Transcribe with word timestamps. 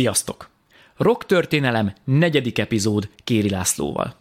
Sziasztok! 0.00 0.48
Rock 0.96 1.26
történelem 1.26 1.94
negyedik 2.04 2.58
epizód 2.58 3.08
Kéri 3.24 3.50
Lászlóval. 3.50 4.14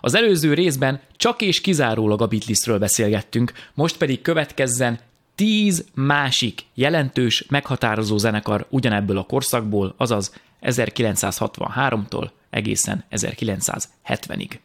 Az 0.00 0.14
előző 0.14 0.54
részben 0.54 1.00
csak 1.16 1.42
és 1.42 1.60
kizárólag 1.60 2.22
a 2.22 2.26
Beatlesről 2.26 2.78
beszélgettünk, 2.78 3.52
most 3.74 3.96
pedig 3.96 4.22
következzen 4.22 5.00
tíz 5.34 5.84
másik 5.94 6.60
jelentős, 6.74 7.44
meghatározó 7.48 8.16
zenekar 8.16 8.66
ugyanebből 8.68 9.18
a 9.18 9.22
korszakból, 9.24 9.94
azaz 9.96 10.40
1963-tól 10.62 12.30
egészen 12.50 13.04
1970-ig. 13.10 14.58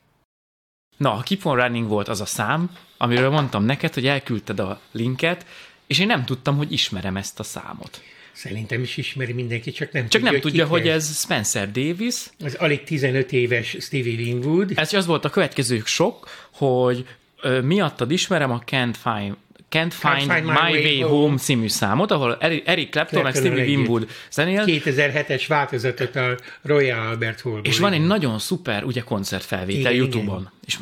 Na, 0.98 1.14
a 1.14 1.22
Keep 1.22 1.46
on 1.46 1.56
Running 1.56 1.88
volt 1.88 2.08
az 2.08 2.22
a 2.22 2.26
szám, 2.26 2.72
amiről 2.98 3.30
mondtam 3.30 3.64
neked, 3.64 3.94
hogy 3.94 4.08
elküldted 4.08 4.60
a 4.60 4.80
linket, 4.92 5.46
és 5.88 6.00
én 6.00 6.08
nem 6.08 6.26
tudtam, 6.26 6.58
hogy 6.58 6.72
ismerem 6.72 7.18
ezt 7.18 7.40
a 7.40 7.44
számot. 7.44 8.02
Szerintem 8.40 8.82
is 8.82 8.98
ismeri 8.98 9.34
mindenki, 9.34 9.72
csak 9.72 9.92
nem 9.92 10.02
Csak 10.02 10.12
tudja, 10.12 10.32
nem 10.32 10.40
tudja, 10.40 10.66
hogy 10.66 10.88
ez 10.88 11.20
Spencer 11.20 11.72
Davis. 11.72 12.16
Ez 12.40 12.54
alig 12.54 12.84
15 12.84 13.32
éves 13.32 13.78
Stevie 13.80 14.22
Winwood. 14.22 14.72
Ez 14.76 14.94
az 14.94 15.06
volt 15.06 15.26
a 15.26 15.30
következő 15.30 15.82
sok, 15.86 16.30
hogy 16.54 17.06
ö, 17.42 17.62
miattad 17.62 18.12
ismerem 18.12 18.52
a 18.52 18.64
Can't 18.66 18.94
Find 19.04 19.36
Can't 19.72 19.92
Find, 19.92 20.44
My, 20.44 21.00
Way, 21.00 21.08
Home 21.08 21.38
című 21.38 21.68
számot, 21.68 22.12
ahol 22.12 22.38
Eric 22.66 22.90
Clapton 22.92 23.24
meg 23.24 23.36
Stevie. 23.36 23.64
Winwood 23.64 24.08
zenél, 24.32 24.64
2007-es 24.66 25.44
változatot 25.48 26.16
a 26.16 26.38
Royal 26.62 27.08
Albert 27.08 27.42
Hallból. 27.42 27.64
és 27.64 27.80
van 27.80 27.94
egy 27.94 28.06
nagyon 28.06 28.40
szuper 28.40 28.84
ugye 28.84 29.02
koncertfelvétel 29.02 29.92
Igen, 29.92 29.94
YouTube-on. 29.94 30.50
És 30.66 30.78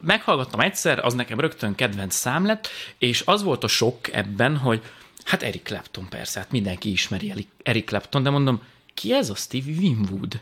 meghallgattam 0.00 0.60
egyszer, 0.60 0.98
az 1.04 1.14
nekem 1.14 1.40
rögtön 1.40 1.74
kedvenc 1.74 2.14
szám 2.14 2.46
lett, 2.46 2.68
és 2.98 3.22
az 3.24 3.42
volt 3.42 3.64
a 3.64 3.68
sok 3.68 4.12
ebben, 4.12 4.56
hogy 4.56 4.82
hát 5.28 5.42
Eric 5.42 5.62
Clapton 5.62 6.08
persze, 6.08 6.38
hát 6.38 6.50
mindenki 6.50 6.90
ismeri 6.90 7.46
Eric- 7.62 7.86
Clapton, 7.86 8.22
de 8.22 8.30
mondom, 8.30 8.62
ki 8.94 9.12
ez 9.12 9.30
a 9.30 9.34
Stevie 9.34 9.78
Winwood? 9.78 10.40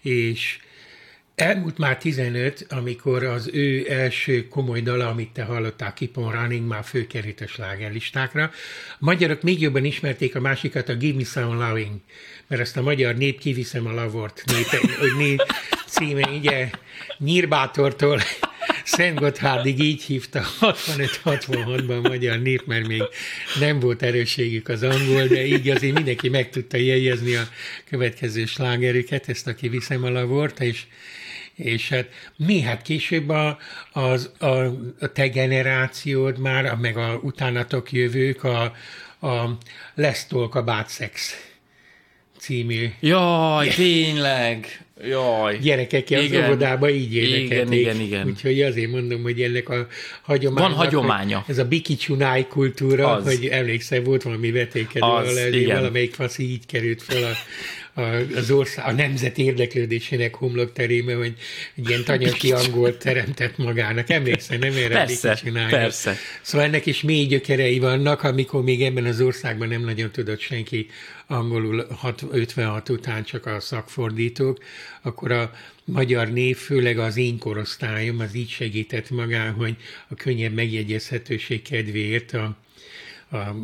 és 0.00 0.58
Elmúlt 1.36 1.78
már 1.78 1.98
15, 1.98 2.66
amikor 2.68 3.24
az 3.24 3.50
ő 3.52 3.90
első 3.90 4.48
komoly 4.48 4.80
dala, 4.80 5.08
amit 5.08 5.32
te 5.32 5.42
hallottál, 5.42 5.94
Keep 5.94 6.16
on 6.16 6.32
Running, 6.32 6.66
már 6.66 6.84
főkerült 6.84 7.40
a 7.40 7.46
slágerlistákra. 7.46 8.50
Magyarok 8.98 9.42
még 9.42 9.60
jobban 9.60 9.84
ismerték 9.84 10.36
a 10.36 10.40
másikat, 10.40 10.88
a 10.88 10.94
Give 10.94 11.16
Me 11.16 11.24
Some 11.24 11.68
Loving, 11.68 12.00
mert 12.46 12.62
azt 12.62 12.76
a 12.76 12.82
magyar 12.82 13.14
nép 13.14 13.38
kiviszem 13.38 13.86
a 13.86 13.92
lavort 13.92 14.42
népe, 14.46 14.78
né, 15.18 15.36
címe, 15.86 16.28
ugye 16.28 16.70
Nyírbátortól 17.18 18.20
Szent 18.84 19.18
Gotthárdig 19.18 19.78
így 19.78 20.02
hívta 20.02 20.42
65-66-ban 20.60 22.04
a 22.04 22.08
magyar 22.08 22.38
nép, 22.38 22.66
mert 22.66 22.86
még 22.86 23.02
nem 23.60 23.80
volt 23.80 24.02
erősségük 24.02 24.68
az 24.68 24.82
angol, 24.82 25.26
de 25.26 25.46
így 25.46 25.68
azért 25.68 25.94
mindenki 25.94 26.28
meg 26.28 26.50
tudta 26.50 26.76
jegyezni 26.76 27.34
a 27.34 27.48
következő 27.90 28.44
slágerüket, 28.44 29.28
ezt 29.28 29.46
aki 29.46 29.68
viszem 29.68 30.04
a 30.04 30.10
lavort, 30.10 30.60
és 30.60 30.86
és 31.56 31.88
hát 31.88 32.08
mi, 32.36 32.60
hát 32.60 32.82
később 32.82 33.28
a, 33.28 33.58
az, 33.92 34.30
a, 34.38 34.46
a 35.00 35.12
te 35.12 35.28
generációd 35.28 36.38
már, 36.38 36.64
a- 36.66 36.76
meg 36.80 36.96
a 36.96 37.20
utánatok 37.22 37.92
jövők, 37.92 38.44
a, 38.44 38.62
a 39.20 39.58
Let's 39.96 40.26
Talk 40.28 40.54
About 40.54 40.90
Sex 40.90 41.44
című 42.38 42.90
Jaj, 43.00 43.68
tényleg! 43.68 44.80
Jaj. 45.04 45.58
gyerekek 45.58 46.06
az 46.10 46.22
Igen. 46.22 46.44
óvodába 46.44 46.90
így 46.90 47.14
énekelték. 47.14 47.80
Igen, 47.80 47.94
igen, 47.94 48.00
igen. 48.00 48.26
Úgyhogy 48.26 48.62
azért 48.62 48.90
mondom, 48.90 49.22
hogy 49.22 49.42
ennek 49.42 49.68
a 49.68 49.86
hagyománynak... 50.22 50.68
Van 50.76 50.84
hagyománya. 50.84 51.44
Ez 51.48 51.58
a 51.58 51.64
bikicsunáj 51.64 52.46
kultúra, 52.46 53.12
Az. 53.12 53.24
hogy 53.24 53.46
emlékszel, 53.46 54.02
volt 54.02 54.22
valami 54.22 54.50
vetékedő, 54.50 55.06
Az, 55.06 55.40
valamelyik 55.66 56.14
fasz 56.14 56.38
így 56.38 56.66
került 56.66 57.02
fel 57.02 57.22
a, 57.22 57.30
az 58.34 58.50
ország, 58.50 58.86
a 58.86 58.92
nemzet 58.92 59.38
érdeklődésének 59.38 60.34
homlok 60.34 60.72
terébe, 60.72 61.14
hogy 61.14 61.34
ilyen 61.86 62.04
tanyasi 62.04 62.52
angolt 62.52 62.98
teremtett 62.98 63.56
magának. 63.56 64.10
Emlékszel, 64.10 64.58
nem 64.58 64.72
erre 64.72 64.94
Persze, 64.94 65.28
a 65.30 65.32
bikicsunájra? 65.32 65.76
persze. 65.76 66.16
Szóval 66.42 66.66
ennek 66.66 66.86
is 66.86 67.02
mély 67.02 67.26
gyökerei 67.26 67.78
vannak, 67.78 68.22
amikor 68.22 68.62
még 68.62 68.82
ebben 68.82 69.04
az 69.04 69.20
országban 69.20 69.68
nem 69.68 69.80
nagyon 69.84 70.10
tudott 70.10 70.40
senki 70.40 70.86
angolul 71.26 71.86
hat- 71.90 72.24
56 72.30 72.88
után 72.88 73.24
csak 73.24 73.46
a 73.46 73.60
szakfordítók, 73.60 74.58
akkor 75.02 75.32
a 75.32 75.52
magyar 75.84 76.32
név, 76.32 76.56
főleg 76.56 76.98
az 76.98 77.16
én 77.16 77.38
korosztályom, 77.38 78.20
az 78.20 78.34
így 78.34 78.48
segített 78.48 79.10
magán, 79.10 79.52
hogy 79.52 79.76
a 80.08 80.14
könnyebb 80.14 80.54
megjegyezhetőség 80.54 81.62
kedvéért 81.62 82.32
a 82.32 82.56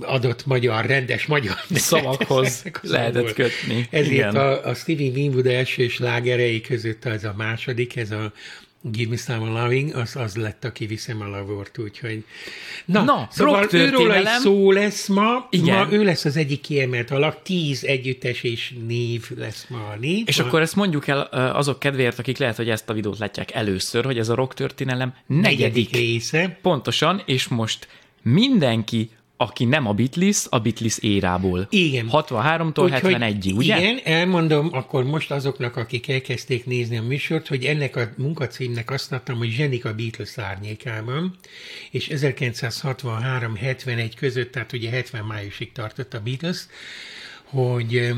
adott 0.01 0.47
magyar, 0.47 0.87
rendes 0.87 1.27
magyar 1.27 1.57
Szavakhoz 1.71 2.63
az 2.83 2.91
lehetett 2.91 3.33
kötni. 3.33 3.87
Ezért 3.91 4.13
Igen. 4.13 4.37
a, 4.37 4.67
a 4.67 4.75
Stevie 4.75 5.11
Winwood 5.11 5.47
első 5.47 5.89
slágerei 5.89 6.61
között 6.61 7.05
az 7.05 7.25
a 7.25 7.35
második, 7.37 7.97
ez 7.97 8.11
a 8.11 8.33
Give 8.85 9.11
me 9.11 9.17
some 9.17 9.61
loving, 9.63 9.95
az, 9.95 10.17
az 10.17 10.37
lett, 10.37 10.65
aki 10.65 10.87
viszem 10.87 11.21
a 11.21 11.27
lavort, 11.29 11.79
úgyhogy... 11.79 12.25
Na, 12.85 13.03
Na, 13.03 13.29
szóval 13.31 13.63
is 13.65 13.69
történelem. 13.71 14.41
szó 14.41 14.71
lesz 14.71 15.09
ma, 15.09 15.47
Igen. 15.51 15.77
ma 15.77 15.93
ő 15.93 16.05
lesz 16.05 16.25
az 16.25 16.37
egyik 16.37 16.61
kiemelt 16.61 17.11
alak, 17.11 17.43
tíz 17.43 17.85
együttes 17.85 18.43
és 18.43 18.75
név 18.87 19.31
lesz 19.37 19.67
ma 19.69 19.79
a 19.79 19.97
név. 20.01 20.23
És 20.27 20.39
ma, 20.39 20.47
akkor 20.47 20.61
ezt 20.61 20.77
mondjuk 20.77 21.07
el 21.07 21.21
azok 21.55 21.79
kedvéért, 21.79 22.19
akik 22.19 22.39
lehet, 22.39 22.57
hogy 22.57 22.69
ezt 22.69 22.89
a 22.89 22.93
videót 22.93 23.19
látják 23.19 23.53
először, 23.53 24.05
hogy 24.05 24.19
ez 24.19 24.29
a 24.29 24.35
rock 24.35 24.55
történelem 24.55 25.15
negyedik. 25.27 25.59
negyedik 25.59 25.91
része. 25.91 26.59
Pontosan, 26.63 27.23
és 27.27 27.49
most 27.49 27.89
mindenki, 28.23 29.11
aki 29.43 29.65
nem 29.65 29.87
a 29.87 29.93
Beatles, 29.93 30.47
a 30.49 30.59
Beatles 30.59 30.99
érából. 30.99 31.67
Igen. 31.71 32.09
63-tól 32.13 33.01
71-ig, 33.03 33.55
ugye? 33.55 33.79
Igen, 33.79 34.01
elmondom 34.05 34.69
akkor 34.73 35.05
most 35.05 35.31
azoknak, 35.31 35.77
akik 35.77 36.09
elkezdték 36.09 36.67
nézni 36.67 36.97
a 36.97 37.03
műsort, 37.03 37.49
hogy 37.49 37.65
ennek 37.65 37.97
a 37.97 38.09
munkacímnek 38.17 38.91
azt 38.91 39.13
adtam, 39.13 39.39
hogy 39.39 39.51
Zsenik 39.51 39.85
a 39.85 39.95
Beatles 39.95 40.39
árnyékában, 40.39 41.37
és 41.91 42.09
1963-71 42.13 44.13
között, 44.17 44.53
tehát 44.53 44.73
ugye 44.73 44.91
70 44.91 45.25
májusig 45.25 45.73
tartott 45.73 46.15
a 46.15 46.21
Beatles, 46.21 46.67
hogy 47.45 48.15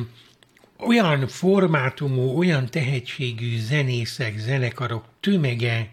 olyan 0.78 1.28
formátumú, 1.28 2.38
olyan 2.38 2.70
tehetségű 2.70 3.58
zenészek, 3.58 4.38
zenekarok 4.38 5.04
tömege 5.20 5.90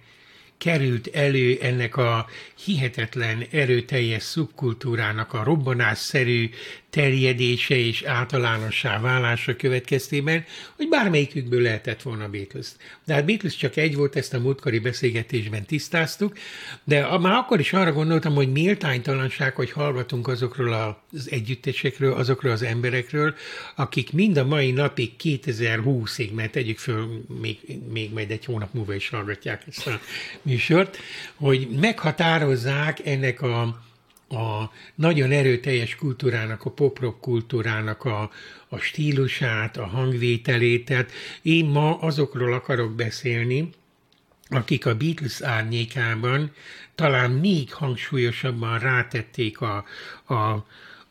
került 0.62 1.08
elő 1.08 1.58
ennek 1.62 1.98
a 1.98 2.26
hihetetlen 2.66 3.46
erőteljes 3.52 4.24
szubkultúrának 4.24 5.34
a 5.34 5.44
robbanásszerű 5.44 6.50
terjedése 6.92 7.76
és 7.76 8.02
általánossá 8.04 9.00
válása 9.00 9.56
következtében, 9.56 10.46
hogy 10.76 10.90
bármelyikükből 10.90 11.62
lehetett 11.62 12.02
volna 12.02 12.28
Beatles. 12.28 12.68
De 13.06 13.14
hát 13.14 13.26
Beatles 13.26 13.56
csak 13.56 13.76
egy 13.76 13.96
volt, 13.96 14.16
ezt 14.16 14.34
a 14.34 14.40
múltkori 14.40 14.80
beszélgetésben 14.80 15.66
tisztáztuk, 15.66 16.38
de 16.84 17.18
már 17.18 17.34
akkor 17.34 17.60
is 17.60 17.74
arra 17.74 17.92
gondoltam, 17.92 18.34
hogy 18.34 18.52
méltánytalanság, 18.52 19.56
hogy 19.56 19.72
hallgatunk 19.72 20.28
azokról 20.28 21.04
az 21.14 21.32
együttesekről, 21.32 22.14
azokról 22.14 22.52
az 22.52 22.64
emberekről, 22.64 23.36
akik 23.76 24.14
mind 24.14 24.38
a 24.38 24.46
mai 24.46 24.72
napig 24.72 25.12
2020-ig, 25.24 26.34
mert 26.34 26.52
tegyük 26.52 26.78
föl, 26.78 27.24
még, 27.42 27.60
még 27.92 28.14
majd 28.14 28.32
egy 28.32 28.46
hónap 28.46 28.74
múlva 28.74 28.96
is 28.96 29.10
hallgatják 29.10 29.64
ezt 29.68 29.88
a 29.88 30.00
műsort, 30.42 30.98
hogy 31.36 31.68
meghatározzák 31.80 33.06
ennek 33.06 33.42
a, 33.42 33.90
a 34.32 34.72
nagyon 34.96 35.32
erőteljes 35.32 35.96
kultúrának, 35.96 36.66
a 36.66 36.70
pop-rock 36.70 37.22
kultúrának 37.22 38.06
a, 38.06 38.32
a 38.70 38.78
stílusát, 38.78 39.78
a 39.78 39.86
hangvételét. 39.86 40.86
Tehát 40.86 41.12
én 41.42 41.66
ma 41.66 42.00
azokról 42.00 42.54
akarok 42.54 42.96
beszélni, 42.96 43.70
akik 44.50 44.86
a 44.86 44.96
Beatles 44.96 45.42
árnyékában 45.42 46.52
talán 46.96 47.32
még 47.32 47.74
hangsúlyosabban 47.74 48.80
rátették 48.80 49.62
a, 49.62 49.86
a, 50.26 50.34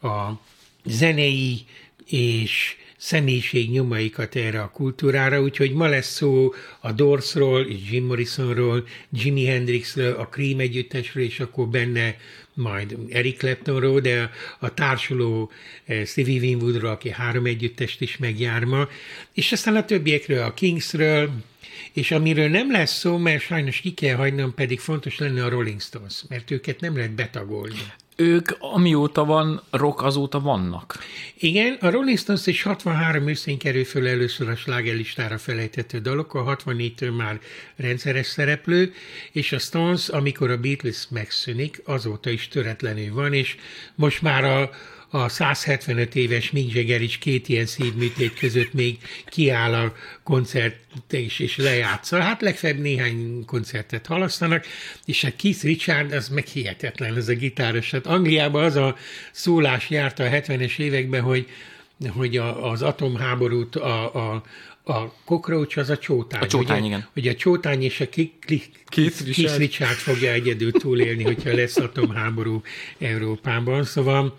a 0.09 0.41
zenei 0.85 1.65
és 2.07 2.77
személyiség 2.97 3.71
nyomaikat 3.71 4.37
erre 4.37 4.61
a 4.63 4.71
kultúrára, 4.71 5.43
úgyhogy 5.43 5.73
ma 5.73 5.87
lesz 5.87 6.13
szó 6.13 6.53
a 6.81 6.93
Doorsról, 6.93 7.67
és 7.67 7.91
Jim 7.91 8.05
Morrisonról, 8.05 8.87
Jimi 9.13 9.45
Hendrixről, 9.45 10.15
a 10.15 10.29
Cream 10.29 10.59
együttesről, 10.59 11.25
és 11.25 11.41
akkor 11.41 11.69
benne 11.69 12.17
majd 12.55 12.97
Eric 13.09 13.39
Claptonról, 13.39 14.01
de 14.01 14.31
a 14.59 14.75
társuló 14.75 15.51
eh, 15.85 16.05
Stevie 16.07 16.41
Winwoodról, 16.41 16.91
aki 16.91 17.11
három 17.11 17.45
együttest 17.45 18.01
is 18.01 18.17
megjár 18.17 18.65
ma, 18.65 18.89
és 19.33 19.53
aztán 19.53 19.77
a 19.77 19.85
többiekről, 19.85 20.43
a 20.43 20.55
Kingsről, 20.55 21.31
és 21.93 22.11
amiről 22.11 22.49
nem 22.49 22.71
lesz 22.71 22.99
szó, 22.99 23.17
mert 23.17 23.43
sajnos 23.43 23.81
ki 23.81 23.95
kell 23.95 24.17
hagynom, 24.17 24.55
pedig 24.55 24.81
fontos 24.81 25.19
lenne 25.19 25.45
a 25.45 25.49
Rolling 25.49 25.81
Stones, 25.81 26.23
mert 26.29 26.51
őket 26.51 26.81
nem 26.81 26.97
lehet 26.97 27.13
betagolni. 27.13 27.93
Ők 28.21 28.49
amióta 28.59 29.25
van 29.25 29.63
rock, 29.71 30.03
azóta 30.03 30.41
vannak. 30.41 30.99
Igen, 31.35 31.77
a 31.81 31.91
Rolling 31.91 32.19
Stones 32.19 32.47
is 32.47 32.63
63 32.63 33.29
őszén 33.29 33.59
kerül 33.59 33.85
föl 33.85 34.09
először 34.09 34.49
a 34.49 34.57
slágerlistára 34.57 35.39
felejtető 35.39 35.99
dalok, 35.99 36.35
a 36.35 36.57
64-től 36.57 37.17
már 37.17 37.41
rendszeres 37.77 38.27
szereplő, 38.27 38.93
és 39.33 39.53
a 39.53 39.59
Stones, 39.59 40.09
amikor 40.09 40.51
a 40.51 40.57
Beatles 40.57 41.07
megszűnik, 41.11 41.83
azóta 41.85 42.31
is 42.31 42.49
töretlenül 42.49 43.15
van, 43.15 43.33
és 43.33 43.57
most 43.95 44.23
már 44.23 44.45
a, 44.45 44.71
a 45.11 45.29
175 45.29 46.15
éves 46.15 46.51
Mick 46.51 46.75
Jagger 46.75 47.01
is 47.03 47.19
két 47.19 47.49
ilyen 47.49 47.67
szívműtét 47.67 48.39
között 48.39 48.73
még 48.73 48.99
kiáll 49.27 49.75
a 49.75 49.93
koncert 50.23 50.77
és, 51.11 51.39
és 51.39 51.57
lejátsza. 51.57 52.21
Hát 52.21 52.41
legfeljebb 52.41 52.79
néhány 52.79 53.45
koncertet 53.47 54.07
halasztanak, 54.07 54.67
és 55.05 55.23
a 55.23 55.27
hát 55.27 55.37
Keith 55.37 55.63
Richard 55.63 56.13
az 56.13 56.29
meg 56.29 56.47
hihetetlen, 56.47 57.17
ez 57.17 57.29
a 57.29 57.35
gitáros. 57.35 57.91
Hát 57.91 58.07
Angliában 58.07 58.65
az 58.65 58.77
a 58.77 58.97
szólás 59.33 59.91
járta 59.91 60.25
a 60.25 60.29
70-es 60.29 60.79
években, 60.79 61.23
hogy 61.23 61.47
hogy 62.09 62.37
a, 62.37 62.71
az 62.71 62.83
atomháborút 62.83 63.77
a, 63.77 64.15
a, 64.15 64.43
a 64.83 65.15
cockroach 65.25 65.79
az 65.79 65.91
a 65.91 65.99
csótány. 65.99 66.43
A 66.43 66.47
csótány, 66.47 66.79
ugye? 66.79 66.87
igen. 66.87 67.09
Hogy 67.13 67.29
a 67.29 67.35
csótány 67.35 67.83
és 67.83 68.01
a 68.01 68.09
ki, 68.09 68.33
ki, 68.41 68.63
Keith 68.87 69.25
Keith 69.25 69.25
Richard. 69.25 69.59
Richard 69.59 69.97
fogja 69.97 70.33
egyedül 70.33 70.73
túlélni, 70.73 71.23
hogyha 71.23 71.55
lesz 71.55 71.77
atomháború 71.77 72.63
Európában. 72.99 73.85
Szóval 73.85 74.39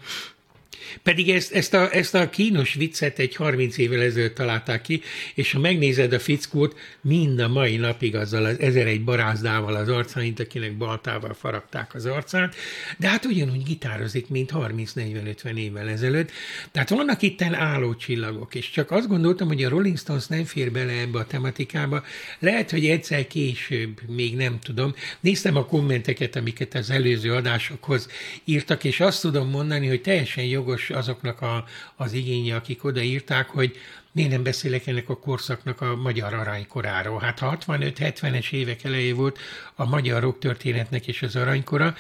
pedig 1.04 1.30
ezt, 1.30 1.52
ezt, 1.52 1.74
a, 1.74 1.96
ezt 1.96 2.16
a 2.16 2.30
kínos 2.30 2.74
viccet 2.74 3.20
egy 3.20 3.36
30 3.36 3.78
évvel 3.78 4.02
ezelőtt 4.02 4.36
találták 4.36 4.82
ki, 4.82 5.02
és 5.34 5.52
ha 5.52 5.60
megnézed 5.60 6.14
a 6.14 6.20
fickót, 6.20 6.80
mind 7.02 7.40
a 7.40 7.48
mai 7.48 7.78
napig 7.78 8.16
azzal 8.16 8.46
az 8.46 8.60
ezer 8.60 8.88
egy 8.88 9.04
barázdával 9.04 9.76
az 9.76 9.90
arcán, 9.90 10.24
mint 10.24 10.40
akinek 10.40 10.78
baltával 10.78 11.34
faragták 11.34 11.96
az 11.96 12.06
arcát, 12.06 12.56
de 12.98 13.10
hát 13.10 13.26
ugyanúgy 13.26 13.64
gitározik, 13.64 14.30
mint 14.30 14.52
30-40-50 14.54 15.56
évvel 15.56 15.90
ezelőtt. 15.90 16.32
Tehát 16.72 16.90
vannak 16.90 17.22
itten 17.22 17.54
álló 17.54 17.96
csillagok, 17.96 18.56
és 18.56 18.70
csak 18.70 18.92
azt 18.92 19.08
gondoltam, 19.08 19.48
hogy 19.48 19.64
a 19.64 19.70
Rolling 19.70 19.98
Stones 19.98 20.28
nem 20.28 20.44
fér 20.44 20.72
bele 20.72 20.92
ebbe 20.92 21.20
a 21.20 21.26
tematikába. 21.26 22.04
Lehet, 22.40 22.72
hogy 22.72 22.86
egyszer 22.86 23.28
később, 23.28 24.02
még 24.08 24.36
nem 24.36 24.60
tudom. 24.60 24.96
Néztem 25.20 25.56
a 25.56 25.66
kommenteket, 25.66 26.36
amiket 26.36 26.74
az 26.74 26.90
előző 26.90 27.34
adásokhoz 27.34 28.08
írtak, 28.44 28.84
és 28.84 29.00
azt 29.00 29.22
tudom 29.22 29.50
mondani, 29.50 29.88
hogy 29.88 30.02
teljesen 30.02 30.44
jogos 30.44 30.81
azoknak 30.90 31.42
a, 31.42 31.66
az 31.96 32.14
igénye, 32.14 32.56
akik 32.56 32.84
odaírták, 32.84 33.50
hogy 33.50 33.78
miért 34.12 34.32
nem 34.32 34.44
beszélek 34.44 34.88
ennek 34.88 35.10
a 35.10 35.18
korszaknak 35.18 35.82
a 35.82 35.96
magyar 35.96 36.34
aranykoráról. 36.34 37.20
Hát 37.20 37.40
ha 37.40 37.58
65-70-es 37.68 38.52
évek 38.52 38.84
elejé 38.84 39.12
volt 39.12 39.40
a 39.76 39.86
magyar 39.86 40.38
történetnek 40.40 41.08
és 41.08 41.22
az 41.22 41.36
aranykora, 41.36 41.96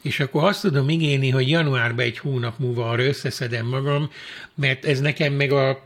és 0.00 0.20
akkor 0.20 0.44
azt 0.44 0.60
tudom 0.60 0.88
igényni, 0.88 1.30
hogy 1.30 1.48
januárban 1.48 2.04
egy 2.04 2.18
hónap 2.18 2.58
múlva 2.58 2.88
arra 2.88 3.04
összeszedem 3.04 3.66
magam, 3.66 4.10
mert 4.54 4.84
ez 4.84 5.00
nekem 5.00 5.32
meg 5.32 5.52
a 5.52 5.84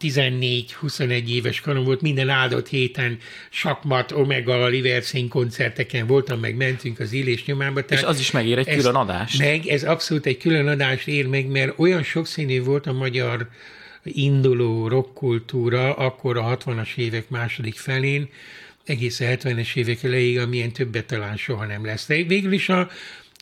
14-21 0.00 1.28
éves 1.28 1.60
korom 1.60 1.84
volt, 1.84 2.00
minden 2.00 2.28
áldott 2.28 2.68
héten 2.68 3.18
sakmat, 3.50 4.12
omega, 4.12 4.66
liverszín 4.66 5.28
koncerteken 5.28 6.06
voltam, 6.06 6.40
meg 6.40 6.56
mentünk 6.56 7.00
az 7.00 7.12
élés 7.12 7.44
nyomába. 7.44 7.80
És 7.80 7.86
Tehát 7.86 8.04
az 8.04 8.18
is 8.18 8.30
megér 8.30 8.58
egy 8.58 8.76
külön 8.76 8.94
adást. 8.94 9.38
Meg, 9.38 9.66
ez 9.66 9.84
abszolút 9.84 10.26
egy 10.26 10.38
külön 10.38 10.68
adást 10.68 11.08
ér 11.08 11.26
meg, 11.26 11.46
mert 11.46 11.78
olyan 11.78 12.02
sokszínű 12.02 12.62
volt 12.62 12.86
a 12.86 12.92
magyar 12.92 13.48
induló 14.04 14.88
rockkultúra, 14.88 15.94
akkor 15.94 16.36
a 16.36 16.56
60-as 16.56 16.96
évek 16.96 17.28
második 17.28 17.78
felén, 17.78 18.28
egész 18.84 19.20
a 19.20 19.24
70-es 19.24 19.76
évek 19.76 20.02
elejéig, 20.02 20.38
amilyen 20.38 20.72
többet 20.72 21.06
talán 21.06 21.36
soha 21.36 21.66
nem 21.66 21.84
lesz. 21.84 22.06
De 22.06 22.22
végül 22.22 22.52
is 22.52 22.68
a 22.68 22.90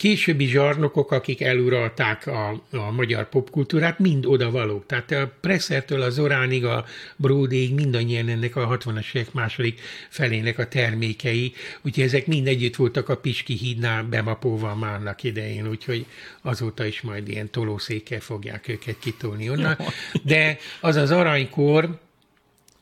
későbbi 0.02 0.46
zsarnokok, 0.46 1.10
akik 1.10 1.40
eluralták 1.40 2.26
a, 2.26 2.62
a 2.70 2.90
magyar 2.90 3.28
popkultúrát, 3.28 3.98
mind 3.98 4.26
oda 4.26 4.50
valók. 4.50 4.86
Tehát 4.86 5.10
a 5.10 5.32
Pressertől 5.40 6.02
a 6.02 6.10
Zoránig, 6.10 6.64
a 6.64 6.84
Bródéig 7.16 7.74
mindannyian 7.74 8.28
ennek 8.28 8.56
a 8.56 8.78
60-as 8.78 9.14
évek 9.14 9.32
második 9.32 9.80
felének 10.08 10.58
a 10.58 10.68
termékei, 10.68 11.52
úgyhogy 11.82 12.04
ezek 12.04 12.26
mind 12.26 12.46
együtt 12.46 12.76
voltak 12.76 13.08
a 13.08 13.16
Piski 13.16 13.54
hídnál 13.54 14.02
bemapóval 14.02 14.74
már 14.74 14.94
annak 14.94 15.22
idején, 15.22 15.68
úgyhogy 15.68 16.06
azóta 16.42 16.84
is 16.84 17.00
majd 17.00 17.28
ilyen 17.28 17.50
tolószékkel 17.50 18.20
fogják 18.20 18.68
őket 18.68 18.98
kitolni 18.98 19.50
onnan. 19.50 19.76
De 20.22 20.58
az 20.80 20.96
az 20.96 21.10
aranykor, 21.10 21.98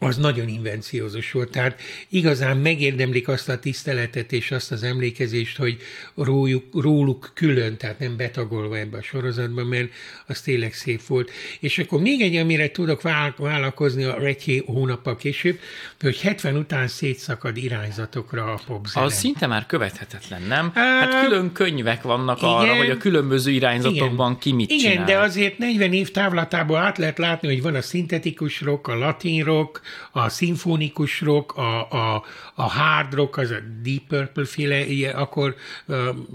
az 0.03 0.17
nagyon 0.17 0.49
invenciózus 0.49 1.33
volt. 1.33 1.51
Tehát 1.51 1.81
igazán 2.09 2.57
megérdemlik 2.57 3.29
azt 3.29 3.49
a 3.49 3.59
tiszteletet 3.59 4.33
és 4.33 4.51
azt 4.51 4.73
az 4.73 4.83
emlékezést, 4.83 5.57
hogy 5.57 5.77
róluk, 6.15 6.65
róluk 6.83 7.31
külön, 7.35 7.77
tehát 7.77 7.99
nem 7.99 8.17
betagolva 8.17 8.79
ebbe 8.79 8.99
a 8.99 9.03
sorozatba, 9.03 9.65
mert 9.65 9.91
az 10.27 10.41
tényleg 10.41 10.73
szép 10.73 11.07
volt. 11.07 11.31
És 11.61 11.79
akkor 11.79 12.01
még 12.01 12.21
egy, 12.21 12.37
amire 12.37 12.71
tudok 12.71 13.03
vál- 13.03 13.37
vállalkozni 13.37 14.05
a 14.05 14.19
egy 14.31 14.63
hónappal 14.67 15.17
később, 15.17 15.59
hogy 16.01 16.21
70 16.21 16.57
után 16.57 16.89
szétszakad 16.89 17.57
irányzatokra 17.57 18.53
a 18.53 18.61
popzene. 18.67 19.07
Az 19.07 19.15
szinte 19.15 19.47
már 19.47 19.67
követhetetlen, 19.67 20.43
nem? 20.43 20.71
Hát 20.75 21.25
külön 21.25 21.53
könyvek 21.53 22.03
vannak 22.03 22.39
igen. 22.39 22.51
arra, 22.51 22.77
hogy 22.77 22.91
a 22.91 22.97
különböző 22.97 23.51
irányzatokban 23.51 24.39
ki 24.39 24.53
mit 24.53 24.71
Igen, 24.71 24.91
csinál. 24.91 25.07
de 25.07 25.19
azért 25.19 25.59
40 25.59 25.93
év 25.93 26.11
távlatából 26.11 26.77
át 26.77 26.99
lehet 26.99 27.19
látni, 27.19 27.49
hogy 27.49 27.63
van 27.63 27.75
a 27.75 27.83
szintetikus 27.83 28.61
rock, 28.61 28.87
a 28.89 28.99
latin 28.99 29.45
rock, 29.45 29.81
a 30.11 30.29
szimfonikus 30.29 31.21
rock, 31.21 31.57
a, 31.57 31.91
a, 31.91 32.25
a 32.55 32.63
hard 32.63 33.15
rock, 33.15 33.37
az 33.37 33.51
a 33.51 33.59
Deep 33.83 34.03
Purple 34.09 34.45
féle, 34.45 35.11
akkor 35.11 35.55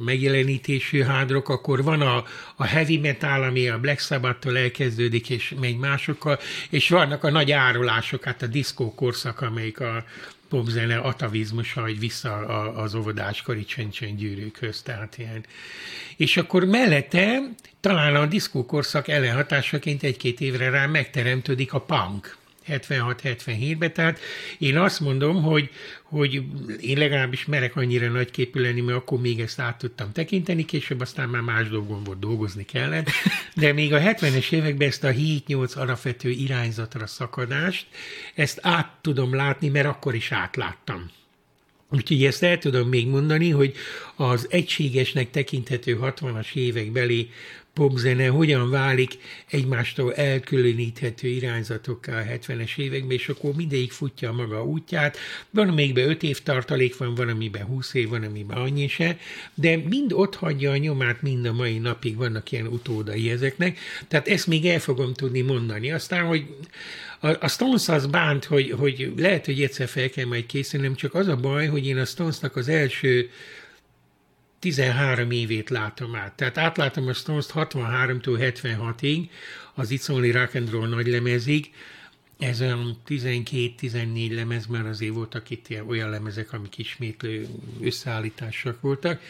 megjelenítésű 0.05 1.01
hard 1.01 1.31
rock, 1.31 1.49
akkor 1.49 1.83
van 1.83 2.01
a, 2.01 2.23
a 2.55 2.65
heavy 2.65 2.97
metal, 2.97 3.43
ami 3.43 3.69
a 3.69 3.79
Black 3.79 3.99
Sabbath-tól 3.99 4.57
elkezdődik, 4.57 5.29
és 5.29 5.53
megy 5.59 5.77
másokkal, 5.77 6.39
és 6.69 6.89
vannak 6.89 7.23
a 7.23 7.31
nagy 7.31 7.51
árulások, 7.51 8.23
hát 8.23 8.41
a 8.41 8.47
diszkó 8.47 8.95
korszak, 8.95 9.41
amelyik 9.41 9.79
a 9.79 10.03
popzene 10.49 10.97
atavizmusa, 10.97 11.81
hogy 11.81 11.99
vissza 11.99 12.35
az 12.75 12.95
óvodáskori 12.95 13.65
csöncsen 13.65 14.15
gyűrűkhöz, 14.15 14.81
tehát 14.81 15.17
ilyen. 15.17 15.45
És 16.17 16.37
akkor 16.37 16.65
mellette 16.65 17.41
talán 17.79 18.15
a 18.15 18.25
diszkókorszak 18.25 19.07
ellenhatásaként 19.07 20.03
egy-két 20.03 20.41
évre 20.41 20.69
rá 20.69 20.85
megteremtődik 20.85 21.73
a 21.73 21.79
punk. 21.79 22.37
76-77-ben, 22.67 23.93
tehát 23.93 24.19
én 24.57 24.77
azt 24.77 24.99
mondom, 24.99 25.43
hogy, 25.43 25.69
hogy 26.03 26.41
én 26.81 26.97
legalábbis 26.97 27.45
merek 27.45 27.75
annyira 27.75 28.07
nagyképű 28.07 28.61
lenni, 28.61 28.81
mert 28.81 28.97
akkor 28.97 29.19
még 29.19 29.39
ezt 29.39 29.59
át 29.59 29.77
tudtam 29.77 30.11
tekinteni, 30.11 30.65
később 30.65 31.01
aztán 31.01 31.29
már 31.29 31.41
más 31.41 31.69
dolgom 31.69 32.03
volt, 32.03 32.19
dolgozni 32.19 32.65
kellett, 32.65 33.09
de 33.55 33.73
még 33.73 33.93
a 33.93 33.99
70-es 33.99 34.51
években 34.51 34.87
ezt 34.87 35.03
a 35.03 35.11
7-8 35.11 35.77
alapvető 35.77 36.29
irányzatra 36.29 37.07
szakadást, 37.07 37.87
ezt 38.35 38.59
át 38.61 38.91
tudom 39.01 39.35
látni, 39.35 39.69
mert 39.69 39.87
akkor 39.87 40.15
is 40.15 40.31
átláttam. 40.31 41.11
Úgyhogy 41.89 42.23
ezt 42.23 42.43
el 42.43 42.57
tudom 42.57 42.87
még 42.87 43.07
mondani, 43.07 43.49
hogy 43.49 43.73
az 44.15 44.47
egységesnek 44.49 45.29
tekinthető 45.29 45.99
60-as 46.01 46.55
évek 46.55 46.91
beli 46.91 47.29
popzene 47.75 48.27
hogyan 48.27 48.69
válik 48.69 49.17
egymástól 49.49 50.13
elkülöníthető 50.13 51.27
irányzatokká 51.27 52.19
a 52.19 52.23
70-es 52.23 52.77
években, 52.77 53.11
és 53.11 53.29
akkor 53.29 53.53
mindegyik 53.55 53.91
futja 53.91 54.29
a 54.29 54.33
maga 54.33 54.65
útját. 54.65 55.17
Van, 55.49 55.69
amelyikben 55.69 56.09
5 56.09 56.23
év 56.23 56.43
tartalék 56.43 56.97
van, 56.97 57.15
van, 57.15 57.29
amiben 57.29 57.65
20 57.65 57.93
év, 57.93 58.09
van, 58.09 58.23
amiben 58.23 58.57
annyi 58.57 58.87
se, 58.87 59.17
de 59.53 59.77
mind 59.77 60.13
ott 60.13 60.35
hagyja 60.35 60.71
a 60.71 60.77
nyomát, 60.77 61.21
mind 61.21 61.45
a 61.45 61.53
mai 61.53 61.77
napig 61.77 62.15
vannak 62.15 62.51
ilyen 62.51 62.67
utódai 62.67 63.29
ezeknek, 63.29 63.77
tehát 64.07 64.27
ezt 64.27 64.47
még 64.47 64.65
el 64.65 64.79
fogom 64.79 65.13
tudni 65.13 65.41
mondani. 65.41 65.91
Aztán, 65.91 66.25
hogy 66.25 66.45
a, 67.19 67.27
a 67.39 67.47
Stones 67.47 67.87
az 67.87 68.05
bánt, 68.05 68.45
hogy, 68.45 68.71
hogy 68.71 69.13
lehet, 69.17 69.45
hogy 69.45 69.61
egyszer 69.61 69.87
fel 69.87 70.09
kell 70.09 70.25
majd 70.25 70.45
készülnöm, 70.45 70.95
csak 70.95 71.13
az 71.13 71.27
a 71.27 71.35
baj, 71.35 71.67
hogy 71.67 71.87
én 71.87 71.97
a 71.97 72.05
Stonesnak 72.05 72.55
az 72.55 72.67
első 72.67 73.29
13 74.65 75.31
évét 75.31 75.69
látom 75.69 76.15
át. 76.15 76.33
Tehát 76.33 76.57
átlátom 76.57 77.07
a 77.07 77.13
Stones-t 77.13 77.51
63-tól 77.55 78.53
76-ig, 78.61 79.29
az 79.73 79.89
It's 79.91 80.11
Only 80.11 80.31
Rock 80.31 80.55
and 80.55 80.69
Roll 80.69 80.87
nagy 80.87 81.07
lemezig, 81.07 81.71
ez 82.39 82.61
olyan 82.61 82.97
12-14 83.07 84.35
lemez, 84.35 84.65
már 84.65 84.85
azért 84.85 85.13
voltak 85.13 85.49
itt 85.49 85.67
olyan 85.87 86.09
lemezek, 86.09 86.53
amik 86.53 86.77
ismétlő 86.77 87.47
összeállítások 87.81 88.81
voltak. 88.81 89.21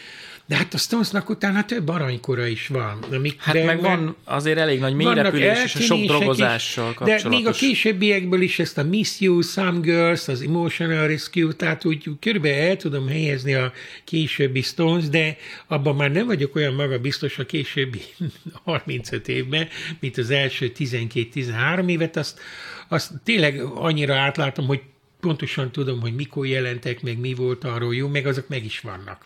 De 0.47 0.55
hát 0.55 0.73
a 0.73 0.77
Stonesnak 0.77 1.29
utána 1.29 1.65
több 1.65 1.89
aranykora 1.89 2.45
is 2.45 2.67
van. 2.67 3.05
Amik, 3.11 3.41
Hát 3.41 3.55
de 3.55 3.63
meg 3.63 3.81
van 3.81 4.15
azért 4.23 4.57
elég 4.57 4.79
nagy 4.79 4.93
mélyrepülés 4.93 5.63
és 5.63 5.75
a 5.75 5.79
sok 5.79 5.99
drogozással 5.99 6.95
is, 7.05 7.21
De 7.21 7.29
még 7.29 7.47
a 7.47 7.51
későbbiekből 7.51 8.41
is 8.41 8.59
ezt 8.59 8.77
a 8.77 8.83
Miss 8.83 9.19
You, 9.19 9.41
Some 9.41 9.79
Girls, 9.79 10.27
az 10.27 10.41
Emotional 10.41 11.07
Rescue, 11.07 11.53
tehát 11.53 11.85
úgy 11.85 12.09
körülbelül 12.19 12.57
el 12.57 12.75
tudom 12.75 13.07
helyezni 13.07 13.53
a 13.53 13.71
későbbi 14.03 14.61
Stones, 14.61 15.09
de 15.09 15.37
abban 15.67 15.95
már 15.95 16.11
nem 16.11 16.25
vagyok 16.25 16.55
olyan 16.55 16.73
maga 16.73 16.99
biztos 16.99 17.39
a 17.39 17.45
későbbi 17.45 18.01
35 18.63 19.27
évben, 19.27 19.67
mint 19.99 20.17
az 20.17 20.29
első 20.29 20.71
12-13 20.77 21.89
évet, 21.89 22.17
azt, 22.17 22.39
azt 22.87 23.11
tényleg 23.23 23.61
annyira 23.75 24.15
átlátom, 24.15 24.65
hogy 24.65 24.81
pontosan 25.19 25.71
tudom, 25.71 26.01
hogy 26.01 26.15
mikor 26.15 26.45
jelentek, 26.45 27.01
meg 27.01 27.19
mi 27.19 27.33
volt 27.33 27.63
arról 27.63 27.95
jó, 27.95 28.07
meg 28.07 28.27
azok 28.27 28.47
meg 28.47 28.65
is 28.65 28.79
vannak. 28.79 29.25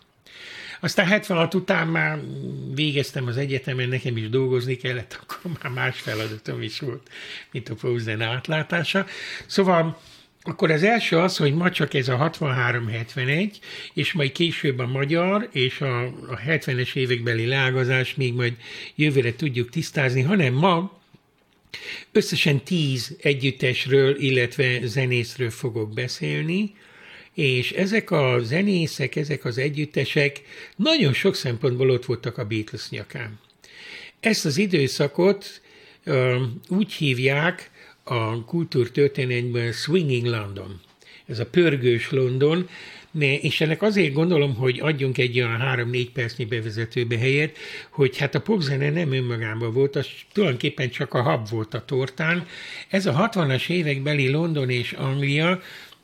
Aztán 0.80 1.06
76 1.06 1.54
után 1.54 1.88
már 1.88 2.18
végeztem 2.74 3.26
az 3.26 3.36
egyetemen, 3.36 3.88
nekem 3.88 4.16
is 4.16 4.28
dolgozni 4.28 4.76
kellett, 4.76 5.18
akkor 5.22 5.50
már 5.62 5.72
más 5.72 6.00
feladatom 6.00 6.62
is 6.62 6.78
volt, 6.80 7.08
mint 7.50 7.68
a 7.68 7.76
Frozen 7.76 8.20
átlátása. 8.20 9.06
Szóval 9.46 10.00
akkor 10.42 10.70
az 10.70 10.82
első 10.82 11.16
az, 11.18 11.36
hogy 11.36 11.54
ma 11.54 11.70
csak 11.70 11.94
ez 11.94 12.08
a 12.08 12.30
63-71, 12.38 13.50
és 13.94 14.12
majd 14.12 14.32
később 14.32 14.78
a 14.78 14.86
magyar 14.86 15.48
és 15.52 15.80
a, 15.80 16.04
a 16.04 16.40
70-es 16.46 16.94
évekbeli 16.94 17.46
leágazás 17.46 18.14
még 18.14 18.34
majd 18.34 18.56
jövőre 18.94 19.34
tudjuk 19.34 19.68
tisztázni, 19.68 20.22
hanem 20.22 20.54
ma 20.54 21.00
összesen 22.12 22.60
10 22.60 23.16
együttesről, 23.22 24.16
illetve 24.16 24.86
zenészről 24.86 25.50
fogok 25.50 25.92
beszélni, 25.92 26.74
és 27.40 27.72
ezek 27.72 28.10
a 28.10 28.38
zenészek, 28.42 29.16
ezek 29.16 29.44
az 29.44 29.58
együttesek 29.58 30.42
nagyon 30.76 31.12
sok 31.12 31.34
szempontból 31.34 31.90
ott 31.90 32.04
voltak 32.04 32.38
a 32.38 32.44
Beatles 32.44 32.90
nyakán. 32.90 33.38
Ezt 34.20 34.44
az 34.44 34.56
időszakot 34.56 35.60
úgy 36.68 36.92
hívják 36.92 37.70
a 38.04 38.44
kultúrtörténetben 38.44 39.72
Swinging 39.72 40.26
London. 40.26 40.80
Ez 41.26 41.38
a 41.38 41.46
pörgős 41.46 42.10
London, 42.10 42.68
és 43.18 43.60
ennek 43.60 43.82
azért 43.82 44.12
gondolom, 44.12 44.54
hogy 44.54 44.80
adjunk 44.80 45.18
egy 45.18 45.40
olyan 45.40 45.56
három-négy 45.56 46.10
percnyi 46.10 46.44
bevezetőbe 46.44 47.18
helyet, 47.18 47.56
hogy 47.90 48.16
hát 48.18 48.34
a 48.34 48.40
popzene 48.40 48.90
nem 48.90 49.12
önmagában 49.12 49.72
volt, 49.72 49.96
az 49.96 50.06
tulajdonképpen 50.32 50.90
csak 50.90 51.14
a 51.14 51.22
hab 51.22 51.48
volt 51.48 51.74
a 51.74 51.84
tortán. 51.84 52.46
Ez 52.88 53.06
a 53.06 53.30
60-as 53.32 53.68
évekbeli 53.68 54.28
London 54.28 54.70
és 54.70 54.92
Anglia 54.92 55.60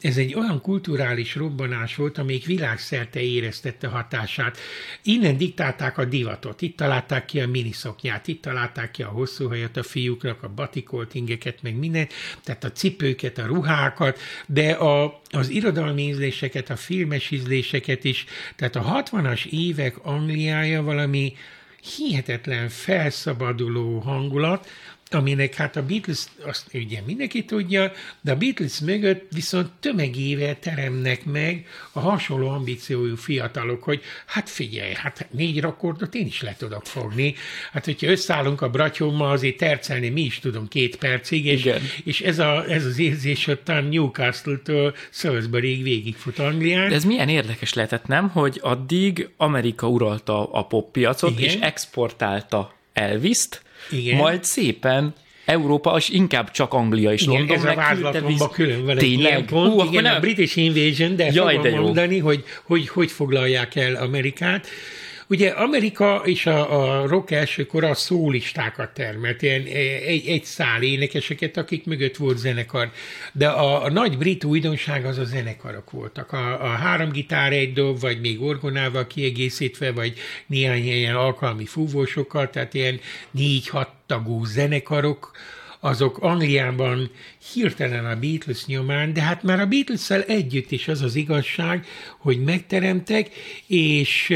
ez 0.07 0.17
egy 0.17 0.35
olyan 0.35 0.61
kulturális 0.61 1.35
robbanás 1.35 1.97
volt, 1.97 2.19
amelyik 2.19 2.47
világszerte 2.47 3.21
éreztette 3.21 3.87
hatását. 3.87 4.59
Innen 5.03 5.37
diktálták 5.37 5.99
a 5.99 6.05
divatot, 6.05 6.63
itt 6.63 6.77
találták 6.77 7.25
ki 7.25 7.41
a 7.41 7.49
miniszoknyát, 7.49 8.29
itt 8.29 8.43
találták 8.43 8.91
ki 8.91 9.03
a 9.03 9.09
hosszú 9.09 9.49
hajat 9.49 9.77
a 9.77 9.83
fiúknak, 9.83 10.43
a 10.43 10.49
batikolt 10.49 11.15
ingeket, 11.15 11.63
meg 11.63 11.77
minden, 11.79 12.09
tehát 12.45 12.65
a 12.65 12.73
cipőket, 12.73 13.39
a 13.39 13.47
ruhákat, 13.47 14.19
de 14.47 14.71
a, 14.71 15.21
az 15.31 15.49
irodalmi 15.49 16.03
ízléseket, 16.03 16.71
a 16.71 16.77
filmes 16.77 17.31
ízléseket 17.31 18.05
is, 18.05 18.25
tehát 18.57 18.77
a 18.77 19.03
60-as 19.03 19.47
évek 19.47 20.05
Angliája 20.05 20.83
valami 20.83 21.33
hihetetlen 21.97 22.69
felszabaduló 22.69 23.99
hangulat, 23.99 24.69
aminek 25.11 25.55
hát 25.55 25.77
a 25.77 25.83
Beatles, 25.83 26.25
azt 26.45 26.75
ugye 26.75 27.01
mindenki 27.07 27.45
tudja, 27.45 27.93
de 28.21 28.33
a 28.33 28.37
Beatles 28.37 28.79
mögött 28.81 29.33
viszont 29.33 29.71
tömegével 29.81 30.59
teremnek 30.59 31.25
meg 31.25 31.67
a 31.93 32.01
hasonló 32.01 32.49
ambíciójú 32.49 33.17
fiatalok, 33.17 33.83
hogy 33.83 34.03
hát 34.27 34.51
figyelj, 34.51 34.93
hát 34.95 35.27
négy 35.31 35.61
rakordot 35.61 36.15
én 36.15 36.27
is 36.27 36.43
le 36.43 36.55
tudok 36.59 36.87
fogni. 36.87 37.35
Hát 37.73 37.85
hogyha 37.85 38.07
összeállunk 38.11 38.61
a 38.61 38.71
bratyommal, 38.71 39.31
azért 39.31 39.57
tercelni 39.57 40.09
mi 40.09 40.21
is 40.21 40.39
tudom 40.39 40.69
két 40.69 40.97
percig, 40.97 41.47
és, 41.47 41.65
Igen. 41.65 41.81
és 42.05 42.21
ez, 42.21 42.39
a, 42.39 42.65
ez 42.69 42.85
az 42.85 42.99
érzés 42.99 43.47
ottan 43.47 43.85
Newcastle-től 43.85 44.95
Salisbury-ig 45.11 45.83
végigfut 45.83 46.39
Anglián. 46.39 46.89
De 46.89 46.95
ez 46.95 47.05
milyen 47.05 47.29
érdekes 47.29 47.73
lehetett, 47.73 48.07
nem? 48.07 48.29
Hogy 48.29 48.59
addig 48.63 49.29
Amerika 49.37 49.89
uralta 49.89 50.53
a 50.53 50.67
poppiacot, 50.67 51.39
Igen. 51.39 51.45
és 51.45 51.55
exportálta 51.61 52.75
Elvis-t, 52.93 53.65
igen. 53.90 54.16
majd 54.16 54.45
szépen 54.45 55.14
Európa, 55.45 55.97
és 55.97 56.09
inkább 56.09 56.50
csak 56.50 56.73
Anglia 56.73 57.12
és 57.12 57.23
igen, 57.23 57.35
London. 57.35 57.57
ez 57.57 57.64
a 57.64 57.75
vázlatomban 57.75 58.50
külön 58.50 58.85
van 58.85 58.99
egy 58.99 59.05
ilyen 59.05 59.47
pont. 59.47 59.73
Hú, 59.73 59.83
igen, 59.83 60.02
nem... 60.02 60.14
a 60.16 60.21
British 60.21 60.59
Invasion, 60.59 61.16
de 61.16 61.25
Jaj, 61.33 61.55
fogom 61.55 61.71
de 61.71 61.81
mondani, 61.81 62.19
hogy, 62.19 62.45
hogy 62.62 62.88
hogy 62.88 63.11
foglalják 63.11 63.76
el 63.76 63.95
Amerikát. 63.95 64.66
Ugye 65.28 65.50
Amerika 65.50 66.23
és 66.25 66.47
a, 66.47 67.00
a 67.00 67.06
rock 67.06 67.30
elsőkor 67.30 67.85
a 67.85 67.95
szólistákat 67.95 68.95
termelt, 68.95 69.42
ilyen 69.42 69.64
egy, 69.64 70.26
egy 70.26 70.45
szál 70.45 70.83
énekeseket, 70.83 71.56
akik 71.56 71.85
mögött 71.85 72.16
volt 72.16 72.38
zenekar. 72.38 72.90
De 73.33 73.49
a, 73.49 73.85
a 73.85 73.90
nagy 73.90 74.18
brit 74.18 74.45
újdonság 74.45 75.04
az 75.04 75.18
a 75.18 75.25
zenekarok 75.25 75.90
voltak. 75.90 76.33
A, 76.33 76.62
a 76.62 76.68
három 76.68 77.11
gitár 77.11 77.52
egy 77.52 77.73
dob, 77.73 78.00
vagy 78.00 78.21
még 78.21 78.42
orgonával 78.42 79.06
kiegészítve, 79.06 79.92
vagy 79.92 80.14
néhány 80.47 80.87
ilyen 80.87 81.16
alkalmi 81.16 81.64
fúvósokkal, 81.64 82.50
tehát 82.50 82.75
ilyen 82.75 83.00
négy-hat 83.30 83.90
tagú 84.06 84.45
zenekarok, 84.45 85.30
azok 85.80 86.18
Angliában 86.18 87.11
hirtelen 87.52 88.06
a 88.06 88.16
Beatles 88.16 88.66
nyomán, 88.66 89.12
de 89.12 89.21
hát 89.21 89.42
már 89.42 89.61
a 89.61 89.66
beatles 89.66 90.11
együtt 90.11 90.71
is 90.71 90.88
az 90.88 91.02
az 91.02 91.14
igazság, 91.14 91.87
hogy 92.18 92.45
megteremtek, 92.45 93.30
és 93.66 94.35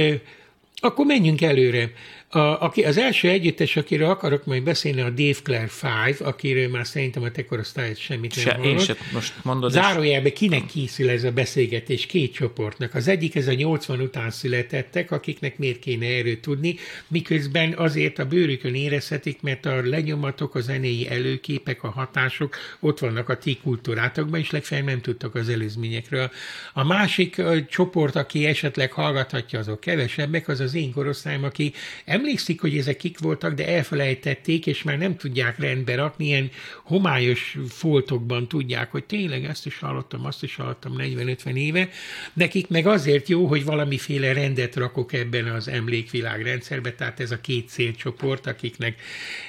akkor 0.81 1.07
menjünk 1.07 1.43
előre. 1.43 1.93
A, 2.33 2.39
aki, 2.39 2.83
az 2.83 2.99
első 2.99 3.29
együttes, 3.29 3.77
akiről 3.77 4.11
akarok 4.11 4.45
majd 4.45 4.63
beszélni, 4.63 5.01
a 5.01 5.11
Dave 5.11 5.39
Clare 5.43 5.69
Five, 5.69 6.17
akiről 6.29 6.69
már 6.69 6.87
szerintem 6.87 7.23
a 7.23 7.31
te 7.31 7.45
korosztályod 7.45 7.97
semmit 7.97 8.33
se, 8.33 8.53
nem 8.53 8.63
Én 8.63 8.79
se 8.79 8.97
most 9.13 9.35
mondod. 9.43 9.71
Zárójelben 9.71 10.33
kinek 10.33 10.67
készül 10.67 11.11
ez 11.11 11.25
a 11.25 11.31
beszélgetés? 11.31 12.07
Két 12.07 12.33
csoportnak. 12.33 12.95
Az 12.95 13.09
egyik 13.09 13.35
ez 13.35 13.49
a 13.49 13.53
80 13.53 14.01
után 14.01 14.31
születettek, 14.31 15.11
akiknek 15.11 15.59
miért 15.59 15.79
kéne 15.79 16.07
erőt 16.07 16.41
tudni, 16.41 16.77
miközben 17.09 17.75
azért 17.77 18.19
a 18.19 18.25
bőrükön 18.25 18.75
érezhetik, 18.75 19.43
mert 19.43 19.67
a 19.67 19.83
lenyomatok, 19.83 20.55
a 20.55 20.61
zenéi 20.61 21.09
előképek, 21.09 21.83
a 21.83 21.91
hatások 21.91 22.57
ott 22.81 22.99
vannak 22.99 23.29
a 23.29 23.39
ti 23.39 23.59
kultúrátokban, 23.63 24.41
és 24.41 24.51
legfeljebb 24.51 24.87
nem 24.87 25.01
tudtak 25.01 25.35
az 25.35 25.49
előzményekről. 25.49 26.31
A 26.73 26.85
másik 26.85 27.43
csoport, 27.69 28.17
aki 28.17 28.47
esetleg 28.47 28.93
hallgathatja, 28.93 29.59
azok 29.59 29.81
kevesebbek, 29.81 30.49
az 30.49 30.61
az 30.61 30.75
én 30.75 30.93
korosztályom, 30.93 31.45
aki 31.45 31.73
emlékszik, 32.21 32.61
hogy 32.61 32.77
ezek 32.77 32.97
kik 32.97 33.19
voltak, 33.19 33.55
de 33.55 33.69
elfelejtették, 33.69 34.67
és 34.67 34.83
már 34.83 34.99
nem 34.99 35.17
tudják 35.17 35.59
rendbe 35.59 35.95
rakni, 35.95 36.27
ilyen 36.27 36.51
homályos 36.85 37.59
foltokban 37.69 38.49
tudják, 38.49 38.91
hogy 38.91 39.05
tényleg 39.05 39.45
ezt 39.45 39.67
is 39.67 39.79
hallottam, 39.79 40.25
azt 40.25 40.43
is 40.43 40.57
hallottam 40.57 40.95
40-50 40.99 41.55
éve. 41.55 41.89
Nekik 42.33 42.69
meg 42.69 42.87
azért 42.87 43.29
jó, 43.29 43.47
hogy 43.47 43.65
valamiféle 43.65 44.33
rendet 44.33 44.77
rakok 44.77 45.13
ebben 45.13 45.47
az 45.47 45.69
emlékvilágrendszerbe, 45.69 46.93
tehát 46.93 47.21
ez 47.21 47.31
a 47.31 47.41
két 47.41 47.69
célcsoport, 47.69 48.47
akiknek 48.47 49.01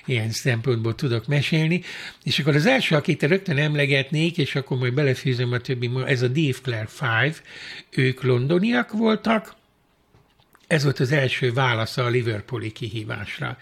ilyen 0.05 0.29
szempontból 0.29 0.95
tudok 0.95 1.27
mesélni. 1.27 1.81
És 2.23 2.39
akkor 2.39 2.55
az 2.55 2.65
első, 2.65 2.95
akit 2.95 3.23
rögtön 3.23 3.57
emlegetnék, 3.57 4.37
és 4.37 4.55
akkor 4.55 4.77
majd 4.77 4.93
belefűzöm 4.93 5.51
a 5.51 5.59
többi, 5.59 5.89
ez 6.05 6.21
a 6.21 6.27
Dave 6.27 6.57
Clare 6.63 6.87
Five, 6.87 7.35
ők 7.89 8.23
londoniak 8.23 8.91
voltak, 8.91 9.59
ez 10.71 10.83
volt 10.83 10.99
az 10.99 11.11
első 11.11 11.53
válasza 11.53 12.05
a 12.05 12.09
Liverpooli 12.09 12.71
kihívásra. 12.71 13.57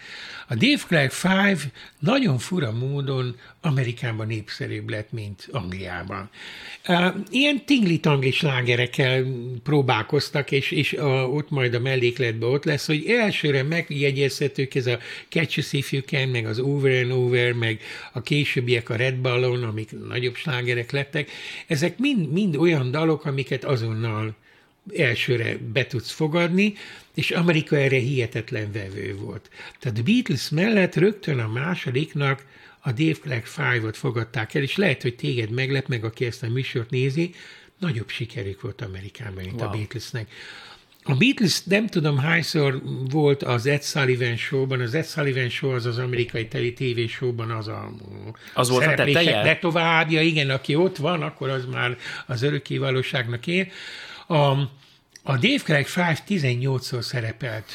A 0.48 0.56
Dave 0.56 0.82
Clark 0.88 1.12
Five 1.12 1.60
nagyon 2.00 2.38
fura 2.38 2.72
módon 2.72 3.36
Amerikában 3.62 4.28
népszerűbb 4.28 4.90
lett, 4.90 5.12
mint 5.12 5.48
Angliában. 5.52 6.30
Ilyen 7.30 7.66
tingli-tangli 7.66 8.32
slágerekkel 8.32 9.26
próbálkoztak, 9.64 10.52
és, 10.52 10.72
és 10.72 10.94
a, 10.94 11.30
ott 11.30 11.50
majd 11.50 11.74
a 11.74 11.80
mellékletben 11.80 12.50
ott 12.50 12.64
lesz, 12.64 12.86
hogy 12.86 13.06
elsőre 13.08 13.64
megjegyezhetők 13.64 14.76
ez 14.76 14.88
a 14.88 15.00
Catch 15.30 15.60
a 15.60 15.78
If 15.78 15.92
You 15.92 16.02
Can, 16.02 16.30
meg 16.30 16.46
az 16.46 16.60
Over 16.60 17.04
and 17.04 17.12
Over, 17.12 17.54
meg 17.54 17.82
a 18.14 18.22
későbbiek 18.22 18.90
a 18.90 18.96
Red 18.96 19.16
Ballon, 19.16 19.64
amik 19.64 19.92
nagyobb 20.08 20.36
slágerek 20.36 20.92
lettek. 20.92 21.32
Ezek 21.68 21.98
mind, 21.98 22.32
mind 22.32 22.56
olyan 22.56 22.92
dalok, 22.92 23.26
amiket 23.26 23.64
azonnal 23.64 24.36
elsőre 24.98 25.58
be 25.74 25.86
tudsz 25.86 26.12
fogadni, 26.12 26.74
és 27.14 27.32
Amerika 27.32 27.76
erre 27.78 27.98
hihetetlen 27.98 28.72
vevő 28.72 29.16
volt. 29.16 29.50
Tehát 29.80 29.98
a 30.00 30.04
Beatles 30.04 30.50
mellett 30.50 30.96
rögtön 30.96 31.40
a 31.40 31.48
másodiknak 31.48 32.46
a 32.80 32.92
Dave 32.92 33.20
Clark 33.22 33.46
Five-ot 33.46 33.98
fogadták 33.98 34.54
el, 34.54 34.62
és 34.62 34.76
lehet, 34.76 35.02
hogy 35.02 35.16
téged 35.16 35.50
meglep 35.50 35.88
meg, 35.88 36.04
aki 36.04 36.26
ezt 36.26 36.44
a 36.44 36.50
műsort 36.50 36.90
nézi, 36.90 37.34
nagyobb 37.80 38.10
sikerük 38.10 38.62
volt 38.62 38.82
Amerikában, 38.82 39.44
mint 39.44 39.62
wow. 39.62 39.70
a 39.70 39.72
Beatlesnek. 39.72 40.28
A 41.04 41.16
Beatles 41.16 41.64
nem 41.64 41.88
tudom 41.88 42.18
hányszor 42.18 42.82
volt 43.10 43.44
az 43.44 43.66
Ed 43.66 43.84
Sullivan 43.84 44.36
showban, 44.36 44.82
az 44.82 44.94
Ed 44.94 45.06
Sullivan 45.06 45.50
show 45.50 45.72
az 45.72 45.86
az 45.86 45.98
amerikai 45.98 46.48
teli 46.48 46.74
TV 46.74 47.12
showban 47.12 47.52
az 47.52 47.68
a 47.68 47.92
az 48.54 48.70
volt 48.70 48.86
a 48.86 48.94
teteje? 48.94 49.44
De 49.44 49.56
továbbja, 49.56 50.22
igen, 50.22 50.50
aki 50.50 50.76
ott 50.76 50.98
van, 50.98 51.22
akkor 51.22 51.50
az 51.50 51.66
már 51.66 51.98
az 52.28 52.42
örökké 52.42 52.78
valóságnak 52.78 53.48
él. 53.48 53.68
A, 54.28 54.54
a 55.30 55.38
Dave 55.38 55.64
Craig 55.64 55.88
5 55.96 56.24
18-szor 56.28 57.02
szerepelt 57.02 57.66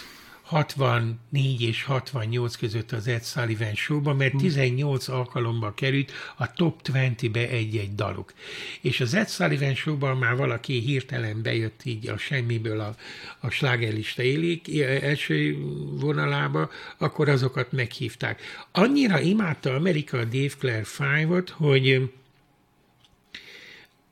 64 0.42 1.62
és 1.62 1.84
68 1.84 2.56
között 2.56 2.92
az 2.92 3.08
Ed 3.08 3.24
Sullivan 3.24 3.74
showban, 3.74 4.16
mert 4.16 4.36
18 4.36 5.06
hm. 5.06 5.12
alkalommal 5.12 5.74
került 5.74 6.12
a 6.36 6.52
top 6.52 6.80
20-be 6.84 7.48
egy-egy 7.48 7.94
daluk. 7.94 8.32
És 8.80 9.00
az 9.00 9.14
Ed 9.14 9.28
Sullivan 9.28 9.74
showban 9.74 10.16
már 10.16 10.36
valaki 10.36 10.78
hirtelen 10.78 11.42
bejött 11.42 11.80
így 11.84 12.08
a 12.08 12.16
semmiből 12.16 12.80
a, 12.80 12.94
a 13.40 13.50
slágerlista 13.50 14.22
élik 14.22 14.80
első 14.80 15.58
vonalába, 16.00 16.70
akkor 16.98 17.28
azokat 17.28 17.72
meghívták. 17.72 18.40
Annyira 18.72 19.20
imádta 19.20 19.74
Amerika 19.74 20.18
a 20.18 20.24
Dave 20.24 20.54
Clare 20.58 20.84
5-ot, 20.98 21.48
hogy 21.52 22.10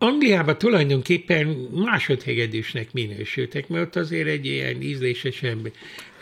Angliában 0.02 0.59
tulajdonképpen 0.59 1.47
másodhegedűsnek 1.75 2.92
minősültek, 2.92 3.68
mert 3.68 3.85
ott 3.85 3.97
azért 3.97 4.28
egy 4.28 4.47
ilyen 4.47 4.82
ízlésesebb 4.82 5.73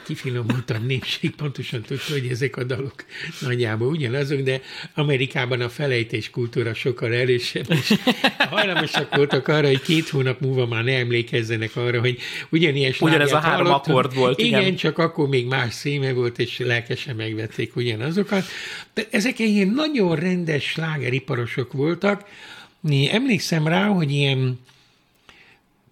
kifinomultan 0.06 0.82
népség 0.86 1.34
pontosan 1.34 1.82
tudta, 1.82 2.12
hogy 2.12 2.26
ezek 2.30 2.56
a 2.56 2.64
dalok 2.64 3.04
nagyjából 3.40 3.88
ugyanazok, 3.88 4.40
de 4.40 4.60
Amerikában 4.94 5.60
a 5.60 5.68
felejtés 5.68 6.30
kultúra 6.30 6.74
sokkal 6.74 7.12
erősebb, 7.12 7.66
és 7.70 7.94
hajlamosak 8.38 9.16
voltak 9.16 9.48
arra, 9.48 9.66
hogy 9.66 9.82
két 9.82 10.08
hónap 10.08 10.40
múlva 10.40 10.66
már 10.66 10.84
ne 10.84 10.98
emlékezzenek 10.98 11.76
arra, 11.76 12.00
hogy 12.00 12.18
ugyanilyen 12.50 12.92
Ugyanez 13.00 13.32
a 13.32 13.38
három 13.38 13.66
hallottam. 13.66 13.94
akkord 13.94 14.14
volt. 14.14 14.38
Igen, 14.40 14.60
igen, 14.60 14.76
csak 14.76 14.98
akkor 14.98 15.28
még 15.28 15.46
más 15.46 15.74
szíme 15.74 16.12
volt, 16.12 16.38
és 16.38 16.58
lelkesen 16.58 17.16
megvették 17.16 17.76
ugyanazokat. 17.76 18.44
De 18.94 19.06
ezek 19.10 19.38
ilyen 19.38 19.68
nagyon 19.68 20.16
rendes 20.16 20.64
slágeriparosok 20.64 21.72
voltak. 21.72 22.28
Emlékszem 23.10 23.66
rá, 23.66 23.86
hogy 23.86 24.10
ilyen 24.10 24.60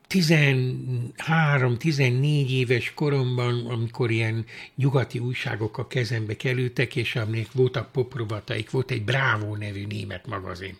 13-14 0.08 2.50
éves 2.50 2.92
koromban, 2.94 3.66
amikor 3.66 4.10
ilyen 4.10 4.44
nyugati 4.74 5.18
újságok 5.18 5.78
a 5.78 5.86
kezembe 5.86 6.36
kerültek, 6.36 6.96
és 6.96 7.16
amik 7.16 7.52
voltak 7.52 7.92
poprovataik, 7.92 8.70
volt 8.70 8.90
egy 8.90 9.02
Bravo 9.02 9.56
nevű 9.56 9.86
német 9.86 10.26
magazin 10.26 10.78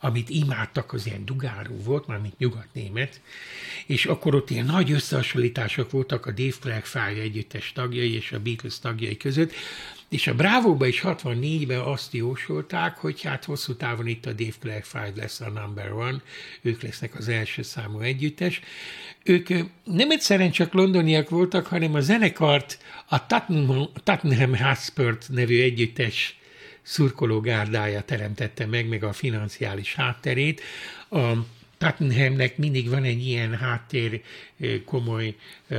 amit 0.00 0.28
imádtak, 0.28 0.92
az 0.92 1.06
ilyen 1.06 1.24
dugárú 1.24 1.82
volt, 1.82 2.06
már 2.06 2.18
mint 2.18 2.38
nyugat-német, 2.38 3.20
és 3.86 4.06
akkor 4.06 4.34
ott 4.34 4.50
ilyen 4.50 4.64
nagy 4.64 4.92
összehasonlítások 4.92 5.90
voltak 5.90 6.26
a 6.26 6.30
Dave 6.30 6.54
Clark 6.60 6.84
Five 6.84 7.20
együttes 7.20 7.72
tagjai 7.72 8.14
és 8.14 8.32
a 8.32 8.40
Beatles 8.40 8.78
tagjai 8.78 9.16
között, 9.16 9.52
és 10.08 10.26
a 10.26 10.34
Bravo-ba 10.34 10.86
is 10.86 11.00
64-ben 11.04 11.80
azt 11.80 12.12
jósolták, 12.12 12.96
hogy 12.96 13.22
hát 13.22 13.44
hosszú 13.44 13.74
távon 13.74 14.06
itt 14.06 14.26
a 14.26 14.32
Dave 14.32 14.54
Clark 14.60 14.84
Five 14.84 15.12
lesz 15.16 15.40
a 15.40 15.50
number 15.50 15.92
one, 15.92 16.22
ők 16.62 16.82
lesznek 16.82 17.14
az 17.14 17.28
első 17.28 17.62
számú 17.62 18.00
együttes. 18.00 18.60
Ők 19.24 19.48
nem 19.84 20.10
egyszerűen 20.10 20.50
csak 20.50 20.72
londoniak 20.72 21.28
voltak, 21.28 21.66
hanem 21.66 21.94
a 21.94 22.00
zenekart 22.00 22.78
a 23.06 23.26
Tottenham, 23.26 23.88
Tottenham 24.04 24.56
nevű 25.28 25.62
együttes 25.62 26.38
szurkológárdája 26.82 28.02
teremtette 28.02 28.66
meg, 28.66 28.88
meg 28.88 29.04
a 29.04 29.12
financiális 29.12 29.94
hátterét. 29.94 30.60
A 31.10 31.32
Tottenhamnek 31.78 32.56
mindig 32.56 32.88
van 32.88 33.04
egy 33.04 33.26
ilyen 33.26 33.56
háttér 33.56 34.22
komoly 34.84 35.36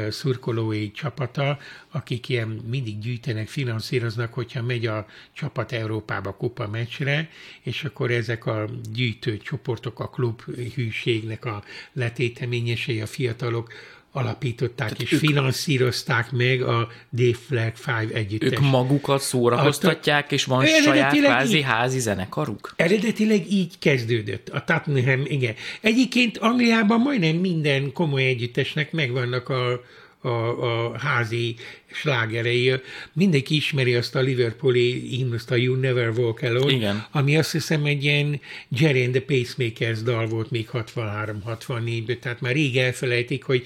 szurkolói 0.10 0.92
csapata, 0.92 1.60
akik 1.90 2.30
ilyen 2.30 2.48
mindig 2.48 3.00
gyűjtenek, 3.00 3.48
finanszíroznak, 3.48 4.34
hogyha 4.34 4.62
megy 4.62 4.86
a 4.86 5.06
csapat 5.34 5.72
Európába 5.72 6.32
kupa 6.36 6.68
meccsre, 6.68 7.30
és 7.62 7.84
akkor 7.84 8.12
ezek 8.12 8.46
a 8.46 8.70
gyűjtő 8.94 9.38
csoportok, 9.38 10.00
a 10.00 10.10
klub 10.10 10.42
hűségnek 10.76 11.46
a 11.46 11.64
letéteményesei, 11.94 13.02
a 13.02 13.06
fiatalok 13.06 13.74
alapították 14.12 14.88
Tehát 14.88 15.02
és 15.02 15.12
ők, 15.12 15.20
finanszírozták 15.20 16.32
meg 16.32 16.62
a 16.62 16.90
Dave 17.12 17.38
Flag 17.48 17.76
Five 17.76 18.08
együttes. 18.14 18.52
Ők 18.52 18.60
magukat 18.60 19.22
szórakoztatják, 19.22 20.32
és 20.32 20.46
van 20.46 20.66
saját 20.66 21.18
kvázi 21.18 21.58
így, 21.58 21.64
házi 21.64 22.00
zenekaruk? 22.00 22.74
Eredetileg 22.76 23.52
így 23.52 23.80
kezdődött. 23.80 24.50
A 24.50 24.64
Tottenham, 24.64 25.22
igen. 25.26 25.54
Egyébként 25.82 26.38
Angliában 26.38 27.00
majdnem 27.00 27.36
minden 27.36 27.94
komoly 27.94 28.24
együttesnek 28.24 28.92
megvannak 28.92 29.50
a, 29.50 29.82
a, 30.22 30.30
a 30.30 30.98
házi 30.98 31.56
slágerei. 31.92 32.74
Mindenki 33.14 33.56
ismeri 33.56 33.96
azt 33.96 34.16
a 34.16 34.20
Liverpooli 34.20 35.08
himnuszt, 35.10 35.52
a 35.52 35.56
You 35.56 35.76
Never 35.76 36.10
Walk 36.10 36.42
Alone, 36.42 36.72
Igen. 36.72 37.06
ami 37.12 37.38
azt 37.38 37.52
hiszem 37.52 37.86
egy 37.86 38.04
ilyen 38.04 38.42
Jerry 38.70 39.04
and 39.04 39.14
the 39.14 39.22
Pacemakers 39.22 40.02
dal 40.02 40.28
volt 40.28 40.52
még 40.52 40.70
63-64-ben, 40.74 42.20
tehát 42.20 42.42
már 42.42 42.54
rég 42.54 42.78
elfelejtik, 42.78 43.44
hogy 43.44 43.66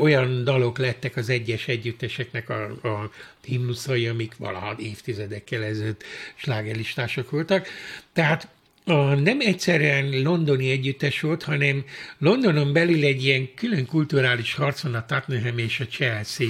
olyan 0.00 0.44
dalok 0.44 0.78
lettek 0.78 1.16
az 1.16 1.28
egyes 1.28 1.68
együtteseknek 1.68 2.48
a, 2.48 2.64
a 2.64 3.10
himnuszai, 3.44 4.06
amik 4.06 4.36
valaha 4.36 4.76
évtizedekkel 4.78 5.62
ezelőtt 5.62 6.04
slágerlistások 6.36 7.30
voltak. 7.30 7.68
Tehát 8.12 8.48
a, 8.84 9.14
nem 9.14 9.40
egyszerűen 9.40 10.22
londoni 10.22 10.70
együttes 10.70 11.20
volt, 11.20 11.42
hanem 11.42 11.84
Londonon 12.18 12.72
belül 12.72 13.04
egy 13.04 13.24
ilyen 13.24 13.54
külön 13.54 13.86
kulturális 13.86 14.54
harc 14.54 14.80
van 14.80 14.94
a 14.94 15.06
Tottenham 15.06 15.58
és 15.58 15.80
a 15.80 15.86
Chelsea 15.86 16.48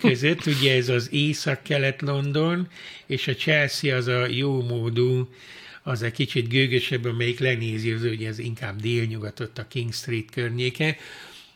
között. 0.00 0.46
Ugye 0.58 0.76
ez 0.76 0.88
az 0.88 1.08
észak-kelet-London, 1.12 2.68
és 3.06 3.28
a 3.28 3.34
Chelsea 3.34 3.96
az 3.96 4.06
a 4.06 4.26
jó 4.26 4.62
módú, 4.62 5.28
az 5.82 6.02
egy 6.02 6.12
kicsit 6.12 6.48
gőgösebb, 6.48 7.04
amelyik 7.04 7.38
lenézi, 7.38 7.90
az 7.90 8.02
ugye 8.02 8.28
ez 8.28 8.38
inkább 8.38 8.80
délnyugatott 8.80 9.58
a 9.58 9.66
King 9.68 9.92
Street 9.92 10.30
környéke. 10.30 10.96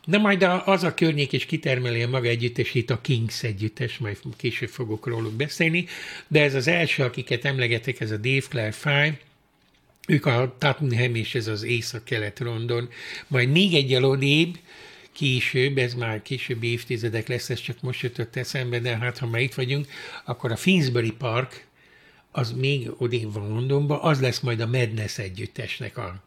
Na 0.08 0.18
majd 0.18 0.42
az 0.64 0.82
a 0.82 0.94
környék 0.94 1.32
is 1.32 1.46
kitermeli 1.46 2.02
a 2.02 2.08
maga 2.08 2.28
együttesét, 2.28 2.90
a 2.90 3.00
Kings 3.00 3.42
együttes, 3.42 3.98
majd 3.98 4.18
később 4.36 4.68
fogok 4.68 5.06
róluk 5.06 5.32
beszélni, 5.32 5.86
de 6.28 6.42
ez 6.42 6.54
az 6.54 6.66
első, 6.66 7.02
akiket 7.02 7.44
emlegetek, 7.44 8.00
ez 8.00 8.10
a 8.10 8.16
Dave 8.16 8.42
Clare 8.48 8.72
Five, 8.72 9.18
ők 10.06 10.26
a 10.26 10.56
Tottenham 10.58 11.14
és 11.14 11.34
ez 11.34 11.46
az 11.46 11.62
észak-kelet-London, 11.62 12.88
majd 13.26 13.50
még 13.50 13.74
egy 13.74 13.94
odébb, 13.94 14.58
később, 15.12 15.78
ez 15.78 15.94
már 15.94 16.22
későbbi 16.22 16.70
évtizedek 16.70 17.28
lesz, 17.28 17.50
ez 17.50 17.60
csak 17.60 17.80
most 17.80 18.02
jutott 18.02 18.36
eszembe, 18.36 18.78
de 18.78 18.96
hát 18.96 19.18
ha 19.18 19.26
már 19.26 19.40
itt 19.40 19.54
vagyunk, 19.54 19.86
akkor 20.24 20.52
a 20.52 20.56
Finsbury 20.56 21.12
Park, 21.12 21.66
az 22.30 22.52
még 22.52 22.90
odébb 22.96 23.32
van 23.32 23.48
Londonban, 23.48 23.98
az 24.00 24.20
lesz 24.20 24.40
majd 24.40 24.60
a 24.60 24.66
Madness 24.66 25.18
együttesnek 25.18 25.98
a 25.98 26.22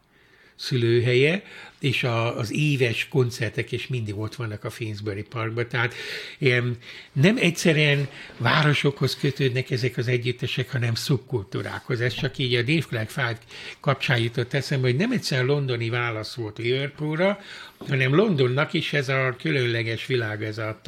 szülőhelye, 0.55 1.43
és 1.81 2.03
a, 2.03 2.37
az 2.37 2.53
éves 2.53 3.07
koncertek 3.07 3.71
is 3.71 3.87
mindig 3.87 4.17
ott 4.17 4.35
vannak 4.35 4.63
a 4.63 4.69
Finsbury 4.69 5.21
Parkban. 5.21 5.67
Tehát 5.67 5.93
nem 7.13 7.37
egyszerűen 7.37 8.07
városokhoz 8.37 9.15
kötődnek 9.15 9.71
ezek 9.71 9.97
az 9.97 10.07
együttesek, 10.07 10.71
hanem 10.71 10.95
szubkultúrákhoz. 10.95 12.01
Ez 12.01 12.13
csak 12.13 12.37
így 12.37 12.53
a 12.53 12.61
Dave 12.61 12.85
Clark 12.87 13.09
Five 13.09 13.37
kapcsán 13.79 14.19
jutott 14.19 14.53
eszembe, 14.53 14.87
hogy 14.87 14.97
nem 14.97 15.11
egyszerűen 15.11 15.47
londoni 15.47 15.89
válasz 15.89 16.35
volt 16.35 16.57
Liverpoolra, 16.57 17.39
hanem 17.87 18.15
Londonnak 18.15 18.73
is 18.73 18.93
ez 18.93 19.09
a 19.09 19.35
különleges 19.39 20.05
világ, 20.05 20.43
ez 20.43 20.57
a 20.57 20.81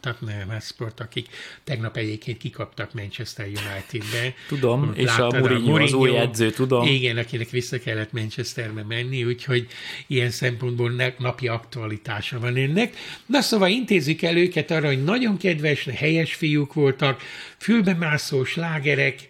Tottenham 0.00 0.60
Sport, 0.60 1.00
akik 1.00 1.28
tegnap 1.64 1.96
egyébként 1.96 2.38
kikaptak 2.38 2.94
Manchester 2.94 3.46
United-be. 3.46 4.34
Tudom, 4.48 4.92
és 4.94 5.16
a 5.16 5.30
Mourinho, 5.38 5.82
az 5.82 5.92
új 5.92 6.16
edző, 6.16 6.50
tudom. 6.50 6.86
Igen, 6.86 7.16
akinek 7.16 7.50
vissza 7.50 7.78
kellett 7.78 8.12
Manchesterbe 8.12 8.82
menni, 8.82 9.24
úgyhogy 9.24 9.66
ilyen 10.14 10.30
szempontból 10.30 11.14
napi 11.18 11.48
aktualitása 11.48 12.38
van 12.38 12.56
ennek. 12.56 12.96
Na 13.26 13.40
szóval 13.40 13.68
intézzük 13.68 14.22
el 14.22 14.36
őket 14.36 14.70
arra, 14.70 14.86
hogy 14.86 15.04
nagyon 15.04 15.36
kedves, 15.36 15.84
helyes 15.84 16.34
fiúk 16.34 16.74
voltak, 16.74 17.20
fülbemászó 17.58 18.44
slágerek, 18.44 19.28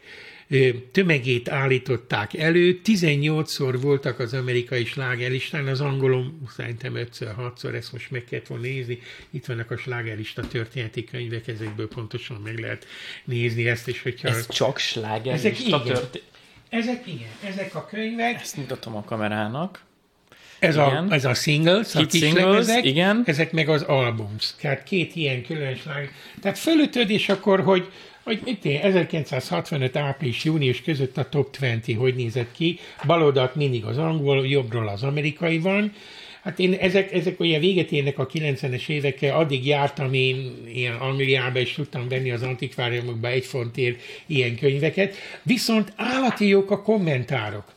tömegét 0.93 1.49
állították 1.49 2.35
elő. 2.35 2.81
18-szor 2.85 3.79
voltak 3.81 4.19
az 4.19 4.35
amerikai 4.35 4.85
slágerlistán, 4.85 5.67
az 5.67 5.81
angolom 5.81 6.43
szerintem 6.57 6.93
5-6-szor, 6.97 7.75
ezt 7.75 7.93
most 7.93 8.11
meg 8.11 8.25
kellett 8.25 8.47
volna 8.47 8.65
nézni. 8.65 8.99
Itt 9.31 9.47
vannak 9.47 9.71
a 9.71 9.77
slágerlista 9.77 10.47
történeti 10.47 11.05
könyvek, 11.05 11.49
ezekből 11.49 11.89
pontosan 11.89 12.41
meg 12.45 12.59
lehet 12.59 12.87
nézni 13.25 13.69
ezt, 13.69 13.89
és 13.89 14.03
hogyha... 14.03 14.29
Ez 14.29 14.49
csak 14.49 14.79
slágerlista 14.79 15.49
ezek, 15.49 15.67
igen, 15.67 15.83
történet? 15.83 16.23
Ezek 16.69 17.07
igen, 17.07 17.31
ezek 17.45 17.75
a 17.75 17.87
könyvek. 17.87 18.35
Ezt 18.41 18.57
mutatom 18.57 18.97
a 18.97 19.05
kamerának. 19.05 19.81
Ez 20.65 20.77
a, 20.77 21.05
ez 21.11 21.25
a 21.25 21.35
singles, 21.35 21.93
Hit 21.93 22.03
a 22.03 22.07
kis 22.07 22.21
singles, 22.21 22.45
lemezek, 22.45 22.85
igen. 22.85 23.23
ezek 23.25 23.53
meg 23.53 23.69
az 23.69 23.83
albums. 23.83 24.55
Tehát 24.61 24.83
két 24.83 25.17
ilyen 25.17 25.43
különös 25.43 25.85
lág. 25.85 26.13
Tehát 26.41 26.59
fölütöd, 26.59 27.11
és 27.11 27.29
akkor, 27.29 27.61
hogy, 27.61 27.89
hogy 28.23 28.41
mit 28.45 28.65
én, 28.65 28.81
1965 28.81 29.97
április, 29.97 30.45
június 30.45 30.83
között 30.83 31.17
a 31.17 31.29
top 31.29 31.57
20 31.57 31.97
hogy 31.97 32.15
nézett 32.15 32.53
ki. 32.53 32.79
Baloldalt 33.07 33.55
mindig 33.55 33.85
az 33.85 33.99
angol, 33.99 34.47
jobbról 34.47 34.89
az 34.89 35.03
amerikai 35.03 35.59
van. 35.59 35.93
Hát 36.43 36.59
én 36.59 36.73
ezek, 36.73 37.13
ezek 37.13 37.41
ugye 37.41 37.59
véget 37.59 37.93
érnek 37.93 38.19
a 38.19 38.27
90-es 38.27 38.89
évekkel, 38.89 39.37
addig 39.37 39.67
jártam 39.67 40.13
én 40.13 40.55
ilyen 40.75 40.95
Angliába, 40.95 41.59
és 41.59 41.73
tudtam 41.73 42.09
venni 42.09 42.31
az 42.31 42.43
antikváriumokba 42.43 43.29
egy 43.29 43.45
fontért 43.45 44.01
ilyen 44.27 44.57
könyveket, 44.57 45.15
viszont 45.43 45.93
állati 45.97 46.49
jók 46.49 46.71
a 46.71 46.83
kommentárok. 46.83 47.74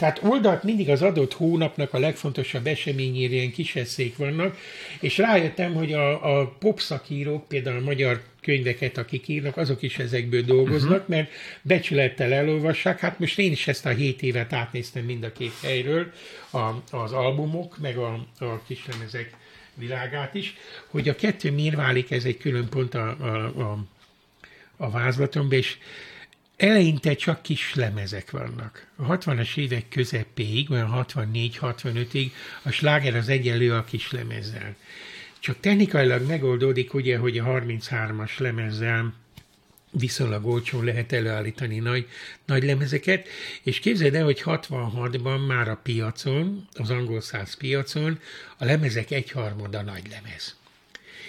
Tehát 0.00 0.20
oldalt 0.22 0.62
mindig 0.62 0.90
az 0.90 1.02
adott 1.02 1.32
hónapnak 1.32 1.92
a 1.92 1.98
legfontosabb 1.98 2.66
eseményére 2.66 3.34
ilyen 3.34 3.50
kis 3.50 3.76
eszék 3.76 4.16
vannak, 4.16 4.56
és 5.00 5.18
rájöttem, 5.18 5.74
hogy 5.74 5.92
a, 5.92 6.38
a 6.40 6.56
popszakírók, 6.58 7.48
például 7.48 7.76
a 7.76 7.84
magyar 7.84 8.22
könyveket, 8.40 8.98
akik 8.98 9.28
írnak, 9.28 9.56
azok 9.56 9.82
is 9.82 9.98
ezekből 9.98 10.42
dolgoznak, 10.42 10.92
uh-huh. 11.00 11.08
mert 11.08 11.30
becsülettel 11.62 12.32
elolvassák. 12.32 13.00
Hát 13.00 13.18
most 13.18 13.38
én 13.38 13.52
is 13.52 13.68
ezt 13.68 13.86
a 13.86 13.88
hét 13.88 14.22
évet 14.22 14.52
átnéztem 14.52 15.04
mind 15.04 15.24
a 15.24 15.32
két 15.32 15.54
helyről, 15.62 16.12
a, 16.50 16.96
az 16.96 17.12
albumok, 17.12 17.78
meg 17.78 17.96
a, 17.96 18.26
a 18.38 18.62
kislemezek 18.66 19.30
világát 19.74 20.34
is, 20.34 20.56
hogy 20.86 21.08
a 21.08 21.14
kettő 21.14 21.52
miért 21.52 21.76
válik, 21.76 22.10
ez 22.10 22.24
egy 22.24 22.38
külön 22.38 22.68
pont 22.68 22.94
a, 22.94 23.16
a, 23.20 23.60
a, 23.60 23.78
a 24.76 24.90
vázlatomban, 24.90 25.58
és 25.58 25.76
eleinte 26.60 27.14
csak 27.14 27.42
kis 27.42 27.74
lemezek 27.74 28.30
vannak. 28.30 28.86
A 28.96 29.18
60-as 29.18 29.56
évek 29.56 29.88
közepéig, 29.88 30.70
olyan 30.70 31.06
64-65-ig 31.14 32.30
a 32.62 32.70
sláger 32.70 33.16
az 33.16 33.28
egyenlő 33.28 33.74
a 33.74 33.84
kis 33.84 34.10
lemezzel. 34.10 34.76
Csak 35.38 35.60
technikailag 35.60 36.26
megoldódik 36.26 36.94
ugye, 36.94 37.18
hogy 37.18 37.38
a 37.38 37.44
33-as 37.44 38.38
lemezzel 38.38 39.14
viszonylag 39.90 40.46
olcsón 40.46 40.84
lehet 40.84 41.12
előállítani 41.12 41.78
nagy, 41.78 42.08
nagy 42.46 42.64
lemezeket, 42.64 43.28
és 43.62 43.78
képzeld 43.78 44.14
el, 44.14 44.24
hogy 44.24 44.42
66-ban 44.44 45.46
már 45.46 45.68
a 45.68 45.80
piacon, 45.82 46.68
az 46.72 46.90
angol 46.90 47.20
száz 47.20 47.54
piacon 47.54 48.18
a 48.58 48.64
lemezek 48.64 49.10
egyharmada 49.10 49.82
nagy 49.82 50.08
lemez. 50.10 50.56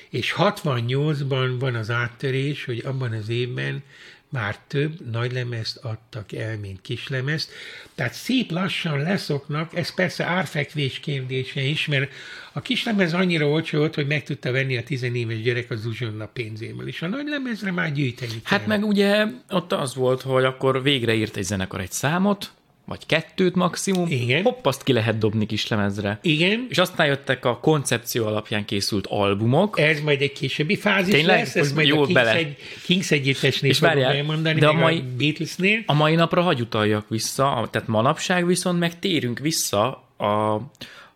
És 0.10 0.34
68-ban 0.38 1.56
van 1.60 1.76
az 1.76 1.90
áttörés, 1.90 2.66
hogy 2.66 2.82
abban 2.86 3.12
az 3.12 3.30
évben 3.30 3.84
már 4.32 4.58
több 4.68 5.12
nagy 5.12 5.32
lemezt 5.32 5.78
adtak 5.78 6.34
el, 6.34 6.58
mint 6.58 6.82
kislemezt. 6.82 7.52
Tehát 7.96 8.14
szép 8.14 8.52
lassan 8.52 9.02
leszoknak, 9.02 9.76
ez 9.76 9.94
persze 9.94 10.24
árfekvés 10.26 11.00
kérdése 11.00 11.62
is, 11.62 11.86
mert 11.88 12.12
a 12.54 12.62
kislemez 12.62 13.14
annyira 13.14 13.48
olcsó 13.48 13.78
volt, 13.78 13.96
hogy 13.96 14.08
meg 14.08 14.24
tudta 14.24 14.52
venni 14.52 14.78
a 14.78 14.84
tizenéves 14.84 15.42
gyerek 15.42 15.72
az 15.72 15.86
uzsonna 15.86 16.26
pénzéből, 16.26 16.88
és 16.88 17.02
a 17.02 17.08
nagy 17.08 17.28
lemezre 17.28 17.72
már 17.72 17.92
gyűjteni 17.92 18.42
Hát 18.44 18.60
kell. 18.60 18.68
meg 18.68 18.86
ugye 18.86 19.26
ott 19.50 19.72
az 19.72 19.96
volt, 19.96 20.22
hogy 20.22 20.44
akkor 20.44 20.84
végre 20.84 21.14
írt 21.14 21.38
egy 21.38 21.44
zenekar 21.44 21.80
egy 21.80 21.92
számot, 21.92 22.52
vagy 22.92 23.06
kettőt 23.06 23.56
maximum, 23.56 24.08
Igen. 24.10 24.44
hopp, 24.44 24.66
azt 24.66 24.84
ki 24.84 24.94
lehet 24.94 25.18
dobni 25.18 25.46
kis 25.46 25.68
lemezre. 25.68 26.20
Igen, 26.22 26.66
És 26.70 26.78
aztán 26.78 27.08
jöttek 27.08 27.46
a 27.46 27.58
koncepció 27.60 28.26
alapján 28.26 28.66
készült 28.66 29.08
albumok, 29.08 29.80
ez 29.80 30.00
majd 30.00 30.22
egy 30.22 30.32
későbbi 30.32 30.76
fázis 30.76 31.14
Tényleg? 31.14 31.38
lesz, 31.40 31.54
Hogy 31.54 31.72
majd 31.76 31.88
jól 31.88 32.02
a 32.02 32.06
Kings, 32.06 32.22
bele. 32.22 32.36
egy, 32.36 32.56
Kings 32.86 33.12
együttesnél 33.12 33.72
És 33.72 33.80
várjál, 33.80 34.12
elmondani, 34.16 34.60
de 34.60 34.68
a 34.68 34.74
mai- 34.74 34.98
a 35.00 35.04
Beatlesnél. 35.18 35.84
A 35.86 35.94
mai 35.94 36.16
napra 36.16 36.42
hagy 36.42 36.60
utaljak 36.62 37.10
vissza, 37.10 37.68
tehát 37.72 37.88
manapság 37.88 38.46
viszont 38.46 38.80
meg 38.80 39.00
térünk 39.00 39.40
vissza 39.40 40.04
a, 40.18 40.62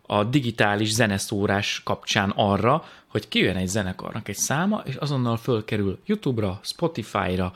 a 0.06 0.24
digitális 0.24 0.92
zeneszórás 0.92 1.80
kapcsán 1.84 2.32
arra, 2.36 2.84
hogy 3.06 3.28
kijön 3.28 3.56
egy 3.56 3.68
zenekarnak 3.68 4.28
egy 4.28 4.36
száma, 4.36 4.82
és 4.86 4.94
azonnal 4.94 5.36
fölkerül 5.36 5.98
YouTube-ra, 6.06 6.60
Spotify-ra, 6.62 7.52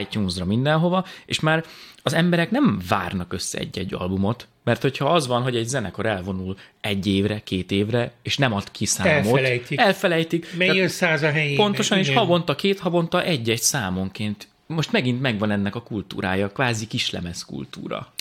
iTunes-ra, 0.00 0.44
mindenhova, 0.44 1.06
és 1.26 1.40
már 1.40 1.64
az 2.02 2.12
emberek 2.12 2.50
nem 2.50 2.80
várnak 2.88 3.32
össze 3.32 3.58
egy-egy 3.58 3.94
albumot, 3.94 4.46
mert 4.64 4.82
hogyha 4.82 5.04
az 5.12 5.26
van, 5.26 5.42
hogy 5.42 5.56
egy 5.56 5.66
zenekar 5.66 6.06
elvonul 6.06 6.56
egy 6.80 7.06
évre, 7.06 7.40
két 7.44 7.70
évre, 7.70 8.12
és 8.22 8.36
nem 8.36 8.52
ad 8.52 8.70
ki 8.70 8.86
számot, 8.86 9.12
Elfelejtik. 9.12 9.78
elfelejtik. 9.80 10.46
Tehát- 10.58 10.88
száz 10.88 11.22
a 11.22 11.30
helyén. 11.30 11.56
Pontosan, 11.56 11.98
és 11.98 12.14
havonta, 12.14 12.54
két 12.54 12.78
havonta 12.78 13.22
egy-egy 13.22 13.60
számonként. 13.62 14.48
Most 14.66 14.92
megint 14.92 15.20
megvan 15.20 15.50
ennek 15.50 15.74
a 15.74 15.82
kultúrája, 15.82 16.48
kvázi 16.48 16.86
kislemez 16.86 17.44
kultúra. 17.44 18.12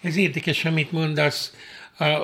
Ez 0.00 0.16
érdekes, 0.16 0.64
amit 0.64 0.92
mondasz. 0.92 1.52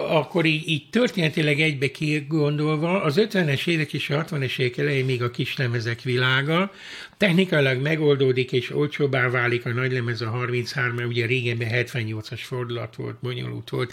Akkor 0.09 0.45
így, 0.45 0.69
így 0.69 0.91
történetileg 0.91 1.61
egybe 1.61 1.91
gondolva, 2.29 3.03
az 3.03 3.15
50-es 3.19 3.67
évek 3.67 3.93
és 3.93 4.11
a 4.11 4.25
60-es 4.25 4.59
évek 4.59 4.77
elején 4.77 5.05
még 5.05 5.23
a 5.23 5.31
kislemezek 5.31 6.03
világa, 6.03 6.73
technikailag 7.17 7.81
megoldódik 7.81 8.53
és 8.53 8.71
olcsóbbá 8.71 9.29
válik 9.29 9.67
a 9.67 9.69
nagylemez 9.69 10.21
a 10.21 10.29
33, 10.29 10.95
mert 10.95 11.09
ugye 11.09 11.27
régenben 11.27 11.69
78-as 11.73 12.41
fordulat 12.43 12.97
volt, 12.97 13.17
bonyolult 13.21 13.71
volt, 13.71 13.93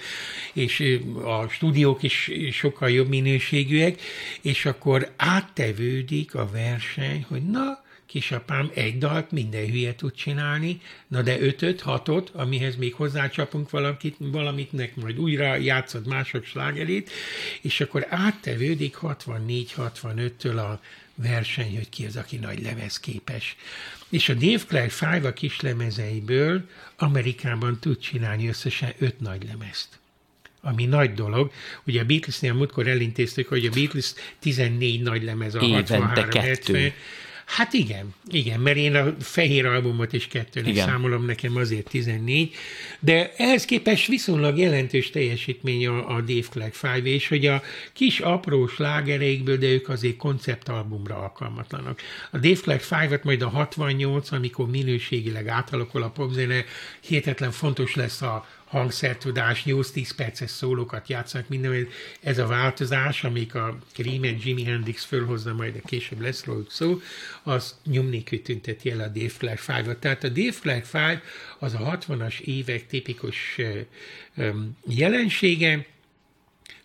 és 0.54 1.00
a 1.24 1.48
stúdiók 1.48 2.04
is 2.04 2.32
sokkal 2.52 2.90
jobb 2.90 3.08
minőségűek, 3.08 4.02
és 4.42 4.66
akkor 4.66 5.12
áttevődik 5.18 6.36
a 6.36 6.50
verseny, 6.52 7.26
hogy 7.30 7.44
na, 7.44 7.84
kisapám 8.16 8.72
egy 8.74 8.98
dalt 8.98 9.32
minden 9.32 9.66
hülye 9.66 9.96
tud 9.96 10.14
csinálni, 10.14 10.82
na 11.08 11.22
de 11.22 11.40
ötöt, 11.40 11.82
hatot, 11.82 12.30
amihez 12.34 12.76
még 12.76 12.94
hozzácsapunk 12.94 13.70
valamit, 13.70 14.16
valamitnek, 14.18 14.96
majd 14.96 15.20
újra 15.20 15.56
játszod 15.56 16.08
mások 16.08 16.46
slágerét, 16.46 17.10
és 17.62 17.82
akkor 17.82 18.06
áttevődik 18.10 18.98
64-65-től 19.02 20.58
a 20.58 20.80
verseny, 21.16 21.76
hogy 21.76 21.90
ki 21.90 22.06
az, 22.06 22.16
aki 22.16 22.38
nagy 22.38 22.62
lemez 22.62 23.00
képes. 23.00 23.56
És 24.10 24.30
a 24.30 24.34
Dave 24.34 24.64
Clark 24.68 24.92
Five 24.92 25.28
a 25.28 25.34
kis 25.34 25.60
lemezeiből 25.60 26.70
Amerikában 26.98 27.80
tud 27.80 28.00
csinálni 28.00 28.48
összesen 28.48 28.94
öt 29.00 29.20
nagy 29.20 29.44
lemezt 29.44 29.88
ami 30.62 30.86
nagy 30.86 31.14
dolog. 31.14 31.52
Ugye 31.84 32.02
a 32.02 32.06
Beatlesnél 32.06 32.54
múltkor 32.54 32.88
elintéztük, 32.88 33.48
hogy 33.48 33.66
a 33.66 33.70
Beatles 33.70 34.14
14 34.40 35.02
nagy 35.02 35.24
lemez 35.24 35.56
a 35.56 35.60
Évente 35.60 35.98
63 35.98 36.30
kettő. 36.30 36.74
70. 36.74 36.94
Hát 37.46 37.74
igen, 37.74 38.14
igen, 38.28 38.60
mert 38.60 38.78
én 38.78 38.96
a 38.96 39.16
fehér 39.20 39.66
albumot 39.66 40.14
is 40.14 40.28
kettőnek 40.28 40.70
Igen. 40.70 40.88
számolom, 40.88 41.26
nekem 41.26 41.56
azért 41.56 41.90
14, 41.90 42.56
de 43.00 43.34
ehhez 43.38 43.66
képest 43.66 44.08
viszonylag 44.08 44.58
jelentős 44.58 45.10
teljesítmény 45.10 45.88
a, 45.88 46.16
a 46.16 46.22
Dave 46.22 46.48
Clark 46.50 46.74
Five, 46.74 47.02
és 47.04 47.28
hogy 47.28 47.46
a 47.46 47.62
kis 47.94 48.20
apró 48.20 48.68
slágereikből, 48.68 49.58
de 49.58 49.68
ők 49.68 49.90
azért 49.90 50.18
konceptalbumra 50.18 51.16
alkalmatlanak. 51.16 52.02
A 52.32 52.38
Dave 52.38 52.60
Clark 52.62 52.82
Five-ot 52.82 53.24
majd 53.24 53.42
a 53.42 53.50
68, 53.50 54.32
amikor 54.32 54.70
minőségileg 54.70 55.48
átalakul 55.48 56.04
a 56.04 56.10
popzene, 56.10 56.66
hihetetlen 57.00 57.52
fontos 57.52 57.96
lesz 57.96 58.22
a 58.22 58.46
hangszertudás, 58.66 59.64
8-10 59.66 60.10
perces 60.16 60.50
szólókat 60.50 61.10
játszanak, 61.10 61.48
minden, 61.48 61.88
ez 62.22 62.38
a 62.38 62.48
változás, 62.48 63.24
amik 63.24 63.56
a 63.56 63.78
Cream 63.94 64.24
Jimi 64.24 64.64
Hendrix 64.64 65.04
fölhozza, 65.04 65.54
majd 65.54 65.76
a 65.84 65.88
később 65.88 66.22
lesz 66.22 66.46
róluk 66.46 66.72
szó, 66.72 67.02
az 67.44 67.76
nyomnékű 67.86 68.40
tünteti 68.40 68.92
el 68.92 69.00
a 69.00 69.08
Dave 69.08 69.34
Clark 69.38 69.60
Five-ot. 69.60 69.98
Tehát 69.98 70.24
a 70.24 70.30
Dave 70.30 70.56
Clark 70.62 70.86
Five 70.86 71.22
az 71.60 71.74
a 71.74 71.98
60-as 71.98 72.40
évek 72.40 72.88
tipikus 72.88 73.62
jelensége, 74.88 75.86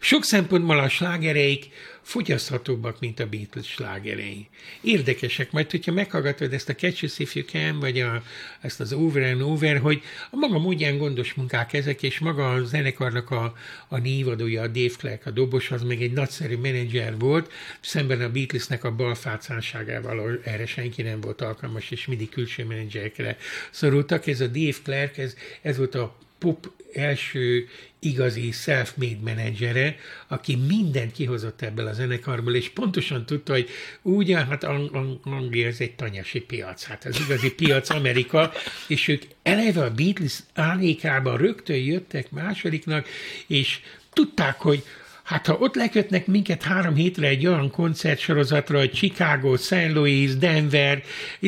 sok 0.01 0.25
szempontból 0.25 0.79
a 0.79 0.89
slágereik 0.89 1.69
fogyaszthatóbbak, 2.03 3.01
mint 3.01 3.21
a 3.21 3.27
Beatles 3.27 3.67
slágerei. 3.67 4.49
Érdekesek, 4.81 5.53
majd 5.53 5.71
hogyha 5.71 5.93
meghallgatod 5.93 6.53
ezt 6.53 6.69
a 6.69 6.75
Catch 6.75 7.05
Us 7.05 7.19
If 7.19 7.35
You 7.35 7.45
Can, 7.45 7.79
vagy 7.79 8.01
a, 8.01 8.23
ezt 8.61 8.81
az 8.81 8.93
Over 8.93 9.23
and 9.23 9.41
Over, 9.41 9.79
hogy 9.79 10.03
a 10.31 10.37
maga 10.37 10.59
módján 10.59 10.99
gondos 10.99 11.35
munkák 11.35 11.73
ezek, 11.73 12.03
és 12.03 12.19
maga 12.19 12.53
a 12.53 12.65
zenekarnak 12.65 13.31
a, 13.31 13.55
a 13.89 13.99
névadója, 13.99 14.63
a 14.63 14.67
Dave 14.67 14.95
Clark, 14.99 15.27
a 15.27 15.31
dobos, 15.31 15.71
az 15.71 15.83
meg 15.83 16.03
egy 16.03 16.13
nagyszerű 16.13 16.57
menedzser 16.57 17.19
volt, 17.19 17.53
szemben 17.81 18.21
a 18.21 18.31
Beatlesnek 18.31 18.85
a 18.85 18.95
balfácánságával, 18.95 20.41
erre 20.45 20.67
senki 20.67 21.03
nem 21.03 21.21
volt 21.21 21.41
alkalmas, 21.41 21.91
és 21.91 22.07
mindig 22.07 22.29
külső 22.29 22.65
menedzserekre 22.65 23.37
szorultak. 23.71 24.27
Ez 24.27 24.41
a 24.41 24.47
Dave 24.47 24.77
Clark, 24.83 25.19
ez, 25.19 25.35
ez 25.63 25.77
volt 25.77 25.95
a 25.95 26.17
pop 26.41 26.71
első 26.93 27.69
igazi 27.99 28.51
self-made 28.51 29.19
menedzsere, 29.25 29.97
aki 30.29 30.57
mindent 30.57 31.13
kihozott 31.13 31.63
ebből 31.63 31.87
a 31.87 31.93
zenekarból, 31.93 32.55
és 32.55 32.69
pontosan 32.69 33.27
tudta, 33.27 33.53
hogy 33.53 33.69
úgy, 34.03 34.33
hát 34.33 34.65
Ang- 34.65 34.95
Ang- 34.95 35.21
Anglia 35.25 35.67
ez 35.67 35.81
egy 35.81 35.95
tanyasi 35.95 36.41
piac, 36.41 36.85
hát 36.85 37.05
az 37.05 37.21
igazi 37.21 37.53
piac 37.53 37.91
Amerika, 37.91 38.53
és 38.89 39.09
ők 39.09 39.23
eleve 39.43 39.85
a 39.85 39.95
Beatles 39.95 40.39
árnyékában 40.55 41.37
rögtön 41.37 41.77
jöttek 41.77 42.31
másodiknak, 42.31 43.09
és 43.47 43.81
tudták, 44.13 44.61
hogy 44.61 44.83
Hát 45.31 45.47
ha 45.47 45.57
ott 45.61 45.75
lekötnek 45.75 46.27
minket 46.27 46.63
három 46.63 46.95
hétre 46.95 47.27
egy 47.27 47.47
olyan 47.47 47.71
koncertsorozatra, 47.71 48.79
hogy 48.79 48.93
Chicago, 48.93 49.57
St. 49.57 49.93
Louis, 49.93 50.37
Denver, 50.37 51.03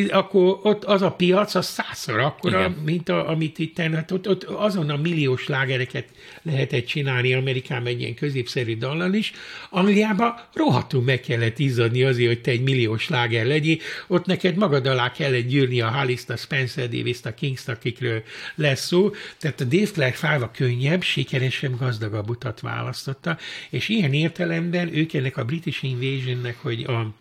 akkor 0.08 0.58
ott 0.62 0.84
az 0.84 1.02
a 1.02 1.10
piac, 1.10 1.54
az 1.54 1.66
százszor 1.66 2.18
akkora, 2.18 2.58
Igen. 2.58 2.70
mint 2.84 3.08
a, 3.08 3.28
amit 3.28 3.58
itt, 3.58 3.78
hát 3.78 4.10
ott, 4.10 4.28
ott 4.28 4.44
azon 4.44 4.90
a 4.90 4.96
milliós 4.96 5.46
lágereket 5.46 6.04
lehetett 6.42 6.86
csinálni 6.86 7.34
Amerikában 7.34 7.86
egy 7.86 8.00
ilyen 8.00 8.14
középszerű 8.14 8.76
dallal 8.76 9.14
is. 9.14 9.32
Angliában 9.70 10.34
rohadtul 10.52 11.02
meg 11.02 11.20
kellett 11.20 11.58
izzadni 11.58 12.02
azért, 12.02 12.28
hogy 12.28 12.40
te 12.40 12.50
egy 12.50 12.62
milliós 12.62 13.08
láger 13.08 13.46
legyél. 13.46 13.76
Ott 14.06 14.26
neked 14.26 14.56
magad 14.56 14.86
alá 14.86 15.12
kellett 15.12 15.46
gyűrni 15.46 15.80
a 15.80 15.88
Hallis-t, 15.88 16.30
a 16.30 16.36
Spencer 16.36 16.88
davis 16.88 17.18
a 17.22 17.34
kings 17.34 17.68
akikről 17.68 18.22
lesz 18.54 18.86
szó. 18.86 19.10
Tehát 19.38 19.60
a 19.60 19.64
Dave 19.64 19.90
Clark 19.92 20.14
fáva 20.14 20.50
könnyebb, 20.50 21.02
sikeresebb, 21.02 21.78
gazdagabb 21.78 22.30
utat 22.30 22.60
választotta, 22.60 23.38
és 23.72 23.88
ilyen 23.88 24.12
értelemben 24.12 24.94
ők 24.94 25.12
ennek 25.12 25.36
a 25.36 25.44
British 25.44 25.84
Invasionnek, 25.84 26.56
hogy 26.56 26.82
a 26.82 27.14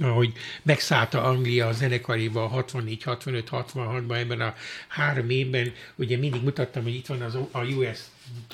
ahogy 0.00 0.32
megszállta 0.62 1.22
Anglia 1.22 1.66
a 1.66 1.72
zenekariba 1.72 2.46
64, 2.46 3.02
65, 3.02 3.48
66-ban, 3.52 4.16
ebben 4.16 4.40
a 4.40 4.54
három 4.88 5.30
évben, 5.30 5.72
ugye 5.96 6.16
mindig 6.16 6.42
mutattam, 6.42 6.82
hogy 6.82 6.94
itt 6.94 7.06
van 7.06 7.20
az, 7.20 7.34
a 7.50 7.64
US 7.64 7.98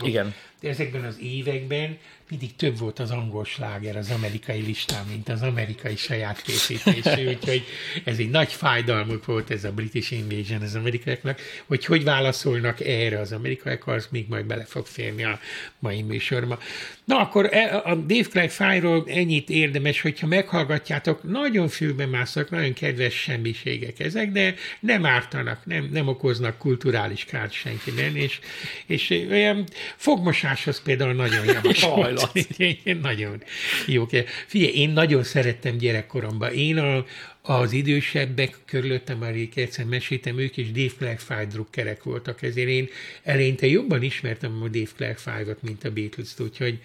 Igen. 0.02 0.34
De 0.60 0.68
ezekben 0.68 1.04
az 1.04 1.18
években 1.20 1.98
mindig 2.28 2.56
több 2.56 2.78
volt 2.78 2.98
az 2.98 3.10
angol 3.10 3.44
sláger 3.44 3.96
az 3.96 4.10
amerikai 4.10 4.60
listán, 4.60 5.06
mint 5.06 5.28
az 5.28 5.42
amerikai 5.42 5.96
saját 5.96 6.42
készítésű, 6.42 7.28
úgyhogy 7.34 7.64
ez 8.04 8.18
egy 8.18 8.30
nagy 8.30 8.52
fájdalmuk 8.52 9.24
volt 9.24 9.50
ez 9.50 9.64
a 9.64 9.72
British 9.72 10.12
Invasion 10.12 10.62
az 10.62 10.74
amerikaiaknak, 10.74 11.40
hogy 11.66 11.84
hogy 11.84 12.04
válaszolnak 12.04 12.80
erre 12.80 13.18
az 13.18 13.32
amerikaiak, 13.32 13.86
az 13.86 14.08
még 14.10 14.28
majd 14.28 14.44
bele 14.44 14.64
fog 14.64 14.86
férni 14.86 15.24
a 15.24 15.40
mai 15.78 16.02
műsorba. 16.02 16.58
Na 17.06 17.18
akkor 17.18 17.48
e, 17.52 17.82
a 17.84 17.94
Dave 17.94 18.28
Clark 18.30 18.50
fájról 18.50 19.04
ennyit 19.08 19.50
érdemes, 19.50 20.00
hogyha 20.00 20.26
meghallgatjátok, 20.26 21.22
nagyon 21.22 21.68
fülbe 21.68 22.06
másznak, 22.06 22.50
nagyon 22.50 22.72
kedves 22.72 23.14
semmiségek 23.14 24.00
ezek, 24.00 24.32
de 24.32 24.54
nem 24.80 25.06
ártanak, 25.06 25.60
nem, 25.64 25.88
nem 25.92 26.08
okoznak 26.08 26.58
kulturális 26.58 27.24
kárt 27.24 27.52
senkiben, 27.52 28.16
és, 28.16 28.40
és 28.86 29.26
olyan 29.30 29.64
fogmosáshoz 29.96 30.82
például 30.82 31.12
nagyon 31.12 31.44
javasolt. 31.44 32.32
nagyon 33.02 33.42
jó. 33.86 34.06
Figyelj, 34.46 34.72
én 34.72 34.90
nagyon 34.90 35.22
szerettem 35.22 35.76
gyerekkoromban. 35.76 36.52
Én 36.52 36.78
a, 36.78 37.04
az 37.46 37.72
idősebbek 37.72 38.56
körülöttem, 38.64 39.18
már 39.18 39.34
egyszer 39.54 39.84
meséltem, 39.84 40.38
ők 40.38 40.56
is 40.56 40.70
Dave 40.70 40.92
Clark 40.98 41.18
Five 41.18 41.44
drukkerek 41.44 42.02
voltak, 42.02 42.42
ezért 42.42 42.68
én 42.68 42.88
eleinte 43.22 43.66
jobban 43.66 44.02
ismertem 44.02 44.62
a 44.62 44.68
Dave 44.68 44.90
Clark 44.96 45.18
Five-ot, 45.18 45.62
mint 45.62 45.84
a 45.84 45.90
Beatles-t, 45.90 46.40
úgyhogy 46.40 46.80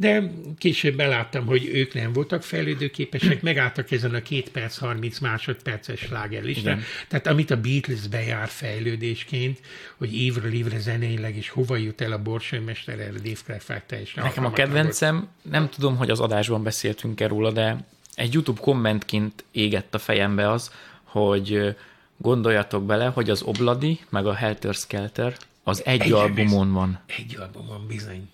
de 0.00 0.32
később 0.58 0.96
beláttam, 0.96 1.46
hogy 1.46 1.70
ők 1.72 1.94
nem 1.94 2.12
voltak 2.12 2.42
fejlődőképesek, 2.42 3.42
megálltak 3.42 3.90
ezen 3.90 4.14
a 4.14 4.22
két 4.22 4.50
perc, 4.50 4.76
30 4.76 5.18
másodperces 5.18 6.00
slágerlistán. 6.00 6.82
Tehát 7.08 7.26
amit 7.26 7.50
a 7.50 7.60
Beatles 7.60 8.08
bejár 8.08 8.48
fejlődésként, 8.48 9.60
hogy 9.96 10.16
évről 10.16 10.52
évre 10.52 10.78
zeneileg, 10.78 11.36
és 11.36 11.48
hova 11.48 11.76
jut 11.76 12.00
el 12.00 12.12
a 12.12 12.22
borsőmester, 12.22 12.98
erre 12.98 13.10
Dave 13.10 13.38
Clark 13.44 13.60
Five 13.60 13.84
teljesen 13.86 14.24
Nekem 14.24 14.44
a 14.44 14.50
kedvencem, 14.50 15.14
volt. 15.14 15.28
nem 15.50 15.68
tudom, 15.68 15.96
hogy 15.96 16.10
az 16.10 16.20
adásban 16.20 16.62
beszéltünk-e 16.62 17.26
róla, 17.26 17.50
de 17.50 17.76
egy 18.14 18.32
YouTube 18.32 18.60
kommentként 18.60 19.44
égett 19.50 19.94
a 19.94 19.98
fejembe 19.98 20.50
az, 20.50 20.70
hogy 21.04 21.76
gondoljatok 22.16 22.84
bele, 22.84 23.06
hogy 23.06 23.30
az 23.30 23.42
Obladi, 23.42 24.00
meg 24.08 24.26
a 24.26 24.34
Helter 24.34 24.74
Skelter 24.74 25.36
az 25.62 25.84
egy, 25.84 26.00
egy 26.00 26.12
albumon 26.12 26.72
van. 26.72 27.00
Egy 27.06 27.36
albumon, 27.40 27.86
bizony. 27.86 28.30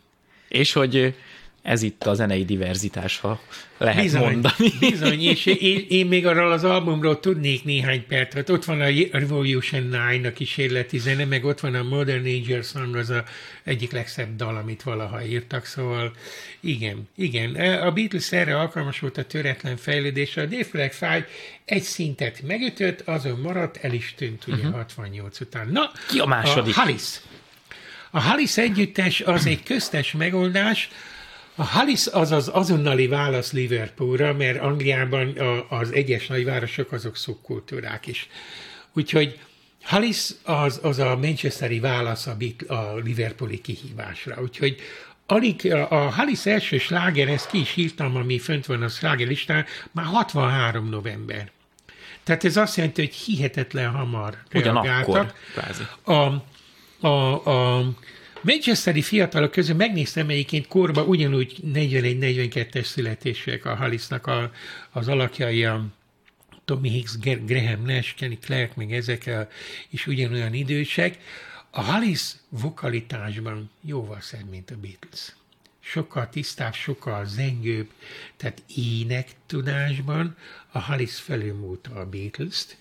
És 0.49 0.73
hogy 0.73 1.15
ez 1.67 1.83
itt 1.83 2.05
a 2.05 2.15
zenei 2.15 2.45
diverzitás, 2.45 3.19
ha 3.19 3.41
lehet 3.79 4.03
bizony, 4.03 4.23
mondani. 4.23 4.73
Bizony, 4.81 5.23
és 5.23 5.47
én, 5.71 5.87
én 5.89 6.07
még 6.07 6.27
arról 6.27 6.53
az 6.53 6.65
albumról 6.65 7.21
tudnék 7.21 7.65
néhány 7.65 8.07
percet. 8.07 8.51
Ott 8.51 8.65
van 8.65 8.81
a 8.81 8.89
Revolution 9.11 9.91
9 9.91 10.27
a 10.27 10.33
kísérleti 10.33 10.99
zene, 10.99 11.25
meg 11.25 11.45
ott 11.45 11.61
van 11.61 11.75
a 11.75 11.83
Modern 11.83 12.27
Angel 12.27 12.63
Song, 12.63 12.97
az 12.97 13.11
a 13.11 13.25
egyik 13.65 13.93
legszebb 13.93 14.37
dal, 14.37 14.57
amit 14.57 14.83
valaha 14.83 15.25
írtak, 15.25 15.65
szóval 15.65 16.13
igen, 16.61 17.09
igen. 17.17 17.55
A 17.81 17.93
Beatles 17.93 18.33
erre 18.33 18.59
alkalmas 18.59 18.99
volt 18.99 19.19
a 19.19 19.25
töretlen 19.25 19.77
fejlődésre. 19.77 20.43
A 20.43 20.47
Dave 20.47 20.65
Flag 20.65 20.93
Five 20.93 21.27
egy 21.65 21.83
szintet 21.83 22.43
megütött, 22.43 23.01
azon 23.01 23.41
maradt, 23.41 23.77
el 23.77 23.93
is 23.93 24.15
tűnt 24.17 24.47
ugye 24.47 24.57
uh-huh. 24.57 24.75
68 24.75 25.41
után. 25.41 25.69
Na, 25.69 25.91
Ki 26.09 26.19
a 26.19 26.27
második? 26.27 26.77
A 26.77 26.81
Halis. 26.81 27.21
A 28.11 28.21
Halis 28.21 28.57
együttes 28.57 29.21
az 29.21 29.47
egy 29.47 29.63
köztes 29.63 30.13
megoldás, 30.13 30.89
a 31.57 31.65
Halis 31.65 32.07
az 32.07 32.33
az 32.33 32.51
azonnali 32.53 33.07
válasz 33.07 33.53
Liverpoolra, 33.53 34.33
mert 34.33 34.61
Angliában 34.61 35.29
a, 35.29 35.67
az 35.71 35.93
egyes 35.93 36.27
nagyvárosok 36.27 36.93
azok 36.93 37.17
szubkultúrák 37.17 38.07
is. 38.07 38.29
Úgyhogy 38.93 39.39
Halis 39.83 40.31
az, 40.43 40.81
az 40.83 40.99
a 40.99 41.17
Manchesteri 41.17 41.81
válasz 41.81 42.27
a, 42.27 42.37
a 42.67 42.95
Liverpooli 42.95 43.61
kihívásra. 43.61 44.43
Úgyhogy 44.43 44.81
alig 45.27 45.73
a, 45.73 45.95
Halis 45.95 46.47
első 46.47 46.79
sláger, 46.79 47.29
ezt 47.29 47.51
ki 47.51 47.61
is 47.61 47.77
írtam, 47.77 48.17
ami 48.17 48.39
fönt 48.39 48.67
van 48.67 48.83
a 48.83 48.89
sláger 48.89 49.27
listán, 49.27 49.65
már 49.93 50.05
63 50.05 50.89
november. 50.89 51.51
Tehát 52.23 52.45
ez 52.45 52.57
azt 52.57 52.77
jelenti, 52.77 53.01
hogy 53.01 53.15
hihetetlen 53.15 53.91
hamar 53.91 54.39
reagáltak. 54.51 55.35
A, 56.03 56.13
a, 57.07 57.49
a, 57.49 57.79
Manchesteri 58.47 59.03
fiatalok 59.03 59.51
közül 59.51 59.77
megnéztem 59.77 60.27
melyiként 60.27 60.67
korba 60.67 61.05
ugyanúgy 61.05 61.57
41-42-es 61.67 62.85
születések 62.85 63.65
a 63.65 63.75
Halisnak 63.75 64.27
a, 64.27 64.53
az 64.91 65.09
alakjai, 65.09 65.65
a 65.65 65.85
Tommy 66.65 66.89
Hicks, 66.89 67.19
Graham 67.47 67.83
Nash, 67.83 68.15
Kenny 68.15 68.39
Clark, 68.41 68.75
meg 68.75 68.93
ezek 68.93 69.27
a, 69.27 69.49
is 69.91 70.07
ugyanolyan 70.07 70.55
idősek. 70.55 71.19
A 71.71 71.81
Halis 71.81 72.21
vokalitásban 72.49 73.71
jóval 73.81 74.21
szebb, 74.21 74.49
mint 74.51 74.71
a 74.71 74.77
Beatles. 74.77 75.37
Sokkal 75.81 76.29
tisztább, 76.29 76.75
sokkal 76.75 77.25
zengőbb, 77.25 77.91
tehát 78.37 78.63
ének 78.77 79.29
tudásban 79.47 80.37
a 80.73 80.79
Halis 80.79 81.15
felülmúlta 81.15 81.95
a 81.95 82.09
Beatles-t. 82.09 82.77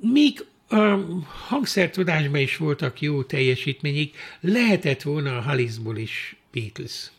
Míg 0.00 0.44
a 0.72 1.04
hangszertudásban 1.48 2.40
is 2.40 2.56
voltak 2.56 3.00
jó 3.00 3.22
teljesítményik, 3.22 4.16
lehetett 4.40 5.02
volna 5.02 5.36
a 5.36 5.40
Halisból 5.40 5.96
is 5.96 6.36
Beatles. 6.52 7.10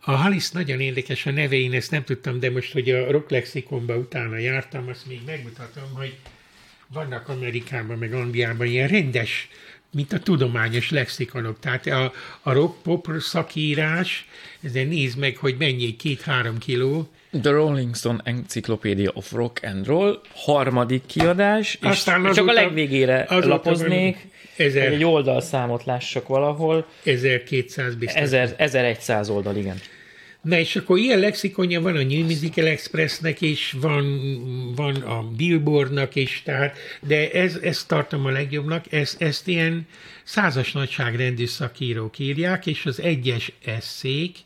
A 0.00 0.10
Halis 0.10 0.50
nagyon 0.50 0.80
érdekes 0.80 1.26
a 1.26 1.30
neve, 1.30 1.56
én 1.56 1.72
ezt 1.72 1.90
nem 1.90 2.04
tudtam, 2.04 2.40
de 2.40 2.50
most, 2.50 2.72
hogy 2.72 2.90
a 2.90 3.10
rock 3.10 3.30
lexikonba 3.30 3.96
utána 3.96 4.38
jártam, 4.38 4.88
azt 4.88 5.06
még 5.06 5.20
megmutatom, 5.26 5.94
hogy 5.94 6.16
vannak 6.86 7.28
Amerikában, 7.28 7.98
meg 7.98 8.12
Angliában 8.12 8.66
ilyen 8.66 8.88
rendes, 8.88 9.48
mint 9.90 10.12
a 10.12 10.20
tudományos 10.20 10.90
lexikonok. 10.90 11.58
Tehát 11.60 11.86
a, 11.86 12.12
a 12.42 12.52
rock 12.52 12.82
pop 12.82 13.08
szakírás, 13.18 14.28
ezzel 14.60 14.84
nézd 14.84 15.18
meg, 15.18 15.36
hogy 15.36 15.56
mennyi, 15.58 15.96
két-három 15.96 16.58
kiló, 16.58 17.10
The 17.30 17.50
Rolling 17.50 17.94
Stone 17.94 18.20
Encyclopedia 18.24 19.10
of 19.14 19.32
Rock 19.32 19.60
and 19.62 19.86
Roll, 19.86 20.20
harmadik 20.34 21.06
kiadás, 21.06 21.78
Aztán 21.82 22.26
és 22.26 22.34
csak 22.34 22.48
a 22.48 22.52
legvégére 22.52 23.26
lapoznék, 23.28 24.28
ezer, 24.56 24.92
egy 24.92 25.04
oldalszámot 25.04 25.84
lássak 25.84 26.28
valahol. 26.28 26.86
1200 27.02 27.94
biztos. 27.94 28.20
1000, 28.20 28.54
1100 28.56 29.28
oldal, 29.28 29.56
igen. 29.56 29.80
Na 30.42 30.58
és 30.58 30.76
akkor 30.76 30.98
ilyen 30.98 31.18
lexikonja 31.18 31.80
van 31.80 31.96
a 31.96 32.02
New 32.02 32.24
Musical 32.24 32.66
Expressnek 32.66 33.40
is, 33.40 33.74
van, 33.80 34.04
van 34.76 34.94
a 34.94 35.22
Billboardnak 35.36 36.14
is, 36.14 36.42
tehát, 36.44 36.76
de 37.00 37.30
ez, 37.30 37.58
ezt 37.62 37.88
tartom 37.88 38.26
a 38.26 38.30
legjobbnak, 38.30 38.92
ezt, 38.92 39.22
ezt 39.22 39.48
ilyen 39.48 39.86
százas 40.22 40.72
nagyságrendű 40.72 41.46
szakírók 41.46 42.18
írják, 42.18 42.66
és 42.66 42.86
az 42.86 43.00
egyes 43.00 43.52
eszék, 43.64 44.36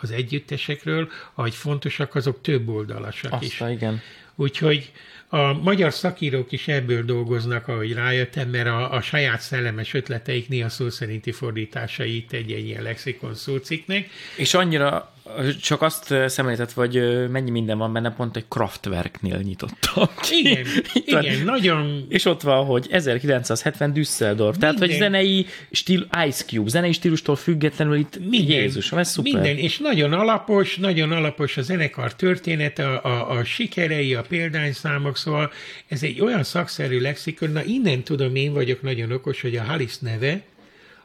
az 0.00 0.10
együttesekről, 0.10 1.08
ahogy 1.34 1.54
fontosak, 1.54 2.14
azok 2.14 2.40
több 2.40 2.68
oldalasak 2.68 3.32
Azt, 3.32 3.42
is. 3.42 3.62
igen. 3.70 4.00
Úgyhogy 4.34 4.92
a 5.28 5.52
magyar 5.52 5.92
szakírók 5.92 6.52
is 6.52 6.68
ebből 6.68 7.04
dolgoznak, 7.04 7.68
ahogy 7.68 7.92
rájöttem, 7.92 8.48
mert 8.48 8.66
a, 8.66 8.92
a 8.92 9.00
saját 9.00 9.40
szellemes 9.40 9.94
ötleteik 9.94 10.48
néha 10.48 10.68
szó 10.68 10.90
szerinti 10.90 11.32
fordításait 11.32 12.32
egy, 12.32 12.52
egy 12.52 12.66
ilyen 12.66 12.82
lexikon 12.82 13.34
szóciknek. 13.34 14.10
És 14.36 14.54
annyira 14.54 15.15
csak 15.60 15.82
azt 15.82 16.14
szemléltet, 16.26 16.72
vagy 16.72 16.94
mennyi 17.30 17.50
minden 17.50 17.78
van 17.78 17.92
benne, 17.92 18.14
pont 18.14 18.36
egy 18.36 18.44
Kraftwerknél 18.48 19.38
nyitottam 19.38 20.08
ki. 20.22 20.38
Igen, 20.38 20.66
igen, 21.24 21.44
nagyon... 21.44 22.06
És 22.08 22.24
ott 22.24 22.40
van, 22.40 22.64
hogy 22.64 22.86
1970 22.90 23.92
Düsseldorf, 23.92 24.50
minden, 24.50 24.74
tehát 24.74 24.78
hogy 24.78 24.98
zenei 24.98 25.46
stíl, 25.70 26.06
Ice 26.26 26.44
Cube, 26.44 26.70
zenei 26.70 26.92
stílustól 26.92 27.36
függetlenül 27.36 27.96
itt 27.96 28.18
minden, 28.28 28.56
Jézus, 28.56 28.92
ez 28.92 29.10
szuper. 29.10 29.32
Minden, 29.32 29.56
és 29.56 29.78
nagyon 29.78 30.12
alapos, 30.12 30.76
nagyon 30.76 31.12
alapos 31.12 31.56
a 31.56 31.62
zenekar 31.62 32.14
története, 32.14 32.88
a, 32.88 33.04
a, 33.04 33.30
a 33.38 33.44
sikerei, 33.44 34.14
a 34.14 34.22
példányszámok, 34.28 35.16
szóval 35.16 35.52
ez 35.88 36.02
egy 36.02 36.20
olyan 36.20 36.42
szakszerű 36.42 37.00
lexikon, 37.00 37.50
na 37.50 37.64
innen 37.64 38.02
tudom, 38.02 38.34
én 38.34 38.52
vagyok 38.52 38.82
nagyon 38.82 39.12
okos, 39.12 39.40
hogy 39.40 39.56
a 39.56 39.62
Halis 39.62 39.98
neve, 39.98 40.42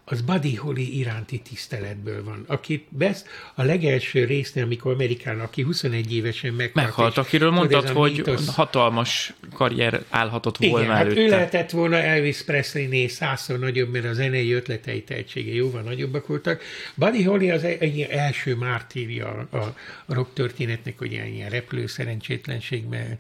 az 0.06 0.22
Buddy 0.22 0.56
Holly 0.56 0.98
iránti 0.98 1.40
tiszteletből 1.40 2.24
van. 2.24 2.44
Akit 2.48 2.86
besz 2.90 3.26
a 3.56 3.64
legelső 3.64 4.26
résznél, 4.26 4.64
amikor 4.64 4.94
Amerikán, 4.94 5.40
aki 5.40 5.62
21 5.62 6.16
évesen 6.16 6.54
meghalt. 6.54 6.86
Meghalt, 6.86 7.18
akiről 7.18 7.52
mondtad, 7.52 7.90
hogy 7.90 8.12
mítosz... 8.12 8.56
hatalmas 8.56 9.34
karrier 9.54 10.04
állhatott 10.10 10.60
Igen, 10.60 10.72
volna 10.72 10.92
hát 10.92 11.02
előtte. 11.02 11.20
ő 11.20 11.28
lehetett 11.28 11.70
volna 11.70 11.98
Elvis 11.98 12.44
Presley-nél 12.44 13.08
százszor 13.08 13.60
nagyobb, 13.60 13.92
mert 13.92 14.06
a 14.06 14.14
zenei 14.14 14.52
ötletei 14.52 15.04
tehetsége 15.04 15.54
jóval 15.54 15.82
nagyobbak 15.82 16.28
voltak. 16.28 16.62
Buddy 16.96 17.24
Holly 17.24 17.52
az 17.52 17.64
e- 17.64 17.78
egy 17.80 18.02
első 18.02 18.56
mártírja 18.56 19.48
a, 19.52 19.76
rock 20.08 20.34
történetnek, 20.34 20.98
hogy 20.98 21.12
ilyen, 21.12 21.28
ilyen 21.28 21.50
repülő 21.50 21.88
szerencsétlenségben 21.88 23.20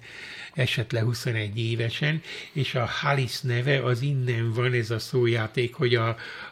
esett 0.53 0.91
le 0.91 1.01
21 1.01 1.59
évesen, 1.59 2.21
és 2.51 2.75
a 2.75 2.85
Halis 2.85 3.41
neve 3.41 3.83
az 3.83 4.01
innen 4.01 4.53
van 4.53 4.73
ez 4.73 4.89
a 4.89 4.99
szójáték, 4.99 5.73
hogy 5.73 5.95
a, 5.95 6.07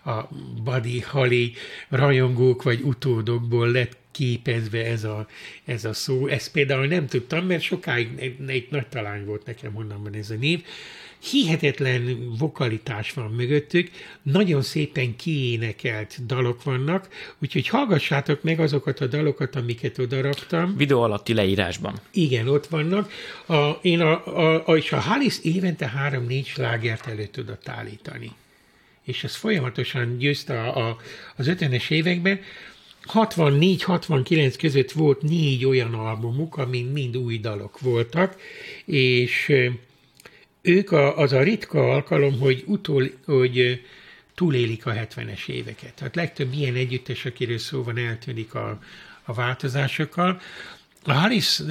a 0.05 0.29
Buddy 0.63 0.99
Holly 0.99 1.53
rajongók 1.89 2.63
vagy 2.63 2.81
utódokból 2.81 3.71
lett 3.71 3.97
képezve 4.11 4.85
ez 4.85 5.03
a, 5.03 5.27
ez 5.65 5.85
a 5.85 5.93
szó. 5.93 6.27
Ezt 6.27 6.51
például 6.51 6.85
nem 6.85 7.07
tudtam, 7.07 7.45
mert 7.45 7.61
sokáig 7.61 8.09
egy, 8.15 8.35
egy 8.47 8.67
nagy 8.69 8.87
talány 8.87 9.25
volt 9.25 9.45
nekem, 9.45 9.73
honnan 9.73 10.03
van 10.03 10.13
ez 10.13 10.29
a 10.29 10.35
név. 10.35 10.63
Hihetetlen 11.19 12.33
vokalitás 12.37 13.13
van 13.13 13.31
mögöttük, 13.31 13.89
nagyon 14.21 14.61
szépen 14.61 15.15
kiénekelt 15.15 16.25
dalok 16.25 16.63
vannak, 16.63 17.07
úgyhogy 17.41 17.67
hallgassátok 17.67 18.43
meg 18.43 18.59
azokat 18.59 18.99
a 18.99 19.07
dalokat, 19.07 19.55
amiket 19.55 19.97
odaraktam. 19.97 20.77
Videó 20.77 21.01
alatti 21.01 21.33
leírásban. 21.33 21.99
Igen, 22.11 22.47
ott 22.47 22.67
vannak. 22.67 23.11
A, 23.47 23.69
én 23.81 23.99
a, 23.99 24.37
a, 24.37 24.67
a, 24.67 24.77
és 24.77 24.91
a 24.91 24.99
Halis 24.99 25.39
évente 25.41 25.87
három-négy 25.87 26.45
slágert 26.45 27.07
elő 27.07 27.25
tudott 27.25 27.69
állítani. 27.69 28.31
És 29.03 29.23
ez 29.23 29.35
folyamatosan 29.35 30.17
győzte 30.17 30.61
a, 30.61 30.89
a, 30.89 30.97
az 31.35 31.47
50-es 31.49 31.89
években. 31.89 32.39
64-69 33.13 34.55
között 34.59 34.91
volt 34.91 35.21
négy 35.21 35.65
olyan 35.65 35.93
albumuk, 35.93 36.57
amin 36.57 36.85
mind 36.85 37.17
új 37.17 37.37
dalok 37.37 37.79
voltak, 37.79 38.35
és 38.85 39.53
ők 40.69 40.91
a, 40.91 41.17
az 41.17 41.33
a 41.33 41.43
ritka 41.43 41.91
alkalom, 41.91 42.39
hogy, 42.39 42.63
utol, 42.65 43.09
hogy 43.25 43.81
túlélik 44.35 44.85
a 44.85 44.93
70-es 44.93 45.47
éveket. 45.47 45.93
Tehát 45.93 46.15
legtöbb 46.15 46.53
ilyen 46.53 46.75
együttes, 46.75 47.25
akiről 47.25 47.57
szó 47.57 47.83
van, 47.83 47.97
eltűnik 47.97 48.53
a, 48.53 48.79
a 49.23 49.33
változásokkal. 49.33 50.41
A 51.03 51.13
Harris 51.13 51.61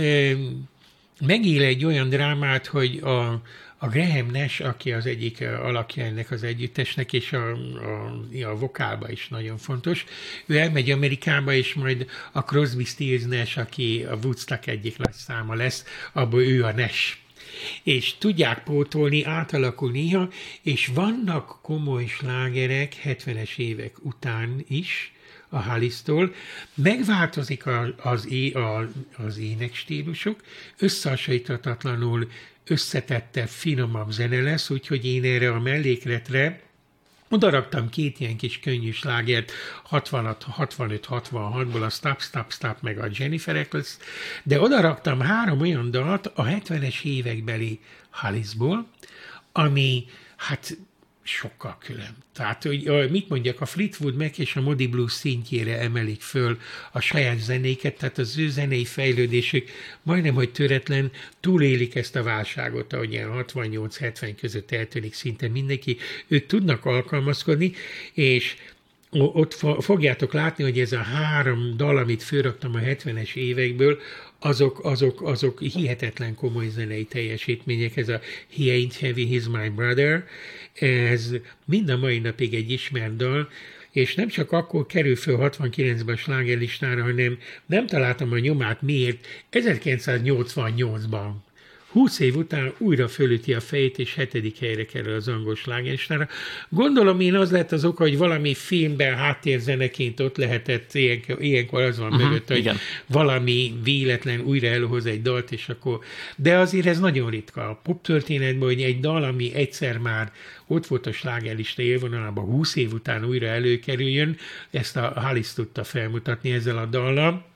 megél 1.20 1.62
egy 1.62 1.84
olyan 1.84 2.08
drámát, 2.08 2.66
hogy 2.66 2.98
a, 2.98 3.42
a 3.78 3.88
Graham 3.88 4.30
Nash, 4.30 4.64
aki 4.66 4.92
az 4.92 5.06
egyik 5.06 5.40
alakja 5.40 6.04
ennek 6.04 6.30
az 6.30 6.42
együttesnek, 6.42 7.12
és 7.12 7.32
a, 7.32 7.50
a, 7.52 8.50
a 8.50 8.56
vokálba 8.56 9.10
is 9.10 9.28
nagyon 9.28 9.58
fontos, 9.58 10.04
ő 10.46 10.58
elmegy 10.58 10.90
Amerikába, 10.90 11.52
és 11.52 11.74
majd 11.74 12.06
a 12.32 12.42
Crosby, 12.42 12.84
Stills 12.84 13.22
Nash, 13.22 13.58
aki 13.58 14.04
a 14.10 14.18
Woodstock 14.22 14.66
egyik 14.66 14.98
nagy 14.98 15.12
száma 15.12 15.54
lesz, 15.54 15.84
abból 16.12 16.42
ő 16.42 16.64
a 16.64 16.72
Nash 16.72 17.16
és 17.82 18.14
tudják 18.18 18.62
pótolni, 18.62 19.24
átalakul 19.24 19.90
néha, 19.90 20.28
és 20.62 20.86
vannak 20.86 21.58
komoly 21.62 22.06
slágerek 22.06 22.96
70-es 23.04 23.58
évek 23.58 24.04
után 24.04 24.64
is, 24.68 25.12
a 25.48 25.58
Halisztól, 25.58 26.34
megváltozik 26.74 27.66
a, 27.66 27.94
az, 28.02 28.28
é, 28.28 28.50
a, 28.50 28.88
az 29.16 29.38
énekstílusuk, 29.38 30.40
összehasonlíthatatlanul 30.78 32.30
összetette, 32.66 33.46
finomabb 33.46 34.10
zene 34.10 34.40
lesz, 34.40 34.70
úgyhogy 34.70 35.06
én 35.06 35.24
erre 35.24 35.50
a 35.50 35.60
mellékletre 35.60 36.67
oda 37.28 37.50
raktam 37.50 37.88
két 37.88 38.20
ilyen 38.20 38.36
kis 38.36 38.58
könnyű 38.58 38.90
slágert, 38.90 39.52
65-66-ból 39.90 41.82
a 41.84 41.90
Stop, 41.90 42.20
Stop, 42.20 42.52
Stop, 42.52 42.76
meg 42.80 42.98
a 42.98 43.08
Jennifer 43.12 43.56
Eccles, 43.56 43.96
de 44.42 44.60
oda 44.60 44.80
raktam 44.80 45.20
három 45.20 45.60
olyan 45.60 45.90
dalt 45.90 46.26
a 46.26 46.44
70-es 46.44 47.02
évekbeli 47.02 47.80
Halisból, 48.10 48.86
ami 49.52 50.06
hát 50.36 50.76
sokkal 51.28 51.78
külön. 51.80 52.16
Tehát, 52.32 52.62
hogy 52.62 53.10
mit 53.10 53.28
mondjak, 53.28 53.60
a 53.60 53.66
Fleetwood 53.66 54.14
Mac 54.16 54.38
és 54.38 54.56
a 54.56 54.60
Modi 54.60 54.86
Blues 54.86 55.12
szintjére 55.12 55.78
emelik 55.78 56.20
föl 56.20 56.58
a 56.92 57.00
saját 57.00 57.38
zenéket, 57.38 57.96
tehát 57.96 58.18
az 58.18 58.38
ő 58.38 58.48
zenei 58.48 58.84
fejlődésük 58.84 59.68
majdnem, 60.02 60.34
hogy 60.34 60.52
töretlen 60.52 61.10
túlélik 61.40 61.94
ezt 61.94 62.16
a 62.16 62.22
válságot, 62.22 62.92
ahogy 62.92 63.12
ilyen 63.12 63.30
68-70 63.32 64.34
között 64.40 64.72
eltűnik 64.72 65.14
szinte 65.14 65.48
mindenki. 65.48 65.96
Ők 66.26 66.46
tudnak 66.46 66.84
alkalmazkodni, 66.84 67.72
és 68.12 68.56
ott 69.10 69.54
fogjátok 69.80 70.32
látni, 70.32 70.64
hogy 70.64 70.80
ez 70.80 70.92
a 70.92 71.02
három 71.02 71.76
dal, 71.76 71.96
amit 71.96 72.22
fölraktam 72.22 72.74
a 72.74 72.78
70-es 72.78 73.34
évekből, 73.34 73.98
azok, 74.38 74.84
azok, 74.84 75.22
azok 75.22 75.60
hihetetlen 75.60 76.34
komoly 76.34 76.68
zenei 76.68 77.04
teljesítmények. 77.04 77.96
Ez 77.96 78.08
a 78.08 78.20
He 78.56 78.64
Ain't 78.64 78.94
Heavy, 79.00 79.28
He's 79.30 79.50
My 79.50 79.68
Brother, 79.68 80.24
ez 80.74 81.34
mind 81.64 81.88
a 81.88 81.96
mai 81.96 82.18
napig 82.18 82.54
egy 82.54 82.70
ismert 82.70 83.16
dal, 83.16 83.48
és 83.90 84.14
nem 84.14 84.28
csak 84.28 84.52
akkor 84.52 84.86
kerül 84.86 85.16
föl 85.16 85.36
69-ben 85.40 86.14
a 86.14 86.18
slágerlistára, 86.18 87.02
hanem 87.02 87.38
nem 87.66 87.86
találtam 87.86 88.32
a 88.32 88.38
nyomát 88.38 88.82
miért 88.82 89.26
1988-ban 89.52 91.30
20 91.92 92.18
év 92.18 92.36
után 92.36 92.72
újra 92.78 93.08
fölüti 93.08 93.54
a 93.54 93.60
fejét, 93.60 93.98
és 93.98 94.14
hetedik 94.14 94.58
helyre 94.58 94.84
kerül 94.84 95.14
az 95.14 95.28
angol 95.28 95.56
slágeristára. 95.56 96.28
Gondolom 96.68 97.20
én 97.20 97.34
az 97.34 97.50
lett 97.50 97.72
az 97.72 97.84
oka, 97.84 98.02
hogy 98.02 98.16
valami 98.18 98.54
filmben 98.54 99.16
háttérzeneként 99.16 100.20
ott 100.20 100.36
lehetett, 100.36 100.94
ilyenkor, 100.94 101.42
ilyenkor 101.42 101.82
az 101.82 101.98
van 101.98 102.12
uh-huh, 102.12 102.28
mögött, 102.28 102.48
hogy 102.48 102.56
igen. 102.56 102.76
valami 103.06 103.74
véletlen 103.82 104.40
újra 104.40 104.66
elhoz 104.66 105.06
egy 105.06 105.22
dalt, 105.22 105.52
és 105.52 105.68
akkor... 105.68 105.98
De 106.36 106.56
azért 106.56 106.86
ez 106.86 107.00
nagyon 107.00 107.30
ritka. 107.30 107.68
A 107.68 107.80
pop 107.82 108.02
történetben, 108.02 108.68
hogy 108.68 108.82
egy 108.82 109.00
dal, 109.00 109.24
ami 109.24 109.54
egyszer 109.54 109.98
már 109.98 110.32
ott 110.66 110.86
volt 110.86 111.06
a 111.06 111.12
slágerlista 111.12 111.82
élvonalában, 111.82 112.44
20 112.44 112.76
év 112.76 112.92
után 112.92 113.24
újra 113.24 113.46
előkerüljön, 113.46 114.36
ezt 114.70 114.96
a 114.96 115.12
Halis 115.16 115.52
tudta 115.52 115.84
felmutatni 115.84 116.52
ezzel 116.52 116.78
a 116.78 116.86
dallal. 116.86 117.46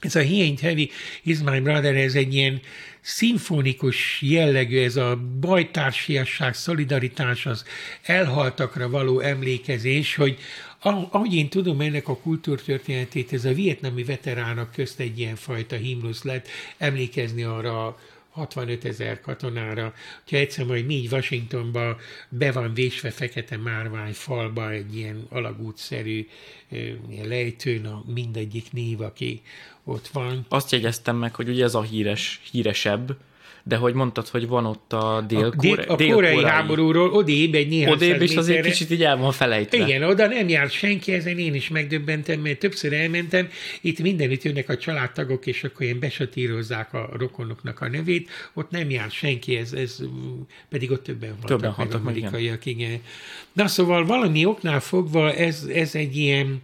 Ez 0.00 0.14
a 0.14 0.20
He 0.20 0.34
Ain't 0.34 0.58
Heavy 0.60 0.90
Is 1.22 1.38
My 1.38 1.60
Brother, 1.60 1.96
ez 1.96 2.14
egy 2.14 2.34
ilyen 2.34 2.60
szimfonikus 3.04 4.22
jellegű, 4.22 4.78
ez 4.78 4.96
a 4.96 5.16
bajtársiasság, 5.40 6.54
szolidaritás, 6.54 7.46
az 7.46 7.64
elhaltakra 8.02 8.88
való 8.88 9.20
emlékezés, 9.20 10.14
hogy 10.14 10.38
ahogy 11.10 11.34
én 11.34 11.48
tudom 11.48 11.80
ennek 11.80 12.08
a 12.08 12.16
kultúrtörténetét, 12.16 13.32
ez 13.32 13.44
a 13.44 13.52
vietnami 13.52 14.04
veteránok 14.04 14.70
közt 14.72 15.00
egy 15.00 15.18
ilyen 15.18 15.36
fajta 15.36 15.76
himnusz 15.76 16.22
lett, 16.22 16.48
emlékezni 16.78 17.42
arra 17.42 17.86
a 17.86 17.98
65 18.30 18.84
ezer 18.84 19.20
katonára, 19.20 19.94
hogyha 20.22 20.36
egyszer 20.36 20.64
majd 20.64 20.86
négy 20.86 21.12
Washingtonba 21.12 21.96
be 22.28 22.52
van 22.52 22.74
vésve 22.74 23.10
fekete 23.10 23.56
márvány 23.56 24.12
falba 24.12 24.70
egy 24.70 24.96
ilyen 24.96 25.26
alagútszerű 25.30 26.28
ilyen 27.10 27.28
lejtőn 27.28 27.86
a 27.86 28.04
mindegyik 28.14 28.72
név, 28.72 29.00
aki 29.00 29.42
ott 29.84 30.08
van. 30.12 30.46
Azt 30.48 30.72
jegyeztem 30.72 31.16
meg, 31.16 31.34
hogy 31.34 31.48
ugye 31.48 31.64
ez 31.64 31.74
a 31.74 31.82
híres, 31.82 32.40
híresebb, 32.50 33.16
de 33.66 33.76
hogy 33.76 33.94
mondtad, 33.94 34.28
hogy 34.28 34.48
van 34.48 34.66
ott 34.66 34.92
a 34.92 35.24
dél 35.28 35.44
A, 35.44 35.60
dél, 35.60 35.80
a 35.88 35.96
koreai 35.96 36.44
háborúról 36.44 37.10
odébb 37.10 37.54
egy 37.54 37.68
néhány 37.68 37.92
Odébb, 37.92 38.20
és 38.20 38.36
azért 38.36 38.66
kicsit 38.66 38.90
így 38.90 39.02
el 39.02 39.16
van 39.16 39.32
felejtve. 39.32 39.84
Igen, 39.84 40.02
oda 40.02 40.26
nem 40.26 40.48
járt 40.48 40.70
senki, 40.70 41.12
ezen 41.12 41.38
én 41.38 41.54
is 41.54 41.68
megdöbbentem, 41.68 42.40
mert 42.40 42.58
többször 42.58 42.92
elmentem, 42.92 43.48
itt 43.80 43.98
mindenütt 43.98 44.42
jönnek 44.42 44.68
a 44.68 44.76
családtagok, 44.76 45.46
és 45.46 45.64
akkor 45.64 45.82
ilyen 45.82 45.98
besatírozzák 45.98 46.94
a 46.94 47.08
rokonoknak 47.16 47.80
a 47.80 47.88
nevét, 47.88 48.30
ott 48.54 48.70
nem 48.70 48.90
jár 48.90 49.10
senki, 49.10 49.56
ez, 49.56 49.72
ez 49.72 49.98
pedig 50.68 50.90
ott 50.90 51.02
többen 51.02 51.30
voltak 51.40 51.48
többen 51.48 51.74
meg 51.78 51.94
amerikaiak, 51.94 52.66
igen. 52.66 52.88
igen. 52.88 53.00
Na 53.52 53.66
szóval 53.66 54.06
valami 54.06 54.44
oknál 54.44 54.80
fogva 54.80 55.32
ez, 55.32 55.68
ez 55.74 55.94
egy 55.94 56.16
ilyen 56.16 56.62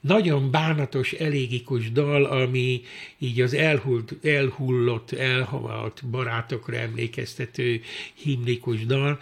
nagyon 0.00 0.50
bánatos, 0.50 1.12
elégikus 1.12 1.92
dal, 1.92 2.24
ami 2.24 2.82
így 3.18 3.40
az 3.40 3.54
elhult, 3.54 4.14
elhullott, 4.22 5.12
elhavalt 5.12 6.02
barátokra 6.10 6.76
emlékeztető 6.76 7.80
himnikus 8.14 8.86
dal. 8.86 9.20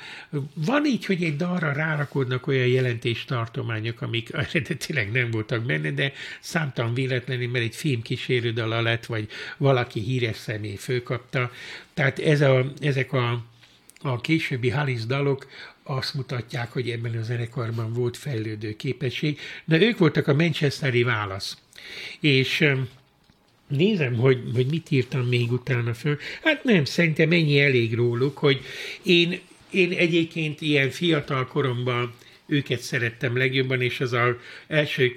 Van 0.54 0.86
így, 0.86 1.04
hogy 1.04 1.22
egy 1.22 1.36
dalra 1.36 1.72
rárakodnak 1.72 2.46
olyan 2.46 2.66
jelentéstartományok, 2.66 4.00
amik 4.00 4.30
eredetileg 4.52 5.10
nem 5.10 5.30
voltak 5.30 5.62
benne, 5.64 5.90
de 5.90 6.12
számtalan 6.40 6.94
véletlenül, 6.94 7.48
mert 7.48 7.64
egy 7.64 7.74
film 7.74 8.02
kísérő 8.02 8.52
dala 8.52 8.80
lett, 8.80 9.06
vagy 9.06 9.28
valaki 9.56 10.00
híres 10.00 10.36
személy 10.36 10.76
fölkapta. 10.76 11.50
Tehát 11.94 12.18
ez 12.18 12.40
a, 12.40 12.72
ezek 12.80 13.12
a 13.12 13.44
a 14.02 14.20
későbbi 14.20 14.68
Halis 14.70 15.06
dalok 15.06 15.46
azt 15.82 16.14
mutatják, 16.14 16.72
hogy 16.72 16.90
ebben 16.90 17.16
a 17.16 17.22
zenekarban 17.22 17.92
volt 17.92 18.16
fejlődő 18.16 18.76
képesség, 18.76 19.38
de 19.64 19.80
ők 19.80 19.98
voltak 19.98 20.26
a 20.26 20.34
Manchesteri 20.34 21.02
válasz. 21.02 21.58
És 22.20 22.64
nézem, 23.68 24.14
hogy, 24.14 24.42
hogy 24.54 24.66
mit 24.66 24.90
írtam 24.90 25.26
még 25.26 25.52
utána 25.52 25.94
föl. 25.94 26.18
Hát 26.42 26.64
nem, 26.64 26.84
szerintem 26.84 27.30
ennyi 27.30 27.60
elég 27.60 27.94
róluk, 27.94 28.38
hogy 28.38 28.60
én, 29.02 29.40
én 29.70 29.92
egyébként 29.92 30.60
ilyen 30.60 30.90
fiatal 30.90 31.46
koromban 31.46 32.14
őket 32.48 32.80
szerettem 32.80 33.36
legjobban, 33.36 33.82
és 33.82 34.00
az 34.00 34.12
a 34.12 34.38
első 34.66 35.16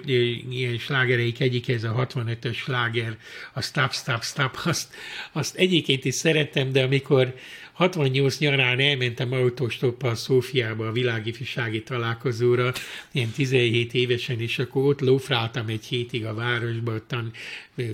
ilyen 0.50 0.78
slágereik 0.78 1.40
egyik, 1.40 1.68
ez 1.68 1.84
a 1.84 2.06
65-ös 2.08 2.54
sláger, 2.54 3.16
a 3.52 3.62
Stop, 3.62 3.92
Stop, 3.92 4.22
Stop, 4.22 4.58
azt, 4.64 4.94
azt 5.32 5.56
egyébként 5.56 6.04
is 6.04 6.14
szerettem, 6.14 6.72
de 6.72 6.82
amikor 6.82 7.34
68 7.72 8.38
nyarán 8.38 8.80
elmentem 8.80 9.32
autóstoppal 9.32 10.14
Szófiába 10.14 10.86
a 10.86 10.92
világifjúsági 10.92 11.82
találkozóra, 11.82 12.72
ilyen 13.12 13.30
17 13.30 13.94
évesen, 13.94 14.40
és 14.40 14.58
akkor 14.58 14.84
ott 14.84 15.00
lófráltam 15.00 15.66
egy 15.66 15.84
hétig 15.84 16.24
a 16.24 16.34
városba, 16.34 16.94
ottan 16.94 17.32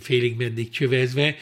félig 0.01 0.37
meddig 0.37 0.71
csövezve, 0.71 1.37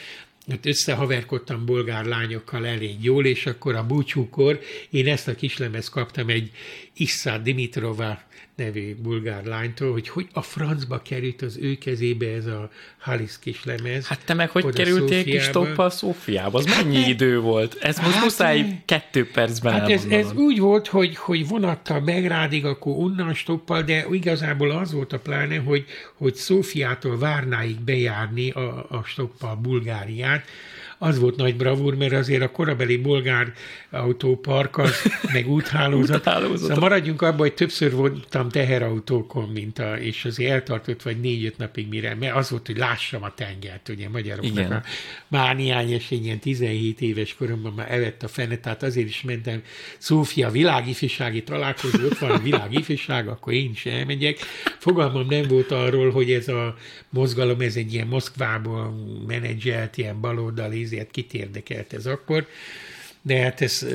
ott 0.51 0.65
összehaverkodtam 0.65 1.65
bolgár 1.65 2.05
lányokkal 2.05 2.67
elég 2.67 3.03
jól, 3.03 3.25
és 3.25 3.45
akkor 3.45 3.75
a 3.75 3.85
búcsúkor 3.85 4.59
én 4.89 5.07
ezt 5.07 5.27
a 5.27 5.35
kislemezt 5.35 5.89
kaptam 5.89 6.29
egy 6.29 6.51
Issa 6.93 7.37
Dimitrova 7.37 8.26
nevű 8.57 8.95
bulgár 8.95 9.45
lánytól, 9.45 9.91
hogy 9.91 10.09
hogy 10.09 10.27
a 10.33 10.41
francba 10.41 11.01
került 11.01 11.41
az 11.41 11.57
ő 11.61 11.77
kezébe 11.77 12.27
ez 12.33 12.45
a 12.45 12.69
Halis 12.97 13.39
kis 13.39 13.63
lemez. 13.63 14.07
Hát 14.07 14.25
te 14.25 14.33
meg 14.33 14.49
hogy 14.49 14.65
kerültél 14.73 15.23
kis 15.23 15.49
toppal 15.49 15.89
Szófiába? 15.89 16.57
Az 16.57 16.65
mennyi 16.65 16.95
hát, 16.95 17.07
idő 17.07 17.39
volt? 17.39 17.77
Ez 17.81 17.97
most 17.97 18.13
hát, 18.13 18.23
muszáj 18.23 18.81
kettő 18.85 19.29
percben 19.31 19.73
Hát 19.73 19.89
ez, 19.89 20.05
ez, 20.09 20.31
úgy 20.33 20.59
volt, 20.59 20.87
hogy, 20.87 21.15
hogy 21.15 21.47
vonattal 21.47 21.99
Begrádig, 21.99 22.65
akkor 22.65 22.95
onnan 22.97 23.33
stoppal, 23.33 23.81
de 23.81 24.05
igazából 24.11 24.71
az 24.71 24.93
volt 24.93 25.13
a 25.13 25.19
pláne, 25.19 25.57
hogy, 25.57 25.85
hogy 26.13 26.35
Szófiától 26.35 27.17
Várnáig 27.17 27.79
bejárni 27.79 28.49
a, 28.49 28.85
a 28.89 29.03
stoppal 29.03 29.55
Bulgáriát, 29.55 30.45
az 30.97 31.19
volt 31.19 31.35
nagy 31.35 31.55
bravúr, 31.55 31.95
mert 31.95 32.13
azért 32.13 32.41
a 32.41 32.51
korabeli 32.51 32.97
bolgár 32.97 33.53
autópark, 33.89 34.77
az, 34.77 34.91
meg 35.33 35.49
úthálózat. 35.49 36.15
úthálózat. 36.15 36.59
Szóval 36.59 36.77
maradjunk 36.79 37.21
abban, 37.21 37.37
hogy 37.37 37.53
többször 37.53 37.91
voltam 37.91 38.49
teherautókon, 38.49 39.49
mint 39.49 39.79
a, 39.79 39.97
és 39.97 40.25
azért 40.25 40.51
eltartott 40.51 41.01
vagy 41.01 41.19
négy-öt 41.19 41.57
napig 41.57 41.87
mire, 41.87 42.15
mert 42.15 42.35
az 42.35 42.49
volt, 42.49 42.65
hogy 42.65 42.77
lássam 42.77 43.23
a 43.23 43.33
tengert, 43.33 43.89
ugye 43.89 44.09
magyaroknak 44.09 44.71
a 44.71 44.83
mániány, 45.27 45.91
és 45.91 46.11
egy 46.11 46.25
ilyen 46.25 46.39
17 46.39 47.01
éves 47.01 47.35
koromban 47.35 47.73
már 47.73 47.91
evett 47.91 48.23
a 48.23 48.27
fene, 48.27 48.57
tehát 48.57 48.83
azért 48.83 49.07
is 49.07 49.21
mentem 49.21 49.61
Szófia 49.97 50.49
világifjúsági 50.49 51.43
találkozó, 51.43 52.05
ott 52.05 52.17
van 52.17 52.31
a 52.31 52.37
világifjúság, 52.39 53.27
akkor 53.27 53.53
én 53.53 53.69
is 53.71 53.85
elmegyek. 53.85 54.37
Fogalmam 54.79 55.25
nem 55.29 55.47
volt 55.47 55.71
arról, 55.71 56.11
hogy 56.11 56.31
ez 56.31 56.47
a 56.47 56.75
mozgalom, 57.09 57.61
ez 57.61 57.75
egy 57.75 57.93
ilyen 57.93 58.07
Moszkvából 58.07 58.95
menedzselt, 59.27 59.97
ilyen 59.97 60.21
baloldali, 60.21 60.86
ezért 60.87 61.11
kit 61.11 61.33
érdekelt 61.33 61.93
ez 61.93 62.05
akkor. 62.05 62.47
De 63.21 63.41
hát 63.41 63.61
ez, 63.61 63.85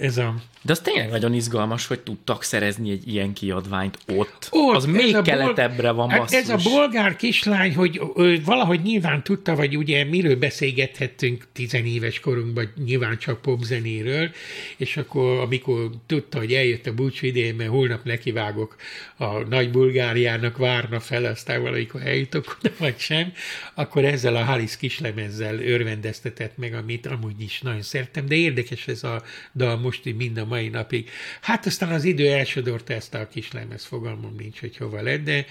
ez 0.00 0.16
a 0.16 0.42
de 0.62 0.72
az 0.72 0.80
tényleg 0.80 1.10
nagyon 1.10 1.34
izgalmas, 1.34 1.86
hogy 1.86 2.00
tudtak 2.00 2.42
szerezni 2.42 2.90
egy 2.90 3.08
ilyen 3.08 3.32
kiadványt 3.32 3.98
ott. 4.06 4.48
ott 4.50 4.76
az 4.76 4.84
még 4.84 5.16
a 5.16 5.22
keletebbre 5.22 5.90
van 5.90 6.10
hát 6.10 6.32
Ez 6.32 6.48
a 6.48 6.58
bolgár 6.64 7.16
kislány, 7.16 7.74
hogy 7.74 8.00
ö, 8.14 8.34
valahogy 8.44 8.80
nyilván 8.82 9.22
tudta, 9.22 9.54
vagy 9.54 9.76
ugye 9.76 10.04
miről 10.04 10.36
beszélgethettünk 10.36 11.46
tizenéves 11.52 12.20
korunkban, 12.20 12.72
nyilván 12.84 13.18
csak 13.18 13.40
popzenéről, 13.40 14.30
és 14.76 14.96
akkor 14.96 15.38
amikor 15.38 15.90
tudta, 16.06 16.38
hogy 16.38 16.52
eljött 16.52 16.86
a 16.86 16.94
búcsú 16.94 17.26
idején, 17.26 17.54
mert 17.54 17.70
holnap 17.70 18.04
nekivágok 18.04 18.76
a 19.16 19.38
nagy 19.38 19.70
Bulgáriának, 19.70 20.56
várna 20.56 21.00
fel, 21.00 21.24
aztán 21.24 21.62
valamikor 21.62 22.02
eljutok 22.02 22.56
oda, 22.58 22.74
vagy 22.78 22.98
sem, 22.98 23.32
akkor 23.74 24.04
ezzel 24.04 24.36
a 24.36 24.44
Halis 24.44 24.76
kislemezzel 24.76 25.58
örvendeztetett 25.58 26.56
meg, 26.56 26.74
amit 26.74 27.06
amúgy 27.06 27.40
is 27.40 27.60
nagyon 27.60 27.82
szerettem, 27.82 28.26
de 28.26 28.34
érdekes 28.34 28.88
ez 28.88 29.04
a 29.04 29.22
dal 29.54 29.76
most 29.76 30.14
mind 30.16 30.38
a 30.38 30.48
mai 30.50 30.68
napig. 30.68 31.10
Hát 31.40 31.66
aztán 31.66 31.92
az 31.92 32.04
idő 32.04 32.28
elsodorta 32.32 32.92
ezt 32.92 33.14
a 33.14 33.28
kis 33.28 33.52
lemez, 33.52 33.84
fogalmam 33.84 34.34
nincs, 34.38 34.60
hogy 34.60 34.76
hova 34.76 35.02
lett, 35.02 35.24
de 35.24 35.46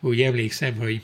úgy 0.00 0.22
emlékszem, 0.22 0.76
hogy 0.76 1.02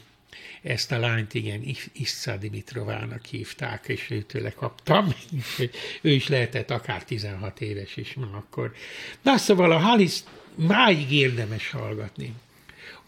ezt 0.63 0.93
a 0.93 0.99
lányt 0.99 1.35
igen 1.35 1.63
Issza 1.93 2.37
Dimitrovának 2.37 3.25
hívták, 3.25 3.85
és 3.89 4.11
őtőle 4.11 4.51
kaptam, 4.51 5.15
hogy 5.57 5.71
ő 6.01 6.11
is 6.11 6.29
lehetett 6.29 6.71
akár 6.71 7.05
16 7.05 7.61
éves 7.61 7.97
is 7.97 8.15
ma 8.15 8.31
akkor. 8.33 8.75
Na 9.23 9.37
szóval 9.37 9.73
a 9.73 9.79
Halis 9.79 10.19
máig 10.55 11.13
érdemes 11.13 11.71
hallgatni 11.71 12.35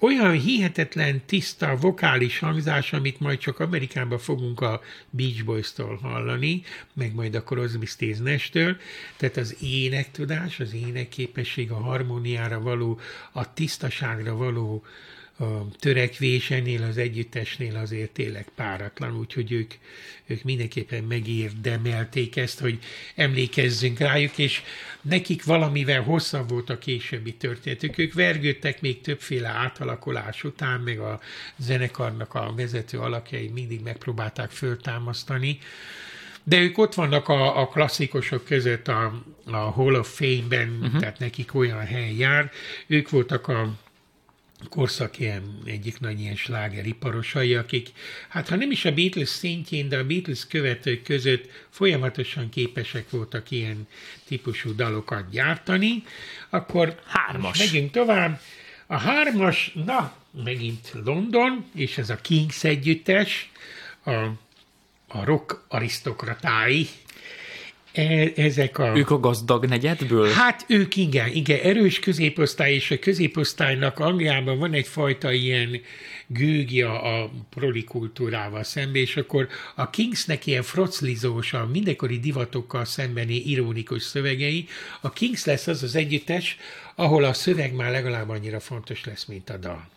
olyan 0.02 0.32
hihetetlen 0.32 1.22
tiszta 1.26 1.76
vokális 1.76 2.38
hangzás, 2.38 2.92
amit 2.92 3.20
majd 3.20 3.38
csak 3.38 3.58
Amerikában 3.58 4.18
fogunk 4.18 4.60
a 4.60 4.80
Beach 5.10 5.44
Boys-tól 5.44 5.96
hallani, 5.96 6.62
meg 6.92 7.14
majd 7.14 7.34
a 7.34 7.42
Crosby, 7.42 7.86
Stills. 7.86 8.50
Tehát 9.16 9.36
az 9.36 9.56
énektudás, 9.60 10.60
az 10.60 10.74
énekképesség, 10.74 11.70
a 11.70 11.80
harmóniára 11.80 12.60
való, 12.60 13.00
a 13.32 13.52
tisztaságra 13.52 14.36
való 14.36 14.84
a 15.38 15.76
törekvésenél, 15.78 16.82
az 16.82 16.98
együttesnél 16.98 17.76
azért 17.76 18.10
tényleg 18.10 18.46
páratlan, 18.54 19.18
úgyhogy 19.18 19.52
ők, 19.52 19.72
ők 20.26 20.42
mindenképpen 20.42 21.04
megérdemelték 21.04 22.36
ezt, 22.36 22.60
hogy 22.60 22.78
emlékezzünk 23.14 23.98
rájuk, 23.98 24.38
és 24.38 24.62
nekik 25.00 25.44
valamivel 25.44 26.02
hosszabb 26.02 26.48
volt 26.48 26.70
a 26.70 26.78
későbbi 26.78 27.34
történetük. 27.34 27.98
Ők 27.98 28.12
vergődtek 28.12 28.80
még 28.80 29.00
többféle 29.00 29.48
átalakulás 29.48 30.44
után, 30.44 30.80
meg 30.80 30.98
a 30.98 31.20
zenekarnak 31.56 32.34
a 32.34 32.52
vezető 32.56 32.98
alakjai 32.98 33.48
mindig 33.48 33.80
megpróbálták 33.80 34.50
föltámasztani, 34.50 35.58
de 36.44 36.60
ők 36.60 36.78
ott 36.78 36.94
vannak 36.94 37.28
a, 37.28 37.60
a 37.60 37.66
klasszikusok 37.66 38.44
között 38.44 38.88
a, 38.88 39.22
a 39.44 39.56
Hall 39.56 39.94
of 39.94 40.14
Fame-ben, 40.14 40.78
uh-huh. 40.80 41.00
tehát 41.00 41.18
nekik 41.18 41.54
olyan 41.54 41.86
hely 41.86 42.14
jár. 42.16 42.50
Ők 42.86 43.10
voltak 43.10 43.48
a 43.48 43.74
korszak 44.68 45.18
ilyen 45.18 45.58
egyik 45.64 46.00
nagy 46.00 46.20
ilyen 46.20 46.36
slágeriparosai, 46.36 47.54
akik, 47.54 47.88
hát 48.28 48.48
ha 48.48 48.56
nem 48.56 48.70
is 48.70 48.84
a 48.84 48.92
Beatles 48.92 49.28
szintjén, 49.28 49.88
de 49.88 49.98
a 49.98 50.04
Beatles 50.04 50.46
követők 50.46 51.02
között 51.02 51.50
folyamatosan 51.70 52.48
képesek 52.48 53.10
voltak 53.10 53.50
ilyen 53.50 53.88
típusú 54.26 54.74
dalokat 54.74 55.30
gyártani, 55.30 56.02
akkor 56.50 57.00
hármas. 57.06 57.58
megyünk 57.58 57.90
tovább. 57.90 58.40
A 58.86 58.96
hármas, 58.96 59.72
na, 59.84 60.16
megint 60.44 60.92
London, 61.04 61.64
és 61.74 61.98
ez 61.98 62.10
a 62.10 62.16
Kings 62.16 62.64
együttes, 62.64 63.50
a, 64.04 64.10
a 65.06 65.24
rock 65.24 65.64
arisztokratái, 65.68 66.88
E, 67.92 68.32
ezek 68.36 68.78
a... 68.78 68.96
Ők 68.96 69.10
a 69.10 69.20
gazdag 69.20 69.64
negyedből? 69.64 70.30
Hát 70.30 70.64
ők 70.68 70.96
igen, 70.96 71.28
igen, 71.28 71.60
erős 71.62 71.98
középosztály, 71.98 72.74
és 72.74 72.90
a 72.90 72.98
középosztálynak 72.98 73.98
Angliában 73.98 74.58
van 74.58 74.72
egyfajta 74.72 75.32
ilyen 75.32 75.80
gőgja 76.26 77.02
a 77.02 77.30
prolikultúrával 77.50 78.62
szemben, 78.62 79.02
és 79.02 79.16
akkor 79.16 79.48
a 79.74 79.90
Kingsnek 79.90 80.46
ilyen 80.46 80.62
froclizós, 80.62 81.52
a 81.52 81.68
mindenkori 81.72 82.18
divatokkal 82.18 82.84
szembeni 82.84 83.34
ironikus 83.34 84.02
szövegei, 84.02 84.66
a 85.00 85.12
Kings 85.12 85.44
lesz 85.44 85.66
az 85.66 85.82
az 85.82 85.94
együttes, 85.94 86.56
ahol 86.94 87.24
a 87.24 87.32
szöveg 87.32 87.74
már 87.74 87.90
legalább 87.90 88.28
annyira 88.28 88.60
fontos 88.60 89.04
lesz, 89.04 89.24
mint 89.24 89.50
a 89.50 89.56
dal 89.56 89.88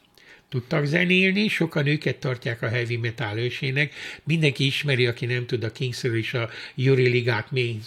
tudtak 0.49 0.85
zenélni, 0.85 1.47
sokan 1.47 1.87
őket 1.87 2.15
tartják 2.15 2.61
a 2.61 2.67
heavy 2.67 2.97
metal 2.97 3.37
ősének. 3.37 3.93
Mindenki 4.23 4.65
ismeri, 4.65 5.05
aki 5.05 5.25
nem 5.25 5.45
tud 5.45 5.63
a 5.63 5.71
Kingsről 5.71 6.17
is 6.17 6.33
a 6.33 6.49
Yuri 6.75 7.31
mély, 7.49 7.79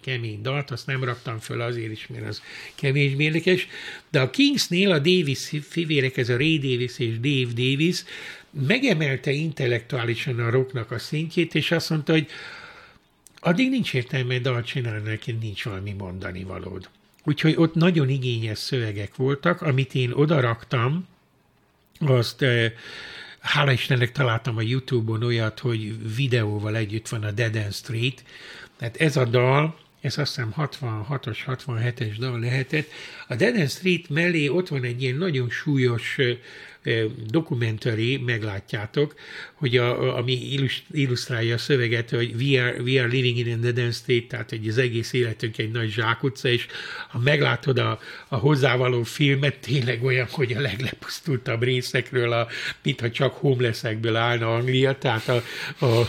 kemény 0.00 0.42
dalt, 0.42 0.70
azt 0.70 0.86
nem 0.86 1.04
raktam 1.04 1.38
föl 1.38 1.60
azért 1.60 1.92
is, 1.92 2.06
mert 2.06 2.26
az 2.26 2.42
kevésbé 2.74 3.24
érdekes. 3.24 3.68
De 4.10 4.20
a 4.20 4.30
Kingsnél 4.30 4.90
a 4.90 4.98
Davis 4.98 5.50
fivérek, 5.68 6.16
ez 6.16 6.28
a 6.28 6.36
Ray 6.36 6.58
Davis 6.58 6.98
és 6.98 7.20
Dave 7.20 7.52
Davis, 7.54 8.04
megemelte 8.50 9.30
intellektuálisan 9.30 10.40
a 10.40 10.50
rocknak 10.50 10.90
a 10.90 10.98
szintjét, 10.98 11.54
és 11.54 11.70
azt 11.70 11.90
mondta, 11.90 12.12
hogy 12.12 12.26
addig 13.40 13.70
nincs 13.70 13.94
értelme 13.94 14.38
dalt 14.38 14.66
csinálni, 14.66 15.08
neki 15.08 15.32
nincs 15.32 15.64
valami 15.64 15.92
mondani 15.92 16.44
valód. 16.44 16.88
Úgyhogy 17.24 17.54
ott 17.56 17.74
nagyon 17.74 18.08
igényes 18.08 18.58
szövegek 18.58 19.16
voltak, 19.16 19.62
amit 19.62 19.94
én 19.94 20.10
odaraktam, 20.12 21.10
azt 22.10 22.42
eh, 22.42 22.72
hála 23.40 23.72
Istennek 23.72 24.12
találtam 24.12 24.56
a 24.56 24.62
Youtube-on 24.62 25.22
olyat, 25.22 25.58
hogy 25.58 26.14
videóval 26.16 26.76
együtt 26.76 27.08
van 27.08 27.24
a 27.24 27.30
Dead 27.30 27.56
End 27.56 27.72
Street, 27.72 28.24
tehát 28.76 28.96
ez 28.96 29.16
a 29.16 29.24
dal, 29.24 29.78
ez 30.00 30.18
azt 30.18 30.34
hiszem 30.34 30.54
66-os, 30.56 31.38
67-es 31.46 32.14
dal 32.18 32.40
lehetett. 32.40 32.90
A 33.28 33.34
Dead 33.34 33.56
End 33.56 33.70
Street 33.70 34.08
mellé 34.08 34.48
ott 34.48 34.68
van 34.68 34.84
egy 34.84 35.02
ilyen 35.02 35.16
nagyon 35.16 35.50
súlyos 35.50 36.18
eh, 36.18 36.36
dokumentari, 37.30 38.16
meglátjátok, 38.16 39.14
hogy 39.54 39.76
a, 39.76 40.16
ami 40.16 40.58
illusztrálja 40.92 41.54
a 41.54 41.58
szöveget, 41.58 42.10
hogy 42.10 42.34
we 42.40 42.62
are, 42.62 42.82
we 42.82 43.00
are 43.00 43.08
living 43.08 43.38
in 43.38 43.60
the 43.60 43.70
Dead 43.70 43.92
State, 43.92 44.26
tehát 44.28 44.50
hogy 44.50 44.68
az 44.68 44.78
egész 44.78 45.12
életünk 45.12 45.58
egy 45.58 45.70
nagy 45.70 45.90
zsákutca, 45.90 46.48
és 46.48 46.66
ha 47.08 47.18
meglátod 47.18 47.78
a, 47.78 47.98
a 48.28 48.36
hozzávaló 48.36 49.02
filmet, 49.02 49.58
tényleg 49.58 50.04
olyan, 50.04 50.26
hogy 50.30 50.52
a 50.52 50.60
leglepusztultabb 50.60 51.62
részekről, 51.62 52.32
a, 52.32 52.48
mintha 52.82 53.10
csak 53.10 53.34
homelessekből 53.34 54.16
állna 54.16 54.54
Anglia, 54.54 54.98
tehát 54.98 55.28
a, 55.28 55.42
a 55.86 56.08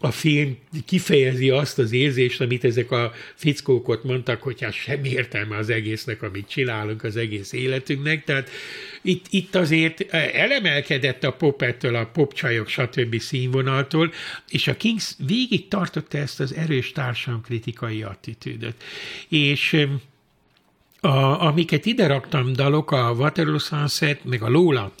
a 0.00 0.10
film 0.10 0.58
kifejezi 0.86 1.50
azt 1.50 1.78
az 1.78 1.92
érzést, 1.92 2.40
amit 2.40 2.64
ezek 2.64 2.90
a 2.90 3.12
fickók 3.34 3.88
ott 3.88 4.04
mondtak, 4.04 4.42
hogy 4.42 4.60
hát 4.60 4.72
semmi 4.72 5.08
értelme 5.08 5.56
az 5.56 5.70
egésznek, 5.70 6.22
amit 6.22 6.48
csinálunk 6.48 7.04
az 7.04 7.16
egész 7.16 7.52
életünknek. 7.52 8.24
Tehát 8.24 8.50
itt, 9.02 9.26
itt 9.30 9.54
azért 9.54 10.00
elemelkedett 10.12 11.24
a 11.24 11.32
pop 11.32 11.62
ettől, 11.62 11.94
a 11.94 12.06
popcsajok, 12.06 12.68
stb. 12.68 13.18
színvonaltól, 13.18 14.12
és 14.48 14.68
a 14.68 14.76
Kings 14.76 15.14
végig 15.26 15.68
tartotta 15.68 16.18
ezt 16.18 16.40
az 16.40 16.54
erős 16.54 16.92
társadalomkritikai 16.92 18.02
attitűdöt. 18.02 18.82
És 19.28 19.86
a, 21.00 21.46
amiket 21.46 21.86
ide 21.86 22.06
raktam 22.06 22.52
dalok, 22.52 22.90
a 22.90 23.10
Waterloo 23.10 23.58
Sunset, 23.58 24.24
meg 24.24 24.42
a 24.42 24.48
Lola, 24.48 24.92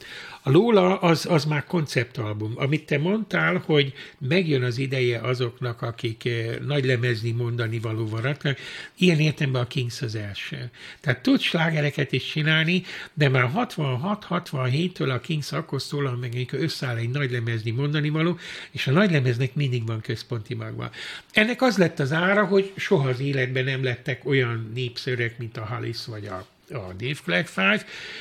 A 0.48 0.50
Lola 0.50 0.98
az, 0.98 1.26
az 1.26 1.44
már 1.44 1.64
konceptalbum. 1.64 2.52
Amit 2.56 2.86
te 2.86 2.98
mondtál, 2.98 3.62
hogy 3.66 3.92
megjön 4.18 4.62
az 4.62 4.78
ideje 4.78 5.20
azoknak, 5.20 5.82
akik 5.82 6.24
eh, 6.24 6.56
nagy 6.66 6.84
lemezni 6.84 7.30
mondani 7.30 7.78
való 7.78 8.08
varatnak, 8.08 8.58
ilyen 8.96 9.18
értemben 9.18 9.62
a 9.62 9.66
Kings 9.66 10.02
az 10.02 10.14
első. 10.14 10.70
Tehát 11.00 11.22
tud 11.22 11.40
slágereket 11.40 12.12
is 12.12 12.24
csinálni, 12.24 12.82
de 13.14 13.28
már 13.28 13.50
66-67-től 13.56 15.14
a 15.14 15.20
Kings 15.20 15.52
akkor 15.52 15.82
szólal 15.82 16.16
meg, 16.16 16.30
amikor 16.34 16.60
összeáll 16.60 16.96
egy 16.96 17.10
nagy 17.10 17.30
lemezni 17.30 17.70
mondani 17.70 18.08
való, 18.08 18.38
és 18.70 18.86
a 18.86 18.90
nagy 18.90 19.10
lemeznek 19.10 19.54
mindig 19.54 19.86
van 19.86 20.00
központi 20.00 20.54
magva. 20.54 20.90
Ennek 21.32 21.62
az 21.62 21.76
lett 21.76 21.98
az 21.98 22.12
ára, 22.12 22.44
hogy 22.44 22.72
soha 22.76 23.08
az 23.08 23.20
életben 23.20 23.64
nem 23.64 23.84
lettek 23.84 24.24
olyan 24.24 24.70
népszerűek, 24.74 25.38
mint 25.38 25.56
a 25.56 25.64
Halis 25.64 26.06
vagy 26.06 26.26
a 26.26 26.46
a 26.70 26.92
Dave 26.98 27.44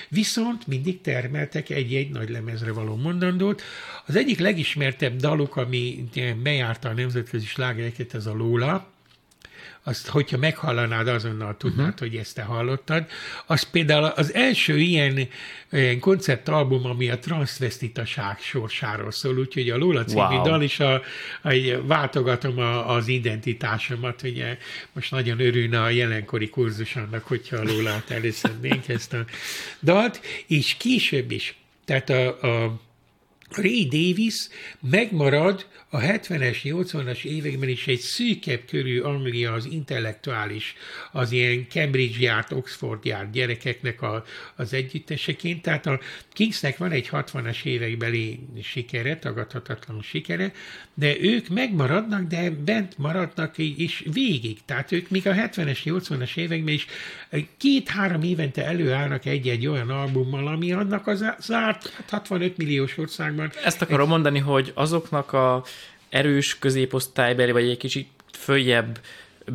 viszont 0.09 0.67
mindig 0.67 1.01
termeltek 1.01 1.69
egy-egy 1.69 2.09
nagy 2.09 2.29
lemezre 2.29 2.71
való 2.71 2.95
mondandót. 2.95 3.61
Az 4.05 4.15
egyik 4.15 4.39
legismertebb 4.39 5.15
daluk, 5.15 5.55
ami 5.55 6.09
bejárta 6.43 6.89
a 6.89 6.93
nemzetközi 6.93 7.45
slágereket, 7.45 8.13
ez 8.13 8.25
a 8.25 8.33
Lola, 8.33 8.96
azt, 9.87 10.07
hogyha 10.07 10.37
meghallanád, 10.37 11.07
azonnal 11.07 11.57
tudnád, 11.57 11.87
uh-huh. 11.87 11.99
hogy 11.99 12.15
ezt 12.15 12.35
te 12.35 12.41
hallottad. 12.41 13.05
Az 13.45 13.63
például 13.63 14.03
az 14.03 14.33
első 14.33 14.77
ilyen, 14.77 15.27
ilyen 15.71 15.99
konceptalbum, 15.99 16.85
ami 16.85 17.09
a 17.09 17.19
transvestitaság 17.19 18.39
sorsáról 18.39 19.11
szól, 19.11 19.37
úgyhogy 19.37 19.69
a 19.69 19.77
Lola 19.77 20.03
című 20.03 20.21
wow. 20.21 20.43
dal 20.43 20.61
is 20.61 20.79
a, 20.79 21.01
a, 21.41 21.51
váltogatom 21.83 22.57
a, 22.59 22.95
az 22.95 23.07
identitásomat, 23.07 24.23
ugye 24.23 24.57
most 24.93 25.11
nagyon 25.11 25.39
örülne 25.39 25.81
a 25.81 25.89
jelenkori 25.89 26.49
kurzus 26.49 26.95
annak, 26.95 27.23
hogyha 27.23 27.55
a 27.55 27.63
Lólát 27.63 28.09
előszednénk 28.09 28.87
ezt 28.97 29.13
a 29.13 29.25
dalt, 29.81 30.21
és 30.47 30.75
később 30.77 31.31
is, 31.31 31.55
tehát 31.85 32.09
a, 32.09 32.27
a 32.41 32.79
Ray 33.49 33.87
Davis 33.87 34.47
megmarad 34.79 35.65
a 35.89 35.99
70-es, 35.99 36.57
80-as 36.63 37.23
években 37.23 37.69
is 37.69 37.87
egy 37.87 37.99
szűkebb 37.99 38.61
körű 38.65 38.99
Anglia 38.99 39.53
az 39.53 39.65
intellektuális, 39.65 40.75
az 41.11 41.31
ilyen 41.31 41.65
Cambridge 41.69 42.19
járt, 42.19 42.51
Oxford 42.51 43.05
járt 43.05 43.31
gyerekeknek 43.31 44.01
a, 44.01 44.23
az 44.55 44.73
együtteseként. 44.73 45.61
Tehát 45.61 45.85
a 45.85 45.99
Kingsnek 46.33 46.77
van 46.77 46.91
egy 46.91 47.09
60-as 47.11 47.63
évekbeli 47.63 48.39
sikere, 48.61 49.19
tagadhatatlan 49.19 50.01
sikere, 50.01 50.51
de 50.93 51.19
ők 51.19 51.47
megmaradnak, 51.47 52.27
de 52.27 52.49
bent 52.49 52.97
maradnak 52.97 53.57
is 53.57 54.03
végig. 54.13 54.57
Tehát 54.65 54.91
ők 54.91 55.09
még 55.09 55.27
a 55.27 55.33
70-es, 55.33 55.79
80-as 55.83 56.37
években 56.37 56.73
is 56.73 56.85
két-három 57.57 58.21
évente 58.21 58.65
előállnak 58.65 59.25
egy-egy 59.25 59.67
olyan 59.67 59.89
albummal, 59.89 60.47
ami 60.47 60.71
annak 60.71 61.07
az 61.07 61.25
zárt 61.39 62.03
65 62.09 62.57
milliós 62.57 62.97
országban. 62.97 63.51
Ezt 63.63 63.81
akarom 63.81 64.01
egy... 64.01 64.09
mondani, 64.09 64.39
hogy 64.39 64.71
azoknak 64.75 65.33
a 65.33 65.63
erős 66.09 66.59
középosztálybeli, 66.59 67.51
vagy 67.51 67.69
egy 67.69 67.77
kicsit 67.77 68.07
följebb 68.31 68.99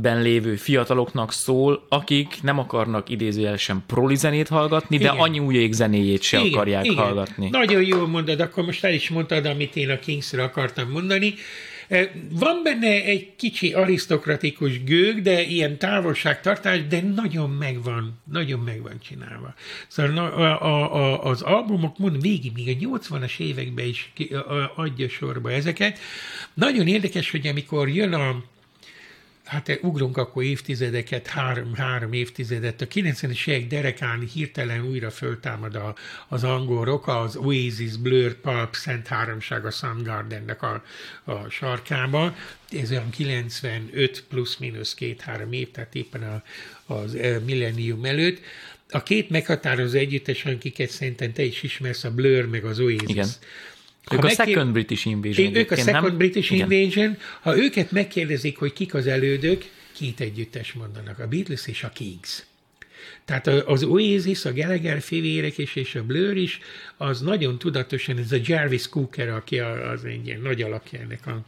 ben 0.00 0.22
lévő 0.22 0.56
fiataloknak 0.56 1.32
szól, 1.32 1.86
akik 1.88 2.42
nem 2.42 2.58
akarnak 2.58 3.08
idézőjelesen 3.08 3.82
proli 3.86 4.16
zenét 4.16 4.48
hallgatni, 4.48 4.96
igen. 4.96 5.14
de 5.14 5.22
anyujék 5.22 5.72
zenéjét 5.72 6.22
se 6.22 6.38
igen, 6.38 6.52
akarják 6.52 6.84
igen. 6.84 6.96
hallgatni. 6.96 7.48
Nagyon 7.48 7.82
jól 7.82 8.06
mondod, 8.06 8.40
akkor 8.40 8.64
most 8.64 8.84
el 8.84 8.92
is 8.92 9.08
mondtad, 9.08 9.46
amit 9.46 9.76
én 9.76 9.90
a 9.90 9.98
Kingsre 9.98 10.42
akartam 10.42 10.90
mondani. 10.90 11.34
Van 12.30 12.62
benne 12.62 13.04
egy 13.04 13.36
kicsi 13.36 13.72
arisztokratikus 13.72 14.84
gőg, 14.84 15.22
de 15.22 15.42
ilyen 15.42 15.78
távolságtartás, 15.78 16.86
de 16.86 17.00
nagyon 17.00 17.50
megvan, 17.50 18.20
nagyon 18.32 18.60
megvan 18.60 19.00
csinálva. 19.00 19.54
Szóval 19.88 20.18
a, 20.18 20.62
a, 20.62 20.94
a, 20.94 21.24
az 21.24 21.42
albumok, 21.42 21.98
mondom, 21.98 22.20
végig, 22.20 22.52
még 22.54 22.68
a 22.68 22.98
80-as 22.98 23.38
években 23.38 23.86
is 23.86 24.12
adja 24.74 25.08
sorba 25.08 25.52
ezeket. 25.52 25.98
Nagyon 26.54 26.86
érdekes, 26.86 27.30
hogy 27.30 27.46
amikor 27.46 27.88
jön 27.88 28.12
a 28.12 28.42
hát 29.44 29.78
ugrunk 29.82 30.16
akkor 30.16 30.42
évtizedeket, 30.42 31.26
három, 31.26 31.74
három 31.74 32.12
évtizedet, 32.12 32.80
a 32.80 32.86
90-es 32.86 33.48
évek 33.48 33.66
derekán 33.66 34.20
hirtelen 34.20 34.84
újra 34.84 35.10
föltámad 35.10 35.74
a, 35.74 35.94
az 36.28 36.44
angol 36.44 36.84
rock, 36.84 37.08
az 37.08 37.36
Oasis, 37.36 37.96
Blur, 37.96 38.34
Pulp, 38.34 38.74
Szent 38.74 39.06
Háromság 39.06 39.66
a 39.66 39.70
Soundgardennek 39.70 40.62
a, 40.62 40.82
a 41.24 41.48
sarkába, 41.48 42.36
ez 42.70 42.90
olyan 42.90 43.10
95 43.10 44.24
plusz-minusz 44.28 44.94
két-három 44.94 45.52
év, 45.52 45.70
tehát 45.70 45.94
éppen 45.94 46.22
a, 46.22 46.42
az 46.94 47.14
eh, 47.14 47.40
millennium 47.40 48.04
előtt, 48.04 48.40
a 48.88 49.02
két 49.02 49.30
meghatározó 49.30 49.98
együttes, 49.98 50.44
akiket 50.44 50.90
szerintem 50.90 51.32
te 51.32 51.42
is 51.42 51.62
ismersz, 51.62 52.04
a 52.04 52.10
Blur 52.10 52.46
meg 52.46 52.64
az 52.64 52.80
Oasis. 52.80 53.08
Igen 53.08 53.28
ők 54.10 54.24
a 54.24 54.28
Second 54.28 54.72
British 54.72 55.06
Invasion. 55.06 55.54
Ők 55.54 55.70
a 55.70 55.76
Second 55.76 56.04
nem? 56.04 56.16
British 56.16 56.52
Igen. 56.52 56.70
Invasion. 56.70 57.16
Ha 57.40 57.56
őket 57.56 57.90
megkérdezik, 57.90 58.58
hogy 58.58 58.72
kik 58.72 58.94
az 58.94 59.06
elődök, 59.06 59.64
két 59.92 60.20
együttes 60.20 60.72
mondanak, 60.72 61.18
a 61.18 61.26
Beatles 61.26 61.66
és 61.66 61.82
a 61.82 61.88
Kings. 61.88 62.42
Tehát 63.24 63.46
az 63.46 63.82
Oasis, 63.82 64.44
a 64.44 64.52
Gallagher 64.52 65.00
fivérek 65.00 65.58
és, 65.58 65.76
és 65.76 65.94
a 65.94 66.04
Blur 66.04 66.36
is, 66.36 66.58
az 66.96 67.20
nagyon 67.20 67.58
tudatosan, 67.58 68.18
ez 68.18 68.32
a 68.32 68.36
Jarvis 68.44 68.88
Cooker, 68.88 69.28
aki 69.28 69.58
az 69.58 70.04
egy 70.04 70.26
ilyen 70.26 70.40
nagy 70.40 70.62
alakja 70.62 71.00
ennek 71.00 71.26
a 71.26 71.44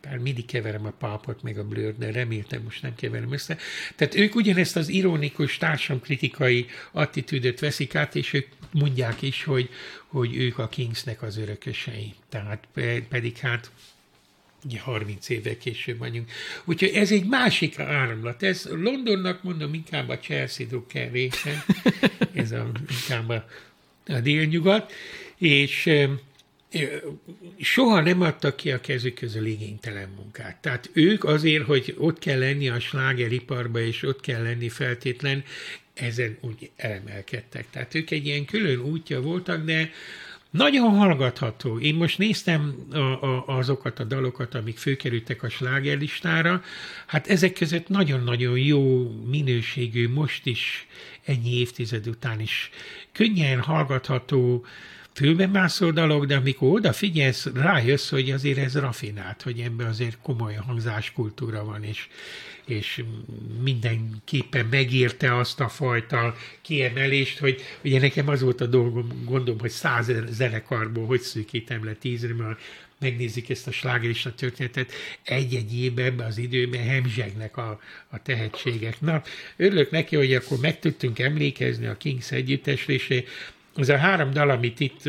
bár 0.00 0.18
mindig 0.18 0.46
keverem 0.46 0.86
a 0.86 0.90
pápot 0.90 1.42
meg 1.42 1.58
a 1.58 1.64
blur 1.64 1.94
de 1.98 2.12
reméltem 2.12 2.62
most 2.62 2.82
nem 2.82 2.94
keverem 2.94 3.32
össze. 3.32 3.56
Tehát 3.96 4.14
ők 4.14 4.34
ugyanezt 4.34 4.76
az 4.76 4.88
ironikus 4.88 5.56
társamkritikai 5.56 6.66
attitűdöt 6.92 7.60
veszik 7.60 7.94
át, 7.94 8.14
és 8.14 8.32
ők 8.32 8.46
mondják 8.72 9.22
is, 9.22 9.44
hogy, 9.44 9.68
hogy 10.06 10.36
ők 10.36 10.58
a 10.58 10.68
Kingsnek 10.68 11.22
az 11.22 11.36
örökösei. 11.36 12.14
Tehát 12.28 12.66
pedig 13.08 13.36
hát 13.36 13.70
ugye 14.64 14.80
30 14.80 15.28
évvel 15.28 15.56
később 15.56 15.98
vagyunk. 15.98 16.30
Úgyhogy 16.64 16.88
ez 16.88 17.12
egy 17.12 17.26
másik 17.26 17.78
áramlat. 17.78 18.42
Ez 18.42 18.68
Londonnak 18.70 19.42
mondom 19.42 19.74
inkább 19.74 20.08
a 20.08 20.18
Chelsea 20.18 20.66
Drucker 20.66 21.12
része, 21.12 21.64
ez 22.34 22.52
a, 22.52 22.70
inkább 22.90 23.28
a, 23.28 23.46
a 24.06 24.20
délnyugat, 24.20 24.92
és 25.36 25.90
soha 27.58 28.00
nem 28.00 28.20
adtak 28.20 28.56
ki 28.56 28.70
a 28.70 28.80
kezük 28.80 29.14
közül 29.14 29.46
igénytelen 29.46 30.08
munkát. 30.16 30.56
Tehát 30.56 30.90
ők 30.92 31.24
azért, 31.24 31.64
hogy 31.64 31.94
ott 31.98 32.18
kell 32.18 32.38
lenni 32.38 32.68
a 32.68 32.80
slágeriparba, 32.80 33.80
és 33.80 34.02
ott 34.02 34.20
kell 34.20 34.42
lenni 34.42 34.68
feltétlen, 34.68 35.44
ezen 35.94 36.38
úgy 36.40 36.70
elemelkedtek. 36.76 37.66
Tehát 37.70 37.94
ők 37.94 38.10
egy 38.10 38.26
ilyen 38.26 38.44
külön 38.44 38.78
útja 38.78 39.20
voltak, 39.20 39.64
de 39.64 39.90
nagyon 40.50 40.90
hallgatható. 40.90 41.78
Én 41.78 41.94
most 41.94 42.18
néztem 42.18 42.86
a, 42.92 42.98
a, 42.98 43.44
azokat 43.46 43.98
a 43.98 44.04
dalokat, 44.04 44.54
amik 44.54 44.78
főkerültek 44.78 45.42
a 45.42 45.48
slágerlistára. 45.48 46.62
Hát 47.06 47.26
ezek 47.26 47.52
között 47.52 47.88
nagyon-nagyon 47.88 48.58
jó 48.58 49.10
minőségű, 49.30 50.08
most 50.08 50.46
is 50.46 50.86
ennyi 51.24 51.58
évtized 51.58 52.06
után 52.06 52.40
is 52.40 52.70
könnyen 53.12 53.60
hallgatható, 53.60 54.64
fülbemászó 55.14 55.90
dolog, 55.90 56.26
de 56.26 56.36
amikor 56.36 56.70
odafigyelsz, 56.70 57.46
rájössz, 57.54 58.10
hogy 58.10 58.30
azért 58.30 58.58
ez 58.58 58.78
rafinált, 58.78 59.42
hogy 59.42 59.60
ebben 59.60 59.86
azért 59.86 60.18
komoly 60.22 60.54
hangzáskultúra 60.54 61.64
van, 61.64 61.82
és, 61.82 62.08
és 62.64 63.04
mindenképpen 63.62 64.66
megérte 64.66 65.36
azt 65.36 65.60
a 65.60 65.68
fajta 65.68 66.36
kiemelést, 66.62 67.38
hogy 67.38 67.60
ugye 67.84 68.00
nekem 68.00 68.28
az 68.28 68.40
volt 68.40 68.60
a 68.60 68.66
dolgom, 68.66 69.08
gondolom, 69.24 69.60
hogy 69.60 69.70
száz 69.70 70.12
zenekarból 70.30 71.06
hogy 71.06 71.20
szűkítem 71.20 71.84
le 71.84 71.92
tízre, 71.92 72.34
mert 72.34 72.60
megnézik 72.98 73.50
ezt 73.50 73.66
a 73.66 73.72
slágerista 73.72 74.34
történetet, 74.34 74.92
egy-egy 75.22 75.78
évben 75.78 76.04
ebben 76.04 76.26
az 76.26 76.38
időben 76.38 76.82
hemzsegnek 76.82 77.56
a, 77.56 77.80
a 78.08 78.22
tehetségek. 78.22 79.00
Na, 79.00 79.22
örülök 79.56 79.90
neki, 79.90 80.16
hogy 80.16 80.34
akkor 80.34 80.58
meg 80.58 80.78
tudtunk 80.78 81.18
emlékezni 81.18 81.86
a 81.86 81.96
Kings 81.96 82.32
együttesre, 82.32 83.22
ez 83.76 83.88
a 83.88 83.96
három 83.96 84.30
dal, 84.30 84.50
amit 84.50 84.80
itt 84.80 85.06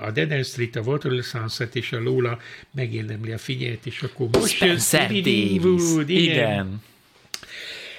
a 0.00 0.10
Dead 0.10 0.32
End 0.32 0.44
Street, 0.44 0.76
a 0.76 0.80
Waterloo 0.80 1.22
Sunset 1.22 1.76
és 1.76 1.92
a 1.92 2.00
Lola 2.00 2.38
megérdemli 2.74 3.32
a 3.32 3.38
figyelmet, 3.38 3.86
és 3.86 4.02
akkor 4.02 4.28
most 4.32 4.54
Spencer 4.54 5.06
Davis. 5.06 5.62
Wood, 5.62 6.08
igen. 6.08 6.32
igen. 6.32 6.82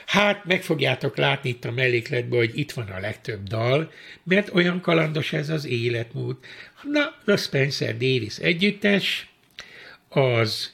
Hát 0.05 0.45
meg 0.45 0.63
fogjátok 0.63 1.17
látni 1.17 1.49
itt 1.49 1.65
a 1.65 1.72
mellékletben, 1.72 2.39
hogy 2.39 2.57
itt 2.57 2.72
van 2.72 2.88
a 2.88 2.99
legtöbb 2.99 3.43
dal, 3.43 3.91
mert 4.24 4.53
olyan 4.53 4.82
kalandos 4.82 5.34
ez 5.34 5.49
az 5.49 5.65
életmód. 5.65 6.38
Na, 6.84 7.34
a 7.34 7.36
Spencer 7.36 7.97
Davis 7.97 8.38
együttes, 8.38 9.30
az 10.09 10.74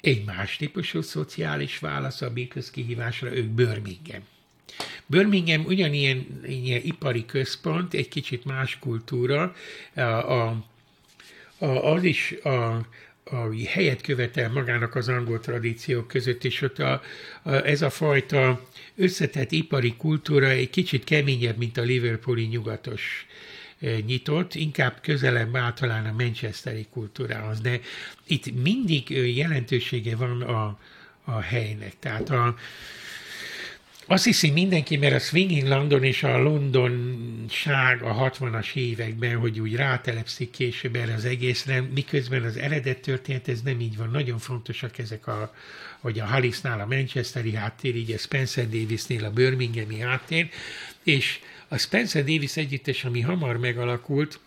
egy 0.00 0.24
más 0.24 0.56
típusú 0.56 1.00
szociális 1.00 1.78
válasz 1.78 2.20
a 2.20 2.30
Beatles 2.30 2.70
kihívásra, 2.70 3.36
ők 3.36 3.46
Birmingham. 3.46 4.22
Birmingham 5.06 5.64
ugyanilyen 5.64 6.26
ilyen 6.46 6.80
ipari 6.84 7.26
központ, 7.26 7.94
egy 7.94 8.08
kicsit 8.08 8.44
más 8.44 8.78
kultúra, 8.78 9.54
a, 9.94 10.00
a, 10.00 10.64
a, 11.58 11.66
az 11.66 12.02
is 12.02 12.34
a, 12.42 12.74
a 13.24 13.54
helyet 13.66 14.00
követel 14.00 14.50
magának 14.50 14.94
az 14.94 15.08
angol 15.08 15.40
tradíciók 15.40 16.08
között, 16.08 16.44
és 16.44 16.62
ott 16.62 16.78
a, 16.78 17.02
a, 17.42 17.52
ez 17.52 17.82
a 17.82 17.90
fajta 17.90 18.66
összetett 18.96 19.52
ipari 19.52 19.94
kultúra 19.96 20.48
egy 20.48 20.70
kicsit 20.70 21.04
keményebb, 21.04 21.56
mint 21.56 21.76
a 21.76 21.82
Liverpooli 21.82 22.44
nyugatos 22.44 23.26
nyitott, 24.06 24.54
inkább 24.54 24.98
közelebb 25.02 25.56
általán 25.56 26.06
a 26.06 26.12
manchesteri 26.12 26.86
kultúrához, 26.90 27.60
de 27.60 27.80
itt 28.26 28.62
mindig 28.62 29.10
jelentősége 29.36 30.16
van 30.16 30.42
a, 30.42 30.78
a 31.24 31.40
helynek. 31.40 31.92
Tehát 31.98 32.30
a, 32.30 32.56
azt 34.12 34.24
hiszi 34.24 34.50
mindenki, 34.50 34.96
mert 34.96 35.14
a 35.14 35.18
Swinging 35.18 35.66
London 35.66 36.04
és 36.04 36.22
a 36.22 36.38
Londonság 36.38 38.02
a 38.02 38.30
60-as 38.30 38.74
években, 38.74 39.36
hogy 39.36 39.60
úgy 39.60 39.74
rátelepszik 39.74 40.50
később 40.50 40.96
erre 40.96 41.14
az 41.14 41.24
egészre, 41.24 41.80
miközben 41.80 42.42
az 42.42 42.56
eredet 42.56 43.00
történet 43.00 43.48
ez 43.48 43.62
nem 43.62 43.80
így 43.80 43.96
van. 43.96 44.10
Nagyon 44.10 44.38
fontosak 44.38 44.98
ezek 44.98 45.26
a, 45.26 45.54
hogy 46.00 46.18
a 46.18 46.24
Hallisnál 46.24 46.80
a 46.80 46.86
Manchesteri 46.86 47.54
háttér, 47.54 47.96
így 47.96 48.12
a 48.12 48.18
Spencer 48.18 48.68
Davisnél 48.68 49.24
a 49.24 49.30
Birminghami 49.30 49.98
háttér, 49.98 50.50
és 51.02 51.40
a 51.68 51.76
Spencer 51.76 52.24
Davis 52.24 52.56
együttes, 52.56 53.04
ami 53.04 53.20
hamar 53.20 53.56
megalakult, 53.56 54.40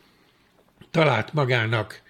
talált 0.91 1.33
magának 1.33 2.01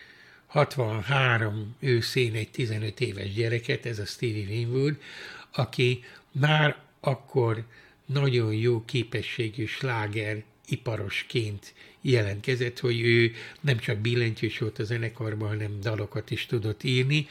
63 0.47 1.75
őszén 1.79 2.33
egy 2.33 2.49
15 2.49 2.99
éves 2.99 3.33
gyereket, 3.33 3.85
ez 3.85 3.99
a 3.99 4.05
Stevie 4.05 4.47
Winwood, 4.47 4.97
aki 5.51 6.03
már 6.31 6.82
akkor 7.05 7.63
nagyon 8.05 8.53
jó 8.53 8.85
képességű 8.85 9.65
sláger 9.65 10.43
iparosként 10.67 11.73
jelentkezett, 12.01 12.79
hogy 12.79 13.01
ő 13.01 13.31
nem 13.61 13.77
csak 13.77 13.97
billentyűs 13.97 14.57
volt 14.57 14.79
a 14.79 14.83
zenekarban, 14.83 15.47
hanem 15.47 15.79
dalokat 15.81 16.31
is 16.31 16.45
tudott 16.45 16.83
írni. 16.83 17.27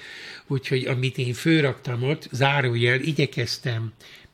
Úgyhogy 0.46 0.86
amit 0.86 1.18
én 1.18 1.32
főraktam 1.32 2.02
ott, 2.02 2.28
zárójel, 2.30 3.00
igyekeztem 3.00 3.92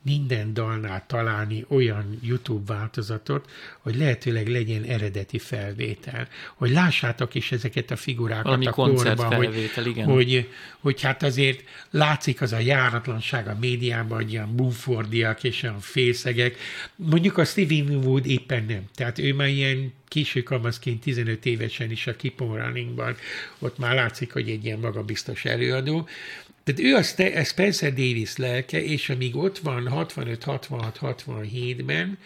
minden 0.09 0.53
dalnál 0.53 1.03
találni 1.07 1.65
olyan 1.67 2.19
YouTube 2.21 2.73
változatot, 2.73 3.49
hogy 3.79 3.95
lehetőleg 3.95 4.47
legyen 4.47 4.83
eredeti 4.83 5.39
felvétel. 5.39 6.27
Hogy 6.55 6.71
lássátok 6.71 7.35
is 7.35 7.51
ezeket 7.51 7.91
a 7.91 7.95
figurákat 7.95 8.43
Valami 8.43 8.65
a 8.65 8.71
korban, 8.71 9.33
hogy, 9.33 9.71
igen. 9.85 10.05
Hogy, 10.05 10.49
hogy 10.79 11.01
hát 11.01 11.23
azért 11.23 11.63
látszik 11.89 12.41
az 12.41 12.53
a 12.53 12.59
járatlanság 12.59 13.47
a 13.47 13.57
médiában, 13.59 14.17
hogy 14.17 14.31
ilyen 14.31 14.55
bumfordiak 14.55 15.43
és 15.43 15.63
olyan 15.63 15.79
fészegek. 15.79 16.57
Mondjuk 16.95 17.37
a 17.37 17.45
Stevie 17.45 17.83
Wood 17.83 18.25
éppen 18.25 18.65
nem. 18.65 18.83
Tehát 18.95 19.19
ő 19.19 19.33
már 19.33 19.47
ilyen 19.47 19.93
késő 20.07 20.43
kamaszként 20.43 21.01
15 21.01 21.45
évesen 21.45 21.91
is 21.91 22.07
a 22.07 22.15
Keep 22.15 22.41
on 22.41 22.57
Runningban, 22.57 23.15
ott 23.59 23.77
már 23.77 23.95
látszik, 23.95 24.33
hogy 24.33 24.49
egy 24.49 24.65
ilyen 24.65 24.79
magabiztos 24.79 25.45
előadó, 25.45 26.07
tehát 26.63 26.81
ő 26.81 26.95
a 26.95 27.03
Spencer 27.43 27.93
Davis 27.93 28.37
lelke, 28.37 28.83
és 28.83 29.09
amíg 29.09 29.35
ott 29.35 29.59
van 29.59 29.89
65-66-67-ben, 29.91 32.17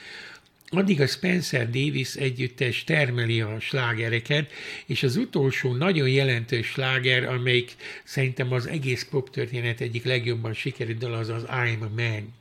addig 0.69 1.01
a 1.01 1.07
Spencer 1.07 1.69
Davis 1.69 2.13
együttes 2.13 2.83
termeli 2.83 3.41
a 3.41 3.59
slágereket, 3.59 4.51
és 4.85 5.03
az 5.03 5.15
utolsó 5.15 5.75
nagyon 5.75 6.09
jelentős 6.09 6.67
sláger, 6.67 7.23
amelyik 7.23 7.75
szerintem 8.03 8.51
az 8.51 8.67
egész 8.67 9.07
pop 9.09 9.29
történet 9.29 9.81
egyik 9.81 10.03
legjobban 10.03 10.53
sikerült 10.53 10.97
dal, 10.97 11.13
az 11.13 11.29
az 11.29 11.43
I'm 11.47 11.79
a 11.79 11.89
Man 11.95 12.33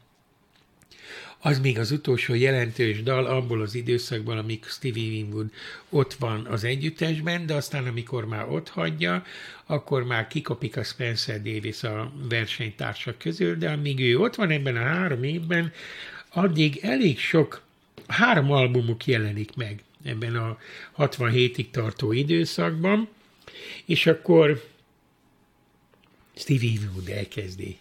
az 1.44 1.58
még 1.60 1.78
az 1.78 1.90
utolsó 1.90 2.34
jelentős 2.34 3.02
dal 3.02 3.26
abból 3.26 3.60
az 3.60 3.74
időszakból, 3.74 4.38
amik 4.38 4.64
Stevie 4.68 5.10
Winwood 5.10 5.50
ott 5.88 6.14
van 6.14 6.46
az 6.46 6.64
együttesben, 6.64 7.46
de 7.46 7.54
aztán 7.54 7.86
amikor 7.86 8.26
már 8.26 8.48
ott 8.48 8.68
hagyja, 8.68 9.24
akkor 9.66 10.04
már 10.04 10.26
kikopik 10.26 10.76
a 10.76 10.82
Spencer 10.82 11.42
Davis 11.42 11.82
a 11.82 12.12
versenytársak 12.28 13.18
közül, 13.18 13.56
de 13.56 13.70
amíg 13.70 14.00
ő 14.00 14.18
ott 14.18 14.34
van 14.34 14.50
ebben 14.50 14.76
a 14.76 14.82
három 14.82 15.22
évben, 15.22 15.72
addig 16.28 16.78
elég 16.82 17.18
sok, 17.18 17.62
három 18.06 18.52
albumuk 18.52 19.06
jelenik 19.06 19.56
meg 19.56 19.82
ebben 20.04 20.36
a 20.36 20.58
67-ig 20.98 21.70
tartó 21.70 22.12
időszakban, 22.12 23.08
és 23.84 24.06
akkor 24.06 24.64
Stevie 26.34 26.78
Winwood 26.78 27.08
elkezdi 27.08 27.78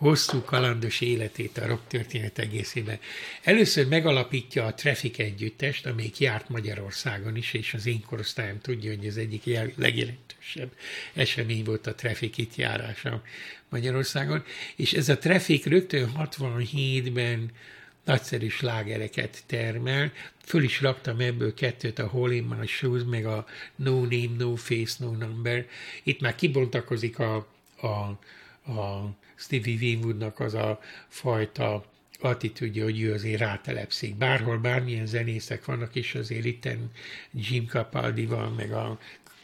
hosszú 0.00 0.42
kalandos 0.42 1.00
életét 1.00 1.58
a 1.58 1.66
rock 1.66 1.82
egészében. 2.34 2.98
Először 3.42 3.88
megalapítja 3.88 4.64
a 4.64 4.74
Traffic 4.74 5.18
együttest, 5.18 5.86
amelyik 5.86 6.18
járt 6.18 6.48
Magyarországon 6.48 7.36
is, 7.36 7.52
és 7.52 7.74
az 7.74 7.86
én 7.86 8.04
korosztályom 8.06 8.60
tudja, 8.60 8.94
hogy 8.96 9.06
ez 9.06 9.16
egyik 9.16 9.44
legjelentősebb 9.76 10.72
esemény 11.12 11.64
volt 11.64 11.86
a 11.86 11.94
Traffic 11.94 12.38
itt 12.38 12.56
járása 12.56 13.22
Magyarországon, 13.68 14.44
és 14.76 14.92
ez 14.92 15.08
a 15.08 15.18
Traffic 15.18 15.66
rögtön 15.66 16.12
67-ben 16.18 17.50
nagyszerű 18.04 18.48
slágereket 18.48 19.42
termel. 19.46 20.12
Föl 20.44 20.62
is 20.62 20.80
raktam 20.80 21.20
ebből 21.20 21.54
kettőt, 21.54 21.98
a 21.98 22.06
Hole 22.06 22.34
in 22.34 22.44
My 22.44 22.66
Shoes, 22.66 23.02
meg 23.06 23.26
a 23.26 23.46
No 23.76 24.00
Name, 24.00 24.36
No 24.38 24.54
Face, 24.54 24.94
No 24.98 25.10
Number. 25.10 25.66
Itt 26.02 26.20
már 26.20 26.34
kibontakozik 26.34 27.18
a, 27.18 27.46
a, 27.76 27.86
a 28.72 29.10
Stevie 29.40 29.78
Winwoodnak 29.80 30.40
az 30.40 30.54
a 30.54 30.80
fajta 31.08 31.84
attitűdje, 32.20 32.82
hogy 32.82 33.00
ő 33.00 33.12
azért 33.12 33.40
rátelepszik. 33.40 34.16
Bárhol 34.16 34.58
bármilyen 34.58 35.06
zenészek 35.06 35.64
vannak, 35.64 35.94
és 35.94 36.14
azért 36.14 36.44
itten 36.44 36.90
Jim 37.30 37.66
Capaldi 37.66 38.26
van, 38.26 38.52
meg 38.52 38.72
a, 38.72 38.98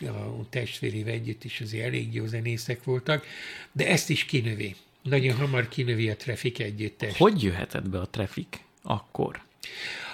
a 0.06 0.46
testvérével 0.50 1.12
együtt 1.12 1.44
is 1.44 1.60
azért 1.60 1.86
elég 1.86 2.14
jó 2.14 2.26
zenészek 2.26 2.84
voltak, 2.84 3.26
de 3.72 3.88
ezt 3.88 4.10
is 4.10 4.24
kinövi. 4.24 4.76
Nagyon 5.02 5.36
hamar 5.36 5.68
kinövi 5.68 6.10
a 6.10 6.16
Traffic 6.16 6.58
együttes. 6.58 7.16
Hogy 7.16 7.42
jöhetett 7.42 7.88
be 7.88 8.00
a 8.00 8.08
Traffic 8.08 8.48
akkor? 8.82 9.42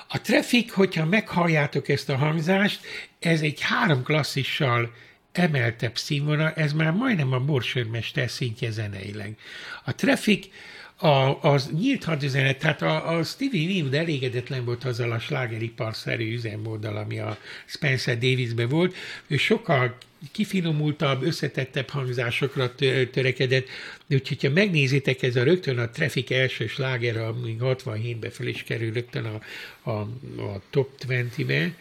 A 0.08 0.20
Traffic, 0.20 0.72
hogyha 0.72 1.04
meghalljátok 1.04 1.88
ezt 1.88 2.08
a 2.08 2.16
hangzást, 2.16 2.80
ez 3.18 3.40
egy 3.40 3.60
három 3.60 4.02
klasszissal 4.02 4.94
emeltebb 5.32 5.96
színvonal, 5.96 6.52
ez 6.56 6.72
már 6.72 6.92
majdnem 6.92 7.32
a 7.32 7.40
borsőrmester 7.40 8.30
szintje 8.30 8.70
zeneileg. 8.70 9.36
A 9.84 9.94
Traffic 9.94 10.46
a, 11.02 11.42
az 11.42 11.70
nyílt 11.78 12.04
hadüzenet, 12.04 12.58
tehát 12.58 12.82
a, 12.82 13.16
a 13.16 13.22
Stevie 13.24 13.66
Winwood 13.66 13.94
elégedetlen 13.94 14.64
volt 14.64 14.84
azzal 14.84 15.12
a 15.12 15.18
slágeriparszerű 15.18 16.34
üzemmóddal, 16.34 16.96
ami 16.96 17.18
a 17.18 17.38
Spencer 17.66 18.14
Davisbe 18.18 18.66
volt. 18.66 18.94
Ő 19.26 19.36
sokkal 19.36 19.96
kifinomultabb, 20.32 21.22
összetettebb 21.22 21.88
hangzásokra 21.88 22.74
törekedett, 23.10 23.66
de 24.06 24.14
úgyhogy 24.14 24.42
ha 24.42 24.50
megnézitek, 24.50 25.22
ez 25.22 25.36
a 25.36 25.42
rögtön 25.42 25.78
a 25.78 25.90
Traffic 25.90 26.30
első 26.30 26.66
sláger, 26.66 27.16
ami 27.16 27.56
67-ben 27.60 28.30
fel 28.30 28.46
is 28.46 28.62
kerül 28.62 28.92
rögtön 28.92 29.24
a, 29.24 29.40
a, 29.90 30.00
a 30.42 30.60
top 30.70 30.90
20-be, 31.08 31.74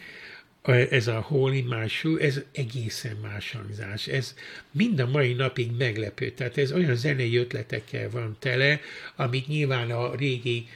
ez 0.70 1.06
a 1.06 1.20
Holy 1.20 1.60
Mású, 1.60 2.16
ez 2.16 2.40
egészen 2.52 3.16
más 3.22 3.52
hangzás. 3.52 4.06
Ez 4.06 4.34
mind 4.70 5.00
a 5.00 5.06
mai 5.06 5.32
napig 5.32 5.70
meglepő. 5.78 6.30
Tehát 6.30 6.58
ez 6.58 6.72
olyan 6.72 6.96
zenei 6.96 7.36
ötletekkel 7.36 8.10
van 8.10 8.36
tele, 8.38 8.80
amit 9.16 9.48
nyilván 9.48 9.90
a 9.90 10.14
régi 10.14 10.68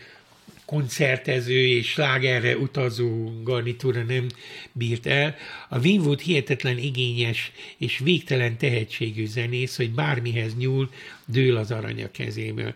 koncertező 0.64 1.66
és 1.66 1.90
slágerre 1.90 2.56
utazó 2.56 3.42
garnitúra 3.42 4.02
nem 4.02 4.26
bírt 4.72 5.06
el. 5.06 5.34
A 5.68 5.78
Winwood 5.78 6.20
hihetetlen 6.20 6.78
igényes 6.78 7.52
és 7.76 7.98
végtelen 7.98 8.56
tehetségű 8.56 9.26
zenész, 9.26 9.76
hogy 9.76 9.90
bármihez 9.90 10.56
nyúl, 10.56 10.90
dől 11.24 11.56
az 11.56 11.70
arany 11.70 12.02
a 12.02 12.10
kezéből. 12.10 12.74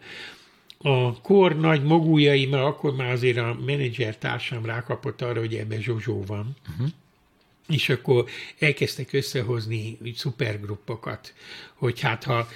A 0.79 1.21
kor 1.21 1.59
nagy 1.59 1.83
mogújai, 1.83 2.47
mert 2.47 2.65
akkor 2.65 2.95
már 2.95 3.13
azért 3.13 3.39
a 3.39 3.59
menedzser 3.67 4.17
társam 4.17 4.65
rákapott 4.65 5.23
arra, 5.23 5.39
hogy 5.39 5.55
ebben 5.55 5.81
Zsozsó 5.81 6.25
van. 6.27 6.57
Uh-huh 6.69 6.89
és 7.71 7.89
akkor 7.89 8.25
elkezdtek 8.59 9.12
összehozni 9.12 9.99
szupergruppokat, 10.16 11.35
hogy 11.75 12.01
hát 12.01 12.25
ha 12.25 12.49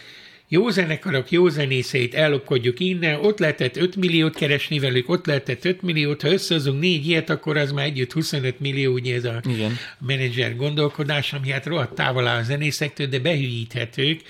jó 0.49 0.69
zenekarok, 0.69 1.31
jó 1.31 1.49
zenészeit 1.49 2.15
ellopkodjuk 2.15 2.81
innen, 2.81 3.21
ott 3.21 3.39
lehetett 3.39 3.77
5 3.77 3.97
milliót 3.97 4.35
keresni 4.35 4.79
velük, 4.79 5.09
ott 5.09 5.27
lehetett 5.27 5.65
5 5.65 5.83
milliót, 5.83 6.23
ha 6.23 6.29
összehozunk 6.29 6.81
négy 6.81 7.07
ilyet, 7.07 7.31
akkor 7.31 7.57
az 7.57 7.73
már 7.73 7.85
együtt 7.85 8.13
25 8.13 8.61
millió, 8.61 8.93
ugye 8.93 9.15
ez 9.15 9.25
a 9.25 9.41
Igen. 9.49 9.77
menedzser 9.99 10.57
gondolkodás, 10.57 11.33
ami 11.33 11.51
hát 11.51 11.67
rohadt 11.67 11.95
távol 11.95 12.27
áll 12.27 12.39
a 12.39 12.43
zenészektől, 12.43 13.07
de 13.07 13.19
behűíthetők, 13.19 14.21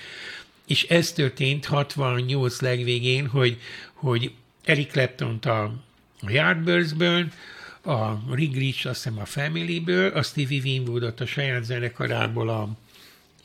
és 0.67 0.83
ez 0.83 1.11
történt 1.11 1.65
68 1.65 2.61
legvégén, 2.61 3.27
hogy, 3.27 3.57
hogy 3.93 4.31
Eric 4.63 4.91
clapton 4.91 5.39
a, 5.41 5.73
Yardbirdsből, 6.27 7.27
a 7.85 8.23
Rick 8.31 8.55
Rich, 8.55 8.87
azt 8.87 9.03
hiszem 9.03 9.19
a 9.19 9.25
Family-ből, 9.25 10.11
a 10.11 10.23
Stevie 10.23 10.61
Winwoodot 10.61 11.21
a 11.21 11.25
saját 11.25 11.63
zenekarából 11.63 12.49
a, 12.49 12.69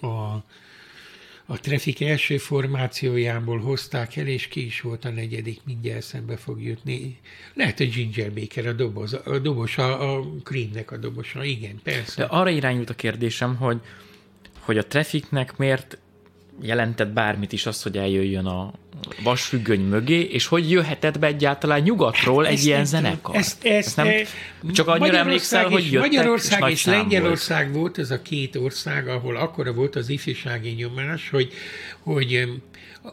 a, 0.06 0.44
a 1.46 1.60
Traffic 1.60 2.00
első 2.00 2.38
formációjából 2.38 3.58
hozták 3.58 4.16
el, 4.16 4.26
és 4.26 4.48
ki 4.48 4.64
is 4.64 4.80
volt 4.80 5.04
a 5.04 5.10
negyedik, 5.10 5.60
mindjárt 5.64 6.02
szembe 6.02 6.36
fog 6.36 6.62
jutni. 6.62 7.18
Lehet, 7.54 7.78
hogy 7.78 7.90
Ginger 7.90 8.32
Baker 8.32 8.66
a 8.66 8.72
doboz, 8.72 9.12
a 9.24 9.38
dobos, 9.38 9.78
a, 9.78 10.16
a 10.16 10.24
Creamnek 10.44 10.90
a 10.90 10.96
dobosa, 10.96 11.44
igen, 11.44 11.80
persze. 11.82 12.20
De 12.20 12.24
arra 12.24 12.50
irányult 12.50 12.90
a 12.90 12.94
kérdésem, 12.94 13.56
hogy, 13.56 13.80
hogy 14.58 14.78
a 14.78 14.86
Trafficnek 14.86 15.56
miért 15.56 15.98
jelentett 16.62 17.08
bármit 17.08 17.52
is 17.52 17.66
az, 17.66 17.82
hogy 17.82 17.96
eljöjjön 17.96 18.46
a, 18.46 18.72
vasfüggöny 19.22 19.80
mögé, 19.80 20.20
és 20.20 20.46
hogy 20.46 20.70
jöhetett 20.70 21.18
be 21.18 21.26
egyáltalán 21.26 21.80
nyugatról 21.80 22.46
egy 22.46 22.64
ilyen 22.64 22.84
zenekar? 22.84 23.36
Ezt, 23.36 23.64
ezt, 23.64 23.86
ezt 23.86 23.96
nem, 23.96 24.06
e, 24.06 24.22
csak 24.72 24.88
annyira 24.88 25.16
emlékszel, 25.16 25.66
és, 25.66 25.72
hogy 25.72 25.92
jöttek, 25.92 26.10
Magyarország 26.10 26.70
és, 26.70 26.72
és 26.72 26.84
Lengyelország 26.84 27.64
volt. 27.64 27.76
volt 27.76 27.98
ez 27.98 28.10
a 28.10 28.22
két 28.22 28.56
ország, 28.56 29.08
ahol 29.08 29.36
akkora 29.36 29.72
volt 29.72 29.96
az 29.96 30.08
ifjúsági 30.08 30.70
nyomás, 30.70 31.30
hogy, 31.30 31.52
hogy 32.00 32.48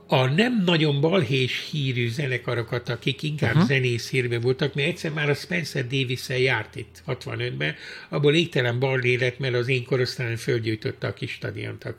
a 0.08 0.26
nem 0.26 0.64
nagyon 0.66 1.02
balhés 1.02 1.68
hírű 1.72 2.10
zenekarokat, 2.10 2.90
akik 2.90 3.24
inkább 3.24 3.54
uh-huh. 3.54 3.68
zenész 3.68 4.10
hírben 4.10 4.42
voltak, 4.42 4.74
mert 4.74 4.88
egyszer 4.88 5.12
már 5.12 5.30
a 5.30 5.34
Spencer 5.34 5.88
davis 5.88 6.30
járt 6.30 6.76
itt 6.76 7.04
65-ben, 7.08 7.76
abból 8.10 8.36
égtelen 8.36 8.80
balhé 8.80 9.16
lett, 9.16 9.40
mert 9.40 9.54
az 9.54 9.68
én 9.68 9.86
korosztályom 9.86 10.36
földgyújtotta 10.36 11.08
a 11.08 11.14
kis 11.14 11.32
stadiont, 11.32 11.84
a 11.84 11.96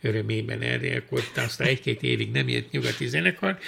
örömében 0.00 0.60
erre, 0.60 0.96
akkor 0.96 1.22
aztán 1.36 1.68
egy-két 1.68 2.02
évig 2.02 2.30
nem 2.30 2.48
jött 2.48 2.70
nyugati 2.70 3.06
zenekar, 3.06 3.58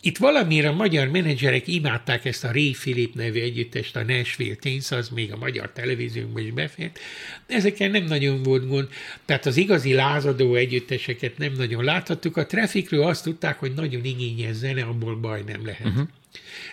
itt 0.00 0.18
valamire 0.18 0.68
a 0.68 0.72
magyar 0.72 1.08
menedzserek 1.08 1.66
imádták 1.68 2.24
ezt 2.24 2.44
a 2.44 2.52
Ray 2.52 2.70
Philip 2.70 3.14
nevű 3.14 3.40
együttest, 3.40 3.96
a 3.96 4.02
Nashville 4.02 4.54
Teens, 4.54 4.90
az 4.90 5.08
még 5.08 5.32
a 5.32 5.36
magyar 5.36 5.72
televíziónkban 5.72 6.42
is 6.42 6.50
befért. 6.50 6.98
Ezeken 7.46 7.90
nem 7.90 8.04
nagyon 8.04 8.42
volt 8.42 8.68
gond, 8.68 8.88
tehát 9.24 9.46
az 9.46 9.56
igazi 9.56 9.94
lázadó 9.94 10.54
együtteseket 10.54 11.38
nem 11.38 11.52
nagyon 11.52 11.84
láthattuk. 11.84 12.36
A 12.36 12.46
Trafficről 12.46 13.02
azt 13.02 13.24
tudták, 13.24 13.58
hogy 13.58 13.72
nagyon 13.74 14.04
igényes 14.04 14.54
zene, 14.54 14.82
abból 14.82 15.16
baj 15.16 15.42
nem 15.46 15.66
lehet. 15.66 15.86
Uh-huh. 15.86 16.08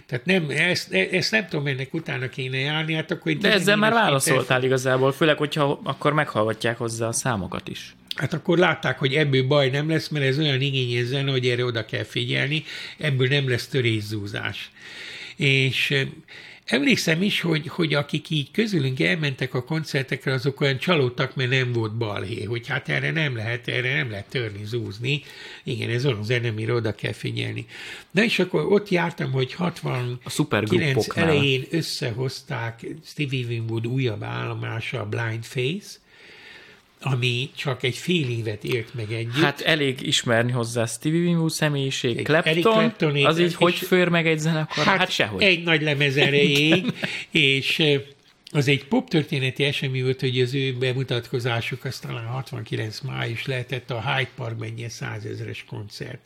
Tehát 0.05 0.25
nem, 0.25 0.49
ezt, 0.49 0.93
ezt 0.93 1.31
nem 1.31 1.47
tudom, 1.47 1.67
ennek 1.67 1.93
utána 1.93 2.29
kéne 2.29 2.57
járni, 2.57 2.93
hát 2.93 3.11
akkor... 3.11 3.33
De 3.33 3.51
ezzel 3.51 3.75
már 3.75 3.93
válaszoltál 3.93 4.63
igazából, 4.63 5.11
főleg, 5.11 5.37
hogyha 5.37 5.79
akkor 5.83 6.13
meghallgatják 6.13 6.77
hozzá 6.77 7.07
a 7.07 7.11
számokat 7.11 7.67
is 7.67 7.95
hát 8.15 8.33
akkor 8.33 8.57
látták, 8.57 8.99
hogy 8.99 9.13
ebből 9.13 9.47
baj 9.47 9.69
nem 9.69 9.89
lesz, 9.89 10.07
mert 10.07 10.25
ez 10.25 10.39
olyan 10.39 10.61
igényes 10.61 11.05
zene, 11.05 11.31
hogy 11.31 11.47
erre 11.47 11.65
oda 11.65 11.85
kell 11.85 12.03
figyelni, 12.03 12.63
ebből 12.97 13.27
nem 13.27 13.49
lesz 13.49 13.67
törészúzás. 13.67 14.71
És 15.35 16.05
Emlékszem 16.65 17.21
is, 17.21 17.41
hogy, 17.41 17.67
hogy 17.67 17.93
akik 17.93 18.29
így 18.29 18.51
közülünk 18.51 18.99
elmentek 18.99 19.53
a 19.53 19.63
koncertekre, 19.63 20.33
azok 20.33 20.61
olyan 20.61 20.77
csalódtak, 20.77 21.35
mert 21.35 21.49
nem 21.49 21.71
volt 21.71 21.95
balhé, 21.97 22.43
hogy 22.43 22.67
hát 22.67 22.89
erre 22.89 23.11
nem 23.11 23.35
lehet, 23.35 23.67
erre 23.67 23.95
nem 23.95 24.09
lehet 24.09 24.29
törni, 24.29 24.65
zúzni. 24.65 25.23
Igen, 25.63 25.89
ez 25.89 26.05
olyan 26.05 26.23
zene, 26.23 26.47
amire 26.47 26.73
oda 26.73 26.95
kell 26.95 27.11
figyelni. 27.11 27.65
Na 28.11 28.23
és 28.23 28.39
akkor 28.39 28.65
ott 28.65 28.89
jártam, 28.89 29.31
hogy 29.31 29.53
69 29.53 31.17
elején 31.17 31.65
összehozták 31.69 32.85
Stevie 33.05 33.45
Winwood 33.45 33.87
újabb 33.87 34.23
állomása, 34.23 34.99
a 34.99 35.05
Blind 35.05 35.43
Face, 35.43 36.01
ami 37.03 37.49
csak 37.55 37.83
egy 37.83 37.97
fél 37.97 38.29
évet 38.29 38.63
élt 38.63 38.93
meg 38.93 39.11
együtt. 39.11 39.43
Hát 39.43 39.61
elég 39.61 40.07
ismerni 40.07 40.51
hozzá 40.51 40.85
Stevie 40.85 41.27
Winwood 41.27 41.51
személyiség, 41.51 42.17
egy 42.17 42.23
Clapton, 42.23 42.61
Clapton 42.61 43.25
az 43.25 43.39
így 43.39 43.55
hogy 43.55 43.75
föl 43.75 44.09
meg 44.09 44.27
egy 44.27 44.39
zenekar? 44.39 44.85
Hát, 44.85 44.97
hát 44.97 45.11
sehogy. 45.11 45.41
Egy 45.41 45.63
nagy 45.63 45.81
lemez 45.81 46.17
erejéig, 46.17 46.85
és 47.31 47.83
az 48.51 48.67
egy 48.67 48.85
pop 48.85 49.09
történeti 49.09 49.63
esemény 49.63 50.03
volt, 50.03 50.19
hogy 50.19 50.41
az 50.41 50.53
ő 50.53 50.73
bemutatkozásuk 50.73 51.85
az 51.85 51.99
talán 51.99 52.25
69 52.25 52.99
május 52.99 53.45
lehetett 53.45 53.91
a 53.91 54.01
Hyde 54.01 54.29
Parkban 54.35 54.67
egy 54.67 54.77
ilyen 54.77 54.89
százezeres 54.89 55.65
koncert. 55.67 56.19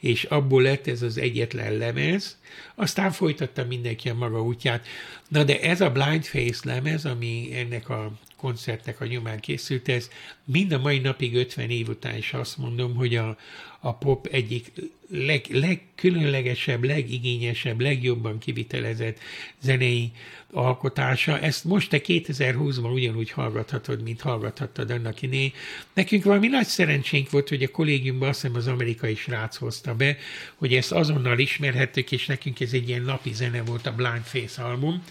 És 0.00 0.24
abból 0.24 0.62
lett 0.62 0.86
ez 0.86 1.02
az 1.02 1.18
egyetlen 1.18 1.72
lemez, 1.72 2.38
aztán 2.74 3.12
folytatta 3.12 3.64
mindenki 3.64 4.08
a 4.08 4.14
maga 4.14 4.42
útját. 4.42 4.86
Na 5.28 5.44
de 5.44 5.60
ez 5.60 5.80
a 5.80 5.90
Blind 5.90 6.24
Face 6.24 6.60
lemez, 6.62 7.04
ami 7.04 7.50
ennek 7.54 7.88
a 7.88 8.12
koncertek 8.36 9.00
a 9.00 9.06
nyomán 9.06 9.40
készült, 9.40 9.88
ez 9.88 10.10
mind 10.44 10.72
a 10.72 10.78
mai 10.78 10.98
napig 10.98 11.34
50 11.34 11.70
év 11.70 11.88
után 11.88 12.16
is 12.16 12.32
azt 12.32 12.56
mondom, 12.56 12.94
hogy 12.94 13.16
a, 13.16 13.36
a 13.80 13.94
pop 13.94 14.26
egyik 14.26 14.72
leg, 15.10 15.46
legkülönlegesebb, 15.50 16.84
legigényesebb, 16.84 17.80
legjobban 17.80 18.38
kivitelezett 18.38 19.18
zenei 19.60 20.12
alkotása. 20.50 21.38
Ezt 21.38 21.64
most 21.64 21.90
te 21.90 22.00
2020-ban 22.06 22.92
ugyanúgy 22.92 23.30
hallgathatod, 23.30 24.02
mint 24.02 24.20
hallgathattad 24.20 24.90
annak 24.90 25.22
iné. 25.22 25.52
Nekünk 25.94 26.24
valami 26.24 26.48
nagy 26.48 26.66
szerencsénk 26.66 27.30
volt, 27.30 27.48
hogy 27.48 27.62
a 27.62 27.68
kollégiumban 27.68 28.28
azt 28.28 28.40
hiszem 28.40 28.56
az 28.56 28.66
amerikai 28.66 29.14
srác 29.14 29.56
hozta 29.56 29.94
be, 29.94 30.16
hogy 30.54 30.74
ezt 30.74 30.92
azonnal 30.92 31.38
ismerhettük, 31.38 32.12
és 32.12 32.26
nekünk 32.26 32.60
ez 32.60 32.72
egy 32.72 32.88
ilyen 32.88 33.02
napi 33.02 33.32
zene 33.32 33.62
volt 33.62 33.86
a 33.86 33.94
Blind 33.94 34.24
Face 34.24 34.62
album 34.62 35.02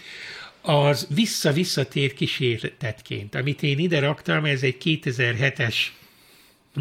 az 0.66 1.08
vissza-visszatér 1.10 2.14
kísérletként, 2.14 3.36
amit 3.36 3.64
én 3.64 3.80
ide 3.80 4.00
raktam, 4.00 4.46
ez 4.46 4.64
egy 4.64 4.78
2007-es 4.84 5.76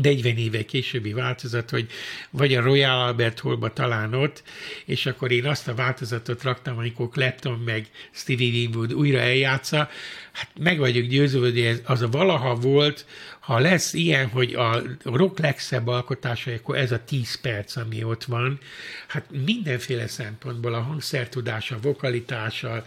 40 0.02 0.36
éve 0.36 0.64
későbbi 0.64 1.12
változat, 1.12 1.70
hogy 1.70 1.90
vagy 2.30 2.54
a 2.54 2.60
Royal 2.60 3.00
Albert 3.00 3.40
Hallba 3.40 3.72
talán 3.72 4.14
ott, 4.14 4.42
és 4.84 5.06
akkor 5.06 5.30
én 5.30 5.46
azt 5.46 5.68
a 5.68 5.74
változatot 5.74 6.42
raktam, 6.42 6.78
amikor 6.78 7.08
Clapton 7.08 7.58
meg 7.58 7.86
Stevie 8.10 8.52
Winwood 8.52 8.92
újra 8.92 9.18
eljátsza, 9.18 9.88
hát 10.32 10.50
meg 10.58 10.78
vagyok 10.78 11.04
győződve, 11.04 11.48
hogy 11.48 11.60
ez, 11.60 11.80
az 11.84 12.02
a 12.02 12.08
valaha 12.08 12.54
volt, 12.54 13.06
ha 13.40 13.58
lesz 13.58 13.92
ilyen, 13.92 14.28
hogy 14.28 14.54
a 14.54 14.82
rock 15.02 15.38
legszebb 15.38 15.86
alkotása, 15.86 16.52
akkor 16.52 16.76
ez 16.76 16.92
a 16.92 17.04
10 17.04 17.40
perc, 17.40 17.76
ami 17.76 18.04
ott 18.04 18.24
van, 18.24 18.58
hát 19.06 19.24
mindenféle 19.44 20.06
szempontból 20.06 20.74
a 20.74 20.80
hangszertudása, 20.80 21.78
vokalitása, 21.80 22.84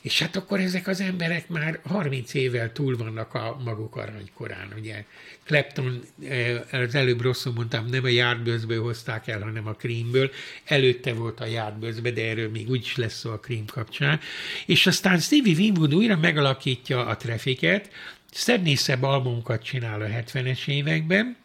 és 0.00 0.18
hát 0.18 0.36
akkor 0.36 0.60
ezek 0.60 0.86
az 0.86 1.00
emberek 1.00 1.48
már 1.48 1.80
30 1.84 2.34
évvel 2.34 2.72
túl 2.72 2.96
vannak 2.96 3.34
a 3.34 3.60
maguk 3.64 3.96
aranykorán, 3.96 4.72
ugye. 4.78 5.04
Clapton, 5.44 6.00
eh, 6.28 6.60
az 6.72 6.94
előbb 6.94 7.20
rosszul 7.20 7.52
mondtam, 7.52 7.86
nem 7.86 8.04
a 8.04 8.08
Yardbirdsből 8.08 8.82
hozták 8.82 9.28
el, 9.28 9.40
hanem 9.40 9.66
a 9.66 9.74
Creamből. 9.74 10.30
Előtte 10.64 11.12
volt 11.12 11.40
a 11.40 11.46
Yardbirdsbe, 11.46 12.10
de 12.10 12.28
erről 12.28 12.50
még 12.50 12.70
úgyis 12.70 12.96
lesz 12.96 13.18
szó 13.18 13.30
a 13.30 13.40
Cream 13.40 13.64
kapcsán. 13.66 14.20
És 14.66 14.86
aztán 14.86 15.18
Stevie 15.18 15.56
Winwood 15.56 15.94
újra 15.94 16.16
megalakítja 16.16 17.06
a 17.06 17.16
Trafficet, 17.16 17.90
szebb 18.74 19.02
albumokat 19.02 19.62
csinál 19.62 20.00
a 20.00 20.06
70-es 20.06 20.68
években, 20.68 21.36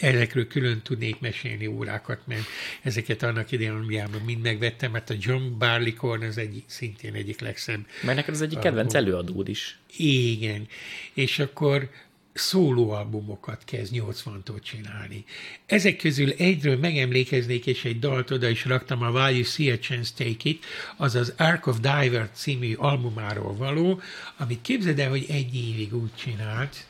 Ezekről 0.00 0.46
külön 0.46 0.82
tudnék 0.82 1.20
mesélni 1.20 1.66
órákat, 1.66 2.20
mert 2.26 2.44
ezeket 2.82 3.22
annak 3.22 3.52
idején 3.52 3.72
Angliában 3.72 4.20
mind 4.20 4.42
megvettem, 4.42 4.90
mert 4.90 5.10
a 5.10 5.14
John 5.18 5.58
Barleycorn 5.58 6.22
az 6.22 6.38
egyik, 6.38 6.64
szintén 6.66 7.14
egyik 7.14 7.40
legszebb. 7.40 7.86
Mert 8.02 8.16
neked 8.16 8.34
az 8.34 8.42
egyik 8.42 8.58
kedvenc 8.58 8.94
előadód 8.94 9.48
is. 9.48 9.78
Igen. 9.96 10.66
És 11.12 11.38
akkor 11.38 11.90
szólóalbumokat 12.32 13.64
kezd 13.64 13.92
80-tól 13.94 14.62
csinálni. 14.62 15.24
Ezek 15.66 15.96
közül 15.96 16.30
egyről 16.30 16.76
megemlékeznék, 16.76 17.66
és 17.66 17.84
egy 17.84 17.98
dalt 17.98 18.30
oda 18.30 18.48
is 18.48 18.64
raktam, 18.64 19.02
a 19.02 19.10
While 19.10 19.32
You 19.32 19.44
See 19.44 19.72
a 19.72 19.78
Chance 19.78 20.12
Take 20.16 20.48
It, 20.48 20.64
az 20.96 21.14
az 21.14 21.32
Ark 21.36 21.66
of 21.66 21.80
Diver 21.80 22.30
című 22.32 22.74
albumáról 22.74 23.54
való, 23.54 24.00
amit 24.36 24.62
képzeld 24.62 24.98
el, 24.98 25.08
hogy 25.08 25.26
egy 25.28 25.54
évig 25.54 25.94
úgy 25.94 26.14
csinált, 26.14 26.86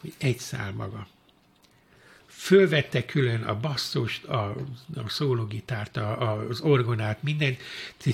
hogy 0.00 0.12
egy 0.18 0.38
szál 0.38 0.72
maga 0.72 1.06
fölvette 2.42 3.04
külön 3.04 3.42
a 3.42 3.54
basszust, 3.54 4.24
a, 4.24 4.54
a 4.94 5.08
szólógitárt, 5.08 5.96
a, 5.96 6.44
az 6.48 6.60
orgonát, 6.60 7.22
mindent. 7.22 7.58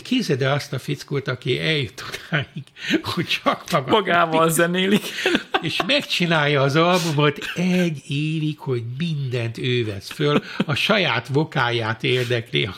Kézed 0.03 0.43
azt 0.43 0.72
a 0.72 0.79
fickót, 0.79 1.29
aki 1.29 1.59
eljött 1.59 2.05
odáig, 2.09 2.62
hogy 3.03 3.26
csak 3.26 3.70
maga. 3.70 3.91
Magával 3.91 4.51
zenélik. 4.51 5.03
És 5.62 5.83
megcsinálja 5.87 6.62
az 6.62 6.76
albumot 6.76 7.39
egy 7.55 8.03
évig, 8.11 8.59
hogy 8.59 8.83
mindent 8.99 9.59
ő 9.59 9.85
vesz 9.85 10.11
föl, 10.11 10.43
a 10.66 10.74
saját 10.74 11.29
vokáját 11.29 12.05
érdekli, 12.05 12.70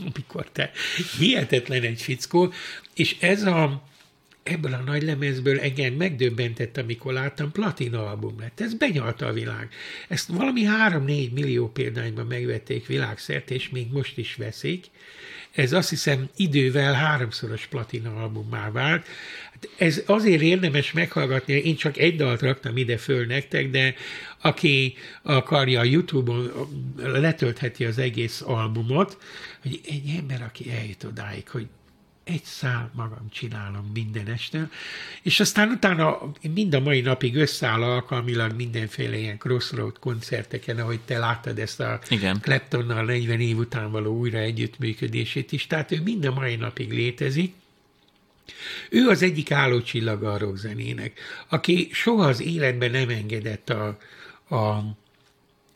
amikor 0.00 0.46
te 0.52 0.70
hihetetlen 1.18 1.82
egy 1.82 2.02
fickó, 2.02 2.52
és 2.94 3.16
ez 3.20 3.42
a 3.42 3.82
ebből 4.44 4.72
a 4.72 4.82
nagy 4.86 5.02
lemezből 5.02 5.60
engem 5.60 5.94
megdöbbentett, 5.94 6.76
amikor 6.76 7.12
láttam, 7.12 7.52
platina 7.52 8.06
album 8.06 8.40
lett. 8.40 8.60
Ez 8.60 8.74
benyalta 8.74 9.26
a 9.26 9.32
világ. 9.32 9.68
Ezt 10.08 10.28
valami 10.28 10.62
3-4 10.88 11.32
millió 11.32 11.68
példányban 11.68 12.26
megvették 12.26 12.86
világszerte, 12.86 13.54
és 13.54 13.68
még 13.68 13.92
most 13.92 14.18
is 14.18 14.34
veszik. 14.34 14.86
Ez 15.52 15.72
azt 15.72 15.88
hiszem 15.88 16.28
idővel 16.36 16.92
háromszoros 16.92 17.66
platina 17.66 18.22
albummá 18.22 18.70
vált. 18.70 19.06
Hát 19.52 19.68
ez 19.78 20.02
azért 20.06 20.42
érdemes 20.42 20.92
meghallgatni, 20.92 21.52
én 21.52 21.76
csak 21.76 21.96
egy 21.96 22.16
dalt 22.16 22.40
raktam 22.40 22.76
ide 22.76 22.96
föl 22.96 23.26
nektek, 23.26 23.70
de 23.70 23.94
aki 24.40 24.94
akarja 25.22 25.80
a 25.80 25.84
Youtube-on 25.84 26.50
letöltheti 26.96 27.84
az 27.84 27.98
egész 27.98 28.40
albumot, 28.40 29.18
hogy 29.62 29.80
egy 29.88 30.14
ember, 30.18 30.42
aki 30.42 30.70
eljut 30.70 31.04
odáig, 31.04 31.48
hogy 31.48 31.66
egy 32.24 32.44
szál 32.44 32.90
magam 32.94 33.28
csinálom 33.30 33.90
minden 33.94 34.26
este, 34.26 34.70
és 35.22 35.40
aztán 35.40 35.70
utána 35.70 36.32
mind 36.54 36.74
a 36.74 36.80
mai 36.80 37.00
napig 37.00 37.36
összeáll 37.36 37.82
alkalmilag 37.82 38.52
mindenféle 38.52 39.16
ilyen 39.16 39.38
crossroad 39.38 39.98
koncerteken, 39.98 40.78
ahogy 40.78 41.00
te 41.00 41.18
láttad 41.18 41.58
ezt 41.58 41.80
a 41.80 42.00
Igen. 42.08 42.40
Claptonnal 42.40 43.04
40 43.04 43.40
év 43.40 43.58
után 43.58 43.90
való 43.90 44.18
újra 44.18 44.38
együttműködését 44.38 45.52
is, 45.52 45.66
tehát 45.66 45.92
ő 45.92 46.00
mind 46.02 46.24
a 46.24 46.32
mai 46.32 46.56
napig 46.56 46.92
létezik, 46.92 47.54
ő 48.90 49.08
az 49.08 49.22
egyik 49.22 49.50
állócsillaga 49.50 50.32
a 50.32 50.38
rockzenének, 50.38 51.20
aki 51.48 51.88
soha 51.92 52.26
az 52.26 52.42
életben 52.42 52.90
nem 52.90 53.08
engedett 53.08 53.70
a, 53.70 53.98
a 54.56 54.84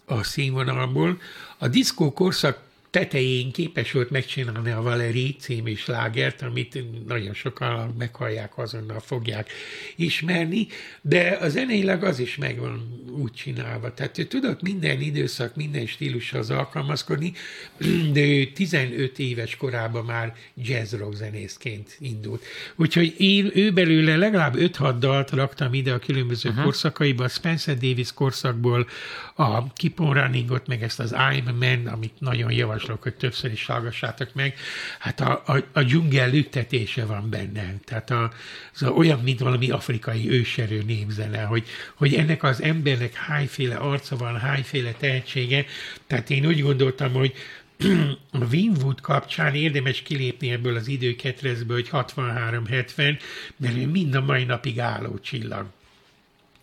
a 0.09 0.22
színvonalból. 0.22 1.20
A 1.59 1.68
diszkó 1.68 2.12
korszak 2.12 2.68
tetején 2.99 3.53
képes 3.53 3.92
volt 3.92 4.11
megcsinálni 4.11 4.70
a 4.70 4.82
Valeri 4.82 5.36
című 5.38 5.74
slágert, 5.74 6.42
amit 6.42 7.07
nagyon 7.07 7.34
sokan 7.34 7.94
meghallják, 7.99 8.59
azonnal 8.59 9.01
fogják 9.01 9.51
ismerni, 9.96 10.66
de 11.01 11.38
a 11.40 11.49
zeneileg 11.49 12.05
az 12.05 12.18
is 12.18 12.36
megvan 12.36 13.05
úgy 13.18 13.32
csinálva. 13.32 13.94
Tehát 13.94 14.18
ő 14.18 14.24
tudott 14.24 14.62
minden 14.62 15.01
időszak, 15.01 15.57
minden 15.57 15.86
stílushoz 15.86 16.51
alkalmazkodni, 16.51 17.32
de 18.12 18.20
ő 18.20 18.46
15 18.46 19.18
éves 19.18 19.57
korában 19.57 20.05
már 20.05 20.34
jazz 20.57 20.92
rock 20.92 21.14
zenészként 21.14 21.96
indult. 21.99 22.44
Úgyhogy 22.76 23.14
én 23.18 23.51
ő 23.55 23.72
belőle 23.72 24.16
legalább 24.16 24.55
5-6 24.57 24.94
dalt 24.99 25.30
raktam 25.30 25.74
ide 25.74 25.92
a 25.92 25.99
különböző 25.99 26.49
uh-huh. 26.49 26.64
korszakaiba, 26.64 27.24
a 27.24 27.28
Spencer 27.28 27.76
Davis 27.76 28.12
korszakból 28.12 28.86
a 29.34 29.72
Keep 29.72 30.01
on 30.01 30.12
Runningot, 30.12 30.66
meg 30.66 30.82
ezt 30.82 31.01
az 31.01 31.14
I'm 31.16 31.46
a 31.46 31.53
Man, 31.53 31.86
amit 31.86 32.12
nagyon 32.18 32.51
javaslok, 32.89 33.03
hogy 33.03 33.14
többször 33.14 33.53
is 33.53 33.66
hallgassátok 33.66 34.34
meg. 34.34 34.55
Hát 34.99 35.20
a, 35.20 35.43
a, 35.47 35.64
a 35.72 35.82
dzsungel 35.82 36.30
lüktetése 36.30 37.05
van 37.05 37.30
benne. 37.30 37.74
Tehát 37.84 38.11
a, 38.11 38.32
az 38.74 38.82
a, 38.82 38.91
olyan, 38.91 39.20
mint 39.20 39.41
valami 39.41 39.70
afrikai 39.70 40.30
őserő 40.30 40.82
népzene, 40.82 41.43
hogy, 41.43 41.66
hogy 41.95 42.14
ennek 42.14 42.43
az 42.43 42.62
embernek 42.62 43.14
hányféle 43.14 43.76
arca 43.76 44.16
van, 44.16 44.39
hányféle 44.39 44.93
tehetsége. 44.93 45.64
Tehát 46.07 46.30
én 46.30 46.47
úgy 46.47 46.62
gondoltam, 46.62 47.12
hogy 47.12 47.32
a 48.30 48.45
Winwood 48.53 49.01
kapcsán 49.01 49.55
érdemes 49.55 50.03
kilépni 50.03 50.51
ebből 50.51 50.76
az 50.76 50.89
időketrezből, 50.89 51.76
hogy 51.76 51.89
63-70, 52.16 53.20
mert 53.57 53.76
ő 53.76 53.86
mind 53.86 54.14
a 54.14 54.20
mai 54.20 54.45
napig 54.45 54.80
álló 54.80 55.18
csillag. 55.18 55.66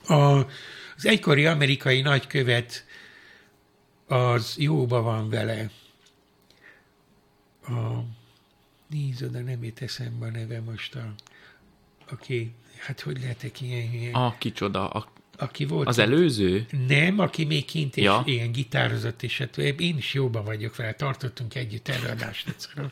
A, 0.07 0.37
az 0.97 1.05
egykori 1.05 1.45
amerikai 1.45 2.01
nagykövet 2.01 2.85
az 4.07 4.55
jóba 4.57 5.01
van 5.01 5.29
vele. 5.29 5.69
A, 7.67 8.03
nézd 8.87 9.23
oda, 9.23 9.39
nem 9.39 9.63
jut 9.63 9.81
eszembe 9.81 10.25
a 10.25 10.29
neve 10.29 10.61
most, 10.61 10.95
a, 10.95 11.13
aki, 12.09 12.51
hát 12.77 12.99
hogy 12.99 13.19
lehetek 13.21 13.61
ilyen 13.61 13.89
hülye? 13.89 14.11
A 14.11 14.35
kicsoda, 14.37 14.89
a, 14.89 15.11
aki 15.37 15.65
volt. 15.65 15.87
az 15.87 15.97
előző? 15.97 16.65
Nem, 16.87 17.19
aki 17.19 17.45
még 17.45 17.65
kint 17.65 17.97
és 17.97 18.03
Ja. 18.03 18.23
ilyen 18.25 18.51
gitározott, 18.51 19.23
és 19.23 19.37
hát 19.37 19.57
én 19.57 19.97
is 19.97 20.13
jóba 20.13 20.43
vagyok 20.43 20.75
vele, 20.75 20.93
tartottunk 20.93 21.55
együtt 21.55 21.87
előadást 21.87 22.47
egyszer. 22.47 22.91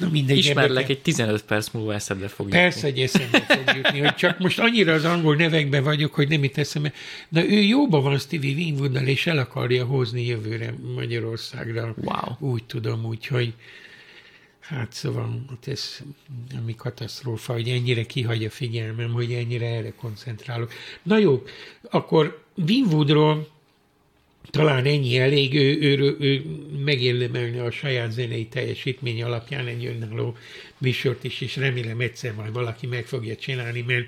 Na 0.00 0.08
mindegy. 0.08 0.36
Ismerlek, 0.36 0.82
ebből- 0.82 0.96
egy 0.96 1.02
15 1.02 1.42
perc 1.42 1.70
múlva 1.70 1.94
eszedbe 1.94 2.28
fog 2.28 2.46
jutni. 2.46 2.60
Persze, 2.60 2.86
hogy 2.86 2.98
eszembe 3.00 3.40
fog 3.40 3.76
jutni, 3.76 3.98
hogy 3.98 4.14
csak 4.14 4.38
most 4.38 4.58
annyira 4.58 4.92
az 4.92 5.04
angol 5.04 5.36
nevekben 5.36 5.82
vagyok, 5.82 6.14
hogy 6.14 6.28
nem 6.28 6.44
itt 6.44 6.56
eszembe. 6.56 6.92
Na 7.28 7.44
ő 7.44 7.62
jóban 7.62 8.02
van 8.02 8.18
Stevie 8.18 8.54
Winwooddal, 8.54 9.06
és 9.06 9.26
el 9.26 9.38
akarja 9.38 9.84
hozni 9.84 10.26
jövőre 10.26 10.74
Magyarországra. 10.94 11.94
Wow. 11.96 12.50
Úgy 12.50 12.64
tudom, 12.64 13.04
úgyhogy 13.04 13.54
hát 14.60 14.92
szóval 14.92 15.44
hát 15.48 15.68
ez 15.68 15.98
ami 16.58 16.74
katasztrófa, 16.74 17.52
hogy 17.52 17.68
ennyire 17.68 18.04
kihagy 18.04 18.44
a 18.44 18.50
figyelmem, 18.50 19.12
hogy 19.12 19.32
ennyire 19.32 19.66
erre 19.66 19.92
koncentrálok. 19.92 20.72
Na 21.02 21.18
jó, 21.18 21.42
akkor 21.90 22.44
Winwoodról 22.68 23.48
talán 24.50 24.84
ennyi 24.84 25.18
elég, 25.18 25.54
ő, 25.54 25.78
ő, 25.80 26.16
ő, 26.20 26.42
megérdemelni 26.84 27.58
a 27.58 27.70
saját 27.70 28.10
zenei 28.10 28.46
teljesítmény 28.46 29.22
alapján 29.22 29.66
egy 29.66 29.84
önálló 29.86 30.36
műsort 30.78 31.24
is, 31.24 31.40
és 31.40 31.56
remélem 31.56 32.00
egyszer 32.00 32.34
majd 32.34 32.52
valaki 32.52 32.86
meg 32.86 33.06
fogja 33.06 33.36
csinálni, 33.36 33.84
mert 33.86 34.06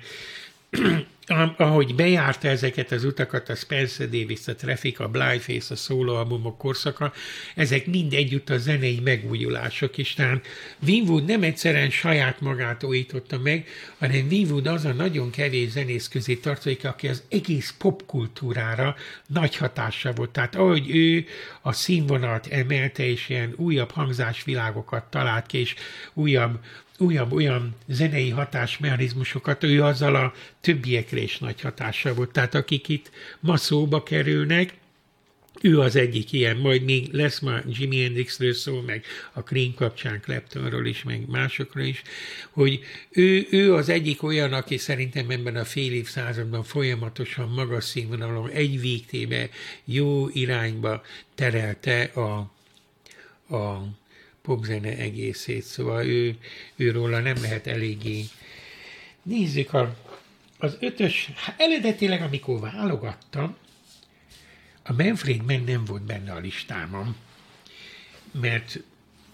ahogy 1.57 1.95
bejárta 1.95 2.47
ezeket 2.47 2.91
az 2.91 3.03
utakat, 3.03 3.49
a 3.49 3.55
Spencer 3.55 4.09
Davis, 4.09 4.47
a 4.47 4.55
Traffic, 4.55 4.99
a 4.99 5.07
Blindface, 5.07 5.73
a 5.73 5.77
szólóalbumok 5.77 6.57
korszaka, 6.57 7.13
ezek 7.55 7.85
mind 7.85 8.13
együtt 8.13 8.49
a 8.49 8.57
zenei 8.57 8.99
megújulások 9.03 9.97
is. 9.97 10.13
Tehát 10.13 10.45
Winwood 10.87 11.25
nem 11.25 11.43
egyszerűen 11.43 11.89
saját 11.89 12.41
magát 12.41 12.83
újította 12.83 13.39
meg, 13.39 13.67
hanem 13.97 14.27
Winwood 14.29 14.67
az 14.67 14.85
a 14.85 14.93
nagyon 14.93 15.29
kevés 15.29 15.69
zenész 15.69 16.07
közé 16.07 16.35
tartozik, 16.35 16.85
aki 16.85 17.07
az 17.07 17.23
egész 17.29 17.75
popkultúrára 17.77 18.95
nagy 19.27 19.55
hatása 19.55 20.11
volt. 20.11 20.29
Tehát 20.29 20.55
ahogy 20.55 20.95
ő 20.95 21.25
a 21.61 21.71
színvonalat 21.71 22.47
emelte, 22.47 23.05
és 23.05 23.29
ilyen 23.29 23.53
újabb 23.57 23.91
hangzásvilágokat 23.91 25.03
talált 25.03 25.45
ki, 25.45 25.57
és 25.57 25.75
újabb 26.13 26.59
újabb 26.97 27.31
olyan 27.31 27.75
zenei 27.87 28.29
hatásmechanizmusokat, 28.29 29.63
ő 29.63 29.83
azzal 29.83 30.15
a 30.15 30.33
többiekre 30.61 31.21
is 31.21 31.37
nagy 31.37 31.61
hatása 31.61 32.13
volt. 32.13 32.31
Tehát 32.31 32.55
akik 32.55 32.89
itt 32.89 33.11
ma 33.39 33.57
szóba 33.57 34.03
kerülnek, 34.03 34.73
ő 35.61 35.79
az 35.79 35.95
egyik 35.95 36.31
ilyen, 36.31 36.57
majd 36.57 36.83
még 36.83 37.11
lesz 37.11 37.39
ma 37.39 37.59
Jimi 37.67 38.01
Hendrixről 38.01 38.53
szó, 38.53 38.81
meg 38.81 39.05
a 39.33 39.39
Cream 39.39 39.73
kapcsán 39.73 40.21
Claptonról 40.21 40.85
is, 40.85 41.03
meg 41.03 41.29
másokról 41.29 41.85
is, 41.85 42.01
hogy 42.49 42.79
ő, 43.09 43.47
ő 43.49 43.73
az 43.73 43.89
egyik 43.89 44.23
olyan, 44.23 44.53
aki 44.53 44.77
szerintem 44.77 45.29
ebben 45.29 45.55
a 45.55 45.65
fél 45.65 45.93
évszázadban 45.93 46.63
folyamatosan 46.63 47.49
magas 47.49 47.83
színvonalon 47.83 48.49
egy 48.49 48.79
végtébe 48.79 49.49
jó 49.85 50.29
irányba 50.29 51.03
terelte 51.35 52.03
a, 52.03 52.37
a 53.55 53.83
popzene 54.43 54.97
egészét, 54.97 55.63
szóval 55.63 56.05
ő, 56.05 56.37
őróla 56.75 57.19
nem 57.19 57.35
lehet 57.41 57.67
eléggé. 57.67 58.25
Nézzük, 59.23 59.73
a, 59.73 59.95
az 60.57 60.77
ötös, 60.79 61.31
hát 61.35 61.59
eredetileg, 61.61 62.21
amikor 62.21 62.59
válogattam, 62.59 63.55
a 64.83 64.93
Manfred 64.93 65.45
Mann 65.45 65.63
nem 65.63 65.85
volt 65.85 66.01
benne 66.01 66.31
a 66.31 66.39
listámon, 66.39 67.15
mert 68.31 68.79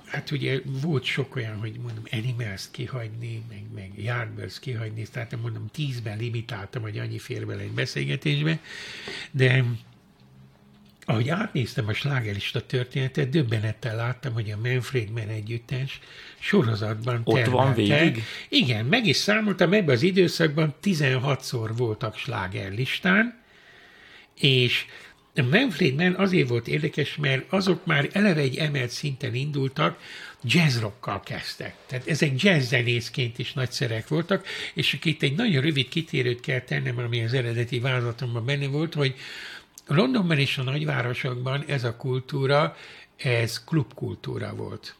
hát 0.06 0.32
ugye 0.32 0.60
volt 0.64 1.04
sok 1.04 1.36
olyan, 1.36 1.58
hogy 1.58 1.80
mondom 1.80 2.04
Animals 2.12 2.64
kihagyni, 2.72 3.44
meg, 3.50 3.64
meg 3.76 3.92
Yardbirds 4.04 4.60
kihagyni, 4.60 5.08
tehát 5.12 5.42
mondom 5.42 5.68
tízben 5.72 6.18
limitáltam, 6.18 6.82
hogy 6.82 6.98
annyi 6.98 7.20
fér 7.20 7.46
bele 7.46 7.62
egy 7.62 7.72
beszélgetésbe, 7.72 8.60
de 9.32 9.64
ahogy 11.10 11.30
átnéztem 11.30 11.88
a 11.88 11.94
slágerista 11.94 12.66
történetet, 12.66 13.30
döbbenettel 13.30 13.96
láttam, 13.96 14.34
hogy 14.34 14.52
a 14.52 14.58
Manfred 14.64 15.10
Mann 15.10 15.30
együttes 15.30 16.00
sorozatban 16.40 17.22
Ott 17.24 17.46
van 17.46 17.74
termelte. 17.74 18.04
végig? 18.04 18.24
Igen, 18.50 18.86
meg 18.86 19.06
is 19.06 19.16
számoltam, 19.16 19.74
ebben 19.74 19.96
az 19.96 20.02
időszakban 20.02 20.76
16-szor 20.84 21.70
voltak 21.78 22.18
slágerlistán, 22.18 23.40
és 24.40 24.86
a 25.36 25.42
Manfred 25.42 25.96
Mann 25.96 26.14
azért 26.14 26.50
volt 26.50 26.68
érdekes, 26.68 27.16
mert 27.16 27.54
azok 27.54 27.86
már 27.86 28.10
eleve 28.12 28.42
egy 28.42 28.56
emelt 28.56 28.90
szinten 28.90 29.36
indultak, 29.36 30.00
jazzrockkal 30.44 31.20
kezdtek. 31.20 31.76
Tehát 31.88 32.08
ezek 32.08 32.42
jazzzenészként 32.42 33.40
is 33.40 33.54
nagyszerek 33.54 34.08
voltak, 34.08 34.48
és 34.74 34.98
itt 35.04 35.22
egy 35.22 35.36
nagyon 35.36 35.62
rövid 35.62 35.90
kitérőt 35.90 36.40
kell 36.40 36.62
tennem, 36.62 36.98
ami 36.98 37.24
az 37.24 37.34
eredeti 37.34 37.80
vázatomban 37.80 38.46
benne 38.46 38.68
volt, 38.68 38.94
hogy 38.94 39.16
Londonban 39.94 40.38
és 40.38 40.58
a 40.58 40.64
nagyvárosokban 40.64 41.64
ez 41.68 41.84
a 41.84 41.96
kultúra, 41.96 42.76
ez 43.18 43.64
klubkultúra 43.64 44.54
volt. 44.56 44.96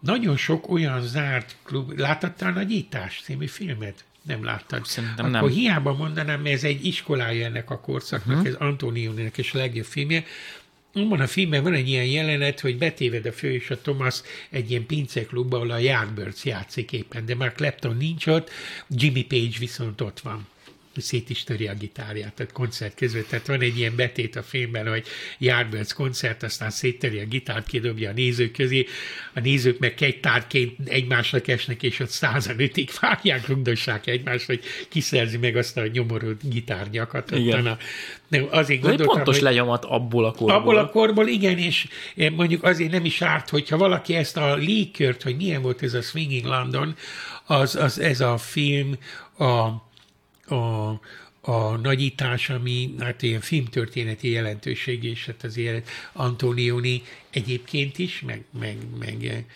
Nagyon 0.00 0.36
sok 0.36 0.70
olyan 0.70 1.02
zárt 1.02 1.56
klub, 1.62 1.98
láttattál 1.98 2.56
a 2.56 2.62
Nyitás 2.62 3.20
című 3.24 3.46
filmet? 3.46 4.04
Nem 4.22 4.44
láttad. 4.44 4.86
Szerintem 4.86 5.34
Akkor 5.34 5.48
nem. 5.48 5.58
hiába 5.58 5.94
mondanám, 5.94 6.40
mert 6.40 6.54
ez 6.54 6.64
egy 6.64 6.86
iskolája 6.86 7.44
ennek 7.44 7.70
a 7.70 7.80
korszaknak, 7.80 8.36
uh-huh. 8.36 8.48
ez 8.48 8.54
Antonioninek 8.54 9.36
is 9.36 9.54
a 9.54 9.58
legjobb 9.58 9.84
filmje. 9.84 10.24
Abban 10.92 11.20
a 11.20 11.26
filmben 11.26 11.62
van 11.62 11.74
egy 11.74 11.88
ilyen 11.88 12.04
jelenet, 12.04 12.60
hogy 12.60 12.78
betéved 12.78 13.26
a 13.26 13.32
fő 13.32 13.52
és 13.52 13.70
a 13.70 13.80
Thomas 13.80 14.20
egy 14.50 14.70
ilyen 14.70 14.86
pinceklubba, 14.86 15.56
ahol 15.56 15.70
a 15.70 15.78
Yardbirds 15.78 16.44
játszik 16.44 16.92
éppen, 16.92 17.26
de 17.26 17.34
már 17.34 17.52
Clapton 17.52 17.96
nincs 17.96 18.26
ott, 18.26 18.50
Jimmy 18.88 19.24
Page 19.24 19.58
viszont 19.58 20.00
ott 20.00 20.20
van 20.20 20.46
szét 21.00 21.30
is 21.30 21.44
töri 21.44 21.66
a 21.66 21.74
gitárját, 21.74 22.34
tehát 22.34 22.52
koncert 22.52 22.94
között. 22.94 23.28
Tehát 23.28 23.46
van 23.46 23.60
egy 23.60 23.78
ilyen 23.78 23.96
betét 23.96 24.36
a 24.36 24.42
filmben, 24.42 24.88
hogy 24.88 25.06
Yardbirds 25.38 25.92
koncert, 25.92 26.42
aztán 26.42 26.70
széttöri 26.70 27.18
a 27.18 27.24
gitárt, 27.24 27.66
kidobja 27.66 28.10
a 28.10 28.12
nézők 28.12 28.52
közé, 28.52 28.86
a 29.34 29.40
nézők 29.40 29.78
meg 29.78 29.94
kegytárként 29.94 30.88
egymásnak 30.88 31.48
esnek, 31.48 31.82
és 31.82 32.00
ott 32.00 32.08
százan 32.08 32.60
ötig 32.60 32.90
vágják, 33.00 33.46
rugdossák 33.46 34.06
egymást, 34.06 34.46
hogy 34.46 34.60
kiszerzi 34.88 35.36
meg 35.36 35.56
azt 35.56 35.76
a 35.76 35.86
nyomorult 35.86 36.48
gitárnyakat. 36.48 37.30
Igen. 37.30 37.66
A, 37.66 37.78
nem, 38.28 38.46
azért 38.50 38.58
Ez 38.58 38.68
egy 38.68 38.80
gondoltam, 38.80 39.14
pontos 39.14 39.34
hogy... 39.34 39.44
lenyomat 39.44 39.84
abból 39.84 40.24
a 40.24 40.30
korból. 40.30 40.56
Abból 40.56 40.76
a 40.76 40.88
korból 40.88 41.26
igen, 41.26 41.58
és 41.58 41.88
eh, 42.16 42.30
mondjuk 42.30 42.64
azért 42.64 42.90
nem 42.90 43.04
is 43.04 43.22
árt, 43.22 43.48
hogyha 43.48 43.76
valaki 43.76 44.14
ezt 44.14 44.36
a 44.36 44.54
légkört, 44.54 45.22
hogy 45.22 45.36
milyen 45.36 45.62
volt 45.62 45.82
ez 45.82 45.94
a 45.94 46.02
Swinging 46.02 46.44
London, 46.44 46.94
az, 47.44 47.76
az 47.76 47.98
ez 47.98 48.20
a 48.20 48.36
film 48.36 48.98
a, 49.38 49.68
a, 50.50 51.00
a 51.40 51.76
nagyítás, 51.76 52.50
ami 52.50 52.94
hát 52.98 53.22
ilyen 53.22 53.40
filmtörténeti 53.40 54.30
jelentőség, 54.30 55.04
és 55.04 55.26
hát 55.26 55.44
azért 55.44 55.88
Antonioni 56.12 57.02
egyébként 57.30 57.98
is, 57.98 58.20
meg, 58.20 58.44
meg, 58.58 58.76
meg 58.98 59.46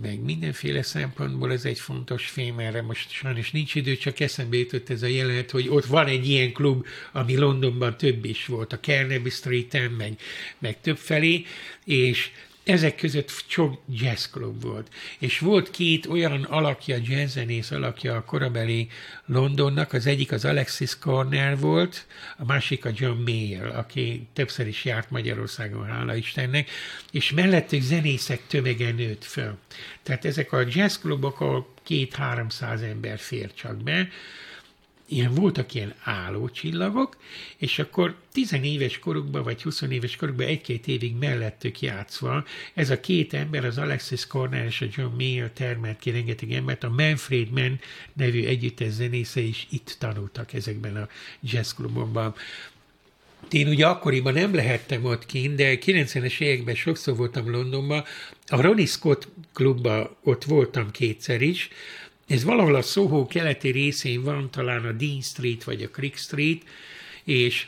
meg 0.00 0.20
mindenféle 0.20 0.82
szempontból 0.82 1.52
ez 1.52 1.64
egy 1.64 1.78
fontos 1.78 2.26
film, 2.26 2.58
erre 2.58 2.82
most 2.82 3.10
sajnos 3.10 3.50
nincs 3.50 3.74
idő, 3.74 3.96
csak 3.96 4.20
eszembe 4.20 4.56
jutott 4.56 4.90
ez 4.90 5.02
a 5.02 5.06
jelenet, 5.06 5.50
hogy 5.50 5.68
ott 5.68 5.84
van 5.84 6.06
egy 6.06 6.28
ilyen 6.28 6.52
klub, 6.52 6.86
ami 7.12 7.36
Londonban 7.36 7.96
több 7.96 8.24
is 8.24 8.46
volt, 8.46 8.72
a 8.72 8.80
Carnaby 8.80 9.30
Street-en, 9.30 9.90
meg, 9.90 10.18
meg 10.58 10.80
több 10.80 10.96
felé, 10.96 11.44
és 11.84 12.30
ezek 12.66 12.96
között 12.96 13.32
sok 13.46 13.80
jazzklub 13.88 14.62
volt. 14.62 14.92
És 15.18 15.38
volt 15.38 15.70
két 15.70 16.06
olyan 16.06 16.42
alakja, 16.42 16.96
jazzzenész 17.02 17.70
alakja 17.70 18.16
a 18.16 18.24
korabeli 18.24 18.88
Londonnak, 19.26 19.92
az 19.92 20.06
egyik 20.06 20.32
az 20.32 20.44
Alexis 20.44 20.98
Corner 20.98 21.58
volt, 21.58 22.06
a 22.36 22.44
másik 22.44 22.84
a 22.84 22.90
John 22.94 23.22
Mayer, 23.22 23.66
aki 23.66 24.26
többször 24.32 24.66
is 24.66 24.84
járt 24.84 25.10
Magyarországon, 25.10 25.86
hála 25.86 26.14
Istennek, 26.14 26.70
és 27.10 27.30
mellettük 27.30 27.82
zenészek 27.82 28.40
tömege 28.46 28.92
nőtt 28.92 29.24
föl. 29.24 29.58
Tehát 30.02 30.24
ezek 30.24 30.52
a 30.52 30.64
jazzklubok, 30.68 31.40
ahol 31.40 31.68
két-háromszáz 31.82 32.82
ember 32.82 33.18
fér 33.18 33.54
csak 33.54 33.82
be, 33.82 34.08
ilyen 35.08 35.34
voltak 35.34 35.74
ilyen 35.74 35.94
állócsillagok, 36.02 37.16
és 37.56 37.78
akkor 37.78 38.16
tizenéves 38.32 38.98
korukban, 38.98 39.42
vagy 39.42 39.62
20 39.62 39.80
éves 39.80 40.16
korukban 40.16 40.46
egy-két 40.46 40.86
évig 40.86 41.16
mellettük 41.16 41.80
játszva, 41.80 42.44
ez 42.74 42.90
a 42.90 43.00
két 43.00 43.34
ember, 43.34 43.64
az 43.64 43.78
Alexis 43.78 44.26
Corner 44.26 44.64
és 44.64 44.80
a 44.80 44.86
John 44.96 45.14
Mayer 45.14 45.50
termelt 45.50 45.98
ki 45.98 46.10
rengeteg 46.10 46.52
embert, 46.52 46.84
a 46.84 46.88
Manfred 46.88 47.50
Mann 47.50 47.80
nevű 48.12 48.44
együttes 48.44 48.92
zenésze 48.92 49.40
is 49.40 49.66
itt 49.70 49.96
tanultak 49.98 50.52
ezekben 50.52 50.96
a 50.96 51.08
jazzklubokban. 51.40 52.34
Én 53.50 53.68
ugye 53.68 53.86
akkoriban 53.86 54.32
nem 54.32 54.54
lehettem 54.54 55.04
ott 55.04 55.26
kint, 55.26 55.56
de 55.56 55.78
90-es 55.84 56.40
években 56.40 56.74
sokszor 56.74 57.16
voltam 57.16 57.50
Londonban. 57.50 58.04
A 58.46 58.60
Ronnie 58.60 58.86
Scott 58.86 59.28
klubban 59.52 60.16
ott 60.22 60.44
voltam 60.44 60.90
kétszer 60.90 61.42
is, 61.42 61.68
ez 62.26 62.44
valahol 62.44 62.74
a 62.74 62.82
Soho 62.82 63.26
keleti 63.26 63.70
részén 63.70 64.22
van, 64.22 64.50
talán 64.50 64.84
a 64.84 64.92
Dean 64.92 65.20
Street 65.20 65.64
vagy 65.64 65.82
a 65.82 65.88
Creek 65.88 66.16
Street, 66.16 66.62
és 67.24 67.66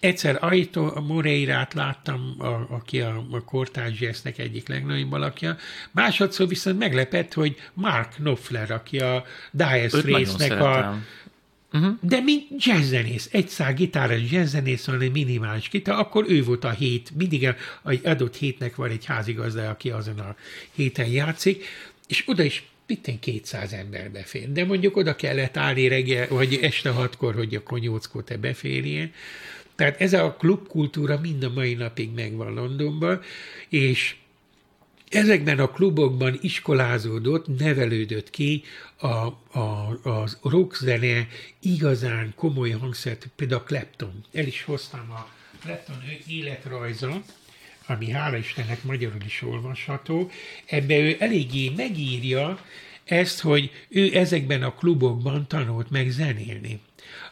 egyszer 0.00 0.38
Aito 0.40 1.00
Moreirát 1.00 1.74
láttam, 1.74 2.34
a, 2.38 2.66
aki 2.70 3.00
a, 3.00 3.24
a 3.30 3.80
jazznek 3.98 4.38
egyik 4.38 4.68
legnagyobb 4.68 5.12
alakja, 5.12 5.56
másodszor 5.90 6.48
viszont 6.48 6.78
meglepett, 6.78 7.32
hogy 7.32 7.56
Mark 7.72 8.14
Knopfler, 8.14 8.70
aki 8.70 8.98
a 8.98 9.24
Dire 9.50 9.88
Straits-nek 9.88 10.60
a... 10.60 10.98
Uh-huh. 11.72 11.96
De 12.00 12.20
mint 12.20 12.64
jazzzenész, 12.64 13.28
egy 13.32 13.48
szál 13.48 13.74
gitáros 13.74 14.30
jazzzenész, 14.30 14.86
van 14.86 15.00
egy 15.00 15.12
minimális 15.12 15.68
gitár, 15.68 15.98
akkor 15.98 16.24
ő 16.28 16.44
volt 16.44 16.64
a 16.64 16.70
hét, 16.70 17.10
mindig 17.16 17.54
egy 17.84 18.06
adott 18.06 18.36
hétnek 18.36 18.76
van 18.76 18.90
egy 18.90 19.04
házigazda, 19.04 19.68
aki 19.68 19.90
azon 19.90 20.18
a 20.18 20.34
héten 20.74 21.06
játszik, 21.06 21.64
és 22.06 22.22
oda 22.26 22.42
is 22.42 22.69
Pitten 22.90 23.18
200 23.18 23.72
ember 23.72 24.10
befér. 24.10 24.52
De 24.52 24.64
mondjuk 24.64 24.96
oda 24.96 25.16
kellett 25.16 25.56
állni 25.56 25.88
reggel, 25.88 26.28
vagy 26.28 26.54
este 26.62 26.90
hatkor, 26.90 27.34
hogy 27.34 27.54
a 27.54 27.62
konyóckó 27.62 28.20
te 28.20 28.36
beférjen. 28.36 29.12
Tehát 29.74 30.00
ez 30.00 30.12
a 30.12 30.36
klubkultúra 30.38 31.20
mind 31.20 31.42
a 31.42 31.50
mai 31.50 31.74
napig 31.74 32.10
megvan 32.14 32.54
Londonban, 32.54 33.20
és 33.68 34.16
ezekben 35.08 35.58
a 35.58 35.70
klubokban 35.70 36.38
iskolázódott, 36.40 37.58
nevelődött 37.58 38.30
ki 38.30 38.62
a, 38.96 39.06
a, 39.06 39.98
az 40.02 40.38
rockzene 40.42 41.28
igazán 41.60 42.32
komoly 42.36 42.70
hangszert, 42.70 43.28
például 43.36 43.60
a 43.60 43.64
Clapton. 43.64 44.24
El 44.32 44.46
is 44.46 44.64
hoztam 44.64 45.10
a 45.10 45.28
Clapton 45.60 46.02
életrajza, 46.26 47.22
ami 47.90 48.10
hála 48.10 48.36
Istennek 48.36 48.82
magyarul 48.82 49.22
is 49.26 49.42
olvasható, 49.42 50.30
ebbe 50.66 50.98
ő 50.98 51.16
eléggé 51.18 51.72
megírja 51.76 52.58
ezt, 53.04 53.40
hogy 53.40 53.70
ő 53.88 54.16
ezekben 54.16 54.62
a 54.62 54.74
klubokban 54.74 55.46
tanult 55.46 55.90
meg 55.90 56.10
zenélni. 56.10 56.80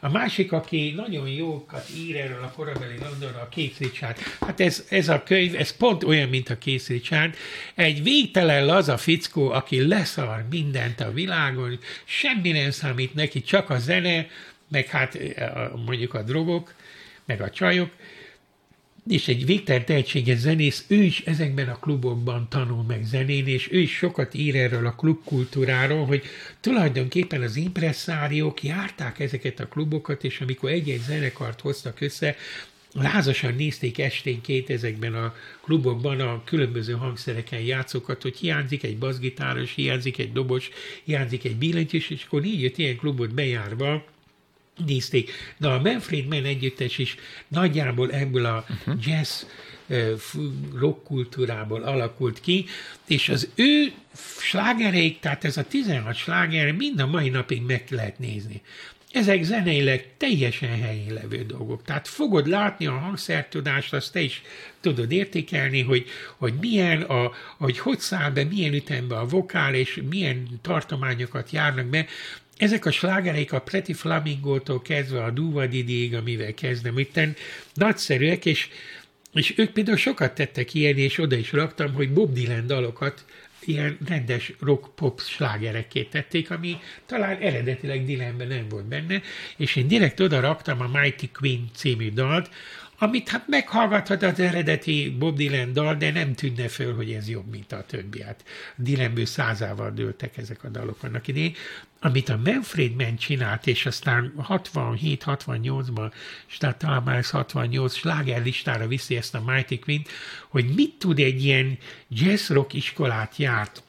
A 0.00 0.11
másik, 0.11 0.52
aki 0.52 0.92
nagyon 0.96 1.28
jókat 1.28 1.88
ír 1.96 2.16
erről 2.16 2.42
a 2.42 2.50
korabeli 2.50 2.98
Londonra, 3.00 3.40
a 3.40 3.48
Richard. 3.78 4.16
Hát 4.40 4.61
ez, 4.61 4.86
ez 4.88 5.09
a 5.09 5.22
könyv, 5.22 5.54
ez 5.54 5.76
pont 5.76 6.04
olyan, 6.04 6.28
mint 6.28 6.50
a 6.50 6.59
Keith 6.59 6.88
Richard. 6.88 7.36
Egy 7.74 8.02
végtelen 8.02 8.66
laza 8.66 8.96
fickó, 8.96 9.50
aki 9.50 9.86
leszar 9.86 10.44
mindent 10.50 11.00
a 11.00 11.12
világon, 11.12 11.78
semmi 12.04 12.50
nem 12.50 12.70
számít 12.70 13.14
neki, 13.14 13.42
csak 13.42 13.70
a 13.70 13.78
zene, 13.78 14.26
meg 14.68 14.86
hát 14.86 15.18
mondjuk 15.84 16.14
a 16.14 16.22
drogok, 16.22 16.74
meg 17.24 17.40
a 17.40 17.50
csajok, 17.50 17.90
és 19.09 19.28
egy 19.28 19.46
végtelen 19.46 19.84
tehetséges 19.84 20.38
zenész, 20.38 20.84
ő 20.88 21.02
is 21.02 21.20
ezekben 21.20 21.68
a 21.68 21.78
klubokban 21.78 22.46
tanul 22.50 22.82
meg 22.82 23.04
zenélni, 23.04 23.50
és 23.50 23.72
ő 23.72 23.78
is 23.78 23.96
sokat 23.96 24.34
ír 24.34 24.56
erről 24.56 24.86
a 24.86 24.94
klubkultúráról, 24.94 26.06
hogy 26.06 26.22
tulajdonképpen 26.61 27.42
az 27.42 27.56
impresszáriók 27.56 28.62
járták 28.62 29.20
ezeket 29.20 29.61
a 29.61 29.68
klubokat, 29.68 30.24
és 30.24 30.40
amikor 30.40 30.70
egy-egy 30.70 31.00
zenekart 31.00 31.61
hoztak 31.61 32.00
össze, 32.00 32.36
lázasan 32.92 33.54
nézték 33.54 33.98
esténként 33.98 34.70
ezekben 34.70 35.14
a 35.14 35.34
klubokban 35.61 36.20
a 36.20 36.42
különböző 36.44 36.92
hangszereken 36.92 37.61
játszókat, 37.61 38.22
hogy 38.22 38.36
hiányzik 38.36 38.82
egy 38.82 38.98
bassgitáros, 38.98 39.74
hiányzik 39.74 40.18
egy 40.18 40.32
dobos, 40.32 40.70
hiányzik 41.04 41.44
egy 41.44 41.56
billentyűs, 41.56 42.11
és 42.11 42.24
akkor 42.24 42.44
jött 42.44 42.78
ilyen 42.78 42.96
klubot 42.96 43.34
bejárva, 43.34 44.04
nézték. 44.87 45.31
De 45.57 45.68
a 45.68 45.81
Manfred 45.81 46.26
Mann 46.26 46.45
együttes 46.45 46.99
is 46.99 47.16
nagyjából 47.49 48.11
ebből 48.11 48.45
a 48.45 48.64
uh-huh. 48.68 49.07
jazz 49.07 49.43
rock 50.79 51.05
kultúrából 51.05 51.83
alakult 51.83 52.41
ki, 52.41 52.64
és 53.07 53.29
az 53.29 53.49
ő 53.55 53.93
slágereik, 54.41 55.20
tehát 55.20 55.45
ez 55.45 55.57
a 55.57 55.64
16 55.64 56.14
sláger 56.14 56.72
mind 56.72 57.01
a 57.01 57.07
mai 57.07 57.29
napig 57.29 57.62
meg 57.62 57.85
lehet 57.91 58.18
nézni. 58.18 58.62
Ezek 59.12 59.43
zeneileg 59.43 60.07
teljesen 60.16 60.81
helyén 60.81 61.12
levő 61.12 61.45
dolgok. 61.45 61.83
Tehát 61.83 62.09
fogod 62.09 62.47
látni 62.47 62.87
a 62.87 62.99
hangszertudást, 62.99 63.93
azt 63.93 64.12
te 64.12 64.20
is 64.20 64.43
tudod 64.81 65.12
értékelni, 65.12 65.83
hogy, 65.83 66.07
hogy 66.37 66.55
milyen, 66.61 67.03
a, 67.03 67.33
hogy 67.59 67.79
hogy 67.79 67.99
száll 67.99 68.31
be, 68.31 68.45
milyen 68.45 68.74
ütembe 68.74 69.18
a 69.18 69.26
vokál, 69.26 69.74
és 69.74 70.01
milyen 70.09 70.49
tartományokat 70.62 71.51
járnak 71.51 71.87
be. 71.87 72.07
Ezek 72.59 72.84
a 72.84 72.90
slágereik 72.90 73.52
a 73.52 73.61
Pretty 73.61 73.92
Flamingótól 73.92 74.82
kezdve 74.82 75.22
a 75.22 75.30
Duvadidig, 75.30 76.14
amivel 76.14 76.54
kezdem 76.54 76.98
itten, 76.98 77.36
nagyszerűek, 77.74 78.44
és, 78.44 78.68
és 79.32 79.54
ők 79.56 79.70
például 79.70 79.96
sokat 79.96 80.34
tettek 80.34 80.74
ilyen, 80.74 80.96
és 80.96 81.18
oda 81.18 81.36
is 81.36 81.52
raktam, 81.52 81.92
hogy 81.92 82.12
Bob 82.12 82.32
Dylan 82.32 82.66
dalokat 82.66 83.24
ilyen 83.64 83.98
rendes 84.06 84.52
rock-pop 84.61 85.20
slágerekké 85.20 86.02
tették, 86.02 86.50
ami 86.50 86.78
talán 87.06 87.36
eredetileg 87.36 88.04
Dylanben 88.04 88.48
nem 88.48 88.68
volt 88.68 88.84
benne, 88.84 89.22
és 89.56 89.76
én 89.76 89.88
direkt 89.88 90.20
oda 90.20 90.40
raktam 90.40 90.80
a 90.80 91.00
Mighty 91.00 91.30
Queen 91.32 91.70
című 91.74 92.11
dalt, 92.11 92.50
amit 92.98 93.28
hát 93.28 93.48
meghallgathat 93.48 94.22
az 94.22 94.40
eredeti 94.40 95.16
Bob 95.18 95.36
Dylan 95.36 95.72
dal, 95.72 95.94
de 95.94 96.11
nem 96.11 96.34
tűnne 96.34 96.68
föl, 96.68 96.94
hogy 96.94 97.12
ez 97.12 97.28
jobb, 97.28 97.50
mint 97.50 97.72
a 97.72 97.84
többi. 97.86 98.22
Hát 98.22 98.44
Dylanből 98.76 99.26
százával 99.26 99.90
dőltek 99.90 100.36
ezek 100.36 100.64
a 100.64 100.68
dalok 100.68 101.02
annak 101.02 101.28
idén. 101.28 101.54
Amit 102.01 102.28
a 102.28 102.40
Manfred 102.44 102.94
Mann 102.94 103.16
csinált, 103.16 103.66
és 103.66 103.86
aztán 103.86 104.32
67-68-ban, 104.49 106.12
és 106.49 106.57
tehát 106.57 106.78
talán 106.78 107.03
már 107.03 107.24
68 107.24 107.94
slágerlistára 107.94 108.86
viszi 108.86 109.16
ezt 109.16 109.34
a 109.34 109.42
Mighty 109.46 109.78
Queen, 109.78 110.03
hogy 110.49 110.74
mit 110.74 110.94
tud 110.99 111.18
egy 111.18 111.44
ilyen 111.44 111.78
jazz 112.09 112.49
rock 112.51 112.72
iskolát 112.72 113.36
járt 113.36 113.82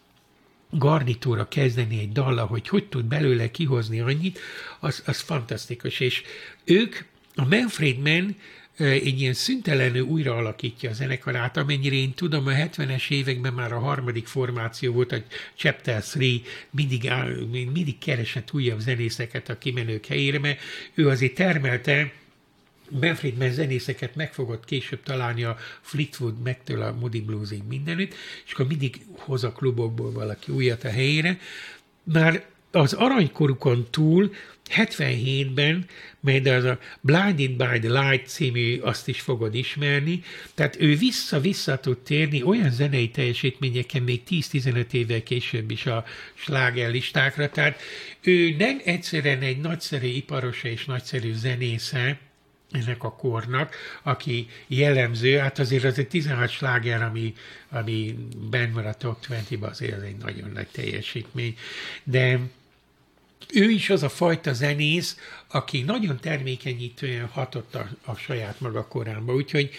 garnitúra 0.69 1.47
kezdeni 1.47 1.99
egy 1.99 2.11
dalla, 2.11 2.45
hogy 2.45 2.67
hogy 2.67 2.85
tud 2.89 3.05
belőle 3.05 3.51
kihozni 3.51 3.99
annyit, 3.99 4.39
az, 4.79 5.03
az 5.05 5.19
fantasztikus. 5.19 5.99
És 5.99 6.23
ők, 6.63 6.97
a 7.35 7.45
Manfred 7.45 7.97
Mann 7.97 8.35
egy 8.79 9.21
ilyen 9.21 9.33
szüntelenül 9.33 10.01
újra 10.01 10.35
alakítja 10.35 10.89
a 10.89 10.93
zenekarát, 10.93 11.57
amennyire 11.57 11.95
én 11.95 12.13
tudom, 12.13 12.47
a 12.47 12.51
70-es 12.51 13.09
években 13.09 13.53
már 13.53 13.71
a 13.71 13.79
harmadik 13.79 14.27
formáció 14.27 14.93
volt, 14.93 15.11
a 15.11 15.17
Chapter 15.55 16.03
3 16.13 16.41
mindig, 16.69 17.07
áll, 17.07 17.35
mindig 17.51 17.97
keresett 17.97 18.53
újabb 18.53 18.79
zenészeket 18.79 19.49
a 19.49 19.57
kimenők 19.57 20.05
helyére, 20.05 20.39
mert 20.39 20.59
ő 20.93 21.07
azért 21.07 21.33
termelte 21.33 22.11
Manfred 22.89 23.37
Mann 23.37 23.51
zenészeket 23.51 24.15
meg 24.15 24.33
fogott 24.33 24.65
később 24.65 25.03
találni 25.03 25.43
a 25.43 25.57
Fleetwood 25.81 26.41
megtől 26.41 26.81
a 26.81 26.93
Moody 26.93 27.21
Bluesig 27.21 27.63
mindenütt, 27.67 28.13
és 28.45 28.51
akkor 28.53 28.67
mindig 28.67 29.01
hoz 29.17 29.43
a 29.43 29.51
klubokból 29.51 30.11
valaki 30.11 30.51
újat 30.51 30.83
a 30.83 30.89
helyére. 30.89 31.39
Már 32.03 32.45
az 32.71 32.93
aranykorukon 32.93 33.87
túl 33.89 34.33
77-ben, 34.75 35.85
mert 36.19 36.47
az 36.47 36.63
a 36.63 36.79
Blinded 37.01 37.51
by 37.51 37.87
the 37.87 38.01
Light 38.01 38.27
című, 38.27 38.79
azt 38.79 39.07
is 39.07 39.21
fogod 39.21 39.55
ismerni, 39.55 40.23
tehát 40.53 40.81
ő 40.81 40.95
vissza-vissza 40.95 41.79
tud 41.79 41.97
térni 41.97 42.43
olyan 42.43 42.71
zenei 42.71 43.09
teljesítményeken 43.09 44.01
még 44.01 44.21
10-15 44.29 44.93
évvel 44.93 45.23
később 45.23 45.71
is 45.71 45.85
a 45.85 46.03
slágerlistákra, 46.33 47.49
tehát 47.49 47.79
ő 48.21 48.55
nem 48.57 48.81
egyszerűen 48.83 49.41
egy 49.41 49.59
nagyszerű 49.59 50.07
iparosa 50.07 50.67
és 50.67 50.85
nagyszerű 50.85 51.33
zenésze, 51.33 52.19
ennek 52.71 53.03
a 53.03 53.11
kornak, 53.11 53.75
aki 54.03 54.47
jellemző, 54.67 55.37
hát 55.37 55.59
azért 55.59 55.83
az 55.83 55.99
egy 55.99 56.07
16 56.07 56.49
sláger, 56.49 57.01
ami, 57.01 57.33
ami 57.69 58.15
benn 58.49 58.73
van 58.73 58.85
a 58.85 58.93
top 58.93 59.25
20 59.25 59.45
azért 59.61 59.97
az 59.97 60.03
egy 60.03 60.17
nagyon 60.17 60.51
nagy 60.53 60.67
teljesítmény, 60.67 61.57
de 62.03 62.39
ő 63.53 63.69
is 63.69 63.89
az 63.89 64.03
a 64.03 64.09
fajta 64.09 64.53
zenész, 64.53 65.17
aki 65.47 65.81
nagyon 65.81 66.19
termékenyítően 66.19 67.25
hatott 67.25 67.75
a, 67.75 67.89
a 68.05 68.15
saját 68.15 68.59
maga 68.59 68.87
korába, 68.87 69.33
úgyhogy 69.33 69.69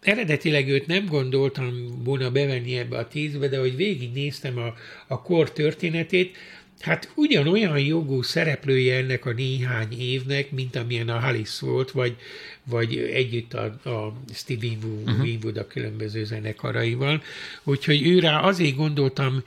eredetileg 0.00 0.68
őt 0.68 0.86
nem 0.86 1.06
gondoltam 1.06 2.02
volna 2.04 2.30
bevenni 2.30 2.78
ebbe 2.78 2.98
a 2.98 3.08
tízbe, 3.08 3.48
de 3.48 3.58
hogy 3.58 3.76
végignéztem 3.76 4.58
a, 4.58 4.74
a 5.06 5.22
kor 5.22 5.52
történetét, 5.52 6.36
hát 6.80 7.12
ugyanolyan 7.14 7.78
jogú 7.78 8.22
szereplője 8.22 8.96
ennek 8.96 9.24
a 9.24 9.32
néhány 9.32 10.00
évnek, 10.00 10.50
mint 10.50 10.76
amilyen 10.76 11.08
a 11.08 11.18
Halis 11.18 11.60
volt, 11.60 11.90
vagy, 11.90 12.16
vagy 12.64 12.96
együtt 12.96 13.54
a, 13.54 13.64
a 13.64 14.12
Steve 14.34 14.66
Winwood, 14.66 15.08
uh-huh. 15.08 15.24
Winwood 15.24 15.56
a 15.56 15.66
különböző 15.66 16.24
zenekaraival. 16.24 17.22
Úgyhogy 17.64 18.06
őrá 18.06 18.40
azért 18.40 18.76
gondoltam 18.76 19.42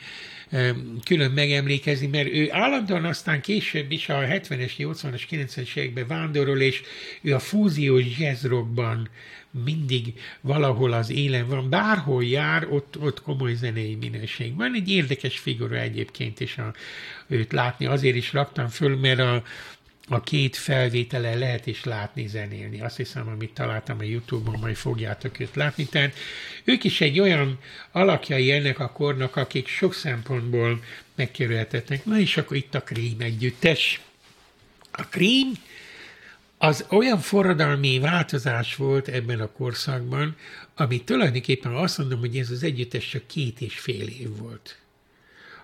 külön 1.04 1.32
megemlékezni, 1.32 2.08
mert 2.08 2.28
ő 2.28 2.48
állandóan 2.52 3.06
aztán 3.06 3.42
később 3.42 3.92
is 3.92 4.10
a 4.10 4.14
70-es, 4.14 4.72
80-as, 4.78 5.22
90-es 5.30 5.76
években 5.76 6.08
vándorol, 6.08 6.62
és 6.62 6.82
ő 7.22 7.34
a 7.34 7.40
fúziós 7.40 8.04
jazzrockban 8.20 9.10
mindig 9.52 10.14
valahol 10.41 10.93
az 10.93 11.10
élen 11.10 11.47
van, 11.47 11.70
bárhol 11.70 12.24
jár, 12.24 12.68
ott, 12.70 12.97
ott 13.00 13.22
komoly 13.22 13.54
zenei 13.54 13.95
minőség. 13.95 14.56
Van 14.56 14.76
egy 14.76 14.89
érdekes 14.89 15.39
figura 15.39 15.78
egyébként 15.78 16.39
is 16.39 16.58
a, 16.58 16.74
őt 17.28 17.52
látni, 17.52 17.86
azért 17.86 18.16
is 18.16 18.34
raktam 18.34 18.68
föl, 18.68 18.97
mert 18.97 19.20
a, 19.20 19.43
a 20.08 20.22
két 20.22 20.56
felvétele 20.56 21.36
lehet 21.36 21.66
is 21.68 21.84
látni, 21.84 22.28
zenélni. 22.28 22.82
Azt 22.82 22.97
hiszem, 22.97 23.28
amit 23.28 23.54
találtam 23.54 24.00
a 24.00 24.04
Youtube-on, 24.04 24.60
majd 24.60 24.76
fogjátok 24.76 25.39
őt 25.39 25.56
látni. 25.56 25.86
Tehát 25.86 26.16
ők 26.64 26.84
is 26.84 27.02
egy 27.02 27.20
olyan 27.20 27.60
alakjai 27.91 28.52
ennek 28.52 28.80
a 28.80 28.91
kornak, 28.91 29.36
akik 29.36 29.68
sok 29.68 29.93
szempontból 29.93 30.84
megkerülhetetnek. 31.16 32.06
Na 32.06 32.20
és 32.20 32.38
akkor 32.38 32.58
itt 32.58 32.76
a 32.76 32.84
Cream 32.84 33.20
együttes. 33.20 34.02
A 34.91 35.02
Cream 35.02 35.52
az 36.62 36.86
olyan 36.89 37.20
forradalmi 37.20 37.99
változás 37.99 38.76
volt 38.76 39.07
ebben 39.07 39.39
a 39.39 39.51
korszakban, 39.51 40.36
ami 40.76 41.03
tulajdonképpen 41.03 41.76
azt 41.76 41.97
mondom, 41.97 42.20
hogy 42.20 42.38
ez 42.38 42.49
az 42.49 42.64
együttes 42.64 43.10
csak 43.10 43.28
két 43.28 43.62
és 43.62 43.80
fél 43.80 44.07
év 44.07 44.38
volt. 44.38 44.78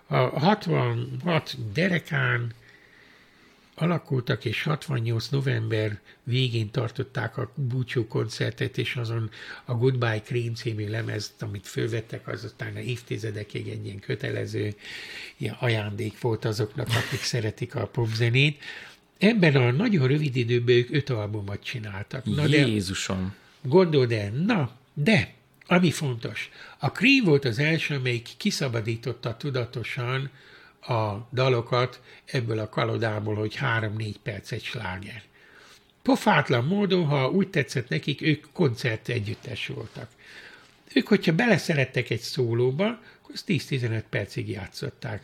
A 0.07 0.15
66 0.17 1.57
derekán 1.73 2.53
alakultak, 3.75 4.45
és 4.45 4.63
68 4.63 5.27
november 5.27 5.99
végén 6.23 6.71
tartották 6.71 7.37
a 7.37 7.51
búcsú 7.55 8.07
koncertet, 8.07 8.77
és 8.77 8.95
azon 8.95 9.29
a 9.65 9.73
Goodbye 9.73 10.21
Cream 10.21 10.53
című 10.53 10.89
lemezt, 10.89 11.41
amit 11.41 11.67
fölvettek, 11.67 12.27
az 12.27 12.43
aztán 12.43 12.77
évtizedekig 12.77 13.67
egy 13.67 13.85
ilyen 13.85 13.99
kötelező 13.99 14.75
ilyen 15.37 15.55
ajándék 15.59 16.21
volt 16.21 16.45
azoknak, 16.45 16.87
akik 16.87 17.21
szeretik 17.21 17.75
a 17.75 17.87
popzenét. 17.87 18.61
Ebben 19.17 19.55
a 19.55 19.71
nagyon 19.71 20.07
rövid 20.07 20.35
időben 20.35 20.75
ők 20.75 20.91
öt 20.91 21.09
albumot 21.09 21.63
csináltak. 21.63 22.25
Na 22.25 22.45
Jézusom! 22.45 23.33
De, 23.61 23.69
gondold 23.69 24.11
el, 24.11 24.31
na, 24.31 24.71
de 24.93 25.33
ami 25.67 25.91
fontos, 25.91 26.49
a 26.79 26.87
Cream 26.87 27.25
volt 27.25 27.45
az 27.45 27.59
első, 27.59 27.95
amelyik 27.95 28.27
kiszabadította 28.37 29.37
tudatosan 29.37 30.29
a 30.81 31.27
dalokat 31.33 32.01
ebből 32.25 32.59
a 32.59 32.69
kalodából, 32.69 33.35
hogy 33.35 33.55
három-négy 33.55 34.19
perc 34.19 34.51
egy 34.51 34.63
sláger. 34.63 35.23
Pofátlan 36.01 36.65
módon, 36.65 37.05
ha 37.05 37.29
úgy 37.29 37.49
tetszett 37.49 37.89
nekik, 37.89 38.21
ők 38.21 38.45
koncert 38.53 39.09
együttes 39.09 39.67
voltak. 39.67 40.09
Ők, 40.93 41.07
hogyha 41.07 41.33
beleszerettek 41.33 42.09
egy 42.09 42.19
szólóba, 42.19 42.85
akkor 43.21 43.35
10-15 43.47 44.03
percig 44.09 44.49
játszották. 44.49 45.23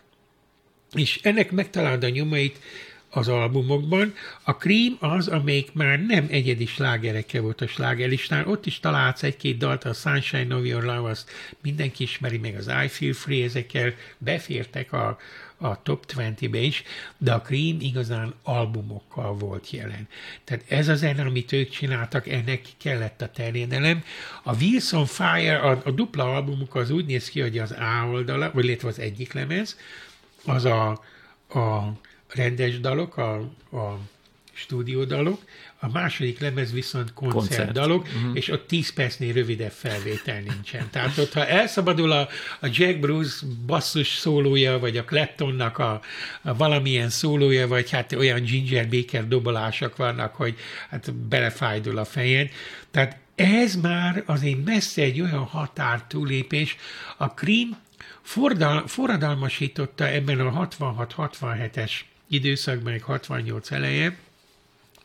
És 0.93 1.19
ennek 1.23 1.51
megtalálod 1.51 2.03
a 2.03 2.09
nyomait 2.09 2.59
az 3.11 3.27
albumokban. 3.27 4.13
A 4.43 4.51
Cream 4.51 4.97
az, 4.99 5.27
amelyik 5.27 5.73
már 5.73 6.05
nem 6.05 6.27
egyedi 6.29 6.65
slágereke 6.65 7.41
volt 7.41 7.61
a 7.61 7.67
slágerlistán, 7.67 8.47
ott 8.47 8.65
is 8.65 8.79
találsz 8.79 9.23
egy-két 9.23 9.57
dalt, 9.57 9.83
a 9.83 9.93
Sunshine 9.93 10.55
of 10.55 10.65
Your 10.65 10.83
Love, 10.83 11.09
azt 11.09 11.29
mindenki 11.61 12.03
ismeri, 12.03 12.37
meg 12.37 12.55
az 12.55 12.71
I 12.83 12.87
Feel 12.87 13.13
Free, 13.13 13.43
ezekkel 13.43 13.93
befértek 14.17 14.93
a, 14.93 15.17
a 15.57 15.81
top 15.81 16.05
20-be 16.17 16.57
is, 16.57 16.83
de 17.17 17.33
a 17.33 17.41
Cream 17.41 17.77
igazán 17.79 18.33
albumokkal 18.43 19.33
volt 19.33 19.69
jelen. 19.69 20.07
Tehát 20.43 20.63
ez 20.67 20.87
az 20.87 20.99
zene, 20.99 21.23
amit 21.23 21.51
ők 21.51 21.69
csináltak, 21.69 22.27
ennek 22.27 22.61
kellett 22.77 23.21
a 23.21 23.31
terjedelem. 23.31 24.03
A 24.43 24.55
Wilson 24.55 25.05
Fire, 25.05 25.57
a, 25.57 25.81
a 25.85 25.91
dupla 25.91 26.35
albumuk 26.35 26.75
az 26.75 26.89
úgy 26.89 27.05
néz 27.05 27.29
ki, 27.29 27.41
hogy 27.41 27.57
az 27.57 27.71
A 27.71 28.07
oldala, 28.11 28.51
vagy 28.53 28.63
létve 28.65 28.87
az 28.87 28.99
egyik 28.99 29.33
lemez, 29.33 29.77
az 30.45 30.65
a, 30.65 30.89
a 31.49 31.93
rendes 32.33 32.79
dalok, 32.79 33.17
a, 33.17 33.33
a 33.71 33.99
stúdiódalok, 34.53 35.41
a 35.79 35.89
második 35.89 36.39
lemez 36.39 36.71
viszont 36.71 37.13
koncertdalok, 37.13 38.01
Koncert. 38.01 38.21
uh-huh. 38.21 38.37
és 38.37 38.49
ott 38.49 38.67
10 38.67 38.93
percnél 38.93 39.33
rövidebb 39.33 39.71
felvétel 39.71 40.39
nincsen. 40.39 40.89
Tehát 40.89 41.17
ott, 41.17 41.33
ha 41.33 41.47
elszabadul 41.47 42.11
a, 42.11 42.27
a 42.59 42.67
Jack 42.71 42.99
Bruce 42.99 43.45
basszus 43.65 44.07
szólója, 44.07 44.79
vagy 44.79 44.97
a 44.97 45.03
Claptonnak 45.03 45.77
a, 45.77 46.01
a 46.41 46.55
valamilyen 46.55 47.09
szólója, 47.09 47.67
vagy 47.67 47.89
hát 47.89 48.13
olyan 48.13 48.41
Ginger 48.41 48.89
Baker 48.89 49.27
dobolások 49.27 49.95
vannak, 49.95 50.35
hogy 50.35 50.55
hát 50.89 51.13
belefájdul 51.13 51.97
a 51.97 52.05
fejed. 52.05 52.49
Tehát 52.91 53.17
ez 53.35 53.75
már 53.75 54.23
azért 54.25 54.65
messze 54.65 55.01
egy 55.01 55.21
olyan 55.21 55.43
határ 55.43 56.03
túlépés. 56.03 56.75
A 57.17 57.25
Cream 57.25 57.77
fordal, 58.21 58.87
forradalmasította 58.87 60.07
ebben 60.07 60.39
a 60.39 60.67
66-67-es 60.67 61.91
időszakban, 62.31 62.99
68 62.99 63.71
eleje, 63.71 64.17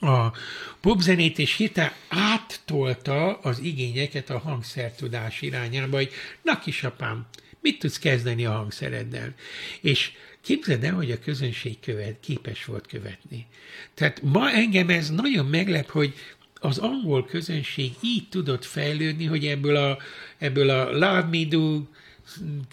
a 0.00 0.32
popzenét, 0.80 1.38
és 1.38 1.56
hirtelen 1.56 1.92
áttolta 2.08 3.38
az 3.38 3.58
igényeket 3.58 4.30
a 4.30 4.38
hangszertudás 4.38 5.42
irányába, 5.42 5.96
hogy 5.96 6.10
na 6.42 6.58
kisapám, 6.58 7.26
mit 7.60 7.78
tudsz 7.78 7.98
kezdeni 7.98 8.44
a 8.44 8.52
hangszereddel? 8.52 9.34
És 9.80 10.12
képzeld 10.40 10.84
el, 10.84 10.94
hogy 10.94 11.10
a 11.10 11.18
közönség 11.18 11.80
követ, 11.80 12.20
képes 12.20 12.64
volt 12.64 12.86
követni. 12.86 13.46
Tehát 13.94 14.22
ma 14.22 14.50
engem 14.50 14.88
ez 14.88 15.10
nagyon 15.10 15.46
meglep, 15.46 15.90
hogy 15.90 16.14
az 16.60 16.78
angol 16.78 17.24
közönség 17.24 17.92
így 18.00 18.28
tudott 18.28 18.64
fejlődni, 18.64 19.24
hogy 19.24 19.46
ebből 19.46 19.76
a, 19.76 19.98
ebből 20.38 20.70
a 20.70 20.90
Love 20.90 21.28
Me 21.30 21.44
Do 21.44 21.82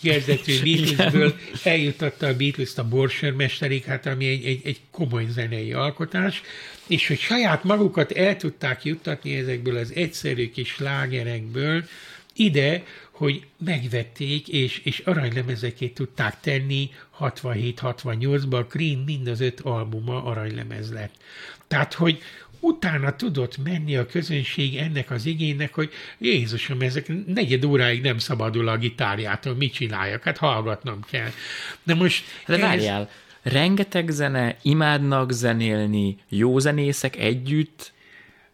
kezdetű 0.02 0.62
Beatlesből 0.64 1.36
eljutatta 1.64 2.28
a 2.28 2.36
Beatles-t 2.36 2.78
a 2.78 2.88
borsörmesterig, 2.88 3.84
hát 3.84 4.06
ami 4.06 4.28
egy, 4.28 4.46
egy, 4.46 4.62
egy 4.64 4.82
komoly 4.92 5.26
zenei 5.30 5.74
alkotás, 5.74 6.42
és 6.88 7.08
hogy 7.08 7.20
saját 7.20 7.64
magukat 7.64 8.12
el 8.12 8.38
tudták 8.38 8.84
juttatni 8.84 9.36
ezekből 9.36 9.78
az 9.78 9.92
egyszerű 9.96 10.50
kis 10.50 10.70
slágerekből 10.70 11.84
ide, 12.34 12.84
hogy 13.12 13.46
megvették, 13.66 14.48
és, 14.48 14.82
és 14.84 15.00
aranylemezekét 15.00 15.94
tudták 15.94 16.40
tenni 16.40 16.90
67-68-ban, 17.20 18.60
a 18.60 18.66
Cream 18.66 19.00
mind 19.00 19.28
az 19.28 19.40
öt 19.40 19.60
albuma 19.60 20.24
aranylemez 20.24 20.92
lett. 20.92 21.14
Tehát, 21.68 21.94
hogy, 21.94 22.22
utána 22.64 23.16
tudott 23.16 23.58
menni 23.64 23.96
a 23.96 24.06
közönség 24.06 24.76
ennek 24.76 25.12
az 25.12 25.26
igénynek, 25.26 25.74
hogy 25.74 25.92
Jézusom, 26.18 26.82
ezek 26.82 27.12
negyed 27.26 27.66
óráig 27.66 28.02
nem 28.02 28.18
szabadul 28.18 28.68
a 28.68 28.78
gitárjától, 28.78 29.56
mit 29.56 29.74
csináljak? 29.74 30.24
Hát 30.24 30.38
hallgatnom 30.38 31.00
kell. 31.12 31.30
De 31.84 31.94
most... 31.94 32.24
De 32.46 32.58
várjál, 32.58 33.10
rengeteg 33.42 34.10
zene, 34.10 34.58
imádnak 34.62 35.32
zenélni, 35.32 36.18
jó 36.30 36.60
zenészek 36.60 37.18
együtt, 37.18 37.94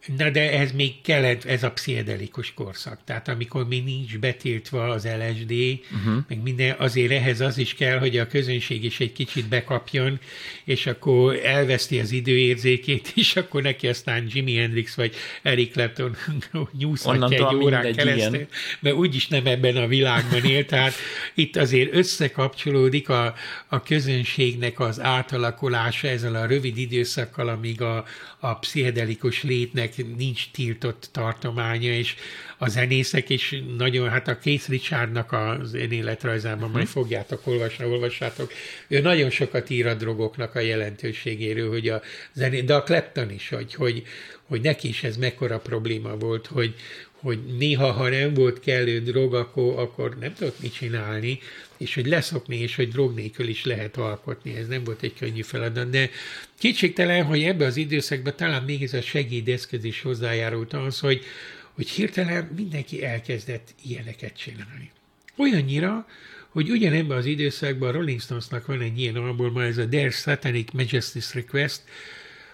Na 0.06 0.30
de 0.30 0.52
ez 0.60 0.72
még 0.72 1.02
kellett, 1.02 1.44
ez 1.44 1.64
a 1.64 1.72
pszichedelikus 1.72 2.54
korszak. 2.54 3.00
Tehát 3.06 3.28
amikor 3.28 3.68
még 3.68 3.84
nincs 3.84 4.18
betiltva 4.18 4.90
az 4.90 5.06
LSD, 5.06 5.52
uh-huh. 5.52 6.24
meg 6.28 6.42
minden, 6.42 6.76
azért 6.78 7.12
ehhez 7.12 7.42
az 7.42 7.58
is 7.58 7.74
kell, 7.74 7.98
hogy 8.00 8.18
a 8.18 8.28
közönség 8.28 8.84
is 8.84 9.00
egy 9.00 9.12
kicsit 9.12 9.48
bekapjon, 9.48 10.20
és 10.64 10.86
akkor 10.86 11.40
elveszti 11.44 12.00
az 12.00 12.12
időérzékét, 12.12 13.12
és 13.16 13.36
akkor 13.36 13.62
neki 13.62 13.88
aztán 13.88 14.28
Jimi 14.30 14.56
Hendrix 14.56 14.96
vagy 14.96 15.16
Eric 15.42 15.72
Clapton 15.72 16.16
nyúszhatja 16.78 17.50
egy 17.50 17.56
órán 17.56 17.94
keresztül, 17.94 18.34
igen. 18.34 18.48
mert 18.80 18.96
úgyis 18.96 19.28
nem 19.28 19.46
ebben 19.46 19.76
a 19.76 19.88
világban 19.88 20.46
él, 20.46 20.66
tehát 20.66 20.94
itt 21.34 21.56
azért 21.56 21.94
összekapcsolódik 21.94 23.10
a, 23.10 23.34
a 23.68 23.84
közönségnek 23.84 24.80
az 24.80 25.00
átalakulása 25.00 26.08
ezzel 26.08 26.36
a 26.36 26.46
rövid 26.46 26.78
időszakkal, 26.78 27.48
amíg 27.48 27.82
a, 27.82 28.06
a 28.40 28.54
pszichedelikus 28.54 29.44
létnek 29.44 29.94
nincs 30.18 30.52
tiltott 30.52 31.10
tartománya, 31.12 31.94
és 31.94 32.16
a 32.58 32.70
zenészek 32.70 33.30
is 33.30 33.56
nagyon, 33.78 34.10
hát 34.10 34.28
a 34.28 34.38
Keith 34.38 34.70
Richardnak 34.70 35.32
az 35.32 35.74
életrajzában, 35.74 36.70
majd 36.70 36.88
fogjátok 36.88 37.48
olvasni, 37.48 37.86
olvassátok, 37.86 38.52
ő 38.88 39.00
nagyon 39.00 39.30
sokat 39.30 39.70
ír 39.70 39.88
a 39.88 39.94
drogoknak 39.94 40.56
a 40.56 40.60
jelentőségéről, 40.60 41.70
hogy 41.70 41.90
a 41.90 42.02
zené, 42.34 42.62
de 42.62 42.76
a 42.76 42.84
Clapton 42.84 43.32
is, 43.32 43.50
hogy, 43.50 43.74
hogy, 43.74 44.04
hogy 44.44 44.62
neki 44.62 44.88
is 44.88 45.04
ez 45.04 45.18
mekkora 45.18 45.60
probléma 45.60 46.16
volt, 46.16 46.48
hogy, 46.48 46.76
hogy 47.12 47.40
néha, 47.58 47.92
ha 47.92 48.10
nem 48.10 48.34
volt 48.34 48.60
kellő 48.60 49.00
drog, 49.00 49.34
akkor, 49.34 49.80
akkor 49.80 50.18
nem 50.20 50.34
tudott 50.34 50.62
mit 50.62 50.74
csinálni, 50.74 51.40
és 51.80 51.94
hogy 51.94 52.06
leszokni, 52.06 52.58
és 52.58 52.76
hogy 52.76 52.90
drog 52.90 53.16
nélkül 53.16 53.48
is 53.48 53.66
lehet 53.66 53.98
alkotni. 53.98 54.56
Ez 54.56 54.68
nem 54.68 54.84
volt 54.84 55.04
egy 55.04 55.14
könnyű 55.14 55.42
feladat, 55.42 55.90
de 55.90 56.10
kétségtelen, 56.58 57.24
hogy 57.24 57.44
ebbe 57.44 57.66
az 57.66 57.78
időszakban 57.78 58.34
talán 58.36 58.64
még 58.64 58.84
ez 58.84 58.94
a 58.94 59.02
segédeszköz 59.02 59.84
is 59.84 60.02
hozzájárult 60.02 60.74
az, 60.74 61.00
hogy, 61.00 61.24
hogy 61.72 61.90
hirtelen 61.90 62.52
mindenki 62.56 63.04
elkezdett 63.04 63.74
ilyeneket 63.86 64.38
csinálni. 64.38 64.92
Olyannyira, 65.38 66.08
hogy 66.50 66.70
ugyanebben 66.70 67.18
az 67.18 67.26
időszakban 67.26 67.90
a 67.90 67.92
Rolling 67.92 68.22
Stonesnak 68.22 68.66
van 68.66 68.82
egy 68.82 69.00
ilyen 69.00 69.16
albuma, 69.16 69.64
ez 69.64 69.78
a 69.78 69.88
Their 69.88 70.12
Satanic 70.12 70.70
Majesty's 70.74 71.30
Request, 71.34 71.82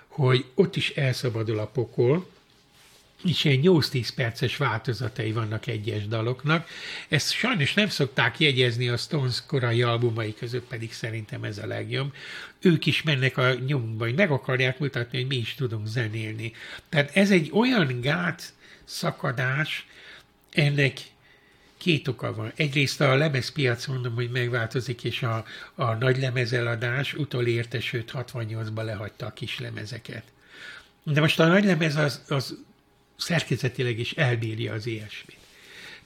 hogy 0.08 0.46
ott 0.56 0.76
is 0.76 0.90
elszabadul 0.90 1.60
a 1.60 1.66
pokol, 1.66 2.28
és 3.26 3.44
ilyen 3.44 3.60
8-10 3.64 4.10
perces 4.16 4.58
változatai 4.58 5.32
vannak 5.32 5.68
egyes 5.68 6.08
daloknak. 6.08 6.68
Ezt 7.10 7.32
sajnos 7.32 7.74
nem 7.74 7.90
szokták 7.90 8.40
jegyezni 8.40 8.88
a 8.88 8.98
Stones 8.98 9.46
korai 9.48 9.82
albumai 9.82 10.34
között, 10.34 10.68
pedig 10.68 10.94
szerintem 10.94 11.44
ez 11.44 11.58
a 11.58 11.68
legjobb. 11.68 12.14
Ők 12.62 12.86
is 12.86 13.04
mennek 13.04 13.38
a 13.38 13.54
nyomba, 13.54 14.04
hogy 14.04 14.16
meg 14.16 14.32
akarják 14.32 14.80
mutatni, 14.80 15.18
hogy 15.18 15.28
mi 15.28 15.36
is 15.36 15.56
tudunk 15.56 15.88
zenélni. 15.88 16.54
Tehát 16.90 17.16
ez 17.16 17.32
egy 17.32 17.50
olyan 17.54 18.02
gát 18.02 18.54
szakadás, 18.84 19.88
ennek 20.52 21.00
két 21.78 22.08
oka 22.08 22.34
van. 22.34 22.52
Egyrészt 22.56 23.02
a 23.02 23.16
lemezpiac 23.16 23.86
mondom, 23.86 24.14
hogy 24.14 24.30
megváltozik, 24.30 25.04
és 25.04 25.24
a, 25.24 25.46
a 25.76 25.94
nagy 25.94 26.18
lemezeladás 26.18 27.14
utolérte, 27.14 27.80
sőt 27.80 28.12
68-ba 28.14 28.84
lehagyta 28.84 29.26
a 29.26 29.34
kis 29.34 29.60
lemezeket. 29.60 30.24
De 31.04 31.22
most 31.22 31.40
a 31.40 31.48
nagy 31.48 31.64
lemez 31.64 31.96
az, 31.96 32.22
az 32.28 32.58
szerkezetileg 33.18 34.00
is 34.00 34.12
elbírja 34.12 34.74
az 34.74 34.86
ilyesmit. 34.86 35.38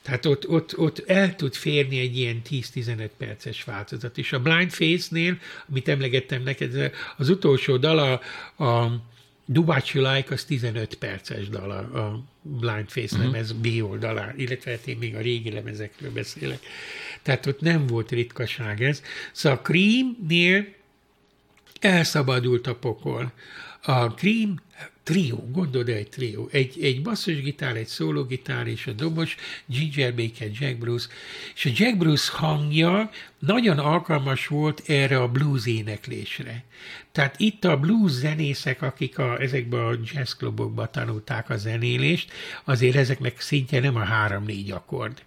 Tehát 0.02 0.26
ott, 0.26 0.50
ott, 0.50 0.78
ott 0.78 1.04
el 1.08 1.36
tud 1.36 1.54
férni 1.54 2.00
egy 2.00 2.18
ilyen 2.18 2.42
10-15 2.50 3.10
perces 3.18 3.64
változat. 3.64 4.18
És 4.18 4.34
a 4.34 4.40
Blind 4.40 4.72
Face-nél, 4.72 5.38
amit 5.70 5.88
emlegettem 5.88 6.44
neked, 6.44 6.92
az 7.18 7.30
utolsó 7.30 7.78
dal 7.78 8.00
a, 8.00 8.64
a 8.64 9.02
Do 9.46 9.62
What 9.62 9.90
You 9.90 10.14
Like, 10.14 10.34
az 10.34 10.44
15 10.46 10.96
perces 10.96 11.50
dal 11.50 11.72
a, 11.72 11.98
a 12.00 12.24
Blind 12.42 12.90
Face 12.90 13.16
uh-huh. 13.16 13.32
lemez 13.32 13.52
B 13.52 13.68
oldalán, 13.82 14.34
illetve 14.38 14.72
hát 14.72 14.88
én 14.88 14.98
még 14.98 15.16
a 15.16 15.22
régi 15.22 15.52
lemezekről 15.52 16.12
beszélek. 16.12 16.60
Tehát 17.22 17.46
ott 17.46 17.62
nem 17.62 17.88
volt 17.88 18.12
ritkaság 18.12 18.84
ez. 18.84 19.02
Szóval 19.32 19.58
a 19.58 19.62
Cream-nél 19.62 20.66
elszabadult 21.80 22.68
a 22.68 22.76
pokol. 22.76 23.32
A 23.82 24.06
Cream 24.06 24.62
trió, 25.10 25.50
gondold 25.52 25.90
egy 25.90 26.10
trió, 26.10 26.50
egy, 26.52 26.84
egy 26.84 27.02
basszusgitár, 27.02 27.76
egy 27.76 27.88
szólógitár 27.88 28.68
és 28.68 28.88
a 28.88 28.92
dobos, 28.92 29.36
Ginger 29.66 30.16
Baker, 30.16 30.50
Jack 30.60 30.78
Bruce, 30.78 31.08
és 31.56 31.66
a 31.66 31.70
Jack 31.74 31.98
Bruce 31.98 32.32
hangja 32.32 33.10
nagyon 33.40 33.80
alkalmas 33.80 34.48
volt 34.48 34.84
erre 34.88 35.22
a 35.22 35.28
blues 35.28 35.66
éneklésre. 35.66 36.64
Tehát 37.12 37.40
itt 37.40 37.66
a 37.66 37.78
blues 37.78 38.12
zenészek, 38.12 38.82
akik 38.82 39.18
a, 39.18 39.42
ezekben 39.42 39.86
a 39.86 40.00
jazzklubokban 40.14 40.90
tanulták 40.92 41.50
a 41.50 41.58
zenélést, 41.58 42.32
azért 42.64 42.96
ezeknek 42.96 43.42
szintje 43.42 43.80
nem 43.80 43.96
a 43.96 44.04
három-négy 44.04 44.72
akkord 44.72 45.22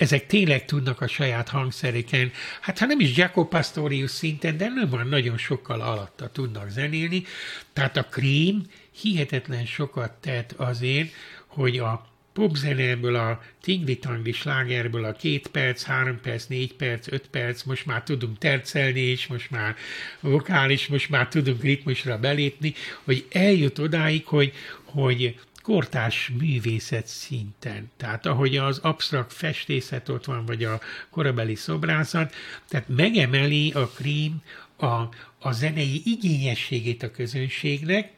ezek 0.00 0.26
tényleg 0.26 0.64
tudnak 0.64 1.00
a 1.00 1.06
saját 1.06 1.48
hangszereken, 1.48 2.32
hát 2.60 2.78
ha 2.78 2.86
nem 2.86 3.00
is 3.00 3.16
Jaco 3.16 3.44
Pastorius 3.44 4.10
szinten, 4.10 4.56
de 4.56 4.68
nem 4.68 4.88
van 4.88 5.06
nagyon 5.06 5.38
sokkal 5.38 5.80
alatta 5.80 6.28
tudnak 6.28 6.68
zenélni. 6.68 7.24
Tehát 7.72 7.96
a 7.96 8.04
Cream 8.04 8.62
hihetetlen 9.00 9.66
sokat 9.66 10.12
tett 10.12 10.52
azért, 10.52 11.10
hogy 11.46 11.78
a 11.78 12.08
popzenéből, 12.32 13.14
a 13.14 13.42
tingli-tangli 13.62 14.32
slágerből 14.32 15.04
a 15.04 15.12
két 15.12 15.48
perc, 15.48 15.82
három 15.82 16.20
perc, 16.20 16.46
négy 16.46 16.74
perc, 16.74 17.12
öt 17.12 17.28
perc, 17.28 17.62
most 17.62 17.86
már 17.86 18.02
tudunk 18.02 18.38
tercelni, 18.38 19.00
és 19.00 19.26
most 19.26 19.50
már 19.50 19.76
vokális, 20.20 20.86
most 20.86 21.10
már 21.10 21.28
tudunk 21.28 21.62
ritmusra 21.62 22.18
belépni, 22.18 22.74
hogy 23.04 23.26
eljut 23.30 23.78
odáig, 23.78 24.26
hogy, 24.26 24.52
hogy 24.84 25.38
kortás 25.62 26.32
művészet 26.38 27.06
szinten. 27.06 27.90
Tehát 27.96 28.26
ahogy 28.26 28.56
az 28.56 28.78
absztrakt 28.78 29.32
festészet 29.32 30.08
ott 30.08 30.24
van, 30.24 30.46
vagy 30.46 30.64
a 30.64 30.80
korabeli 31.10 31.54
szobrászat, 31.54 32.34
tehát 32.68 32.88
megemeli 32.88 33.72
a 33.72 33.88
krím 33.88 34.42
a, 34.76 35.08
a 35.38 35.52
zenei 35.52 36.02
igényességét 36.04 37.02
a 37.02 37.10
közönségnek, 37.10 38.10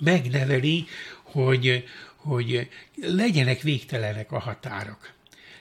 megneveli, 0.00 0.86
hogy, 1.22 1.84
hogy 2.16 2.68
legyenek 2.96 3.60
végtelenek 3.60 4.32
a 4.32 4.38
határok. 4.38 5.12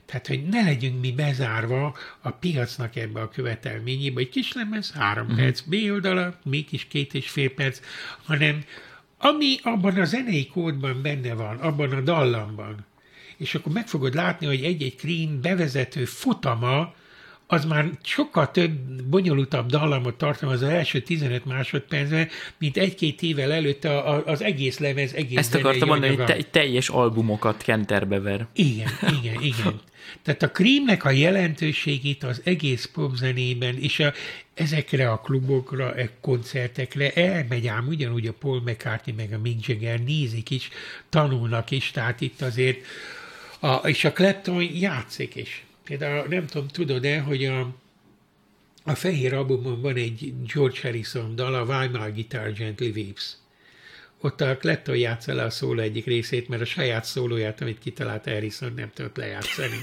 Tehát, 0.05 0.27
hogy 0.27 0.43
ne 0.43 0.63
legyünk 0.63 1.01
mi 1.01 1.11
bezárva 1.11 1.97
a 2.21 2.30
piacnak 2.30 2.95
ebbe 2.95 3.21
a 3.21 3.30
követelményébe, 3.30 4.19
egy 4.19 4.30
kis 4.30 4.53
lemez, 4.53 4.91
három 4.91 5.25
uh-huh. 5.25 5.41
perc, 5.41 5.61
B 5.61 5.75
oldala, 5.91 6.39
mégis 6.43 6.88
két 6.88 7.13
és 7.13 7.30
fél 7.30 7.53
perc, 7.53 7.80
hanem 8.23 8.63
ami 9.23 9.55
abban 9.63 9.99
a 9.99 10.05
zenei 10.05 10.47
kódban 10.47 11.01
benne 11.01 11.33
van, 11.33 11.57
abban 11.57 11.91
a 11.91 12.01
dallamban, 12.01 12.85
és 13.37 13.55
akkor 13.55 13.71
meg 13.71 13.87
fogod 13.87 14.13
látni, 14.13 14.45
hogy 14.45 14.63
egy-egy 14.63 14.95
Cream 14.97 15.41
bevezető 15.41 16.05
futama, 16.05 16.93
az 17.47 17.65
már 17.65 17.89
sokkal 18.03 18.51
több, 18.51 18.71
bonyolultabb 19.03 19.69
dallamot 19.69 20.15
tartalmaz 20.17 20.61
az 20.61 20.69
első 20.69 21.01
15 21.01 21.45
másodpercben, 21.45 22.27
mint 22.57 22.77
egy-két 22.77 23.21
évvel 23.21 23.51
előtte 23.51 24.01
az 24.25 24.41
egész 24.41 24.79
lemez, 24.79 25.13
egész 25.13 25.37
Ezt 25.37 25.55
akartam 25.55 25.87
mondani, 25.87 26.15
hogy 26.15 26.25
te, 26.25 26.37
teljes 26.51 26.89
albumokat 26.89 27.63
kenterbe 27.63 28.19
ver. 28.19 28.47
Igen, 28.53 28.89
igen, 29.21 29.41
igen. 29.41 29.81
Tehát 30.23 30.43
a 30.43 30.51
Creamnek 30.51 31.05
a 31.05 31.09
jelentőségét 31.09 32.23
az 32.23 32.41
egész 32.43 32.89
popzenében, 32.93 33.77
és 33.77 33.99
a, 33.99 34.13
ezekre 34.53 35.11
a 35.11 35.19
klubokra, 35.19 35.89
a 35.89 36.09
koncertekre 36.21 37.13
elmegy 37.13 37.67
ám 37.67 37.88
ugyanúgy 37.88 38.27
a 38.27 38.34
Paul 38.34 38.61
McCartney 38.61 39.15
meg 39.15 39.34
a 39.34 39.38
Mick 39.38 39.67
Jagger 39.67 39.99
nézik 39.99 40.49
is, 40.49 40.69
tanulnak 41.09 41.71
is, 41.71 41.91
tehát 41.91 42.21
itt 42.21 42.41
azért, 42.41 42.85
a, 43.59 43.75
és 43.75 44.03
a 44.03 44.11
Clapton 44.11 44.63
játszik 44.63 45.35
is. 45.35 45.65
Például 45.84 46.27
nem 46.27 46.45
tudom, 46.45 46.67
tudod-e, 46.67 47.19
hogy 47.19 47.45
a, 47.45 47.75
a 48.84 48.95
fehér 48.95 49.34
albumon 49.34 49.81
van 49.81 49.95
egy 49.95 50.34
George 50.53 50.80
Harrison 50.81 51.35
dal, 51.35 51.53
a 51.53 51.63
Why 51.63 51.88
My 51.88 52.11
Guitar 52.11 52.51
Gently 52.51 52.89
Weeps. 52.89 53.35
Ott 54.21 54.41
a 54.41 54.57
Clapton 54.57 54.97
játsza 54.97 55.34
le 55.34 55.43
a 55.43 55.49
szóló 55.49 55.81
egyik 55.81 56.05
részét, 56.05 56.47
mert 56.47 56.61
a 56.61 56.65
saját 56.65 57.05
szólóját, 57.05 57.61
amit 57.61 57.80
kitalált 57.80 58.23
Harrison, 58.23 58.73
nem 58.73 58.91
tudott 58.93 59.17
lejátszani. 59.17 59.77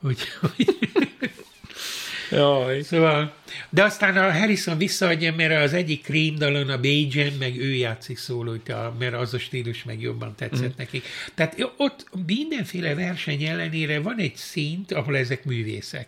Úgyhogy... 0.00 0.78
Jaj. 2.30 2.82
Szóval, 2.82 3.34
de 3.70 3.84
aztán 3.84 4.16
a 4.16 4.32
Harrison 4.32 4.78
visszaadja, 4.78 5.34
mert 5.34 5.64
az 5.64 5.72
egyik 5.72 6.02
Cream 6.02 6.34
dalon 6.34 6.68
a 6.68 6.80
Bajan, 6.80 7.32
meg 7.38 7.56
ő 7.58 7.74
játszik 7.74 8.18
szólót, 8.18 8.72
mert 8.98 9.14
az 9.14 9.34
a 9.34 9.38
stílus 9.38 9.84
meg 9.84 10.00
jobban 10.00 10.34
tetszett 10.36 10.72
mm. 10.72 10.76
neki. 10.76 11.02
Tehát 11.34 11.72
ott 11.76 12.08
mindenféle 12.26 12.94
verseny 12.94 13.42
ellenére 13.42 14.00
van 14.00 14.18
egy 14.18 14.36
szint, 14.36 14.92
ahol 14.92 15.16
ezek 15.16 15.44
művészek 15.44 16.06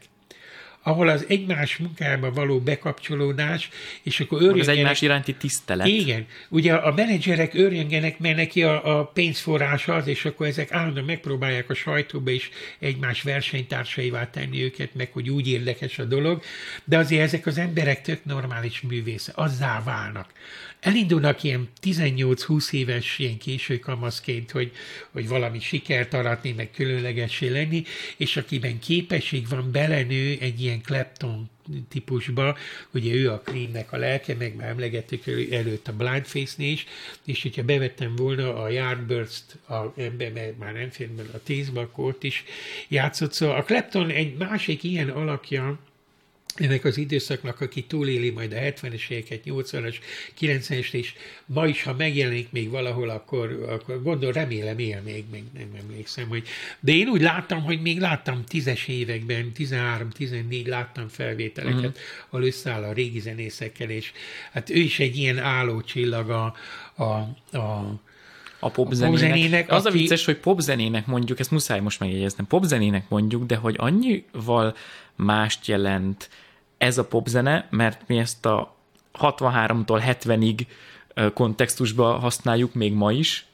ahol 0.82 1.08
az 1.08 1.24
egymás 1.28 1.76
munkába 1.76 2.30
való 2.32 2.60
bekapcsolódás, 2.60 3.68
és 4.02 4.20
akkor 4.20 4.38
őrjöngenek... 4.38 4.68
Az 4.68 4.76
egymás 4.76 5.02
iránti 5.02 5.34
tisztelet. 5.34 5.86
Igen. 5.86 6.26
Ugye 6.48 6.74
a 6.74 6.92
menedzserek 6.94 7.54
őrjöngenek, 7.54 8.18
mert 8.18 8.36
neki 8.36 8.62
a, 8.62 8.98
a 8.98 9.04
pénzforrás 9.04 9.88
az, 9.88 10.06
és 10.06 10.24
akkor 10.24 10.46
ezek 10.46 10.72
állandóan 10.72 11.04
megpróbálják 11.04 11.70
a 11.70 11.74
sajtóba 11.74 12.30
is 12.30 12.50
egymás 12.78 13.22
versenytársaivá 13.22 14.30
tenni 14.30 14.62
őket, 14.62 14.94
meg 14.94 15.12
hogy 15.12 15.30
úgy 15.30 15.48
érdekes 15.48 15.98
a 15.98 16.04
dolog, 16.04 16.42
de 16.84 16.98
azért 16.98 17.22
ezek 17.22 17.46
az 17.46 17.58
emberek 17.58 18.02
tök 18.02 18.24
normális 18.24 18.80
művésze, 18.80 19.32
azzá 19.34 19.82
válnak 19.84 20.30
elindulnak 20.82 21.42
ilyen 21.42 21.68
18-20 21.82 22.72
éves, 22.72 23.18
ilyen 23.18 23.38
késő 23.38 23.78
kamaszként, 23.78 24.50
hogy, 24.50 24.72
hogy 25.10 25.28
valami 25.28 25.60
sikert 25.60 26.14
aratni, 26.14 26.52
meg 26.52 26.70
különlegessé 26.70 27.48
lenni, 27.48 27.84
és 28.16 28.36
akiben 28.36 28.78
képesség 28.78 29.48
van, 29.48 29.70
belenő 29.72 30.36
egy 30.40 30.60
ilyen 30.60 30.82
klepton 30.82 31.50
típusba, 31.88 32.56
ugye 32.90 33.14
ő 33.14 33.30
a 33.30 33.40
Creamnek 33.40 33.92
a 33.92 33.96
lelke, 33.96 34.34
meg 34.34 34.54
már 34.56 34.68
emlegettük 34.68 35.26
előtt 35.50 35.88
a 35.88 35.92
Blindface-nél 35.92 36.72
is, 36.72 36.86
és 37.24 37.42
hogyha 37.42 37.62
bevettem 37.62 38.16
volna 38.16 38.62
a 38.62 38.68
Yardbirds, 38.68 39.42
a 39.68 40.00
ember, 40.00 40.54
már 40.58 40.72
nem 40.72 40.90
fér, 40.90 41.08
a 41.32 41.42
tízbe, 41.42 41.80
akkor 41.80 42.04
ott 42.04 42.22
is 42.22 42.44
játszott. 42.88 43.32
Szóval 43.32 43.56
a 43.56 43.62
Clapton 43.62 44.10
egy 44.10 44.36
másik 44.36 44.82
ilyen 44.82 45.08
alakja, 45.08 45.78
ennek 46.54 46.84
az 46.84 46.96
időszaknak, 46.96 47.60
aki 47.60 47.84
túléli 47.84 48.30
majd 48.30 48.52
a 48.52 48.56
70-es 48.56 49.08
éveket, 49.08 49.40
80-as, 49.44 49.94
90-es, 50.40 50.92
és 50.92 51.14
ma 51.46 51.66
is, 51.66 51.82
ha 51.82 51.94
megjelenik 51.94 52.50
még 52.50 52.70
valahol, 52.70 53.08
akkor, 53.08 53.66
akkor 53.68 54.02
gondol, 54.02 54.32
remélem 54.32 54.78
él 54.78 55.00
még, 55.04 55.24
még 55.30 55.44
nem 55.54 55.68
emlékszem, 55.80 56.28
hogy... 56.28 56.46
De 56.80 56.92
én 56.92 57.08
úgy 57.08 57.20
láttam, 57.20 57.62
hogy 57.62 57.80
még 57.80 58.00
láttam 58.00 58.44
tízes 58.44 58.88
években, 58.88 59.52
13-14 59.58 60.66
láttam 60.66 61.08
felvételeket, 61.08 61.76
uh-huh. 61.76 61.94
ahol 62.28 62.46
összeáll 62.46 62.82
a 62.82 62.92
régi 62.92 63.20
zenészekkel, 63.20 63.90
és 63.90 64.12
hát 64.52 64.70
ő 64.70 64.78
is 64.78 65.00
egy 65.00 65.16
ilyen 65.16 65.38
álló 65.38 65.80
csillag 65.80 66.30
a, 66.30 66.54
a, 66.94 67.04
a 67.56 68.00
a 68.64 68.70
popzenének. 68.70 69.08
A 69.08 69.10
popzenének 69.10 69.70
az 69.70 69.86
aki... 69.86 69.96
a 69.96 70.00
vicces, 70.00 70.24
hogy 70.24 70.36
popzenének 70.36 71.06
mondjuk, 71.06 71.38
ezt 71.38 71.50
muszáj 71.50 71.80
most 71.80 72.00
megjegyeznem, 72.00 72.46
popzenének 72.46 73.08
mondjuk, 73.08 73.44
de 73.44 73.56
hogy 73.56 73.74
annyival 73.78 74.76
mást 75.16 75.66
jelent 75.66 76.30
ez 76.78 76.98
a 76.98 77.04
popzene, 77.04 77.66
mert 77.70 78.00
mi 78.06 78.18
ezt 78.18 78.46
a 78.46 78.74
63-tól 79.18 80.16
70-ig 80.24 80.66
kontextusba 81.34 82.18
használjuk 82.18 82.74
még 82.74 82.92
ma 82.92 83.12
is, 83.12 83.46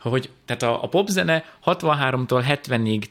hogy 0.00 0.30
tehát 0.44 0.62
a, 0.62 0.82
a 0.82 0.88
popzene 0.88 1.44
63-tól 1.64 2.58
70-ig 2.66 3.02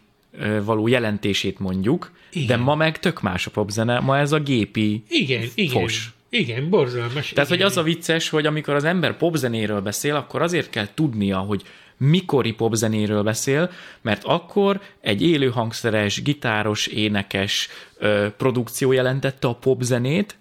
való 0.63 0.87
jelentését 0.87 1.59
mondjuk, 1.59 2.11
igen. 2.31 2.47
de 2.47 2.63
ma 2.63 2.75
meg 2.75 2.99
tök 2.99 3.21
más 3.21 3.47
a 3.47 3.51
popzene, 3.51 3.99
ma 3.99 4.17
ez 4.17 4.31
a 4.31 4.39
gépi 4.39 5.03
igen, 5.07 5.47
fos. 5.67 6.13
Igen, 6.29 6.57
igen, 6.57 6.69
borzalmas. 6.69 7.29
Tehát, 7.29 7.49
igen. 7.49 7.61
hogy 7.61 7.61
az 7.61 7.77
a 7.77 7.83
vicces, 7.83 8.29
hogy 8.29 8.45
amikor 8.45 8.73
az 8.73 8.83
ember 8.83 9.17
popzenéről 9.17 9.81
beszél, 9.81 10.15
akkor 10.15 10.41
azért 10.41 10.69
kell 10.69 10.87
tudnia, 10.93 11.37
hogy 11.37 11.63
mikori 11.97 12.51
popzenéről 12.51 13.23
beszél, 13.23 13.71
mert 14.01 14.23
akkor 14.23 14.81
egy 15.01 15.21
élő 15.21 15.49
hangszeres, 15.49 16.21
gitáros, 16.21 16.87
énekes 16.87 17.67
ö, 17.97 18.27
produkció 18.37 18.91
jelentette 18.91 19.47
a 19.47 19.55
popzenét, 19.55 20.35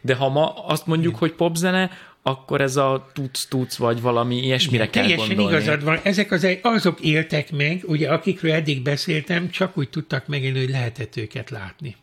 de 0.00 0.14
ha 0.14 0.28
ma 0.28 0.54
azt 0.66 0.86
mondjuk, 0.86 1.16
hogy 1.16 1.32
popzene, 1.32 1.90
akkor 2.26 2.60
ez 2.60 2.76
a 2.76 3.10
tuc-tuc 3.12 3.76
vagy 3.76 4.00
valami 4.00 4.36
ilyesmire 4.36 4.82
Igen, 4.82 4.92
kell 4.92 5.02
teljesen 5.02 5.36
gondolni. 5.36 5.56
igazad 5.56 5.84
van. 5.84 5.98
Ezek 6.02 6.30
az, 6.30 6.46
azok 6.62 7.00
éltek 7.00 7.52
meg, 7.52 7.82
ugye 7.86 8.10
akikről 8.10 8.52
eddig 8.52 8.82
beszéltem, 8.82 9.50
csak 9.50 9.78
úgy 9.78 9.88
tudtak 9.88 10.26
megélni, 10.26 10.58
hogy 10.58 10.70
lehetett 10.70 11.16
őket 11.16 11.50
látni. 11.50 11.96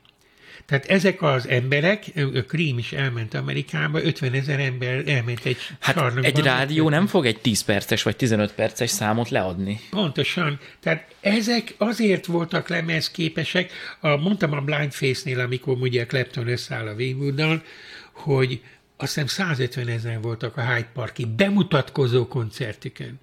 Tehát 0.66 0.86
ezek 0.86 1.22
az 1.22 1.48
emberek, 1.48 2.06
a 2.16 2.42
Krím 2.48 2.78
is 2.78 2.92
elment 2.92 3.34
Amerikába, 3.34 4.04
50 4.04 4.34
ezer 4.34 4.60
ember 4.60 5.08
elment 5.08 5.46
egy 5.46 5.58
Hát 5.80 5.96
sarnokban. 5.96 6.24
egy 6.24 6.40
rádió 6.40 6.90
nem 6.90 7.08
fog 7.08 7.26
egy 7.26 7.40
10 7.40 7.62
perces 7.62 8.04
vagy 8.04 8.16
15 8.16 8.54
perces 8.54 8.90
számot 8.90 9.30
leadni. 9.30 9.80
Pontosan. 9.90 10.60
Tehát 10.80 11.08
ezek 11.22 11.74
azért 11.78 12.26
voltak 12.26 12.68
lemezképesek, 12.70 13.72
a, 14.00 14.16
mondtam 14.16 14.54
a 14.54 14.62
Blind 14.62 14.92
Face-nél, 14.92 15.40
amikor 15.40 15.78
ugye 15.80 16.06
Clapton 16.06 16.48
összeáll 16.48 16.88
a 16.88 16.94
Wingwooddal, 16.94 17.64
hogy 18.14 18.62
azt 18.98 19.14
hiszem 19.14 19.28
150 19.28 19.88
ezer 19.88 20.22
voltak 20.22 20.58
a 20.58 20.62
Hyde 20.74 20.90
Parki 20.94 21.26
bemutatkozó 21.26 22.28
koncertükön. 22.28 23.20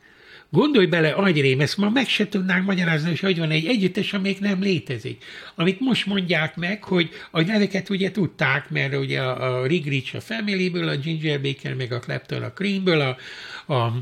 Gondolj 0.51 0.87
bele, 0.87 1.11
agyrém, 1.11 1.61
ezt 1.61 1.77
ma 1.77 1.91
meg 1.91 2.09
se 2.09 2.29
tudnánk 2.29 2.67
magyarázni, 2.67 3.09
hogy 3.09 3.21
hogy 3.21 3.39
van 3.39 3.51
egy 3.51 3.67
együttes, 3.67 4.13
amelyik 4.13 4.41
nem 4.41 4.61
létezik. 4.61 5.25
Amit 5.55 5.81
most 5.81 6.07
mondják 6.07 6.57
meg, 6.57 6.85
hogy 6.85 7.11
a 7.31 7.41
neveket 7.41 7.91
ugye 7.91 8.11
tudták, 8.11 8.71
mert 8.71 8.97
ugye 8.97 9.21
a, 9.21 9.61
a 9.61 9.67
Rig 9.67 10.05
a 10.13 10.21
Family-ből, 10.21 10.89
a 10.89 10.97
Ginger 10.97 11.41
Baker, 11.41 11.75
meg 11.75 11.93
a 11.93 11.99
Clapton 11.99 12.43
a 12.43 12.53
Creamből, 12.53 13.01
a, 13.01 13.17
a 13.75 13.93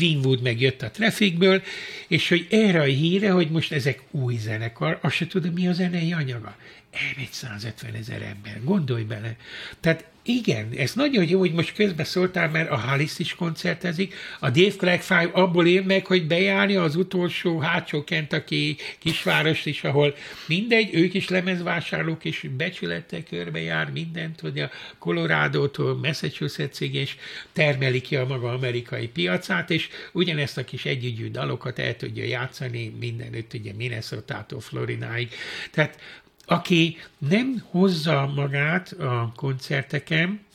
Winwood 0.00 0.42
meg 0.42 0.60
jött 0.60 0.82
a 0.82 0.90
Trafficből, 0.90 1.62
és 2.08 2.28
hogy 2.28 2.46
erre 2.50 2.80
a 2.80 2.84
híre, 2.84 3.30
hogy 3.30 3.50
most 3.50 3.72
ezek 3.72 4.02
új 4.10 4.36
zenekar, 4.36 4.98
azt 5.02 5.14
se 5.14 5.26
tudom, 5.26 5.52
mi 5.52 5.68
a 5.68 5.72
zenei 5.72 6.12
anyaga. 6.12 6.56
Elmegy 6.92 7.32
150 7.32 7.94
ezer 7.94 8.22
ember, 8.22 8.60
gondolj 8.64 9.02
bele. 9.02 9.36
Tehát 9.80 10.04
igen, 10.28 10.72
ez 10.76 10.92
nagyon 10.94 11.28
jó, 11.28 11.38
hogy 11.38 11.52
most 11.52 11.74
közbe 11.74 12.04
szóltál, 12.04 12.50
mert 12.50 12.70
a 12.70 12.76
Halis 12.76 13.18
is 13.18 13.34
koncertezik. 13.34 14.14
A 14.40 14.50
Dave 14.50 14.74
Clark 14.76 15.02
Five 15.02 15.30
abból 15.32 15.66
él 15.66 15.82
meg, 15.82 16.06
hogy 16.06 16.26
bejárni 16.26 16.74
az 16.74 16.96
utolsó 16.96 17.58
hátsó 17.58 18.04
Kentucky 18.04 18.76
kisváros 18.98 19.66
is, 19.66 19.84
ahol 19.84 20.14
mindegy, 20.46 20.94
ők 20.94 21.14
is 21.14 21.28
lemezvásárlók, 21.28 22.24
és 22.24 22.46
becsülettel 22.56 23.22
körbejár 23.22 23.90
mindent, 23.90 24.40
hogy 24.40 24.58
a 24.58 24.70
Colorado-tól 24.98 25.96
Massachusettsig, 25.96 26.94
és 26.94 27.16
termeli 27.52 28.00
ki 28.00 28.16
a 28.16 28.26
maga 28.26 28.52
amerikai 28.52 29.08
piacát, 29.08 29.70
és 29.70 29.88
ugyanezt 30.12 30.58
a 30.58 30.64
kis 30.64 30.84
együgyű 30.84 31.30
dalokat 31.30 31.78
el 31.78 31.96
tudja 31.96 32.24
játszani 32.24 32.94
mindenütt, 33.00 33.54
ugye 33.54 33.72
Minnesota-tól 33.72 34.60
Floridáig. 34.60 35.28
Tehát 35.70 35.98
aki 36.48 36.96
nem 37.18 37.64
hozza 37.70 38.32
magát 38.34 38.92
a 38.92 39.32
koncerteken, 39.36 40.46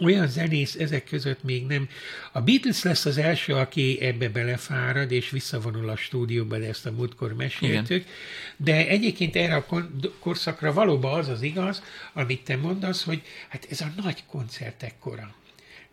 olyan 0.00 0.28
zenész 0.28 0.74
ezek 0.74 1.04
között 1.04 1.42
még 1.42 1.66
nem. 1.66 1.88
A 2.32 2.40
Beatles 2.40 2.82
lesz 2.82 3.04
az 3.04 3.18
első, 3.18 3.54
aki 3.54 4.00
ebbe 4.00 4.28
belefárad, 4.28 5.10
és 5.10 5.30
visszavonul 5.30 5.88
a 5.88 5.96
stúdióba, 5.96 6.58
de 6.58 6.66
ezt 6.66 6.86
a 6.86 6.90
múltkor 6.90 7.34
meséltük. 7.34 7.90
Igen. 7.90 8.06
De 8.56 8.88
egyébként 8.88 9.36
erre 9.36 9.54
a 9.54 9.66
korszakra 10.18 10.72
valóban 10.72 11.18
az 11.18 11.28
az 11.28 11.42
igaz, 11.42 11.82
amit 12.12 12.44
te 12.44 12.56
mondasz, 12.56 13.04
hogy 13.04 13.22
hát 13.48 13.66
ez 13.70 13.80
a 13.80 13.92
nagy 14.02 14.24
koncertek 14.26 14.94
kora. 14.98 15.34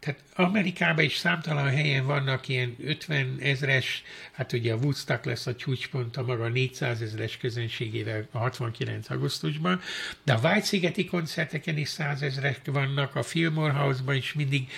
Tehát 0.06 0.24
Amerikában 0.36 1.04
is 1.04 1.16
számtalan 1.16 1.70
helyen 1.70 2.06
vannak 2.06 2.48
ilyen 2.48 2.76
50 2.84 3.38
ezres, 3.40 4.04
hát 4.32 4.54
ugye 4.54 4.74
a 4.74 4.76
Woodstock 4.76 5.26
lesz 5.26 5.48
a 5.48 5.56
csúcspont 5.56 6.18
a 6.18 6.24
maga 6.24 6.48
400 6.48 7.02
ezres 7.02 7.38
közönségével 7.38 8.28
a 8.32 8.38
69. 8.38 9.10
augusztusban, 9.10 9.82
de 10.24 10.34
a 10.34 10.40
White-szigeti 10.44 11.06
koncerteken 11.06 11.78
is 11.78 11.90
100 11.90 12.22
ezrek 12.22 12.62
vannak, 12.66 13.16
a 13.16 13.24
Fillmore 13.24 13.74
House-ban 13.74 14.16
is 14.16 14.34
mindig, 14.34 14.72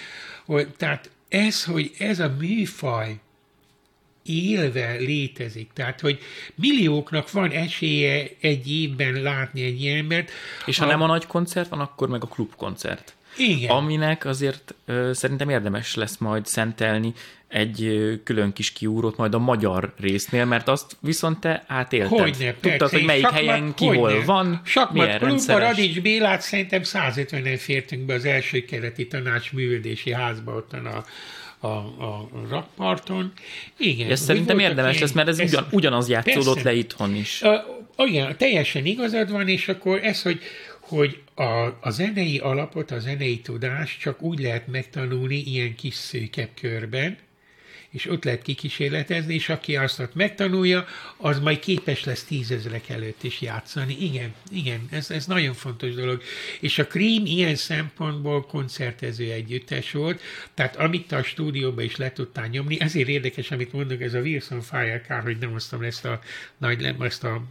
hogy, 0.46 0.70
tehát 0.78 1.10
ez, 1.30 1.64
hogy 1.64 1.92
ez 1.98 2.20
a 2.20 2.36
műfaj 2.40 3.20
élve 4.24 4.92
létezik. 4.92 5.70
Tehát, 5.74 6.00
hogy 6.00 6.20
millióknak 6.56 7.32
van 7.32 7.52
esélye 7.52 8.30
egy 8.42 8.72
évben 8.72 9.14
látni 9.14 9.64
egy 9.64 9.82
ilyen 9.82 9.98
embert. 9.98 10.32
És 10.66 10.78
ha 10.78 10.86
a... 10.86 10.88
nem 10.88 11.02
a 11.02 11.08
nagy 11.08 11.26
koncert 11.26 11.70
van, 11.70 11.80
akkor 11.80 12.10
meg 12.10 12.24
a 12.24 12.28
klubkoncert. 12.28 13.17
Igen. 13.38 13.70
Aminek 13.70 14.26
azért 14.26 14.76
ö, 14.86 15.10
szerintem 15.14 15.50
érdemes 15.50 15.96
lesz 15.96 16.18
majd 16.18 16.46
szentelni 16.46 17.14
egy 17.48 17.84
ö, 17.84 18.14
külön 18.24 18.54
kis 18.54 18.72
kiúrót 18.72 19.18
majd 19.18 19.34
a 19.34 19.40
magyar 19.40 19.94
résznél, 20.00 20.46
mert 20.46 20.68
azt 20.68 20.98
viszont 21.00 21.40
te 21.40 21.64
átélted. 21.68 22.20
Hogyne, 22.20 22.54
Tudtad, 22.54 22.78
persze. 22.78 22.96
hogy 22.98 23.06
melyik 23.06 23.24
Sakmat, 23.24 23.40
helyen 23.42 23.74
ki 23.74 23.86
hol 23.86 24.24
van, 24.26 24.62
Sakmat 24.66 25.06
milyen 25.06 25.20
rendszeres. 25.20 25.70
Radics 25.70 26.02
Bélát 26.02 26.42
szerintem 26.42 26.82
150-en 26.84 27.56
fértünk 27.60 28.06
be 28.06 28.14
az 28.14 28.26
első 28.26 28.66
keleti 28.66 29.08
tanács 29.08 29.54
művődési 29.54 30.12
házba 30.14 30.56
ottan 30.56 30.86
a, 30.86 31.04
a, 31.60 31.76
a 31.78 32.30
rakparton. 32.50 33.32
Igen. 33.78 34.12
Ez 34.12 34.20
szerintem 34.20 34.60
érdemes 34.60 35.00
lesz, 35.00 35.12
mert 35.12 35.28
ez 35.28 35.40
ez- 35.40 35.50
ugyan, 35.52 35.68
ugyanaz 35.72 36.10
játszódott 36.10 36.54
persze. 36.54 36.70
le 36.70 36.76
itthon 36.76 37.16
is. 37.16 37.42
A, 37.42 37.66
igen, 38.06 38.38
teljesen 38.38 38.86
igazad 38.86 39.32
van, 39.32 39.48
és 39.48 39.68
akkor 39.68 40.00
ez, 40.04 40.22
hogy, 40.22 40.40
hogy 40.80 41.18
a, 41.38 41.78
a 41.82 41.90
zenei 41.90 42.38
alapot, 42.38 42.92
a 42.92 43.00
zenei 43.00 43.40
tudást 43.40 44.00
csak 44.00 44.22
úgy 44.22 44.40
lehet 44.40 44.68
megtanulni 44.68 45.36
ilyen 45.36 45.76
kis 45.76 45.94
szűkebb 45.94 46.50
körben, 46.62 47.18
és 47.90 48.10
ott 48.10 48.24
lehet 48.24 48.42
kikísérletezni, 48.42 49.34
és 49.34 49.50
aki 49.50 49.76
azt 49.76 50.10
megtanulja, 50.14 50.86
az 51.18 51.40
majd 51.40 51.60
képes 51.60 52.04
lesz 52.04 52.24
tízezrek 52.24 52.90
előtt 52.90 53.24
is 53.24 53.42
játszani. 53.42 53.98
Igen, 54.00 54.34
igen, 54.52 54.88
ez, 54.92 55.12
ez 55.12 55.26
nagyon 55.26 55.54
fontos 55.54 55.94
dolog. 55.94 56.22
És 56.60 56.80
a 56.80 56.88
Cream 56.88 57.26
ilyen 57.26 57.56
szempontból 57.56 58.46
koncertező 58.46 59.32
együttes 59.32 59.92
volt, 59.92 60.22
tehát 60.54 60.76
amit 60.76 61.12
a 61.12 61.24
stúdióba 61.24 61.82
is 61.82 61.96
le 61.96 62.12
tudtál 62.12 62.48
nyomni, 62.48 62.80
ezért 62.80 63.08
érdekes, 63.08 63.52
amit 63.52 63.74
mondok, 63.74 64.02
ez 64.02 64.14
a 64.14 64.20
Wilson 64.20 64.62
Fire 64.62 65.02
kár, 65.08 65.24
hogy 65.24 65.38
nem 65.38 65.52
hoztam 65.52 65.82
ezt 65.82 66.06
a 66.06 66.20
nagy 66.58 66.96
ezt 67.00 67.24
a 67.24 67.44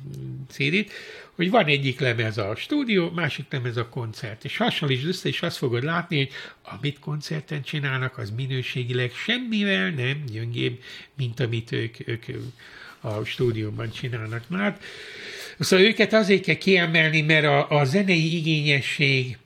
CD-t, 0.49 0.93
hogy 1.37 1.51
van 1.51 1.67
egyik 1.67 2.01
lemez 2.01 2.39
a 2.39 2.55
stúdió, 2.57 3.11
másik 3.11 3.45
lemez 3.51 3.77
a 3.77 3.89
koncert. 3.89 4.45
És 4.45 4.57
hasonlítsd 4.57 5.07
össze, 5.07 5.29
és 5.29 5.43
azt 5.43 5.57
fogod 5.57 5.83
látni, 5.83 6.17
hogy 6.17 6.31
amit 6.63 6.99
koncerten 6.99 7.63
csinálnak, 7.63 8.19
az 8.19 8.31
minőségileg 8.31 9.13
semmivel 9.13 9.91
nem 9.91 10.25
gyöngébb, 10.33 10.83
mint 11.17 11.41
amit 11.41 11.73
ők, 11.73 12.09
ők 12.09 12.25
a 13.01 13.25
stúdióban 13.25 13.91
csinálnak. 13.91 14.49
Na 14.49 14.57
hát, 14.57 14.83
szóval 15.59 15.87
őket 15.87 16.13
azért 16.13 16.43
kell 16.43 16.55
kiemelni, 16.55 17.21
mert 17.21 17.45
a, 17.45 17.71
a 17.71 17.85
zenei 17.85 18.37
igényesség 18.37 19.39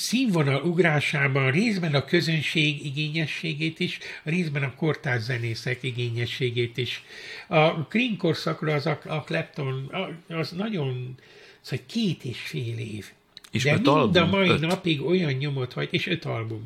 színvonal 0.00 0.62
ugrásában 0.62 1.50
részben 1.50 1.94
a 1.94 2.04
közönség 2.04 2.84
igényességét 2.86 3.80
is, 3.80 3.98
részben 4.22 4.62
a 4.62 4.74
kortárs 4.74 5.22
zenészek 5.22 5.82
igényességét 5.82 6.76
is. 6.76 7.02
A 7.48 7.68
Green 7.90 8.16
korszakra 8.16 8.74
az 8.74 8.86
a, 8.86 9.00
a 9.04 9.20
Clapton, 9.22 9.86
a- 10.28 10.34
az 10.34 10.50
nagyon, 10.50 11.14
szóval 11.60 11.84
két 11.88 12.24
és 12.24 12.38
fél 12.38 12.78
év. 12.78 13.10
És 13.50 13.62
De 13.62 13.72
mind 13.74 13.86
a 13.86 13.96
album? 13.98 14.28
mai 14.28 14.48
Öt. 14.48 14.60
napig 14.60 15.02
olyan 15.02 15.32
nyomot 15.32 15.72
hagy, 15.72 15.88
és 15.90 16.06
öt 16.06 16.24
album. 16.24 16.62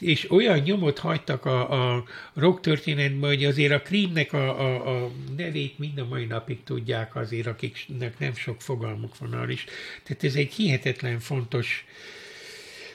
És 0.00 0.30
olyan 0.30 0.58
nyomot 0.58 0.98
hagytak 0.98 1.44
a, 1.44 1.94
a 1.94 2.04
rock 2.34 2.60
történetben, 2.60 3.28
hogy 3.28 3.44
azért 3.44 3.72
a 3.72 3.82
Creamnek 3.82 4.32
a, 4.32 4.60
a, 4.60 5.04
a 5.04 5.10
nevét 5.36 5.78
mind 5.78 5.98
a 5.98 6.06
mai 6.06 6.24
napig 6.24 6.62
tudják 6.64 7.16
azért, 7.16 7.46
akiknek 7.46 8.18
nem 8.18 8.34
sok 8.34 8.60
fogalmuk 8.62 9.18
van 9.18 9.32
arra 9.32 9.50
is. 9.50 9.64
Tehát 10.02 10.24
ez 10.24 10.34
egy 10.34 10.52
hihetetlen 10.52 11.18
fontos 11.18 11.84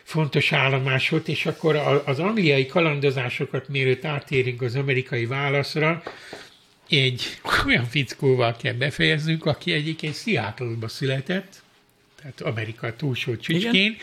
fontos 0.04 0.52
állomás 0.52 1.10
volt, 1.10 1.28
és 1.28 1.46
akkor 1.46 1.76
az 2.06 2.20
angliai 2.20 2.66
kalandozásokat 2.66 3.68
mielőtt 3.68 4.06
átérünk 4.06 4.62
az 4.62 4.76
amerikai 4.76 5.26
válaszra, 5.26 6.04
egy 6.90 7.40
olyan 7.68 7.86
fickóval 7.86 8.56
kell 8.56 8.74
befejeznünk, 8.74 9.46
aki 9.46 9.72
egyébként 9.72 10.16
Seattle-ba 10.16 10.88
született, 10.88 11.63
tehát 12.24 12.42
Amerika 12.42 12.96
túlsó 12.96 13.36
csücskén, 13.36 13.74
Igen. 13.74 13.96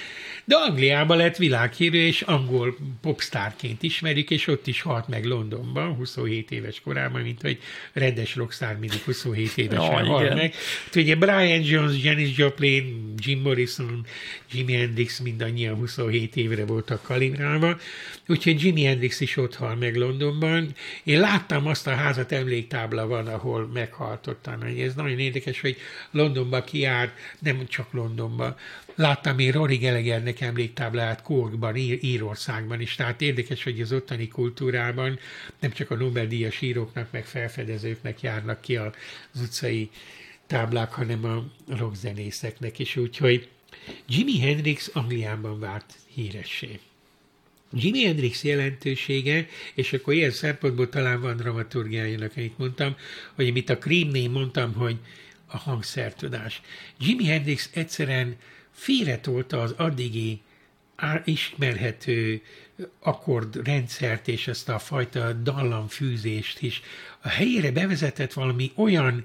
de 0.45 0.57
Angliában 0.57 1.17
lett 1.17 1.37
világhírű, 1.37 1.99
és 1.99 2.23
angol 2.23 2.77
popstárként 3.01 3.83
ismerik, 3.83 4.31
és 4.31 4.47
ott 4.47 4.67
is 4.67 4.83
halt 4.83 5.09
meg 5.09 5.25
Londonban, 5.25 5.95
27 5.95 6.51
éves 6.51 6.81
korában, 6.81 7.23
mint 7.23 7.41
hogy 7.41 7.59
rendes 7.93 8.37
rockstar 8.37 8.79
mindig 8.79 9.01
27 9.01 9.57
évesen 9.57 9.81
oh, 9.81 10.07
halt 10.07 10.35
meg. 10.35 10.55
Hát 10.85 10.97
ugye 10.97 11.15
Brian 11.17 11.63
Jones, 11.63 12.03
Janis 12.03 12.37
Joplin, 12.37 13.15
Jim 13.17 13.41
Morrison, 13.41 14.07
Jimi 14.53 14.73
Hendrix 14.73 15.19
mindannyian 15.19 15.75
27 15.75 16.37
évre 16.37 16.65
voltak 16.65 17.03
kalibrálva, 17.03 17.79
úgyhogy 18.29 18.63
Jimi 18.63 18.83
Hendrix 18.83 19.21
is 19.21 19.37
ott 19.37 19.55
hal 19.55 19.75
meg 19.75 19.97
Londonban. 19.97 20.75
Én 21.05 21.21
láttam 21.21 21.67
azt 21.67 21.87
a 21.87 21.95
házat, 21.95 22.33
emléktábla 22.33 23.07
van, 23.07 23.27
ahol 23.27 23.71
meghalt 23.73 24.27
ott. 24.27 24.49
Ez 24.79 24.95
nagyon 24.95 25.19
érdekes, 25.19 25.61
hogy 25.61 25.77
Londonba 26.11 26.65
kiárt, 26.65 27.13
nem 27.39 27.67
csak 27.69 27.93
Londonban, 27.93 28.09
Londonban. 28.11 28.57
Láttam 28.95 29.39
én 29.39 29.53
Rory 29.53 29.77
Gallaghernek 29.77 30.41
emléktáblát 30.41 31.23
Corkban, 31.23 31.77
Ír- 31.77 32.03
Írországban 32.03 32.81
is, 32.81 32.95
tehát 32.95 33.21
érdekes, 33.21 33.63
hogy 33.63 33.81
az 33.81 33.93
ottani 33.93 34.29
kultúrában 34.29 35.19
nem 35.61 35.73
csak 35.73 35.91
a 35.91 35.95
Nobel-díjas 35.95 36.61
íróknak, 36.61 37.09
meg 37.11 37.27
felfedezőknek 37.27 38.21
járnak 38.21 38.61
ki 38.61 38.77
az 38.77 38.93
utcai 39.43 39.91
táblák, 40.47 40.93
hanem 40.93 41.25
a 41.25 41.45
rockzenészeknek 41.77 42.79
is, 42.79 42.97
úgyhogy 42.97 43.49
Jimi 44.09 44.41
Hendrix 44.41 44.91
Angliában 44.93 45.61
vált 45.61 45.95
híressé. 46.15 46.79
Jimi 47.73 48.05
Hendrix 48.05 48.45
jelentősége, 48.45 49.47
és 49.75 49.93
akkor 49.93 50.15
ilyen 50.15 50.31
szempontból 50.31 50.89
talán 50.89 51.21
van 51.21 51.37
dramaturgiájának, 51.37 52.33
amit 52.37 52.59
mondtam, 52.59 52.97
hogy 53.35 53.49
amit 53.49 53.71
a 53.71 53.79
Creamnél 53.79 54.31
mondtam, 54.31 54.73
hogy 54.73 54.97
a 55.51 55.57
hangszertudás. 55.57 56.61
Jimi 56.99 57.27
Hendrix 57.27 57.71
egyszerűen 57.75 58.37
félretolta 58.73 59.61
az 59.61 59.75
addigi 59.77 60.41
ismerhető 61.25 62.43
akkordrendszert 63.01 64.29
és 64.29 64.49
ezt 64.49 64.69
a 64.69 64.79
fajta 64.79 65.33
dallamfűzést 65.33 66.63
is. 66.63 66.81
A 67.21 67.29
helyére 67.29 67.71
bevezetett 67.71 68.33
valami 68.33 68.73
olyan 68.75 69.25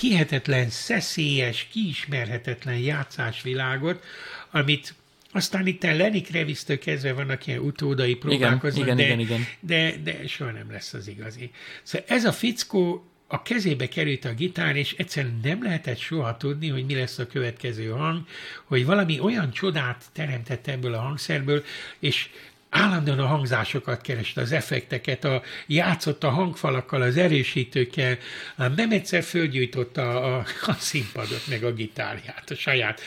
hihetetlen, 0.00 0.70
szeszélyes, 0.70 1.68
kiismerhetetlen 1.72 2.78
játszásvilágot, 2.78 4.04
amit 4.50 4.94
aztán 5.32 5.66
itt 5.66 5.82
Lenny 5.82 6.22
Kravitz-től 6.22 6.78
kezdve 6.78 7.12
vannak 7.12 7.46
ilyen 7.46 7.58
utódai 7.58 8.14
próbálkoznak, 8.14 8.84
igen, 8.84 8.96
de, 8.96 9.04
igen, 9.04 9.18
igen. 9.18 9.46
De, 9.60 9.96
de 10.02 10.26
soha 10.26 10.50
nem 10.50 10.70
lesz 10.70 10.92
az 10.92 11.08
igazi. 11.08 11.50
Szóval 11.82 12.06
ez 12.08 12.24
a 12.24 12.32
fickó 12.32 13.04
a 13.26 13.42
kezébe 13.42 13.88
került 13.88 14.24
a 14.24 14.34
gitár, 14.34 14.76
és 14.76 14.94
egyszerűen 14.98 15.40
nem 15.42 15.62
lehetett 15.62 15.98
soha 15.98 16.36
tudni, 16.36 16.68
hogy 16.68 16.86
mi 16.86 16.94
lesz 16.94 17.18
a 17.18 17.26
következő 17.26 17.88
hang, 17.88 18.26
hogy 18.64 18.84
valami 18.84 19.20
olyan 19.20 19.50
csodát 19.50 20.04
teremtett 20.12 20.66
ebből 20.66 20.94
a 20.94 21.00
hangszerből, 21.00 21.64
és 21.98 22.28
állandóan 22.74 23.18
a 23.18 23.26
hangzásokat 23.26 24.00
kereste, 24.00 24.40
az 24.40 24.52
effekteket, 24.52 25.24
a, 25.24 25.42
játszott 25.66 26.24
a 26.24 26.30
hangfalakkal, 26.30 27.02
az 27.02 27.16
erősítőkkel, 27.16 28.18
nem 28.56 28.90
egyszer 28.90 29.22
fölgyújtotta 29.22 30.22
a, 30.22 30.44
a 30.66 30.72
színpadot, 30.72 31.42
meg 31.48 31.64
a 31.64 31.72
gitárját, 31.72 32.50
a 32.50 32.54
saját. 32.54 33.00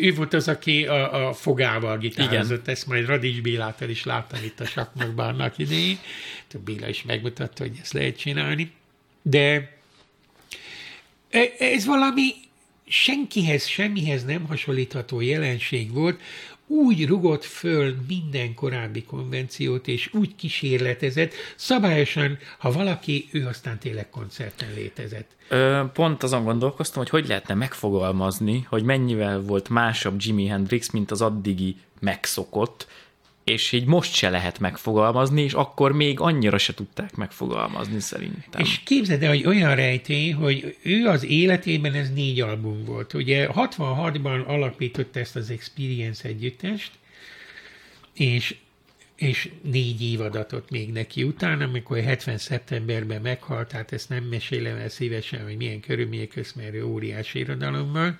Ő 0.00 0.14
volt 0.14 0.34
az, 0.34 0.48
aki 0.48 0.86
a, 0.86 1.28
a 1.28 1.32
fogával 1.32 1.98
gitározott, 1.98 2.60
Igen. 2.60 2.74
ezt 2.74 2.86
majd 2.86 3.06
Radics 3.06 3.40
Bélától 3.40 3.88
is 3.88 4.04
láttam 4.04 4.40
itt 4.44 4.60
a 4.60 4.64
sakmokban 4.64 5.28
annak 5.28 5.58
idején. 5.58 5.98
Béla 6.64 6.88
is 6.88 7.02
megmutatta, 7.02 7.62
hogy 7.62 7.78
ezt 7.80 7.92
lehet 7.92 8.16
csinálni. 8.16 8.72
De 9.22 9.76
e, 11.30 11.52
ez 11.58 11.86
valami 11.86 12.32
senkihez, 12.86 13.66
semmihez 13.66 14.24
nem 14.24 14.46
hasonlítható 14.46 15.20
jelenség 15.20 15.92
volt, 15.92 16.20
úgy 16.66 17.06
rugott 17.06 17.44
föl 17.44 17.94
minden 18.08 18.54
korábbi 18.54 19.02
konvenciót, 19.02 19.88
és 19.88 20.10
úgy 20.12 20.34
kísérletezett, 20.34 21.32
szabályosan, 21.56 22.38
ha 22.58 22.72
valaki, 22.72 23.28
ő 23.32 23.46
aztán 23.46 23.78
tényleg 23.78 24.10
koncerten 24.10 24.68
létezett. 24.74 25.30
Ö, 25.48 25.82
pont 25.92 26.22
azon 26.22 26.44
gondolkoztam, 26.44 27.02
hogy 27.02 27.10
hogy 27.10 27.28
lehetne 27.28 27.54
megfogalmazni, 27.54 28.66
hogy 28.68 28.82
mennyivel 28.82 29.40
volt 29.40 29.68
másabb 29.68 30.14
Jimi 30.18 30.46
Hendrix, 30.46 30.90
mint 30.90 31.10
az 31.10 31.22
addigi 31.22 31.76
megszokott, 32.00 32.86
és 33.44 33.72
így 33.72 33.84
most 33.84 34.14
se 34.14 34.30
lehet 34.30 34.58
megfogalmazni, 34.58 35.42
és 35.42 35.52
akkor 35.52 35.92
még 35.92 36.20
annyira 36.20 36.58
se 36.58 36.74
tudták 36.74 37.14
megfogalmazni 37.14 38.00
szerintem. 38.00 38.60
És 38.60 38.80
képzeld 38.84 39.22
el, 39.22 39.28
hogy 39.28 39.46
olyan 39.46 39.74
rejtély, 39.74 40.30
hogy 40.30 40.76
ő 40.82 41.06
az 41.06 41.24
életében 41.24 41.94
ez 41.94 42.12
négy 42.12 42.40
album 42.40 42.84
volt. 42.84 43.14
Ugye 43.14 43.48
66-ban 43.54 44.46
alapította 44.46 45.20
ezt 45.20 45.36
az 45.36 45.50
Experience 45.50 46.28
együttest, 46.28 46.90
és 48.14 48.56
és 49.16 49.50
négy 49.62 50.02
évadatot 50.02 50.70
még 50.70 50.92
neki 50.92 51.22
utána, 51.22 51.64
amikor 51.64 51.98
70 51.98 52.38
szeptemberben 52.38 53.20
meghalt, 53.22 53.68
tehát 53.68 53.92
ezt 53.92 54.08
nem 54.08 54.24
mesélem 54.24 54.76
el 54.76 54.88
szívesen, 54.88 55.44
hogy 55.44 55.56
milyen 55.56 55.80
körülmények 55.80 56.28
közt, 56.28 56.56
mert 56.56 56.82
óriási 56.82 57.38
irodalommal, 57.38 58.18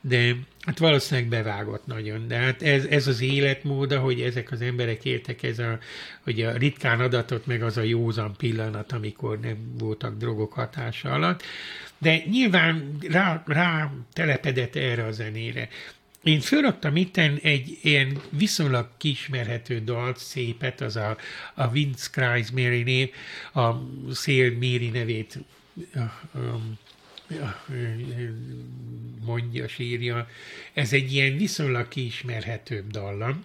de 0.00 0.36
hát 0.60 0.78
valószínűleg 0.78 1.28
bevágott 1.28 1.86
nagyon. 1.86 2.28
De 2.28 2.36
hát 2.36 2.62
ez, 2.62 2.84
ez 2.84 3.06
az 3.06 3.20
életmód, 3.20 3.92
hogy 3.92 4.20
ezek 4.20 4.52
az 4.52 4.60
emberek 4.60 5.04
éltek, 5.04 5.42
ez 5.42 5.58
a, 5.58 5.78
hogy 6.20 6.42
a 6.42 6.56
ritkán 6.56 7.00
adatot, 7.00 7.46
meg 7.46 7.62
az 7.62 7.76
a 7.76 7.82
józan 7.82 8.34
pillanat, 8.36 8.92
amikor 8.92 9.40
nem 9.40 9.56
voltak 9.78 10.16
drogok 10.16 10.52
hatása 10.52 11.10
alatt. 11.10 11.42
De 11.98 12.22
nyilván 12.30 12.96
rá, 13.08 13.42
rá 13.46 13.92
telepedett 14.12 14.76
erre 14.76 15.04
a 15.04 15.12
zenére. 15.12 15.68
Én 16.22 16.40
fölraktam 16.40 16.96
itten 16.96 17.38
egy 17.42 17.78
ilyen 17.82 18.20
viszonylag 18.30 18.88
kismerhető 18.96 19.80
dalt, 19.80 20.18
szépet, 20.18 20.80
az 20.80 20.96
a, 20.96 21.16
a 21.54 21.68
Vince 21.68 22.44
Mary 22.52 22.82
név, 22.82 23.10
a 23.54 23.70
Szél 24.10 24.58
Méri 24.58 24.88
nevét 24.88 25.38
a, 25.94 26.00
mondja, 29.24 29.68
sírja. 29.68 30.28
Ez 30.72 30.92
egy 30.92 31.12
ilyen 31.12 31.36
viszonylag 31.36 31.88
kiismerhetőbb 31.88 32.90
dallam, 32.90 33.44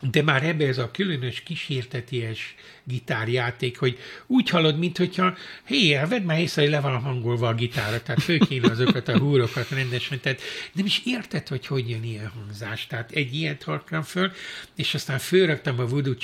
de 0.00 0.22
már 0.22 0.42
ebbe 0.42 0.66
ez 0.66 0.78
a 0.78 0.90
különös 0.90 1.40
kísérteties 1.40 2.54
gitárjáték, 2.84 3.78
hogy 3.78 3.98
úgy 4.26 4.48
hallod, 4.48 4.78
mint 4.78 4.98
hogyha 4.98 5.36
hé, 5.64 5.94
vedd 6.08 6.22
már 6.22 6.40
észre, 6.40 6.62
hogy 6.62 6.70
le 6.70 6.80
van 6.80 7.00
hangolva 7.00 7.48
a 7.48 7.54
gitára, 7.54 8.02
tehát 8.02 8.22
föl 8.22 8.38
kéne 8.38 8.70
azokat 8.70 9.08
a 9.08 9.18
húrokat 9.18 9.70
rendesen, 9.70 10.20
tehát 10.20 10.40
nem 10.72 10.86
is 10.86 11.02
érted, 11.04 11.48
hogy 11.48 11.66
hogy 11.66 11.90
jön 11.90 12.04
ilyen 12.04 12.26
hangzás. 12.28 12.86
Tehát 12.86 13.10
egy 13.10 13.34
ilyet 13.34 13.62
harkram 13.62 14.02
föl, 14.02 14.32
és 14.74 14.94
aztán 14.94 15.18
fölraktam 15.18 15.78
a 15.78 15.86
Voodoo 15.86 16.14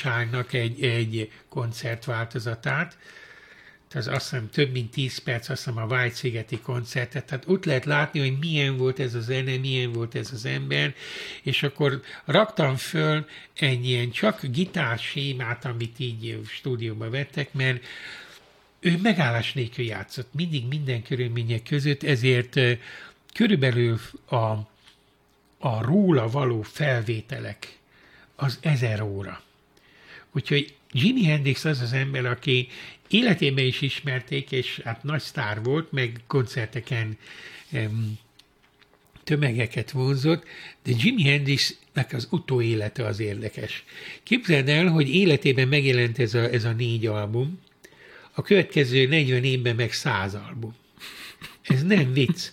egy, 0.51 0.82
egy 0.85 1.31
koncertváltozatát, 1.48 2.98
az 3.94 4.06
azt 4.06 4.31
hiszem 4.31 4.51
több 4.51 4.73
mint 4.73 4.90
10 4.90 5.19
perc, 5.19 5.48
azt 5.48 5.64
hiszem 5.64 5.82
a 5.82 5.94
White-szigeti 5.94 6.59
koncertet, 6.59 7.27
tehát 7.27 7.44
ott 7.47 7.64
lehet 7.64 7.85
látni, 7.85 8.20
hogy 8.20 8.39
milyen 8.39 8.77
volt 8.77 9.01
ez 9.01 9.14
a 9.14 9.20
zene, 9.20 9.56
milyen 9.56 9.93
volt 9.93 10.14
ez 10.14 10.32
az 10.32 10.44
ember, 10.44 10.94
és 11.43 11.62
akkor 11.62 12.02
raktam 12.24 12.77
föl 12.77 13.27
egy 13.55 13.89
ilyen 13.89 14.10
csak 14.10 14.43
gitársémát, 14.43 15.64
amit 15.64 15.98
így 15.98 16.40
stúdióba 16.48 17.10
vettek, 17.10 17.52
mert 17.52 17.85
ő 18.81 18.98
megállás 19.02 19.52
nélkül 19.52 19.85
játszott, 19.85 20.35
mindig 20.35 20.66
minden 20.66 21.02
körülmények 21.02 21.62
között, 21.62 22.02
ezért 22.02 22.60
körülbelül 23.35 24.01
a, 24.27 24.36
a 25.59 25.82
róla 25.82 26.28
való 26.28 26.62
felvételek 26.62 27.78
az 28.36 28.59
ezer 28.60 29.01
óra. 29.01 29.43
Úgyhogy 30.32 30.74
Jimi 30.93 31.24
Hendrix 31.24 31.64
az 31.64 31.81
az 31.81 31.93
ember, 31.93 32.24
aki 32.24 32.69
életében 33.13 33.65
is 33.65 33.81
ismerték, 33.81 34.53
és 34.53 34.81
hát 34.85 35.03
nagy 35.03 35.21
sztár 35.21 35.63
volt, 35.63 35.93
meg 35.93 36.21
koncerteken 36.27 37.19
um, 37.73 38.19
tömegeket 39.25 39.91
vonzott, 39.91 40.45
de 40.83 40.93
Jimi 40.99 41.23
Hendrixnek 41.23 42.13
az 42.13 42.29
utóélete 42.31 43.07
az 43.07 43.21
érdekes. 43.21 43.85
Képzeld 44.23 44.69
el, 44.69 44.87
hogy 44.87 45.15
életében 45.15 45.69
megjelent 45.69 46.19
ez 46.19 46.35
a, 46.35 46.53
ez 46.53 46.65
a 46.65 46.73
négy 46.73 47.07
album, 47.07 47.61
a 48.33 48.43
következő 48.43 49.07
40 49.07 49.45
évben 49.45 49.77
meg 49.77 49.93
100 49.93 50.35
album. 50.35 50.75
Ez 51.63 51.83
nem 51.83 52.13
vicc. 52.13 52.53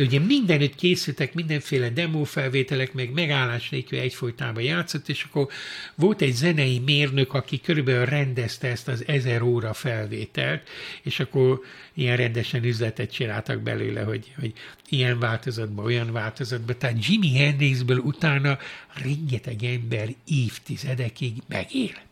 De 0.00 0.06
ugye 0.06 0.18
mindenütt 0.18 0.74
készültek 0.74 1.34
mindenféle 1.34 1.88
demófelvételek, 1.88 2.92
meg 2.92 3.12
megállás 3.12 3.68
nélkül 3.68 3.98
egyfolytában 3.98 4.62
játszott, 4.62 5.08
és 5.08 5.24
akkor 5.24 5.48
volt 5.94 6.20
egy 6.22 6.32
zenei 6.32 6.78
mérnök, 6.78 7.34
aki 7.34 7.60
körülbelül 7.60 8.04
rendezte 8.04 8.68
ezt 8.68 8.88
az 8.88 9.04
ezer 9.06 9.42
óra 9.42 9.72
felvételt, 9.72 10.68
és 11.02 11.20
akkor 11.20 11.60
ilyen 11.94 12.16
rendesen 12.16 12.64
üzletet 12.64 13.12
csináltak 13.12 13.60
belőle, 13.60 14.02
hogy, 14.02 14.32
hogy 14.38 14.52
ilyen 14.88 15.18
változatban, 15.18 15.84
olyan 15.84 16.12
változatban. 16.12 16.78
Tehát 16.78 17.06
Jimi 17.06 17.36
Hendrixből 17.36 17.98
utána 17.98 18.58
rengeteg 19.02 19.64
ember 19.64 20.08
évtizedekig 20.26 21.32
megél. 21.48 22.08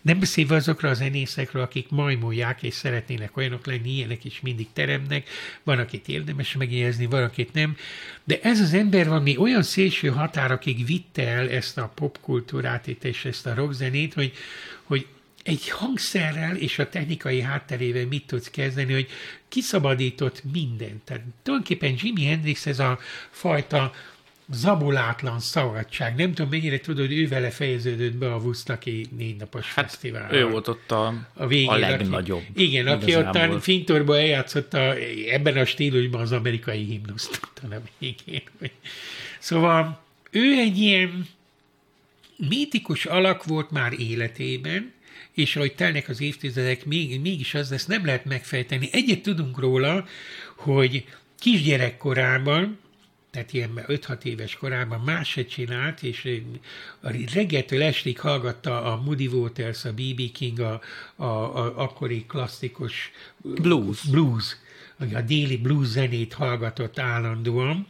Nem 0.00 0.18
beszélve 0.18 0.54
azokra 0.54 0.88
a 0.88 0.94
zenészekről, 0.94 1.62
akik 1.62 1.88
majmolják 1.90 2.62
és 2.62 2.74
szeretnének 2.74 3.36
olyanok 3.36 3.66
lenni, 3.66 3.90
ilyenek 3.90 4.24
is 4.24 4.40
mindig 4.40 4.66
teremnek, 4.72 5.28
van, 5.62 5.78
akit 5.78 6.08
érdemes 6.08 6.56
megjegyezni, 6.56 7.06
van, 7.06 7.22
akit 7.22 7.52
nem. 7.52 7.76
De 8.24 8.40
ez 8.42 8.60
az 8.60 8.74
ember 8.74 9.08
valami 9.08 9.36
olyan 9.36 9.62
szélső 9.62 10.08
határokig 10.08 10.86
vitte 10.86 11.28
el 11.28 11.48
ezt 11.48 11.78
a 11.78 11.92
popkultúrát 11.94 12.86
és 12.86 13.24
ezt 13.24 13.46
a 13.46 13.54
rockzenét, 13.54 14.14
hogy, 14.14 14.32
hogy 14.82 15.06
egy 15.42 15.68
hangszerrel 15.68 16.56
és 16.56 16.78
a 16.78 16.88
technikai 16.88 17.40
hátterével 17.40 18.06
mit 18.06 18.26
tudsz 18.26 18.50
kezdeni, 18.50 18.92
hogy 18.92 19.08
kiszabadított 19.48 20.42
mindent. 20.52 21.02
Tehát 21.04 21.22
tulajdonképpen 21.42 21.94
Jimi 21.98 22.24
Hendrix 22.24 22.66
ez 22.66 22.78
a 22.78 22.98
fajta 23.30 23.92
zabulátlan 24.52 25.40
szabadság. 25.40 26.14
Nem 26.14 26.34
tudom, 26.34 26.50
mennyire 26.50 26.80
tudod, 26.80 27.10
ő 27.10 27.28
vele 27.28 27.50
fejeződött 27.50 28.14
be 28.14 28.32
a 28.32 28.36
Woodstocki 28.36 29.06
négy 29.16 29.36
napos 29.36 29.74
hát 29.74 29.84
fesztivál. 29.84 30.34
Ő 30.34 30.48
volt 30.48 30.68
ott 30.68 30.90
a, 30.90 31.14
a, 31.34 31.46
végén, 31.46 31.68
a 31.68 31.76
legnagyobb. 31.76 32.42
Aki, 32.50 32.62
igen, 32.62 32.86
aki 32.86 33.16
ottan 33.16 33.60
Fintorban 33.60 34.18
eljátszotta 34.18 34.94
ebben 35.30 35.56
a 35.56 35.64
stílusban 35.64 36.20
az 36.20 36.32
amerikai 36.32 36.84
himnuszt 36.84 37.40
a 37.62 37.66
végén. 37.98 38.42
Szóval 39.38 40.02
ő 40.30 40.58
egy 40.58 40.78
ilyen 40.78 41.26
mítikus 42.36 43.06
alak 43.06 43.44
volt 43.44 43.70
már 43.70 43.92
életében, 44.00 44.92
és 45.32 45.56
ahogy 45.56 45.74
telnek 45.74 46.08
az 46.08 46.20
évtizedek, 46.20 46.84
még, 46.84 47.20
mégis 47.20 47.54
az 47.54 47.72
ezt 47.72 47.88
nem 47.88 48.04
lehet 48.04 48.24
megfejteni. 48.24 48.88
Egyet 48.92 49.22
tudunk 49.22 49.58
róla, 49.58 50.06
hogy 50.56 51.04
kisgyerekkorában, 51.38 52.78
tehát 53.32 53.52
ilyen 53.52 53.84
5-6 53.86 54.22
éves 54.22 54.56
korában 54.56 55.00
más 55.00 55.28
se 55.28 55.44
csinált, 55.44 56.02
és 56.02 56.28
reggeltől 57.34 57.82
estig 57.82 58.18
hallgatta 58.20 58.84
a 58.84 59.02
Moody 59.02 59.26
Waters, 59.26 59.84
a 59.84 59.92
B.B. 59.92 60.32
King, 60.32 60.58
a, 60.58 60.80
a, 61.16 61.24
a 61.24 61.76
akkori 61.76 62.24
klasszikus 62.26 63.10
blues. 63.36 64.02
blues, 64.02 64.56
a 64.98 65.20
déli 65.20 65.56
blues 65.56 65.86
zenét 65.86 66.32
hallgatott 66.32 66.98
állandóan, 66.98 67.86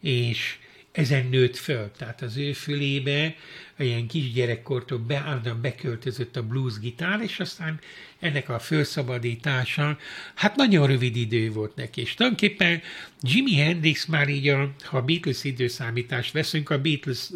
és 0.00 0.58
ezen 0.92 1.26
nőtt 1.26 1.56
föl. 1.56 1.90
Tehát 1.98 2.22
az 2.22 2.36
ő 2.36 2.52
fülébe 2.52 3.36
ilyen 3.78 4.06
kisgyerekkortól 4.06 4.98
beállna 4.98 5.60
beköltözött 5.60 6.36
a 6.36 6.42
blues 6.42 6.78
gitár, 6.78 7.20
és 7.20 7.40
aztán 7.40 7.80
ennek 8.24 8.48
a 8.48 8.58
felszabadítása, 8.58 9.98
hát 10.34 10.56
nagyon 10.56 10.86
rövid 10.86 11.16
idő 11.16 11.52
volt 11.52 11.76
neki. 11.76 12.00
És 12.00 12.14
tulajdonképpen 12.14 12.82
Jimi 13.22 13.56
Hendrix 13.56 14.06
már 14.06 14.28
így, 14.28 14.48
a, 14.48 14.70
ha 14.82 14.96
a 14.96 15.02
Beatles 15.02 15.44
időszámítást 15.44 16.32
veszünk, 16.32 16.70
a 16.70 16.78
Beatles 16.78 17.30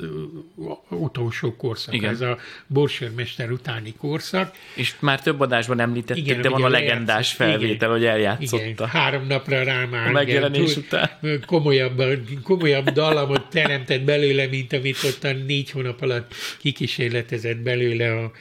uh, 0.55 1.01
utolsó 1.01 1.57
korszak, 1.57 1.95
Igen. 1.95 2.11
ez 2.11 2.21
a 2.21 2.39
borsörmester 2.67 3.51
utáni 3.51 3.95
korszak. 3.99 4.55
És 4.75 4.95
már 4.99 5.23
több 5.23 5.41
adásban 5.41 5.81
említették, 5.81 6.27
Igen, 6.27 6.41
de 6.41 6.49
van 6.49 6.63
a 6.63 6.69
legendás 6.69 7.33
felvétel, 7.33 7.75
Igen. 7.75 7.91
hogy 7.91 8.05
eljátszotta. 8.05 8.65
Igen, 8.65 8.87
három 8.87 9.27
napra 9.27 9.63
rá 9.63 9.85
már. 9.85 10.09
A 10.09 10.11
megjelenés 10.11 10.71
igen, 10.71 10.85
után. 10.85 11.41
Komolyabb, 11.47 12.03
komolyabb 12.43 12.91
dallamot 12.91 13.51
teremtett 13.51 14.03
belőle, 14.03 14.47
mint 14.47 14.73
amit 14.73 15.05
ott 15.05 15.25
a 15.25 15.33
négy 15.33 15.71
hónap 15.71 16.03
alatt 16.03 16.35
kikísérletezett 16.59 17.59
belőle 17.59 18.13
a, 18.13 18.33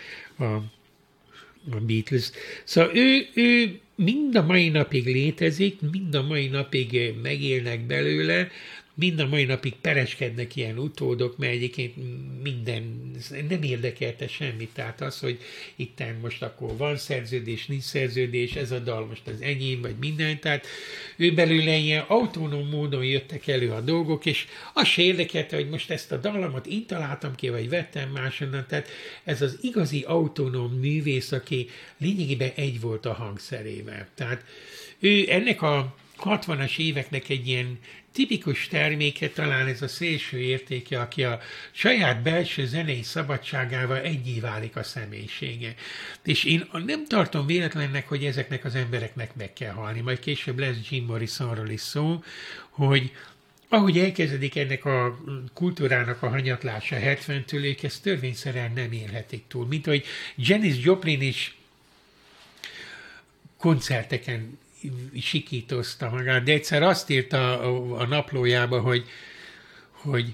a 0.44 0.76
a 1.72 1.80
Beatles. 1.80 2.31
Szóval 2.64 2.95
ő, 2.95 3.27
ő 3.34 3.80
mind 3.95 4.35
a 4.35 4.44
mai 4.44 4.69
napig 4.69 5.06
létezik, 5.06 5.80
mind 5.91 6.15
a 6.15 6.22
mai 6.22 6.48
napig 6.48 7.14
megélnek 7.22 7.85
belőle, 7.85 8.49
mind 8.99 9.19
a 9.19 9.28
mai 9.28 9.44
napig 9.44 9.74
pereskednek 9.74 10.56
ilyen 10.56 10.78
utódok, 10.78 11.38
mert 11.38 11.53
egyébként 11.53 11.94
minden, 12.44 13.11
nem 13.49 13.64
érdekelte 13.64 14.28
semmit. 14.28 14.69
Tehát 14.74 15.02
az, 15.02 15.19
hogy 15.19 15.40
itt 15.76 16.03
most 16.22 16.41
akkor 16.41 16.78
van 16.78 16.98
szerződés, 16.98 17.65
nincs 17.65 17.84
szerződés, 17.84 18.56
ez 18.56 18.72
a 18.72 18.80
dal 18.80 19.06
most 19.06 19.28
az 19.28 19.41
enyém, 19.41 19.82
vagy 19.82 19.95
minden. 19.99 20.40
Tehát 20.40 20.65
ő 21.15 21.34
belőle 21.34 21.76
ilyen 21.76 22.03
autonóm 22.07 22.69
módon 22.69 23.06
jöttek 23.06 23.48
elő 23.48 23.72
a 23.72 23.82
dolgok, 23.82 24.26
és 24.26 24.45
az 24.74 24.88
se 24.88 25.02
érdekelte, 25.02 25.56
hogy 25.56 25.69
most 25.69 25.91
ezt 25.91 26.11
a 26.11 26.18
dallamot 26.18 26.65
én 26.65 26.86
találtam 26.86 27.36
ki, 27.36 27.49
vagy 27.49 27.69
vettem 27.69 28.10
másonnan. 28.10 28.65
Tehát 28.68 28.88
ez 29.24 29.41
az 29.41 29.57
igazi 29.61 30.02
autonóm 30.02 30.72
művész, 30.72 31.32
aki 31.32 31.69
lényegében 31.98 32.52
egy 32.56 32.82
volt 32.82 33.06
a 33.06 33.14
hangszerével. 33.14 34.07
Tehát 34.15 34.44
ő 34.99 35.26
ennek 35.30 35.61
a 35.61 35.95
60-as 36.24 36.78
éveknek 36.78 37.30
egy 37.30 37.48
ilyen 37.48 37.80
tipikus 38.18 38.68
terméke 38.68 39.30
talán 39.30 39.68
ez 39.68 39.81
a 39.81 39.88
szélső 39.88 40.38
értéke, 40.38 40.99
aki 40.99 41.23
a 41.23 41.39
saját 41.72 42.22
belső 42.22 42.65
zenei 42.65 43.03
szabadságával 43.03 43.98
egyé 43.98 44.39
válik 44.39 44.76
a 44.76 44.84
személyisége. 44.84 45.76
És 46.23 46.44
én 46.44 46.69
nem 46.85 47.06
tartom 47.06 47.45
véletlennek, 47.45 48.07
hogy 48.07 48.26
ezeknek 48.26 48.65
az 48.65 48.76
embereknek 48.76 49.35
meg 49.35 49.53
kell 49.53 49.72
halni. 49.72 50.02
Majd 50.02 50.19
később 50.19 50.60
lesz 50.60 50.76
Jim 50.89 51.06
Morrisonról 51.06 51.69
is 51.69 51.81
szó, 51.81 52.23
hogy 52.69 53.11
ahogy 53.69 53.98
elkezdik 53.98 54.56
ennek 54.56 54.85
a 54.85 55.19
kultúrának 55.53 56.23
a 56.23 56.30
hanyatlása 56.30 56.95
70-től, 56.99 57.64
ők 57.64 57.84
ezt 57.84 58.02
törvényszerűen 58.02 58.72
nem 58.76 58.91
élhetik 58.91 59.44
túl. 59.48 59.68
Mint 59.68 59.85
hogy 59.85 60.06
Janis 60.35 60.76
Joplin 60.84 61.22
is 61.22 61.57
koncerteken 63.57 64.60
sikítozta 65.21 66.09
magát, 66.09 66.43
de 66.43 66.51
egyszer 66.51 66.83
azt 66.83 67.09
írta 67.09 67.59
a, 67.59 67.99
a 67.99 68.05
naplójába, 68.05 68.79
hogy, 68.79 69.05
hogy 69.91 70.33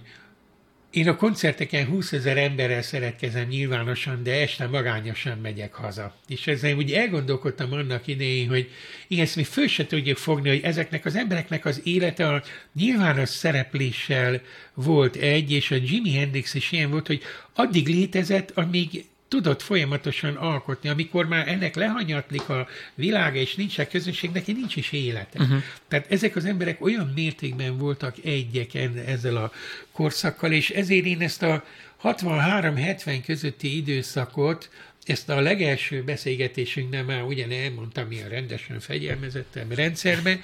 én 0.94 1.08
a 1.08 1.16
koncerteken 1.16 1.86
20 1.86 2.12
ezer 2.12 2.38
emberrel 2.38 2.82
szeretkezem 2.82 3.48
nyilvánosan, 3.48 4.24
de 4.24 4.42
este 4.42 4.68
magányosan 4.68 5.38
megyek 5.38 5.74
haza. 5.74 6.16
És 6.28 6.48
ezzel 6.48 6.76
úgy 6.76 6.92
elgondolkodtam 6.92 7.74
annak 7.74 8.08
idején, 8.08 8.48
hogy 8.48 8.70
igen, 9.08 9.24
ezt 9.24 9.36
mi 9.36 9.44
föl 9.44 9.68
se 9.68 9.86
tudjuk 9.86 10.18
fogni, 10.18 10.50
hogy 10.50 10.62
ezeknek 10.64 11.06
az 11.06 11.16
embereknek 11.16 11.66
az 11.66 11.82
élete 11.84 12.28
a 12.28 12.44
nyilvános 12.74 13.30
szerepléssel 13.30 14.42
volt 14.74 15.16
egy, 15.16 15.52
és 15.52 15.72
a 15.72 15.76
Jimi 15.76 16.14
Hendrix 16.14 16.54
is 16.54 16.72
ilyen 16.72 16.90
volt, 16.90 17.08
hogy 17.08 17.22
addig 17.54 17.88
létezett, 17.88 18.52
amíg 18.52 19.06
tudott 19.34 19.62
folyamatosan 19.62 20.36
alkotni, 20.36 20.90
amikor 20.90 21.28
már 21.28 21.48
ennek 21.48 21.76
lehanyatlik 21.76 22.50
a 22.50 22.68
világa, 22.96 23.38
és 23.38 23.56
nincs 23.56 23.78
a 23.78 23.88
közönség, 23.88 24.32
neki 24.32 24.52
nincs 24.52 24.76
is 24.76 24.92
élete. 24.92 25.40
Uh-huh. 25.40 25.64
Tehát 25.88 26.12
ezek 26.12 26.36
az 26.36 26.46
emberek 26.46 26.86
olyan 26.86 27.12
mértékben 27.16 27.78
voltak 27.78 28.16
egyek 28.24 28.70
ezzel 29.06 29.36
a 29.36 29.52
korszakkal, 29.92 30.52
és 30.52 30.70
ezért 30.70 31.06
én 31.06 31.22
ezt 31.22 31.44
a 31.44 31.64
63-70 32.04 33.22
közötti 33.26 33.78
időszakot, 33.78 34.70
ezt 35.06 35.30
a 35.30 35.42
legelső 35.42 36.04
beszélgetésünkben 36.04 37.06
már 37.06 37.22
ugyan 37.22 37.52
elmondtam, 37.52 38.08
milyen 38.08 38.30
rendesen 38.30 38.80
fegyelmezettem 38.80 39.72
rendszerben, 39.72 40.42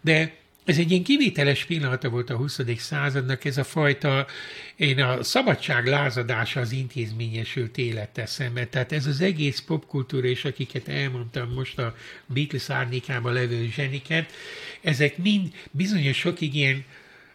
de 0.00 0.32
ez 0.64 0.78
egy 0.78 0.90
ilyen 0.90 1.02
kivételes 1.02 1.64
pillanata 1.64 2.08
volt 2.08 2.30
a 2.30 2.36
20. 2.36 2.60
századnak, 2.76 3.44
ez 3.44 3.58
a 3.58 3.64
fajta, 3.64 4.26
én 4.76 5.00
a 5.00 5.22
szabadság 5.22 5.86
lázadása 5.86 6.60
az 6.60 6.72
intézményesült 6.72 7.78
élettel 7.78 8.26
szemben. 8.26 8.70
Tehát 8.70 8.92
ez 8.92 9.06
az 9.06 9.20
egész 9.20 9.60
popkultúra, 9.60 10.26
és 10.26 10.44
akiket 10.44 10.88
elmondtam 10.88 11.52
most 11.52 11.78
a 11.78 11.96
Beatles 12.26 12.70
árnyékában 12.70 13.32
levő 13.32 13.68
zseniket, 13.70 14.32
ezek 14.80 15.16
mind 15.16 15.52
bizonyos 15.70 16.16
sokig 16.16 16.54
ilyen 16.54 16.84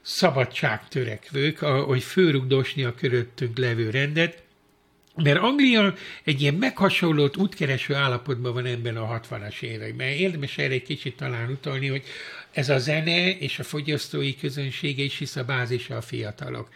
szabadságtörekvők, 0.01 1.59
hogy 1.59 2.03
fölrugdosni 2.03 2.83
a 2.83 2.93
köröttünk 2.93 3.57
levő 3.57 3.89
rendet, 3.89 4.43
mert 5.23 5.39
Anglia 5.39 5.93
egy 6.23 6.41
ilyen 6.41 6.53
meghasonlott, 6.53 7.37
útkereső 7.37 7.93
állapotban 7.93 8.53
van 8.53 8.65
ebben 8.65 8.97
a 8.97 9.19
60-as 9.19 9.61
években. 9.61 10.07
Érdemes 10.07 10.57
erre 10.57 10.73
egy 10.73 10.83
kicsit 10.83 11.15
talán 11.15 11.49
utalni, 11.49 11.87
hogy 11.87 12.03
ez 12.51 12.69
a 12.69 12.77
zene 12.77 13.37
és 13.37 13.59
a 13.59 13.63
fogyasztói 13.63 14.35
közönsége 14.35 15.03
is, 15.03 15.17
hisz 15.17 15.35
a 15.35 15.43
bázisa 15.43 15.97
a 15.97 16.01
fiatalok. 16.01 16.69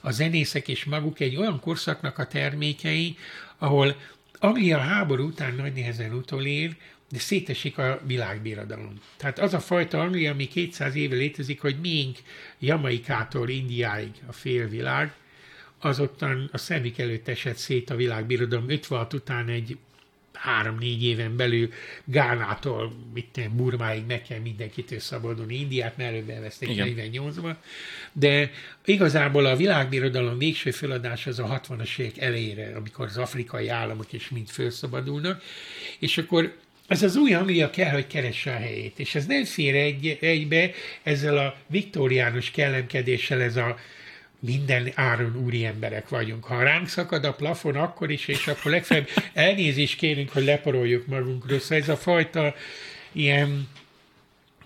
A 0.00 0.10
zenészek 0.10 0.68
és 0.68 0.84
maguk 0.84 1.20
egy 1.20 1.36
olyan 1.36 1.60
korszaknak 1.60 2.18
a 2.18 2.26
termékei, 2.26 3.16
ahol 3.58 3.96
Anglia 4.38 4.78
háború 4.78 5.26
után 5.26 5.54
nagy 5.54 5.72
nehezen 5.72 6.12
utolér, 6.12 6.76
de 7.10 7.18
szétesik 7.18 7.78
a 7.78 8.00
világbirodalom. 8.06 9.00
Tehát 9.16 9.38
az 9.38 9.54
a 9.54 9.60
fajta 9.60 10.00
Anglia, 10.00 10.32
ami 10.32 10.48
200 10.48 10.94
éve 10.94 11.14
létezik, 11.14 11.60
hogy 11.60 11.76
még 11.80 12.08
Jamaikától 12.58 13.48
Indiáig 13.48 14.12
a 14.26 14.32
félvilág, 14.32 15.12
az 15.78 16.00
ottan 16.00 16.48
a 16.52 16.58
szemük 16.58 16.98
előtt 16.98 17.28
esett 17.28 17.56
szét 17.56 17.90
a 17.90 17.96
világbirodalom 17.96 18.68
56 18.68 19.12
után 19.12 19.48
egy 19.48 19.76
három-négy 20.34 21.04
éven 21.04 21.36
belül 21.36 21.72
Gánától, 22.04 22.92
mit 23.14 23.26
tudom, 23.32 23.56
Burmáig 23.56 24.06
meg 24.06 24.22
kell 24.22 24.38
mindenkitől 24.38 24.98
szabadulni, 24.98 25.54
Indiát 25.54 25.96
mert 25.96 26.10
előbb 26.10 26.28
elveszték 26.28 26.68
48-ban, 26.72 27.54
de 28.12 28.50
igazából 28.84 29.46
a 29.46 29.56
világbirodalom 29.56 30.38
végső 30.38 30.70
feladás 30.70 31.26
az 31.26 31.38
a 31.38 31.60
60-as 31.68 31.98
évek 31.98 32.18
elejére, 32.18 32.76
amikor 32.76 33.06
az 33.06 33.16
afrikai 33.16 33.68
államok 33.68 34.12
is 34.12 34.28
mind 34.28 34.48
felszabadulnak, 34.48 35.42
és 35.98 36.18
akkor 36.18 36.56
ez 36.86 37.02
az 37.02 37.16
új 37.16 37.34
Anglia 37.34 37.70
kell, 37.70 37.90
hogy 37.90 38.06
keresse 38.06 38.50
a 38.50 38.58
helyét, 38.58 38.98
és 38.98 39.14
ez 39.14 39.26
nem 39.26 39.44
fér 39.44 39.74
egy, 39.74 40.18
egybe 40.20 40.70
ezzel 41.02 41.38
a 41.38 41.56
viktoriánus 41.66 42.50
kellemkedéssel, 42.50 43.42
ez 43.42 43.56
a 43.56 43.76
minden 44.44 44.92
áron 44.94 45.36
úri 45.44 45.64
emberek 45.64 46.08
vagyunk. 46.08 46.44
Ha 46.44 46.62
ránk 46.62 46.88
szakad 46.88 47.24
a 47.24 47.34
plafon, 47.34 47.76
akkor 47.76 48.10
is, 48.10 48.28
és 48.28 48.46
akkor 48.46 48.70
legfeljebb 48.70 49.08
elnézést 49.32 49.98
kérünk, 49.98 50.30
hogy 50.30 50.44
leporoljuk 50.44 51.06
magunkról. 51.06 51.58
Szóval 51.58 51.78
ez 51.78 51.88
a 51.88 51.96
fajta 51.96 52.54
ilyen 53.12 53.68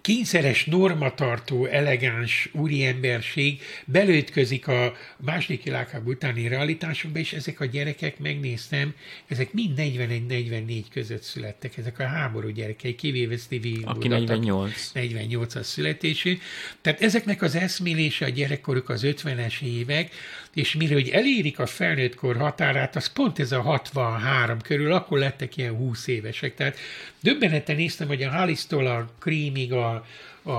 kényszeres 0.01 0.65
normatartó, 0.65 1.67
elegáns 1.67 2.49
úriemberség 2.53 3.61
belőtközik 3.85 4.69
a 4.69 4.97
második 5.17 5.63
világháború 5.63 6.11
utáni 6.11 6.49
realitásokba, 6.49 7.19
és 7.19 7.33
ezek 7.33 7.61
a 7.61 7.65
gyerekek, 7.65 8.19
megnéztem, 8.19 8.95
ezek 9.27 9.53
mind 9.53 9.79
41-44 9.79 10.85
között 10.93 11.23
születtek, 11.23 11.77
ezek 11.77 11.99
a 11.99 12.07
háború 12.07 12.49
gyerekei, 12.49 12.95
kivéve 12.95 13.37
Stevie 13.37 13.79
Aki 13.85 14.09
48. 14.09 14.91
48-as 14.95 15.63
születésű. 15.63 16.39
Tehát 16.81 17.03
ezeknek 17.03 17.43
az 17.43 17.55
eszmélése 17.55 18.25
a 18.25 18.29
gyerekkoruk 18.29 18.89
az 18.89 19.03
50-es 19.05 19.61
évek, 19.61 20.15
és 20.59 20.75
mire 20.75 20.95
hogy 20.95 21.09
elérik 21.09 21.59
a 21.59 21.67
felnőttkor 21.67 22.37
határát, 22.37 22.97
az 22.97 23.13
pont 23.13 23.39
ez 23.39 23.53
a 23.53 23.61
63 23.61 24.61
körül, 24.61 24.93
akkor 24.93 25.19
lettek 25.19 25.57
ilyen 25.57 25.75
20 25.75 26.07
évesek. 26.07 26.55
Tehát 26.55 26.77
döbbeneten 27.21 27.77
néztem, 27.77 28.07
hogy 28.07 28.23
a 28.23 28.31
Halisztól 28.31 28.87
a 28.87 29.11
Creamig, 29.19 29.73
a, 29.73 30.07
a, 30.43 30.51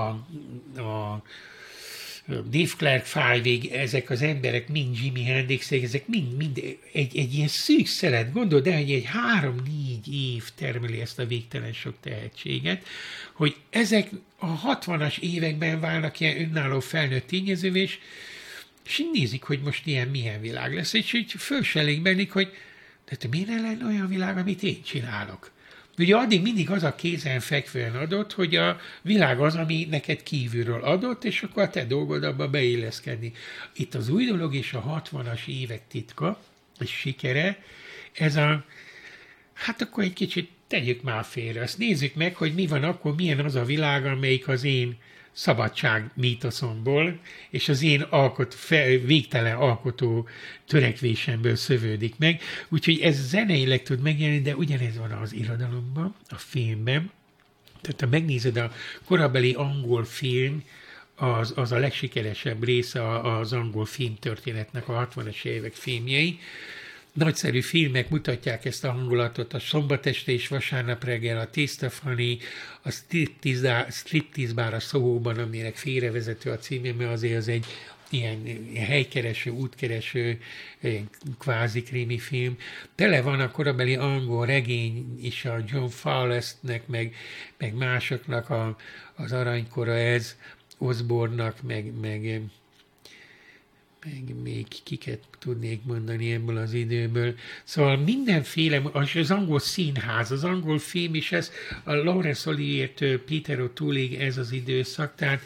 a 0.80 1.22
Dave 2.26 2.72
Clark 2.76 3.04
five 3.04 3.78
ezek 3.78 4.10
az 4.10 4.22
emberek, 4.22 4.68
mind 4.68 4.96
Jimi 5.02 5.24
hendrix 5.24 5.70
ezek 5.70 6.06
mind, 6.06 6.36
mind 6.36 6.78
egy, 6.92 7.18
egy 7.18 7.34
ilyen 7.34 7.48
szűk 7.48 7.86
szelet, 7.86 8.32
gondold 8.32 8.66
el, 8.66 8.78
hogy 8.78 8.92
egy 8.92 9.04
három-négy 9.04 10.14
év 10.14 10.44
termeli 10.54 11.00
ezt 11.00 11.18
a 11.18 11.26
végtelen 11.26 11.72
sok 11.72 11.94
tehetséget, 12.00 12.86
hogy 13.32 13.56
ezek 13.70 14.08
a 14.38 14.76
60-as 14.76 15.18
években 15.18 15.80
válnak 15.80 16.20
ilyen 16.20 16.40
önálló 16.40 16.80
felnőtt 16.80 17.26
tényezővé, 17.26 17.80
és 17.80 17.98
és 18.90 18.98
így 18.98 19.10
nézik, 19.12 19.42
hogy 19.42 19.60
most 19.60 19.86
ilyen 19.86 20.08
milyen 20.08 20.40
világ 20.40 20.74
lesz, 20.74 20.92
és 20.92 21.12
így 21.12 21.32
föl 21.32 21.62
hogy 22.30 22.52
de 23.08 23.16
te 23.16 23.28
miért 23.28 23.48
lenne 23.48 23.84
olyan 23.84 24.08
világ, 24.08 24.38
amit 24.38 24.62
én 24.62 24.82
csinálok? 24.82 25.50
Ugye 25.98 26.16
addig 26.16 26.42
mindig 26.42 26.70
az 26.70 26.82
a 26.82 26.94
kézen 26.94 27.40
fekvően 27.40 27.96
adott, 27.96 28.32
hogy 28.32 28.56
a 28.56 28.80
világ 29.02 29.40
az, 29.40 29.54
ami 29.54 29.86
neked 29.90 30.22
kívülről 30.22 30.82
adott, 30.82 31.24
és 31.24 31.42
akkor 31.42 31.62
a 31.62 31.70
te 31.70 31.84
dolgod 31.84 32.24
abba 32.24 32.48
beilleszkedni. 32.48 33.32
Itt 33.74 33.94
az 33.94 34.08
új 34.08 34.24
dolog 34.24 34.54
és 34.54 34.72
a 34.72 35.02
60-as 35.10 35.46
évek 35.46 35.82
titka, 35.88 36.42
és 36.78 36.90
sikere, 36.90 37.62
ez 38.12 38.36
a, 38.36 38.64
hát 39.52 39.82
akkor 39.82 40.04
egy 40.04 40.12
kicsit 40.12 40.50
tegyük 40.66 41.02
már 41.02 41.24
félre, 41.24 41.62
azt 41.62 41.78
nézzük 41.78 42.14
meg, 42.14 42.34
hogy 42.34 42.54
mi 42.54 42.66
van 42.66 42.84
akkor, 42.84 43.14
milyen 43.14 43.38
az 43.38 43.54
a 43.54 43.64
világ, 43.64 44.06
amelyik 44.06 44.48
az 44.48 44.64
én 44.64 44.98
szabadság 45.32 46.10
mítoszomból, 46.14 47.20
és 47.50 47.68
az 47.68 47.82
én 47.82 48.00
alkot, 48.00 48.68
végtelen 49.04 49.56
alkotó 49.56 50.28
törekvésemből 50.66 51.56
szövődik 51.56 52.18
meg. 52.18 52.40
Úgyhogy 52.68 53.00
ez 53.00 53.28
zeneileg 53.28 53.82
tud 53.82 54.00
megjelenni, 54.00 54.40
de 54.40 54.56
ugyanez 54.56 54.96
van 54.96 55.10
az 55.10 55.32
irodalomban, 55.32 56.14
a 56.28 56.36
filmben. 56.38 57.10
Tehát 57.80 58.00
ha 58.00 58.06
megnézed 58.06 58.56
a 58.56 58.72
korabeli 59.04 59.52
angol 59.52 60.04
film, 60.04 60.62
az, 61.14 61.52
az 61.56 61.72
a 61.72 61.78
legsikeresebb 61.78 62.64
része 62.64 63.18
az 63.18 63.52
angol 63.52 63.84
filmtörténetnek, 63.84 64.88
a 64.88 65.08
60-as 65.14 65.44
évek 65.44 65.74
filmjei, 65.74 66.38
nagyszerű 67.12 67.60
filmek 67.60 68.08
mutatják 68.08 68.64
ezt 68.64 68.84
a 68.84 68.92
hangulatot, 68.92 69.54
a 69.54 69.58
Szombat 69.58 70.06
este 70.06 70.32
és 70.32 70.48
vasárnap 70.48 71.04
reggel, 71.04 71.38
a 71.38 71.50
Tészta 71.50 71.90
a 72.82 72.90
Striptease 73.90 74.54
bár 74.54 74.74
a 74.74 74.80
Szóhóban, 74.80 75.38
aminek 75.38 75.76
félrevezető 75.76 76.50
a 76.50 76.58
címe, 76.58 76.92
mert 76.92 77.12
azért 77.12 77.36
az 77.36 77.48
egy 77.48 77.66
ilyen 78.10 78.66
helykereső, 78.74 79.50
útkereső, 79.50 80.40
kvázi 81.38 81.82
krími 81.82 82.18
film. 82.18 82.56
Tele 82.94 83.22
van 83.22 83.40
a 83.40 83.50
korabeli 83.50 83.94
angol 83.94 84.46
regény 84.46 85.18
is 85.22 85.44
a 85.44 85.58
John 85.66 85.88
Fowlestnek, 85.88 86.86
meg, 86.86 87.14
meg 87.58 87.74
másoknak 87.74 88.50
a, 88.50 88.76
az 89.14 89.32
aranykora 89.32 89.96
ez, 89.96 90.36
Osborne-nak, 90.78 91.62
meg, 91.62 91.92
meg 92.00 92.40
meg 94.04 94.42
még 94.42 94.66
kiket 94.82 95.18
tudnék 95.38 95.80
mondani 95.84 96.32
ebből 96.32 96.56
az 96.56 96.72
időből. 96.72 97.34
Szóval 97.64 97.96
mindenféle, 97.96 98.82
az 98.92 99.30
angol 99.30 99.58
színház, 99.58 100.30
az 100.30 100.44
angol 100.44 100.78
film 100.78 101.14
is 101.14 101.32
ez, 101.32 101.50
a 101.84 101.94
Laurence 101.94 102.50
Olivier-től 102.50 103.24
Peter 103.24 103.58
O'Tooleig 103.60 104.20
ez 104.20 104.36
az 104.36 104.52
időszak, 104.52 105.14
tehát 105.14 105.40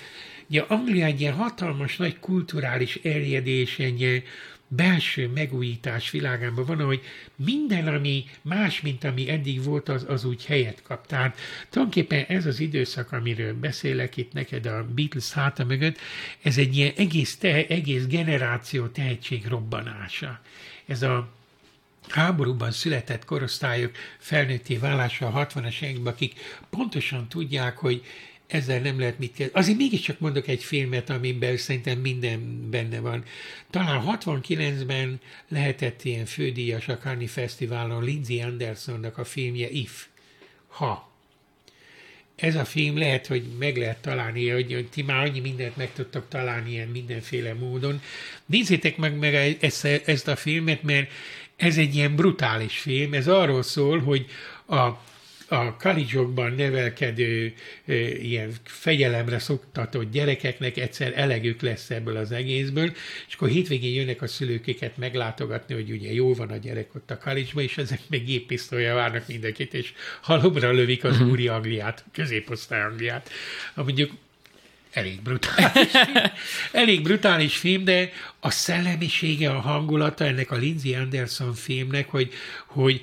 ugye 0.48 0.60
Anglia 0.60 1.04
egy 1.04 1.20
ilyen 1.20 1.34
hatalmas, 1.34 1.96
nagy 1.96 2.18
kulturális 2.18 2.96
erjedés, 3.02 3.78
egy 3.78 4.22
belső 4.68 5.28
megújítás 5.28 6.10
világában 6.10 6.64
van, 6.64 6.80
hogy 6.80 7.02
minden, 7.36 7.88
ami 7.88 8.24
más, 8.42 8.80
mint 8.80 9.04
ami 9.04 9.30
eddig 9.30 9.64
volt, 9.64 9.88
az, 9.88 10.04
az 10.08 10.24
úgy 10.24 10.44
helyet 10.44 10.82
kap. 10.82 11.06
Tehát 11.06 11.38
tulajdonképpen 11.70 12.24
ez 12.36 12.46
az 12.46 12.60
időszak, 12.60 13.12
amiről 13.12 13.54
beszélek 13.54 14.16
itt 14.16 14.32
neked 14.32 14.66
a 14.66 14.86
Beatles 14.94 15.32
háta 15.32 15.64
mögött, 15.64 15.98
ez 16.42 16.58
egy 16.58 16.76
ilyen 16.76 16.92
egész, 16.96 17.36
te, 17.36 17.66
egész 17.66 18.06
generáció 18.06 18.86
tehetség 18.86 19.46
robbanása. 19.46 20.40
Ez 20.86 21.02
a 21.02 21.28
háborúban 22.08 22.70
született 22.70 23.24
korosztályok 23.24 23.92
felnőtté 24.18 24.76
válása 24.76 25.26
a 25.26 25.46
60-as 25.46 25.82
években, 25.82 26.12
akik 26.12 26.38
pontosan 26.70 27.28
tudják, 27.28 27.76
hogy 27.76 28.04
ezzel 28.54 28.80
nem 28.80 28.98
lehet 28.98 29.18
mit 29.18 29.34
kezdeni. 29.34 29.58
Azért 29.58 29.78
mégiscsak 29.78 30.18
mondok 30.18 30.48
egy 30.48 30.64
filmet, 30.64 31.10
amiben 31.10 31.56
szerintem 31.56 31.98
minden 31.98 32.70
benne 32.70 33.00
van. 33.00 33.24
Talán 33.70 34.04
69-ben 34.22 35.20
lehetett 35.48 36.04
ilyen 36.04 36.24
fődíjas 36.24 36.88
a 36.88 36.98
Cannes 36.98 37.30
Fesztiválon 37.30 38.04
Lindsay 38.04 38.40
Andersonnak 38.40 39.18
a 39.18 39.24
filmje 39.24 39.70
If. 39.70 40.06
Ha. 40.68 41.12
Ez 42.36 42.54
a 42.54 42.64
film 42.64 42.98
lehet, 42.98 43.26
hogy 43.26 43.44
meg 43.58 43.76
lehet 43.76 44.02
találni, 44.02 44.48
hogy, 44.48 44.72
hogy 44.72 44.88
ti 44.88 45.02
már 45.02 45.24
annyi 45.24 45.40
mindent 45.40 45.76
meg 45.76 45.92
tudtok 45.92 46.28
találni 46.28 46.70
ilyen 46.70 46.88
mindenféle 46.88 47.54
módon. 47.54 48.00
Nézzétek 48.46 48.96
meg, 48.96 49.18
meg 49.18 49.56
ezt, 49.60 49.84
ezt 49.84 50.28
a 50.28 50.36
filmet, 50.36 50.82
mert 50.82 51.10
ez 51.56 51.78
egy 51.78 51.94
ilyen 51.94 52.16
brutális 52.16 52.78
film. 52.78 53.14
Ez 53.14 53.28
arról 53.28 53.62
szól, 53.62 53.98
hogy 54.00 54.26
a 54.68 54.88
a 55.54 55.76
kalicsokban 55.76 56.52
nevelkedő 56.52 57.54
ilyen 58.22 58.52
fegyelemre 58.64 59.38
szoktatott 59.38 60.10
gyerekeknek 60.10 60.76
egyszer 60.76 61.12
elegük 61.16 61.60
lesz 61.60 61.90
ebből 61.90 62.16
az 62.16 62.32
egészből, 62.32 62.92
és 63.28 63.34
akkor 63.34 63.48
hétvégén 63.48 63.94
jönnek 63.94 64.22
a 64.22 64.26
szülőkéket 64.26 64.96
meglátogatni, 64.96 65.74
hogy 65.74 65.90
ugye 65.90 66.12
jó 66.12 66.34
van 66.34 66.50
a 66.50 66.56
gyerek 66.56 66.94
ott 66.94 67.10
a 67.10 67.18
kalicsban, 67.18 67.62
és 67.62 67.78
ezek 67.78 68.00
meg 68.08 68.24
géppisztolya 68.24 68.94
várnak 68.94 69.28
mindenkit, 69.28 69.74
és 69.74 69.92
halomra 70.20 70.70
lövik 70.70 71.04
az 71.04 71.18
mhm. 71.18 71.30
úri 71.30 71.48
Angliát, 71.48 72.04
középosztály 72.12 72.82
Angliát. 72.82 73.30
Mondjuk 73.74 74.10
elég 74.94 75.22
brutális 75.22 75.90
film. 76.04 76.24
Elég 76.72 77.02
brutális 77.02 77.56
film, 77.56 77.84
de 77.84 78.12
a 78.40 78.50
szellemisége, 78.50 79.50
a 79.50 79.60
hangulata 79.60 80.24
ennek 80.24 80.50
a 80.50 80.56
Lindsay 80.56 80.94
Anderson 80.94 81.54
filmnek, 81.54 82.08
hogy, 82.08 82.32
hogy 82.66 83.02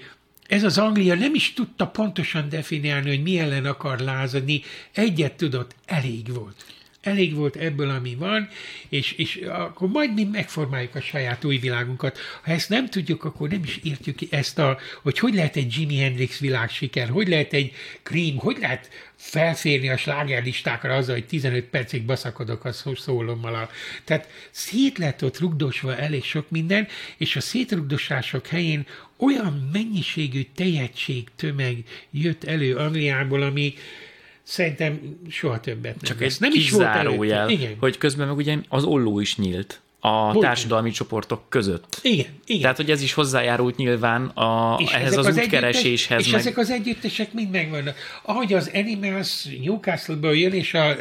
ez 0.51 0.63
az 0.63 0.77
Anglia 0.77 1.15
nem 1.15 1.35
is 1.35 1.53
tudta 1.53 1.87
pontosan 1.87 2.49
definiálni, 2.49 3.09
hogy 3.09 3.21
mi 3.21 3.39
ellen 3.39 3.65
akar 3.65 3.99
lázadni, 3.99 4.61
egyet 4.93 5.33
tudott, 5.33 5.75
elég 5.85 6.33
volt. 6.33 6.65
Elég 7.01 7.35
volt 7.35 7.55
ebből, 7.55 7.89
ami 7.89 8.15
van, 8.15 8.49
és, 8.89 9.11
és 9.11 9.35
akkor 9.35 9.89
majd 9.89 10.13
mi 10.13 10.23
megformáljuk 10.23 10.95
a 10.95 11.01
saját 11.01 11.45
új 11.45 11.57
világunkat. 11.57 12.19
Ha 12.43 12.51
ezt 12.51 12.69
nem 12.69 12.89
tudjuk, 12.89 13.23
akkor 13.23 13.49
nem 13.49 13.63
is 13.63 13.79
értjük 13.83 14.19
ezt 14.29 14.59
a, 14.59 14.79
hogy 15.01 15.19
hogy 15.19 15.33
lehet 15.33 15.55
egy 15.55 15.75
Jimi 15.77 15.97
Hendrix 15.97 16.39
világsiker, 16.39 17.09
hogy 17.09 17.27
lehet 17.27 17.53
egy 17.53 17.73
Cream, 18.03 18.37
hogy 18.37 18.57
lehet 18.59 18.89
felférni 19.15 19.89
a 19.89 19.97
slágerlistákra 19.97 20.95
azzal, 20.95 21.15
hogy 21.15 21.25
15 21.25 21.65
percig 21.65 22.05
baszakodok 22.05 22.65
a 22.65 22.71
szólommal. 22.95 23.69
Tehát 24.03 24.29
szét 24.51 24.97
lett 24.97 25.23
ott 25.23 25.39
rugdosva 25.39 25.97
elég 25.97 26.23
sok 26.23 26.49
minden, 26.49 26.87
és 27.17 27.35
a 27.35 27.41
szétrugdosások 27.41 28.47
helyén 28.47 28.87
olyan 29.17 29.69
mennyiségű 29.73 30.45
tehetség 30.55 31.27
tömeg 31.35 31.77
jött 32.11 32.43
elő 32.43 32.75
Angliából, 32.75 33.41
ami 33.41 33.73
szerintem 34.43 35.19
soha 35.29 35.59
többet 35.59 35.91
nem 35.95 36.03
Csak 36.03 36.21
ez 36.21 36.37
nem 36.37 36.51
is 36.53 36.71
volt 36.71 36.87
előtte. 36.87 37.75
hogy 37.79 37.97
közben 37.97 38.27
meg 38.27 38.37
ugye 38.37 38.57
az 38.67 38.83
olló 38.83 39.19
is 39.19 39.37
nyílt. 39.37 39.81
A 40.03 40.31
Hogy 40.31 40.39
társadalmi 40.41 40.91
csoportok 40.91 41.41
között. 41.49 41.99
Igen, 42.01 42.25
igen. 42.45 42.61
Tehát, 42.61 42.77
hogy 42.77 42.91
ez 42.91 43.01
is 43.01 43.13
hozzájárult 43.13 43.75
nyilván 43.75 44.25
a, 44.25 44.77
És 44.79 44.91
ehhez 44.91 45.17
az, 45.17 45.25
az 45.25 45.37
útkereséshez. 45.37 46.25
És 46.25 46.31
meg... 46.31 46.39
ezek 46.39 46.57
az 46.57 46.69
együttesek 46.69 47.33
mind 47.33 47.51
megvannak. 47.51 47.97
Ahogy 48.23 48.53
az 48.53 48.71
Animals 48.73 49.47
Newcastle-ből 49.63 50.35
jön, 50.35 50.53
és 50.53 50.73
a, 50.73 50.95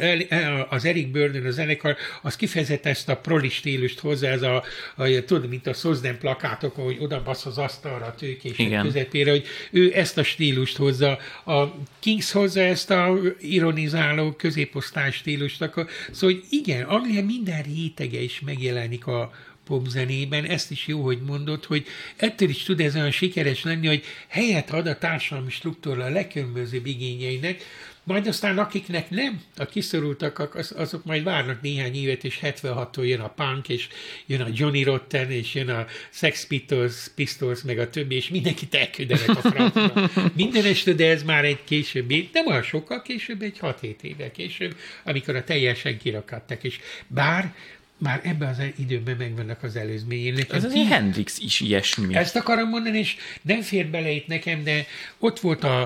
az 0.69 0.85
Eric 0.85 1.11
Burden, 1.11 1.45
a 1.45 1.51
zenekar, 1.51 1.95
az 2.21 2.35
kifejezetten 2.35 2.91
ezt 2.91 3.09
a 3.09 3.17
proli 3.17 3.49
stílust 3.49 3.99
hozzá, 3.99 4.29
ez 4.29 4.41
a, 4.41 4.63
a, 4.95 5.03
tudod, 5.25 5.49
mint 5.49 5.67
a 5.67 5.73
Szozden 5.73 6.17
plakátok, 6.17 6.75
hogy 6.75 6.97
oda 6.99 7.21
basz 7.23 7.45
az 7.45 7.57
asztalra 7.57 8.05
a 8.05 8.15
tőkés 8.15 8.57
Igen. 8.57 8.83
közepére, 8.83 9.31
hogy 9.31 9.45
ő 9.71 9.91
ezt 9.95 10.17
a 10.17 10.23
stílust 10.23 10.77
hozza. 10.77 11.17
A 11.45 11.63
Kings 11.99 12.31
hozza 12.31 12.61
ezt 12.61 12.91
a 12.91 13.17
ironizáló 13.39 14.31
középosztály 14.31 15.11
stílust. 15.11 15.61
Akkor, 15.61 15.87
szóval 16.11 16.35
hogy 16.35 16.45
igen, 16.49 16.83
Anglia 16.83 17.25
minden 17.25 17.61
rétege 17.61 18.21
is 18.21 18.41
megjelenik 18.45 18.89
a, 18.99 19.31
popzenében, 19.65 20.45
ezt 20.45 20.71
is 20.71 20.87
jó, 20.87 21.03
hogy 21.03 21.21
mondod, 21.21 21.65
hogy 21.65 21.85
ettől 22.15 22.49
is 22.49 22.63
tud 22.63 22.79
ez 22.79 22.95
olyan 22.95 23.11
sikeres 23.11 23.63
lenni, 23.63 23.87
hogy 23.87 24.03
helyet 24.27 24.71
ad 24.71 24.87
a 24.87 24.97
társadalmi 24.97 25.51
struktúra 25.51 26.03
a 26.03 26.09
legkülönbözőbb 26.09 26.85
igényeinek, 26.85 27.63
majd 28.03 28.27
aztán 28.27 28.57
akiknek 28.57 29.09
nem, 29.09 29.41
a 29.57 29.65
kiszorultak, 29.65 30.55
az, 30.55 30.73
azok 30.77 31.03
majd 31.03 31.23
várnak 31.23 31.61
néhány 31.61 31.95
évet, 31.95 32.23
és 32.23 32.39
76-tól 32.41 33.05
jön 33.05 33.19
a 33.19 33.27
punk, 33.27 33.69
és 33.69 33.87
jön 34.25 34.41
a 34.41 34.47
Johnny 34.53 34.83
Rotten, 34.83 35.31
és 35.31 35.53
jön 35.53 35.69
a 35.69 35.85
Sex 36.09 36.47
Pistols, 36.47 37.07
Pistols, 37.15 37.61
meg 37.61 37.79
a 37.79 37.89
többi, 37.89 38.15
és 38.15 38.29
mindenkit 38.29 38.75
elküldenek 38.75 39.29
a 39.29 39.49
francba. 39.49 40.09
Minden 40.35 40.65
este, 40.65 40.93
de 40.93 41.09
ez 41.09 41.23
már 41.23 41.45
egy 41.45 41.63
későbbi, 41.63 42.29
nem 42.33 42.47
olyan 42.47 42.63
sokkal 42.63 43.01
később, 43.01 43.41
egy 43.41 43.57
6-7 43.61 44.01
éve 44.01 44.31
később, 44.31 44.75
amikor 45.03 45.35
a 45.35 45.43
teljesen 45.43 45.97
kirakadtak, 45.97 46.63
és 46.63 46.79
bár 47.07 47.53
már 48.01 48.21
ebben 48.23 48.49
az 48.49 48.57
időben 48.75 49.15
megvannak 49.17 49.63
az 49.63 49.75
előzményének. 49.75 50.53
Ez 50.53 50.63
azért 50.63 50.87
Hendrix 50.87 51.37
is 51.37 51.59
ilyesmi. 51.59 52.15
Ezt 52.15 52.35
akarom 52.35 52.69
mondani, 52.69 52.97
és 52.97 53.15
nem 53.41 53.61
fér 53.61 53.87
bele 53.87 54.09
itt 54.09 54.27
nekem, 54.27 54.63
de 54.63 54.85
ott 55.19 55.39
volt 55.39 55.63
a, 55.63 55.81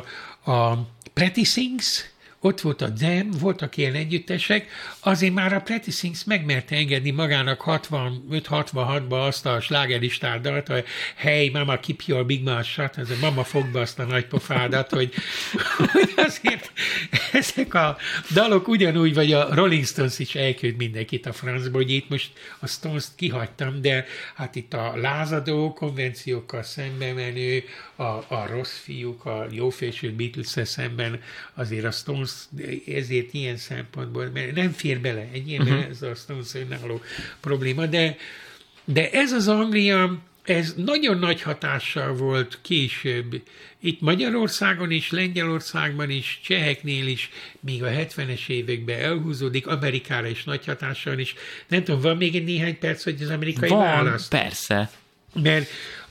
a 0.51 0.87
Pretty 1.13 1.41
Things, 1.41 2.05
ott 2.45 2.61
volt 2.61 2.81
a 2.81 2.89
Dem, 2.89 3.29
voltak 3.39 3.77
ilyen 3.77 3.93
együttesek, 3.93 4.67
azért 4.99 5.33
már 5.33 5.53
a 5.53 5.61
Pretty 5.61 5.91
Things 5.91 6.23
megmerte 6.23 6.75
engedni 6.75 7.11
magának 7.11 7.63
65-66-ba 7.65 9.25
azt 9.27 9.45
a 9.45 9.61
slágeristárdalt, 9.61 10.67
hogy 10.67 10.85
hey, 11.15 11.49
mama, 11.49 11.79
keep 11.79 12.01
your 12.05 12.25
big 12.25 12.43
mouth 12.43 12.67
shut, 12.67 12.97
ez 12.97 13.09
a 13.09 13.15
mama 13.21 13.43
fog 13.43 13.71
be 13.71 13.79
azt 13.79 13.99
a 13.99 14.03
nagy 14.03 14.25
pofádat, 14.25 14.89
hogy, 14.89 15.13
hogy 15.91 16.13
azért 16.15 16.71
ezek 17.31 17.73
a 17.73 17.97
dalok 18.33 18.67
ugyanúgy, 18.67 19.13
vagy 19.13 19.33
a 19.33 19.55
Rolling 19.55 19.85
Stones 19.85 20.19
is 20.19 20.35
elküld 20.35 20.75
mindenkit 20.75 21.25
a 21.25 21.33
francba, 21.33 21.77
hogy 21.77 21.91
itt 21.91 22.09
most 22.09 22.31
a 22.59 22.67
Stones-t 22.67 23.15
kihagytam, 23.15 23.81
de 23.81 24.05
hát 24.35 24.55
itt 24.55 24.73
a 24.73 24.93
lázadó 24.95 25.73
konvenciókkal 25.73 26.63
szembe 26.63 27.13
menő, 27.13 27.63
a, 27.95 28.03
a 28.03 28.47
rossz 28.49 28.77
fiúk, 28.77 29.25
a 29.25 29.45
jófésült 29.51 30.13
beatles 30.13 30.67
szemben 30.67 31.21
azért 31.53 31.85
a 31.85 31.91
Stones 31.91 32.34
ezért 32.87 33.33
ilyen 33.33 33.57
szempontból, 33.57 34.29
mert 34.33 34.55
nem 34.55 34.71
fér 34.71 34.99
bele 34.99 35.27
egy 35.33 35.47
ilyen, 35.47 35.61
uh-huh. 35.61 35.85
ez 35.89 36.01
a 36.01 36.15
Stones 36.15 36.53
önálló 36.53 37.01
probléma, 37.39 37.85
de, 37.85 38.17
de 38.85 39.11
ez 39.11 39.31
az 39.31 39.47
Anglia, 39.47 40.17
ez 40.43 40.73
nagyon 40.77 41.17
nagy 41.17 41.41
hatással 41.41 42.13
volt 42.13 42.59
később, 42.61 43.41
itt 43.85 44.01
Magyarországon 44.01 44.91
is, 44.91 45.11
Lengyelországban 45.11 46.09
is, 46.09 46.39
Cseheknél 46.43 47.07
is, 47.07 47.29
míg 47.59 47.83
a 47.83 47.87
70-es 47.89 48.47
években 48.47 48.99
elhúzódik, 48.99 49.67
Amerikára 49.67 50.27
is 50.27 50.43
nagy 50.43 50.65
hatással 50.65 51.19
is. 51.19 51.33
Nem 51.67 51.83
tudom, 51.83 52.01
van 52.01 52.17
még 52.17 52.35
egy 52.35 52.43
néhány 52.43 52.79
perc, 52.79 53.03
hogy 53.03 53.21
az 53.21 53.29
amerikai 53.29 53.69
Van, 53.69 53.79
választ? 53.79 54.29
persze. 54.29 54.91
Mert 55.33 55.67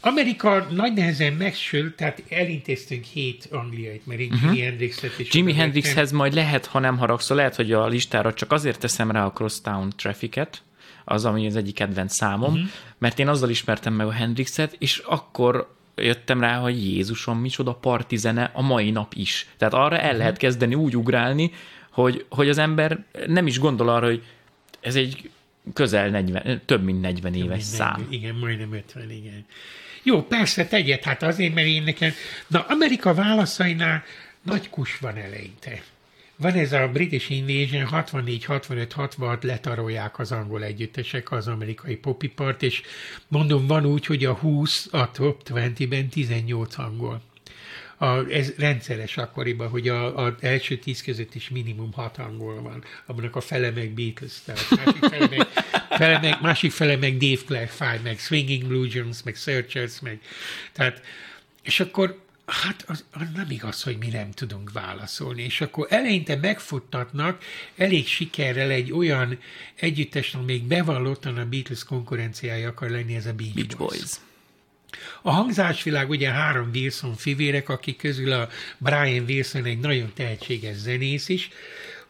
Amerika 0.07 0.67
nagy 0.71 0.93
nehezen 0.93 1.33
megsült, 1.33 1.97
tehát 1.97 2.23
elintéztünk 2.29 3.05
hét 3.05 3.49
angliait, 3.51 4.07
mert 4.07 4.21
én 4.21 4.33
uh-huh. 4.33 4.59
Hendrixet 4.59 5.19
is... 5.19 5.35
Jimi 5.35 5.55
Hendrixhez 5.55 6.13
majd 6.13 6.33
lehet, 6.33 6.67
ha 6.67 6.79
nem 6.79 6.99
haragszol, 6.99 7.37
lehet, 7.37 7.57
hogy 7.57 7.73
a 7.73 7.87
listára 7.87 8.35
csak 8.35 8.53
azért 8.53 8.79
teszem 8.79 9.11
rá 9.11 9.25
a 9.25 9.31
Crosstown 9.31 9.93
Traffic-et, 9.97 10.63
az, 11.05 11.25
ami 11.25 11.47
az 11.47 11.57
egyik 11.57 11.75
kedvenc 11.75 12.15
számom, 12.15 12.53
uh-huh. 12.53 12.69
mert 12.99 13.19
én 13.19 13.29
azzal 13.29 13.51
ismertem 13.51 13.93
meg 13.93 14.07
a 14.07 14.13
Hendrixet, 14.13 14.77
és 14.79 14.99
akkor 14.99 15.75
jöttem 15.97 16.41
rá, 16.41 16.59
hogy 16.59 16.85
Jézusom, 16.85 17.39
micsoda 17.39 17.73
partizene 17.73 18.51
a 18.53 18.63
mai 18.63 18.91
nap 18.91 19.13
is. 19.15 19.47
Tehát 19.57 19.75
arra 19.75 19.97
el 19.97 20.03
uh-huh. 20.05 20.19
lehet 20.19 20.37
kezdeni 20.37 20.75
úgy 20.75 20.97
ugrálni, 20.97 21.53
hogy, 21.91 22.27
hogy 22.29 22.49
az 22.49 22.59
ember 22.59 23.05
nem 23.27 23.47
is 23.47 23.59
gondol 23.59 23.89
arra, 23.89 24.07
hogy 24.07 24.23
ez 24.81 24.95
egy 24.95 25.31
közel 25.73 26.09
40, 26.09 26.63
több 26.65 26.85
mint 26.85 27.01
40 27.01 27.33
több 27.33 27.43
éves 27.43 27.49
mint 27.49 27.79
40, 27.79 27.89
szám. 27.89 28.07
Igen, 28.09 28.35
majdnem 28.35 28.73
50, 28.73 29.11
igen. 29.11 29.47
Jó, 30.05 30.23
persze, 30.23 30.67
tegyed, 30.67 31.03
hát 31.03 31.23
azért, 31.23 31.55
mert 31.55 31.67
én 31.67 31.83
nekem... 31.83 32.13
Na, 32.47 32.61
Amerika 32.69 33.15
válaszainál 33.15 34.05
nagy 34.43 34.71
kus 34.71 34.99
van 34.99 35.17
eleinte. 35.17 35.83
Van 36.37 36.53
ez 36.53 36.73
a 36.73 36.89
British 36.89 37.31
Invasion, 37.31 37.87
64, 37.87 38.45
65, 38.45 38.93
66 38.93 39.45
letarolják 39.45 40.19
az 40.19 40.33
angol 40.33 40.65
együttesek 40.65 41.33
az 41.33 41.49
amerikai 41.49 41.97
popipart, 41.97 42.63
és 42.63 42.83
mondom, 43.29 43.67
van 43.67 43.87
úgy, 43.87 44.07
hogy 44.07 44.25
a 44.25 44.33
20, 44.33 44.89
a 44.91 45.11
top 45.11 45.43
20-ben 45.49 46.09
18 46.09 46.79
angol. 46.79 47.23
A, 48.05 48.27
ez 48.31 48.53
rendszeres 48.57 49.17
akkoriban, 49.17 49.69
hogy 49.69 49.89
a, 49.89 50.37
első 50.41 50.79
tíz 50.79 51.03
között 51.03 51.35
is 51.35 51.49
minimum 51.49 51.93
hat 51.93 52.19
angol 52.19 52.63
van, 52.63 52.85
abban 53.07 53.25
a 53.25 53.41
fele 53.41 53.71
meg 53.71 53.91
Beatles, 53.91 54.33
tehát 54.45 54.71
másik 54.71 55.05
fele 55.05 55.29
meg, 55.29 55.47
fele 55.91 56.19
meg, 56.19 56.41
másik 56.41 56.71
fele 56.71 56.97
meg 56.97 57.17
Dave 57.17 57.41
Clark 57.47 58.03
meg 58.03 58.19
Swinging 58.19 58.67
Blue 58.67 58.89
Jones, 58.91 59.23
meg 59.23 59.37
Searchers, 59.37 60.01
meg 60.01 60.21
tehát, 60.73 61.03
és 61.63 61.81
akkor 61.81 62.23
Hát 62.47 62.85
az, 62.87 63.05
az 63.13 63.27
nem 63.35 63.51
igaz, 63.51 63.83
hogy 63.83 63.99
mi 63.99 64.09
nem 64.09 64.31
tudunk 64.31 64.73
válaszolni. 64.73 65.43
És 65.43 65.61
akkor 65.61 65.87
eleinte 65.91 66.37
megfuttatnak 66.37 67.43
elég 67.77 68.07
sikerrel 68.07 68.71
egy 68.71 68.93
olyan 68.93 69.39
együttes, 69.75 70.37
még 70.47 70.63
bevallottan 70.63 71.39
a 71.39 71.45
Beatles 71.45 71.85
konkurenciája 71.85 72.69
akar 72.69 72.91
lenni, 72.91 73.15
ez 73.15 73.27
a 73.27 73.33
Beach, 73.33 73.55
Beach 73.55 73.77
Boys. 73.77 73.99
Boys. 73.99 74.34
A 75.23 75.31
hangzásvilág 75.31 76.11
ugye 76.11 76.29
három 76.29 76.71
Wilson 76.75 77.15
fivérek, 77.15 77.69
akik 77.69 77.97
közül 77.97 78.33
a 78.33 78.49
Brian 78.79 79.25
Wilson 79.29 79.65
egy 79.65 79.79
nagyon 79.79 80.13
tehetséges 80.15 80.77
zenész 80.77 81.29
is. 81.29 81.51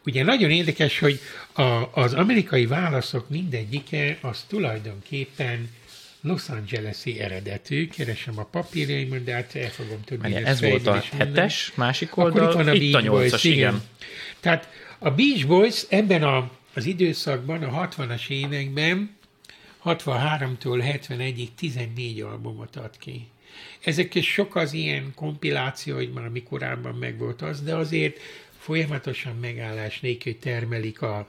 Ugye 0.05 0.23
nagyon 0.23 0.49
érdekes, 0.49 0.99
hogy 0.99 1.19
a, 1.53 1.89
az 1.91 2.13
amerikai 2.13 2.65
válaszok 2.65 3.29
mindegyike 3.29 4.17
az 4.21 4.45
tulajdonképpen 4.47 5.69
Los 6.21 6.49
Angeles-i 6.49 7.19
eredetű, 7.19 7.87
keresem 7.87 8.39
a 8.39 8.43
papírjaimat, 8.43 9.23
de 9.23 9.33
hát 9.33 9.55
el 9.55 9.69
fogom 9.69 10.01
tudni. 10.05 10.35
Ez 10.35 10.61
volt 10.61 10.87
a 10.87 11.03
hetes, 11.17 11.71
másik 11.75 12.17
oldal, 12.17 12.47
itt, 12.47 12.53
van 12.53 12.67
a, 12.67 12.73
itt 12.73 12.93
a 12.93 13.01
nyolcas, 13.01 13.43
igen. 13.43 13.57
igen. 13.57 13.81
Tehát 14.39 14.69
a 14.99 15.11
Beach 15.11 15.47
Boys 15.47 15.85
ebben 15.89 16.23
a, 16.23 16.51
az 16.73 16.85
időszakban, 16.85 17.63
a 17.63 17.87
60-as 17.87 18.27
években 18.29 19.15
63-tól 19.85 20.99
71-ig 21.07 21.47
14 21.55 22.21
albumot 22.21 22.75
ad 22.75 22.97
ki. 22.97 23.27
Ezek 23.83 24.15
is 24.15 24.31
sok 24.31 24.55
az 24.55 24.73
ilyen 24.73 25.11
kompiláció, 25.15 25.95
hogy 25.95 26.11
már 26.11 26.31
korábban 26.43 26.95
megvolt 26.95 27.41
az, 27.41 27.61
de 27.61 27.75
azért 27.75 28.19
folyamatosan 28.57 29.35
megállás 29.35 29.99
nélkül 29.99 30.39
termelik 30.39 31.01
a, 31.01 31.27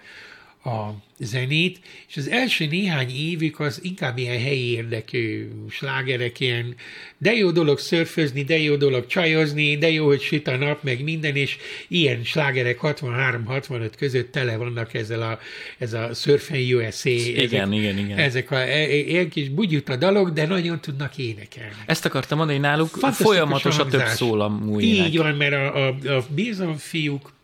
a 0.66 0.94
zenét, 1.18 1.80
és 2.08 2.16
az 2.16 2.28
első 2.28 2.66
néhány 2.66 3.10
évük 3.10 3.60
az 3.60 3.80
inkább 3.82 4.18
ilyen 4.18 4.40
helyi 4.40 4.70
érdekű 4.70 5.48
slágerek, 5.70 6.40
ilyen 6.40 6.74
de 7.18 7.32
jó 7.32 7.50
dolog 7.50 7.78
szörfözni, 7.78 8.42
de 8.42 8.58
jó 8.58 8.76
dolog 8.76 9.06
csajozni, 9.06 9.76
de 9.78 9.90
jó, 9.90 10.06
hogy 10.06 10.20
süt 10.20 10.48
a 10.48 10.56
nap, 10.56 10.82
meg 10.82 11.02
minden, 11.02 11.36
és 11.36 11.56
ilyen 11.88 12.24
slágerek 12.24 12.78
63-65 12.82 13.90
között 13.98 14.32
tele 14.32 14.56
vannak 14.56 14.94
ezzel 14.94 15.22
a, 15.22 15.38
ez 15.78 15.92
a 15.92 16.14
Surfen 16.14 16.58
USA. 16.58 17.08
Igen, 17.08 17.44
ezek, 17.44 17.78
igen, 17.80 17.98
igen. 17.98 18.18
Ezek 18.18 18.50
a 18.50 18.56
e, 18.56 18.68
e, 18.68 18.94
ilyen 18.94 19.28
kis 19.28 19.48
bugyuta 19.48 19.96
dalok, 19.96 20.30
de 20.30 20.46
nagyon 20.46 20.80
tudnak 20.80 21.18
énekelni. 21.18 21.74
Ezt 21.86 22.04
akartam 22.04 22.38
mondani, 22.38 22.58
náluk 22.58 22.88
folyamatos 23.12 23.78
a 23.78 23.86
több 23.86 24.06
szól 24.06 24.40
a 24.40 24.78
Így 24.78 25.16
van, 25.16 25.34
mert 25.34 25.52
a, 25.52 25.86
a, 25.86 26.16
a 26.16 26.24
Bison 26.34 26.76
fiúk 26.76 27.34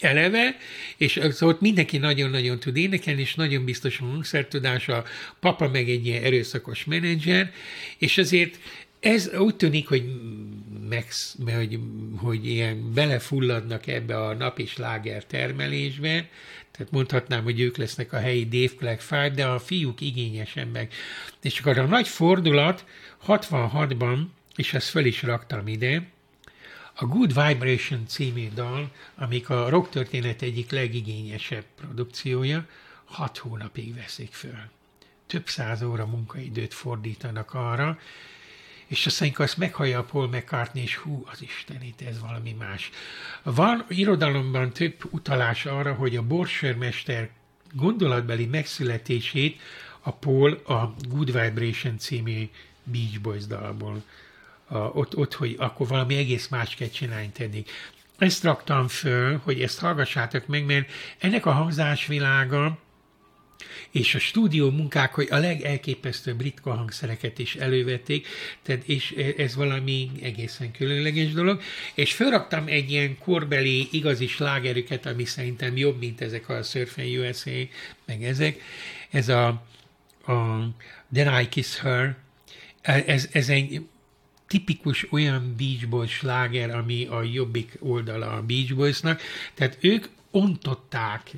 eleve, 0.00 0.56
és 0.96 1.20
szóval 1.30 1.56
mindenki 1.60 1.98
nagyon-nagyon 1.98 2.58
tud 2.58 2.76
énekelni, 2.76 3.20
és 3.20 3.34
nagyon 3.34 3.64
biztos 3.64 4.00
a 4.00 4.04
hangszertudása, 4.04 5.04
papa 5.40 5.68
meg 5.68 5.88
egy 5.88 6.06
ilyen 6.06 6.24
erőszakos 6.24 6.84
menedzser, 6.84 7.52
és 7.98 8.18
azért 8.18 8.58
ez 9.00 9.30
úgy 9.38 9.56
tűnik, 9.56 9.88
hogy, 9.88 10.04
meg, 10.88 11.06
hogy, 11.54 11.78
hogy 12.16 12.46
ilyen 12.46 12.92
belefulladnak 12.92 13.86
ebbe 13.86 14.20
a 14.22 14.34
napi 14.34 14.66
sláger 14.66 15.24
termelésbe, 15.24 16.28
tehát 16.70 16.92
mondhatnám, 16.92 17.42
hogy 17.42 17.60
ők 17.60 17.76
lesznek 17.76 18.12
a 18.12 18.18
helyi 18.18 18.44
Dave 18.44 18.72
Black 18.78 19.34
de 19.34 19.46
a 19.46 19.58
fiúk 19.58 20.00
igényesen 20.00 20.68
meg. 20.68 20.92
És 21.42 21.58
akkor 21.58 21.78
a 21.78 21.86
nagy 21.86 22.08
fordulat 22.08 22.84
66-ban, 23.26 24.18
és 24.56 24.74
ezt 24.74 24.88
föl 24.88 25.04
is 25.04 25.22
raktam 25.22 25.66
ide, 25.66 26.06
a 27.00 27.06
Good 27.06 27.34
Vibration 27.34 28.06
című 28.06 28.48
dal, 28.54 28.90
amik 29.14 29.50
a 29.50 29.68
rock 29.68 29.90
történet 29.90 30.42
egyik 30.42 30.70
legigényesebb 30.70 31.64
produkciója, 31.80 32.66
hat 33.04 33.38
hónapig 33.38 33.94
veszik 33.94 34.32
föl. 34.32 34.70
több 35.26 35.48
száz 35.48 35.82
óra 35.82 36.06
munkaidőt 36.06 36.74
fordítanak 36.74 37.54
arra, 37.54 37.98
és 38.86 39.06
aztán 39.06 39.32
azt 39.36 39.56
meghallja 39.56 39.98
a 39.98 40.04
Paul 40.04 40.28
McCartney, 40.28 40.82
és 40.82 40.96
hú, 40.96 41.26
az 41.30 41.42
Istenit, 41.42 42.02
ez 42.02 42.20
valami 42.20 42.52
más. 42.52 42.90
Van 43.42 43.84
irodalomban 43.88 44.72
több 44.72 44.94
utalás 45.10 45.66
arra, 45.66 45.94
hogy 45.94 46.16
a 46.16 46.22
borsörmester 46.22 47.30
gondolatbeli 47.72 48.46
megszületését 48.46 49.60
a 50.00 50.10
Paul 50.10 50.52
a 50.52 50.94
Good 51.08 51.32
Vibration 51.32 51.98
című 51.98 52.48
Beach 52.82 53.20
Boys 53.20 53.46
dalból. 53.46 54.02
A, 54.68 54.76
ott, 54.78 55.16
ott, 55.16 55.34
hogy 55.34 55.54
akkor 55.58 55.88
valami 55.88 56.16
egész 56.16 56.48
más 56.48 56.74
kell 56.74 56.88
csinálni 56.88 57.30
tenni. 57.32 57.64
Ezt 58.18 58.42
raktam 58.42 58.88
föl, 58.88 59.40
hogy 59.44 59.60
ezt 59.60 59.78
hallgassátok 59.78 60.46
meg, 60.46 60.64
mert 60.64 60.90
ennek 61.18 61.46
a 61.46 61.50
hangzásvilága, 61.50 62.78
és 63.90 64.14
a 64.14 64.18
stúdió 64.18 64.70
munkák, 64.70 65.14
hogy 65.14 65.28
a 65.30 65.36
legelképesztőbb 65.36 66.40
ritka 66.40 66.74
hangszereket 66.74 67.38
is 67.38 67.54
elővették, 67.54 68.26
tehát, 68.62 68.82
és 68.84 69.10
ez 69.36 69.54
valami 69.54 70.10
egészen 70.22 70.72
különleges 70.72 71.32
dolog, 71.32 71.60
és 71.94 72.12
felraktam 72.12 72.66
egy 72.66 72.90
ilyen 72.90 73.18
korbeli 73.18 73.88
igazi 73.90 74.26
slágerüket, 74.26 75.06
ami 75.06 75.24
szerintem 75.24 75.76
jobb, 75.76 75.98
mint 75.98 76.20
ezek 76.20 76.48
a 76.48 76.62
Surfen 76.62 77.06
USA, 77.06 77.50
meg 78.06 78.24
ezek, 78.24 78.62
ez 79.10 79.28
a, 79.28 79.46
a 80.26 80.68
Then 81.12 81.40
I 81.40 81.48
Kiss 81.48 81.78
Her, 81.78 82.16
ez, 82.82 83.28
ez 83.32 83.48
egy 83.48 83.80
tipikus 84.48 85.06
olyan 85.12 85.54
Beach 85.56 85.88
Boys 85.88 86.10
sláger, 86.10 86.70
ami 86.70 87.06
a 87.06 87.22
jobbik 87.22 87.76
oldala 87.78 88.32
a 88.32 88.42
Beach 88.42 88.74
Boysnak, 88.74 89.20
tehát 89.54 89.78
ők 89.80 90.06
ontották 90.30 91.30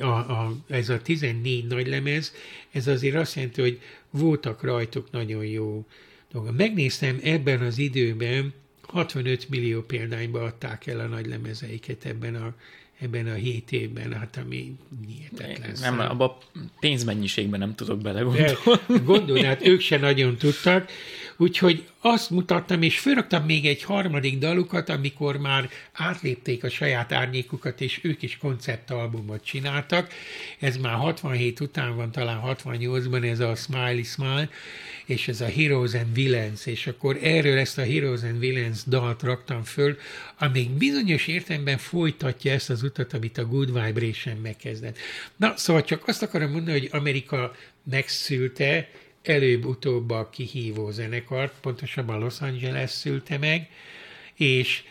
a, 0.00 0.06
a, 0.06 0.56
ez 0.68 0.88
a 0.88 1.02
14 1.02 1.66
nagy 1.66 1.86
lemez, 1.86 2.32
ez 2.70 2.86
azért 2.86 3.14
azt 3.14 3.34
jelenti, 3.34 3.60
hogy 3.60 3.80
voltak 4.10 4.62
rajtuk 4.62 5.10
nagyon 5.10 5.44
jó 5.44 5.86
dolgok. 6.32 6.56
Megnéztem 6.56 7.18
ebben 7.22 7.60
az 7.60 7.78
időben, 7.78 8.52
65 8.82 9.48
millió 9.48 9.82
példányba 9.82 10.42
adták 10.42 10.86
el 10.86 11.00
a 11.00 11.06
nagy 11.06 11.26
lemezeiket 11.26 12.04
ebben 12.04 12.34
a, 12.34 12.54
ebben 13.00 13.26
a 13.26 13.34
hét 13.34 13.72
évben, 13.72 14.12
hát 14.12 14.36
ami 14.44 14.76
hihetetlen. 15.06 15.76
Nem, 15.80 16.00
abban 16.00 16.36
pénzmennyiségben 16.80 17.58
nem 17.58 17.74
tudok 17.74 18.00
belegondolni. 18.00 18.54
Gondolni, 19.04 19.44
hát 19.44 19.66
ők 19.66 19.80
se 19.80 19.98
nagyon 19.98 20.36
tudtak. 20.36 20.90
Úgyhogy 21.36 21.86
azt 22.00 22.30
mutattam, 22.30 22.82
és 22.82 22.98
fölraktam 22.98 23.44
még 23.44 23.66
egy 23.66 23.82
harmadik 23.82 24.38
dalukat, 24.38 24.88
amikor 24.88 25.36
már 25.36 25.70
átlépték 25.92 26.64
a 26.64 26.68
saját 26.68 27.12
árnyékukat, 27.12 27.80
és 27.80 28.00
ők 28.02 28.22
is 28.22 28.36
konceptalbumot 28.36 29.44
csináltak. 29.44 30.12
Ez 30.58 30.76
már 30.76 30.94
67 30.94 31.60
után 31.60 31.96
van, 31.96 32.10
talán 32.10 32.40
68-ban 32.44 33.30
ez 33.30 33.40
a 33.40 33.54
Smiley 33.54 34.02
Smile, 34.02 34.48
és 35.06 35.28
ez 35.28 35.40
a 35.40 35.46
Heroes 35.46 35.94
and 35.94 36.14
Villains, 36.14 36.66
és 36.66 36.86
akkor 36.86 37.18
erről 37.22 37.58
ezt 37.58 37.78
a 37.78 37.82
Heroes 37.82 38.22
and 38.22 38.38
Villains 38.38 38.78
dalt 38.86 39.22
raktam 39.22 39.62
föl, 39.62 39.96
amíg 40.38 40.70
bizonyos 40.70 41.26
értelemben 41.26 41.78
folytatja 41.78 42.52
ezt 42.52 42.70
az 42.70 42.82
utat, 42.82 43.12
amit 43.12 43.38
a 43.38 43.46
Good 43.46 43.72
Vibration 43.72 44.36
megkezdett. 44.36 44.98
Na, 45.36 45.52
szóval 45.56 45.84
csak 45.84 46.08
azt 46.08 46.22
akarom 46.22 46.50
mondani, 46.50 46.78
hogy 46.78 46.88
Amerika 46.92 47.54
megszülte, 47.90 48.88
előbb-utóbb 49.28 50.10
a 50.10 50.28
kihívó 50.30 50.90
zenekart, 50.90 51.52
pontosabban 51.60 52.18
Los 52.18 52.40
Angeles 52.40 52.90
szülte 52.90 53.38
meg, 53.38 53.68
és 54.34 54.82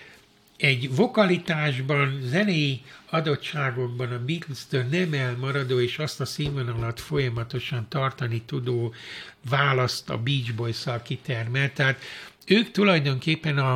egy 0.58 0.96
vokalitásban, 0.96 2.20
zenei 2.22 2.82
adottságokban 3.10 4.12
a 4.12 4.26
Beatles-től 4.26 4.84
nem 4.84 5.14
elmaradó 5.14 5.80
és 5.80 5.98
azt 5.98 6.22
a 6.22 6.26
színvonalat 6.26 7.00
folyamatosan 7.00 7.86
tartani 7.90 8.42
tudó 8.42 8.94
választ 9.50 10.10
a 10.10 10.18
Beach 10.18 10.54
Boys-szal 10.54 11.02
kitermelt. 11.02 11.74
Tehát 11.74 12.02
ők 12.46 12.72
tulajdonképpen 12.72 13.58
a, 13.58 13.74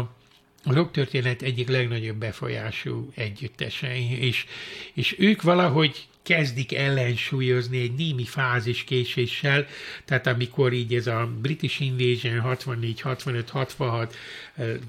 a 0.63 0.73
rocktörténet 0.73 1.41
egyik 1.41 1.67
legnagyobb 1.67 2.17
befolyású 2.17 3.11
együttesei, 3.15 4.17
és, 4.19 4.45
és 4.93 5.15
ők 5.19 5.41
valahogy 5.41 6.07
kezdik 6.23 6.73
ellensúlyozni 6.73 7.81
egy 7.81 7.93
némi 7.93 8.23
fázis 8.23 8.83
késéssel, 8.83 9.67
tehát 10.05 10.27
amikor 10.27 10.73
így 10.73 10.93
ez 10.93 11.07
a 11.07 11.29
British 11.41 11.81
Invasion 11.81 12.39
64, 12.39 13.01
65, 13.01 13.49
66 13.49 14.15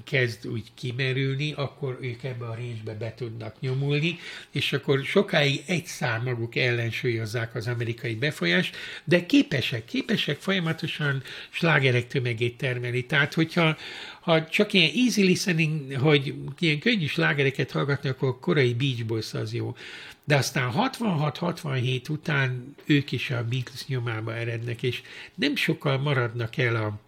kezd 0.03 0.47
úgy 0.47 0.63
kimerülni, 0.75 1.53
akkor 1.55 1.97
ők 2.01 2.23
ebbe 2.23 2.45
a 2.45 2.55
részbe 2.55 2.93
be 2.93 3.13
tudnak 3.13 3.59
nyomulni, 3.59 4.19
és 4.51 4.73
akkor 4.73 5.03
sokáig 5.03 5.61
egy 5.65 5.85
szám 5.85 6.23
maguk 6.23 6.55
ellensúlyozzák 6.55 7.55
az 7.55 7.67
amerikai 7.67 8.15
befolyást, 8.15 8.75
de 9.03 9.25
képesek, 9.25 9.85
képesek 9.85 10.39
folyamatosan 10.39 11.23
slágerek 11.49 12.07
tömegét 12.07 12.57
termelni. 12.57 13.05
Tehát, 13.05 13.33
hogyha 13.33 13.77
ha 14.21 14.45
csak 14.45 14.73
ilyen 14.73 14.91
easy 14.95 15.23
listening, 15.23 15.95
hogy 15.95 16.33
ilyen 16.59 16.79
könnyű 16.79 17.05
slágereket 17.05 17.71
hallgatni, 17.71 18.09
akkor 18.09 18.29
a 18.29 18.39
korai 18.39 18.73
Beach 18.73 19.05
Boys 19.05 19.33
az 19.33 19.53
jó. 19.53 19.75
De 20.23 20.35
aztán 20.35 20.71
66-67 20.75 22.09
után 22.09 22.75
ők 22.85 23.11
is 23.11 23.29
a 23.29 23.43
Beatles 23.43 23.87
nyomába 23.87 24.35
erednek, 24.35 24.83
és 24.83 25.01
nem 25.35 25.55
sokkal 25.55 25.97
maradnak 25.97 26.57
el 26.57 26.75
a, 26.75 26.99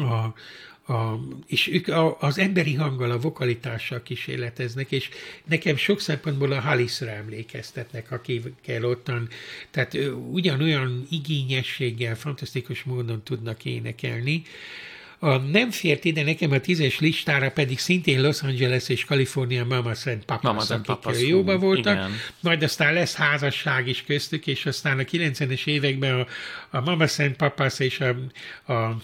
a, 0.00 0.34
a, 0.92 1.20
és 1.46 1.68
ők 1.68 1.88
a, 1.88 2.20
az 2.20 2.38
emberi 2.38 2.74
hanggal, 2.74 3.10
a 3.10 3.18
vokalitással 3.18 4.02
kísérleteznek, 4.02 4.92
és 4.92 5.08
nekem 5.44 5.76
sok 5.76 6.00
szempontból 6.00 6.52
a 6.52 6.60
Halisra 6.60 7.10
emlékeztetnek, 7.10 8.10
akikkel 8.10 8.84
ottan, 8.84 9.28
tehát 9.70 9.98
ugyanolyan 10.30 11.06
igényességgel, 11.10 12.16
fantasztikus 12.16 12.82
módon 12.82 13.22
tudnak 13.22 13.64
énekelni, 13.64 14.42
a 15.18 15.36
nem 15.36 15.70
fért 15.70 16.04
ide 16.04 16.22
nekem 16.22 16.50
a 16.50 16.58
tízes 16.58 17.00
listára, 17.00 17.50
pedig 17.50 17.78
szintén 17.78 18.20
Los 18.20 18.42
Angeles 18.42 18.88
és 18.88 19.04
Kalifornia 19.04 19.64
Mama 19.64 19.94
Szent 19.94 20.24
Papas, 20.24 20.70
akik 20.70 21.28
jóba 21.28 21.58
voltak. 21.58 21.96
Igen. 21.96 22.10
Majd 22.40 22.62
aztán 22.62 22.92
lesz 22.92 23.14
házasság 23.14 23.88
is 23.88 24.04
köztük, 24.04 24.46
és 24.46 24.66
aztán 24.66 24.98
a 24.98 25.02
90-es 25.02 25.66
években 25.66 26.20
a, 26.20 26.26
a 26.76 26.80
Mama 26.80 27.06
Szent 27.06 27.36
Papas 27.36 27.78
és 27.78 28.00
a, 28.00 28.08
a 28.72 28.96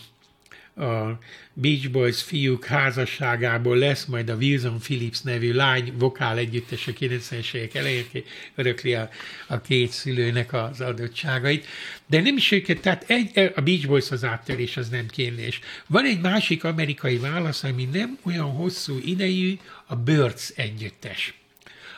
a 0.76 1.18
Beach 1.52 1.90
Boys 1.90 2.22
fiúk 2.22 2.64
házasságából 2.64 3.76
lesz 3.76 4.04
majd 4.04 4.28
a 4.28 4.34
Wilson 4.34 4.78
Phillips 4.78 5.20
nevű 5.20 5.52
lány 5.52 5.92
vokál 5.98 6.38
együttes 6.38 6.86
a 6.86 6.92
90-es 6.92 7.54
évek 7.54 7.74
elején, 7.74 8.04
aki 8.08 8.24
örökli 8.54 8.94
a, 8.94 9.08
a 9.46 9.60
két 9.60 9.90
szülőnek 9.90 10.52
az 10.52 10.80
adottságait. 10.80 11.66
De 12.06 12.20
nem 12.20 12.36
is 12.36 12.50
őket, 12.50 12.80
tehát 12.80 13.04
egy, 13.10 13.52
a 13.54 13.60
Beach 13.60 13.86
Boys 13.86 14.10
az 14.10 14.24
áttörés, 14.24 14.76
az 14.76 14.88
nem 14.88 15.06
kérdés. 15.06 15.60
Van 15.86 16.04
egy 16.04 16.20
másik 16.20 16.64
amerikai 16.64 17.16
válasz, 17.16 17.64
ami 17.64 17.84
nem 17.84 18.18
olyan 18.22 18.50
hosszú 18.50 18.98
idejű, 19.04 19.58
a 19.86 19.96
Birds 19.96 20.52
együttes. 20.56 21.34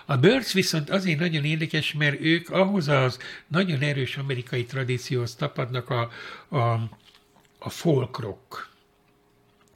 A 0.05 0.17
Birds 0.17 0.53
viszont 0.53 0.91
azért 0.91 1.19
nagyon 1.19 1.45
érdekes, 1.45 1.93
mert 1.93 2.21
ők 2.21 2.51
ahhoz 2.51 2.89
az 2.89 3.19
nagyon 3.47 3.81
erős 3.81 4.17
amerikai 4.17 4.65
tradícióhoz 4.65 5.35
tapadnak 5.35 5.91
a, 5.91 6.01
a 6.57 6.89
a 7.59 7.71
folk 7.71 8.19
rock. 8.19 8.75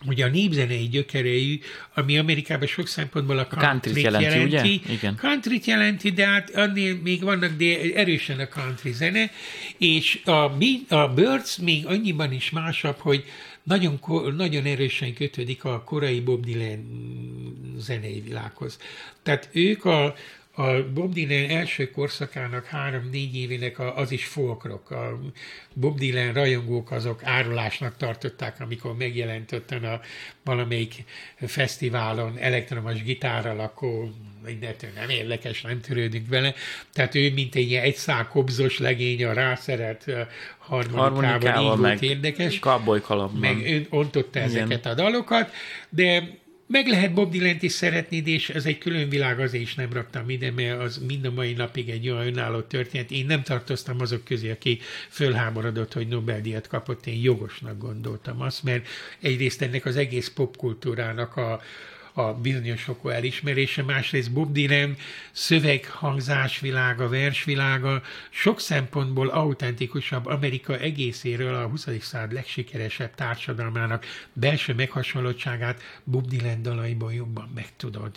Ugye 0.06 0.24
a 0.24 0.28
népzenei 0.28 0.88
gyökerei, 0.88 1.60
ami 1.94 2.18
Amerikában 2.18 2.66
sok 2.66 2.86
szempontból 2.86 3.38
a 3.38 3.46
country 3.46 4.00
jelenti, 4.00 4.24
jelenti. 4.24 4.46
Ugye? 4.46 4.92
Igen. 4.92 5.16
country 5.16 5.60
jelenti, 5.64 6.10
de 6.10 6.26
hát 6.26 6.50
annél 6.50 6.96
még 7.02 7.22
vannak 7.22 7.56
de 7.56 7.94
erősen 7.94 8.38
a 8.38 8.48
country 8.48 8.92
zene, 8.92 9.30
és 9.78 10.20
a, 10.24 10.52
a 10.94 11.08
Birds 11.08 11.56
még 11.56 11.86
annyiban 11.86 12.32
is 12.32 12.50
másabb, 12.50 12.96
hogy 12.98 13.24
nagyon, 13.62 14.00
nagyon 14.36 14.64
erősen 14.64 15.14
kötődik 15.14 15.64
a 15.64 15.82
korai 15.82 16.20
Bob 16.20 16.44
Dylan 16.44 16.84
zenei 17.78 18.20
világhoz. 18.20 18.78
Tehát 19.22 19.48
ők 19.52 19.84
a, 19.84 20.14
a 20.60 20.90
Bob 20.94 21.12
Dylan 21.12 21.50
első 21.50 21.90
korszakának 21.90 22.64
három-négy 22.64 23.36
évének 23.36 23.78
a, 23.78 23.96
az 23.96 24.10
is 24.10 24.24
folkrok. 24.24 24.90
A 24.90 25.20
Bob 25.74 25.98
Dylan 25.98 26.32
rajongók 26.32 26.90
azok 26.90 27.24
árulásnak 27.24 27.96
tartották, 27.96 28.60
amikor 28.60 28.96
megjelent 28.96 29.52
a 29.70 30.00
valamelyik 30.44 31.04
fesztiválon 31.46 32.38
elektromos 32.38 33.02
gitárral, 33.02 33.60
akkor 33.60 34.08
mindentől 34.44 34.90
nem 34.94 35.08
érdekes, 35.08 35.62
nem 35.62 35.80
törődünk 35.80 36.28
vele. 36.28 36.54
Tehát 36.92 37.14
ő, 37.14 37.32
mint 37.32 37.54
egy 37.54 37.74
egy 37.74 37.96
szál 37.96 38.28
kobzos 38.28 38.78
legény, 38.78 39.24
a 39.24 39.32
rászeret 39.32 40.04
harmonikával, 40.58 41.72
így 41.72 41.78
volt 41.78 42.02
érdekes. 42.02 42.58
Cowboy 42.58 43.00
kalapban. 43.00 43.40
Meg 43.40 43.66
ő 43.66 43.86
ontotta 43.90 44.38
ezeket 44.38 44.86
a 44.86 44.94
dalokat, 44.94 45.50
de 45.88 46.38
meg 46.70 46.86
lehet 46.86 47.14
Bob 47.14 47.30
dylan 47.30 47.56
is 47.60 47.72
szeretni, 47.72 48.22
és 48.24 48.50
ez 48.50 48.66
egy 48.66 48.78
külön 48.78 49.08
világ, 49.08 49.40
azért 49.40 49.62
is 49.62 49.74
nem 49.74 49.92
raktam 49.92 50.30
ide, 50.30 50.50
mert 50.50 50.80
az 50.80 51.00
mind 51.06 51.24
a 51.24 51.30
mai 51.30 51.52
napig 51.52 51.88
egy 51.88 52.08
olyan 52.08 52.26
önálló 52.26 52.60
történet. 52.60 53.10
Én 53.10 53.26
nem 53.26 53.42
tartoztam 53.42 54.00
azok 54.00 54.24
közé, 54.24 54.50
aki 54.50 54.78
fölháborodott, 55.08 55.92
hogy 55.92 56.08
Nobel-díjat 56.08 56.66
kapott, 56.66 57.06
én 57.06 57.22
jogosnak 57.22 57.78
gondoltam 57.78 58.40
azt, 58.40 58.62
mert 58.62 58.88
egyrészt 59.20 59.62
ennek 59.62 59.84
az 59.84 59.96
egész 59.96 60.28
popkultúrának 60.28 61.36
a, 61.36 61.60
a 62.26 62.34
bizonyos 62.34 62.82
fokú 62.82 63.08
elismerése, 63.08 63.82
másrészt 63.82 64.32
Bob 64.32 64.52
Dylan 64.52 64.96
szöveghangzásvilága, 65.32 67.08
versvilága 67.08 68.02
sok 68.30 68.60
szempontból 68.60 69.28
autentikusabb 69.28 70.26
Amerika 70.26 70.78
egészéről 70.78 71.54
a 71.54 71.66
20. 71.66 71.88
század 72.00 72.32
legsikeresebb 72.32 73.14
társadalmának 73.14 74.04
belső 74.32 74.74
meghasonlottságát 74.74 75.82
Bob 76.04 76.28
Dylan 76.28 76.62
dalaiból 76.62 77.12
jobban 77.12 77.50
megtudod, 77.54 78.16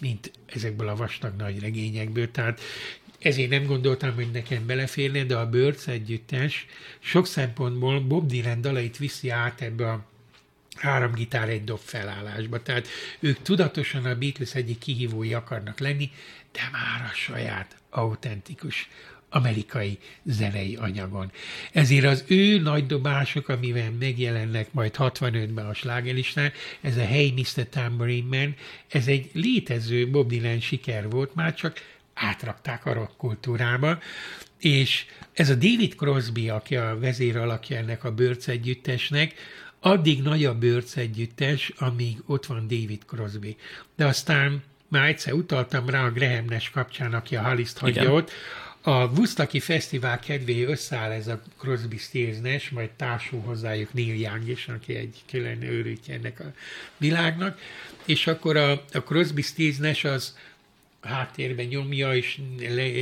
mint 0.00 0.30
ezekből 0.46 0.88
a 0.88 0.96
vastag 0.96 1.36
nagy 1.36 1.60
regényekből. 1.60 2.30
Tehát 2.30 2.60
ezért 3.18 3.50
nem 3.50 3.66
gondoltam, 3.66 4.14
hogy 4.14 4.30
nekem 4.32 4.66
beleférne, 4.66 5.24
de 5.24 5.36
a 5.36 5.48
Birds 5.48 5.86
együttes 5.86 6.66
sok 6.98 7.26
szempontból 7.26 8.00
Bob 8.00 8.26
Dylan 8.26 8.60
dalait 8.60 8.96
viszi 8.96 9.30
át 9.30 9.60
ebbe 9.60 9.90
a 9.90 10.09
három 10.80 11.12
gitár 11.12 11.48
egy 11.48 11.64
dob 11.64 11.78
felállásba. 11.78 12.62
Tehát 12.62 12.88
ők 13.18 13.42
tudatosan 13.42 14.04
a 14.04 14.14
Beatles 14.14 14.54
egyik 14.54 14.78
kihívói 14.78 15.34
akarnak 15.34 15.78
lenni, 15.78 16.10
de 16.52 16.60
már 16.72 17.10
a 17.10 17.14
saját 17.14 17.76
autentikus 17.90 18.88
amerikai 19.30 19.98
zenei 20.24 20.76
anyagon. 20.76 21.32
Ezért 21.72 22.04
az 22.04 22.24
ő 22.26 22.58
nagy 22.58 22.86
dobások, 22.86 23.48
amivel 23.48 23.90
megjelennek 23.90 24.72
majd 24.72 24.94
65-ben 24.98 25.66
a 25.66 25.74
slágelistán, 25.74 26.52
ez 26.80 26.96
a 26.96 27.04
Hey 27.04 27.32
Mr. 27.36 27.68
Tambourine 27.68 28.38
Man, 28.38 28.54
ez 28.88 29.06
egy 29.06 29.30
létező 29.32 30.10
Bob 30.10 30.28
Dylan 30.28 30.60
siker 30.60 31.10
volt, 31.10 31.34
már 31.34 31.54
csak 31.54 31.80
átrakták 32.14 32.86
a 32.86 32.92
rock 32.92 33.16
kultúrába, 33.16 33.98
és 34.58 35.04
ez 35.32 35.50
a 35.50 35.54
David 35.54 35.94
Crosby, 35.94 36.48
aki 36.48 36.76
a 36.76 36.98
vezér 36.98 37.36
alakja 37.36 37.76
ennek 37.76 38.04
a 38.04 38.12
Birds 38.12 38.48
együttesnek, 38.48 39.34
addig 39.80 40.22
nagy 40.22 40.44
a 40.44 40.58
Birds 40.58 40.96
együttes, 40.96 41.72
amíg 41.78 42.16
ott 42.26 42.46
van 42.46 42.66
David 42.68 43.02
Crosby. 43.06 43.56
De 43.96 44.06
aztán 44.06 44.62
már 44.88 45.08
egyszer 45.08 45.32
utaltam 45.32 45.88
rá 45.88 46.04
a 46.04 46.10
Graham 46.10 46.44
Nash 46.44 46.70
kapcsán, 46.70 47.14
aki 47.14 47.36
a 47.36 47.42
Haliszt 47.42 47.78
hagyja 47.78 48.12
ott, 48.12 48.30
a 48.82 49.06
Woodstocki 49.06 49.60
Fesztivál 49.60 50.18
kedvé 50.18 50.64
összeáll 50.64 51.10
ez 51.10 51.26
a 51.26 51.42
Crosby, 51.58 51.96
Stills 51.96 52.38
Nash, 52.42 52.72
majd 52.72 52.90
társul 52.90 53.40
hozzájuk 53.40 53.92
Neil 53.92 54.14
Young 54.14 54.48
is, 54.48 54.68
aki 54.68 54.94
egy 54.94 55.22
külön 55.30 55.62
őrültje 55.62 56.14
ennek 56.14 56.40
a 56.40 56.52
világnak, 56.96 57.60
és 58.04 58.26
akkor 58.26 58.56
a, 58.56 58.70
a 58.92 58.98
Crosby, 59.04 59.42
Stills 59.42 59.76
Nash 59.76 60.06
az 60.06 60.36
háttérben 61.00 61.66
nyomja, 61.66 62.14
és 62.14 62.40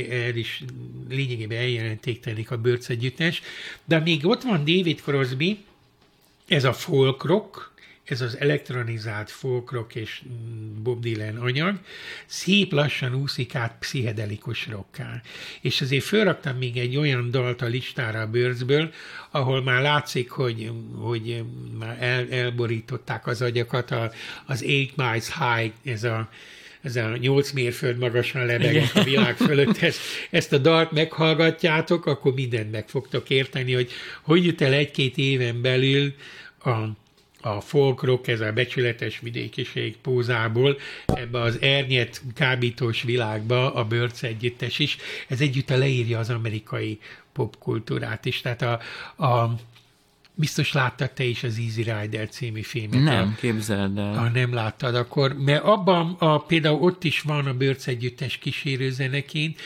el 0.09 0.35
is 0.35 0.63
lényegében 1.09 1.57
eljelentéktelenik 1.57 2.51
a 2.51 2.57
Birds 2.57 2.89
együttes. 2.89 3.41
De 3.85 3.99
még 3.99 4.25
ott 4.25 4.43
van 4.43 4.57
David 4.57 5.01
Crosby, 5.01 5.63
ez 6.49 6.63
a 6.63 6.73
folk 6.73 7.23
rock, 7.23 7.71
ez 8.03 8.21
az 8.21 8.37
elektronizált 8.39 9.29
folk 9.29 9.71
rock 9.71 9.95
és 9.95 10.21
Bob 10.81 11.01
Dylan 11.01 11.35
anyag, 11.37 11.75
szép 12.25 12.71
lassan 12.71 13.15
úszik 13.15 13.55
át 13.55 13.75
pszichedelikus 13.79 14.67
rocká. 14.67 15.21
És 15.61 15.81
azért 15.81 16.03
felraktam 16.03 16.57
még 16.57 16.77
egy 16.77 16.97
olyan 16.97 17.31
dalt 17.31 17.61
a 17.61 17.65
listára 17.65 18.21
a 18.21 18.27
Birdsből, 18.27 18.91
ahol 19.31 19.63
már 19.63 19.81
látszik, 19.81 20.29
hogy, 20.29 20.71
hogy 20.95 21.43
már 21.79 21.97
el, 21.99 22.31
elborították 22.31 23.27
az 23.27 23.41
agyakat, 23.41 23.91
a, 23.91 24.11
az 24.45 24.63
Eight 24.63 24.95
Miles 24.95 25.27
High, 25.37 25.73
ez 25.83 26.03
a 26.03 26.29
ez 26.81 26.95
a 26.95 27.17
nyolc 27.17 27.51
mérföld 27.51 27.97
magasan 27.97 28.45
lebegnek 28.45 28.95
a 28.95 29.03
világ 29.03 29.37
fölött, 29.37 29.77
ezt, 29.77 29.99
ezt 30.29 30.53
a 30.53 30.57
dalt 30.57 30.91
meghallgatjátok, 30.91 32.05
akkor 32.05 32.33
mindent 32.33 32.71
meg 32.71 32.87
fogtok 32.87 33.29
érteni, 33.29 33.73
hogy 33.73 33.91
hogy 34.21 34.45
jut 34.45 34.61
el 34.61 34.73
egy-két 34.73 35.17
éven 35.17 35.61
belül 35.61 36.13
a, 36.63 36.69
a 37.41 37.61
folk 37.61 38.03
rock, 38.03 38.27
ez 38.27 38.41
a 38.41 38.51
becsületes 38.51 39.19
vidékiség 39.19 39.97
pózából 39.97 40.77
ebbe 41.05 41.41
az 41.41 41.57
ernyet 41.61 42.21
kábítós 42.35 43.01
világba 43.01 43.73
a 43.73 43.83
Birds 43.83 44.23
együttes 44.23 44.79
is. 44.79 44.97
Ez 45.27 45.41
együtt 45.41 45.69
leírja 45.69 46.19
az 46.19 46.29
amerikai 46.29 46.99
popkultúrát 47.33 48.25
is. 48.25 48.41
Tehát 48.41 48.61
a, 48.61 48.79
a 49.25 49.55
Biztos 50.39 50.73
láttad 50.73 51.11
te 51.11 51.23
is 51.23 51.43
az 51.43 51.57
Easy 51.57 51.81
Rider 51.81 52.29
című 52.29 52.61
filmet. 52.61 53.03
Nem, 53.03 53.35
képzeld 53.39 53.97
el. 53.97 54.13
Ha 54.13 54.29
nem 54.29 54.53
láttad, 54.53 54.95
akkor, 54.95 55.37
mert 55.37 55.63
abban 55.63 56.15
a, 56.19 56.37
például 56.37 56.81
ott 56.81 57.03
is 57.03 57.21
van 57.21 57.45
a 57.45 57.53
Börc 57.53 57.87
együttes 57.87 58.37
kísérőzeneként, 58.37 59.59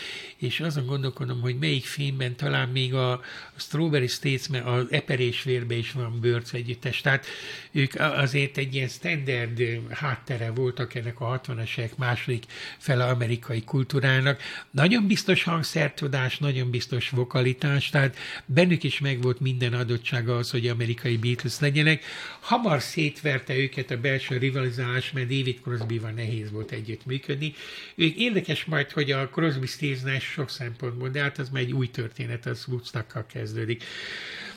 és 0.43 0.59
azon 0.59 0.85
gondolkodom, 0.85 1.41
hogy 1.41 1.57
melyik 1.57 1.85
filmben 1.85 2.35
talán 2.35 2.69
még 2.69 2.93
a, 2.93 3.21
Strawberry 3.55 4.07
Statesman, 4.07 4.61
az 4.61 4.85
eperésvérbe 4.89 5.75
is 5.75 5.91
van 5.91 6.19
Börc 6.19 6.53
együttes, 6.53 7.01
tehát 7.01 7.25
ők 7.71 7.93
azért 7.95 8.57
egy 8.57 8.75
ilyen 8.75 8.87
standard 8.87 9.61
háttere 9.89 10.51
voltak 10.51 10.95
ennek 10.95 11.19
a 11.19 11.41
60-as 11.41 11.77
évek 11.77 11.97
második 11.97 12.43
fele 12.77 13.05
amerikai 13.05 13.63
kultúrának. 13.63 14.41
Nagyon 14.71 15.07
biztos 15.07 15.43
hangszertudás, 15.43 16.37
nagyon 16.37 16.69
biztos 16.69 17.09
vokalitás, 17.09 17.89
tehát 17.89 18.17
bennük 18.45 18.83
is 18.83 18.99
megvolt 18.99 19.39
minden 19.39 19.73
adottsága 19.73 20.37
az, 20.37 20.51
hogy 20.51 20.67
amerikai 20.67 21.17
Beatles 21.17 21.59
legyenek. 21.59 22.03
Hamar 22.39 22.81
szétverte 22.81 23.55
őket 23.55 23.91
a 23.91 23.97
belső 23.97 24.37
rivalizálás, 24.37 25.11
mert 25.11 25.27
David 25.27 25.59
Crosby-val 25.61 26.11
nehéz 26.11 26.51
volt 26.51 26.71
együtt 26.71 27.05
működni. 27.05 27.53
Ők 27.95 28.15
érdekes 28.15 28.65
majd, 28.65 28.91
hogy 28.91 29.11
a 29.11 29.29
Crosby 29.29 29.67
stills 29.67 30.01
sok 30.33 30.49
szempontból, 30.49 31.09
de 31.09 31.21
hát 31.21 31.37
az 31.37 31.49
már 31.49 31.61
egy 31.61 31.71
új 31.71 31.89
történet, 31.91 32.45
az 32.45 32.65
Woodstockkal 32.67 33.25
kezdődik. 33.33 33.83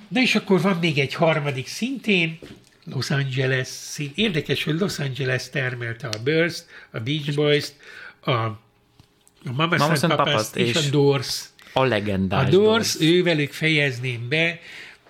Na 0.09 0.21
és 0.21 0.35
akkor 0.35 0.61
van 0.61 0.77
még 0.77 0.99
egy 0.99 1.15
harmadik 1.15 1.67
szintén, 1.67 2.39
Los 2.85 3.11
Angeles, 3.11 3.69
szín. 3.69 4.13
érdekes, 4.15 4.65
hogy 4.65 4.79
Los 4.79 4.99
Angeles 4.99 5.51
termelte 5.51 6.09
a 6.09 6.23
Burst, 6.25 6.65
a 6.91 7.01
Beach 7.01 7.35
Boys-t, 7.35 7.75
a, 8.21 8.31
a 8.31 8.61
Mama, 9.43 9.77
Mama 9.77 9.95
Papas, 10.01 10.17
Papas 10.17 10.47
és, 10.55 10.69
és 10.69 10.87
a 10.87 10.91
Doors. 10.91 11.45
A 11.73 11.85
legendás 11.85 12.47
A 12.47 12.51
Doors, 12.51 12.93
Doors. 12.95 13.15
ővelük 13.15 13.53
fejezném 13.53 14.29
be, 14.29 14.61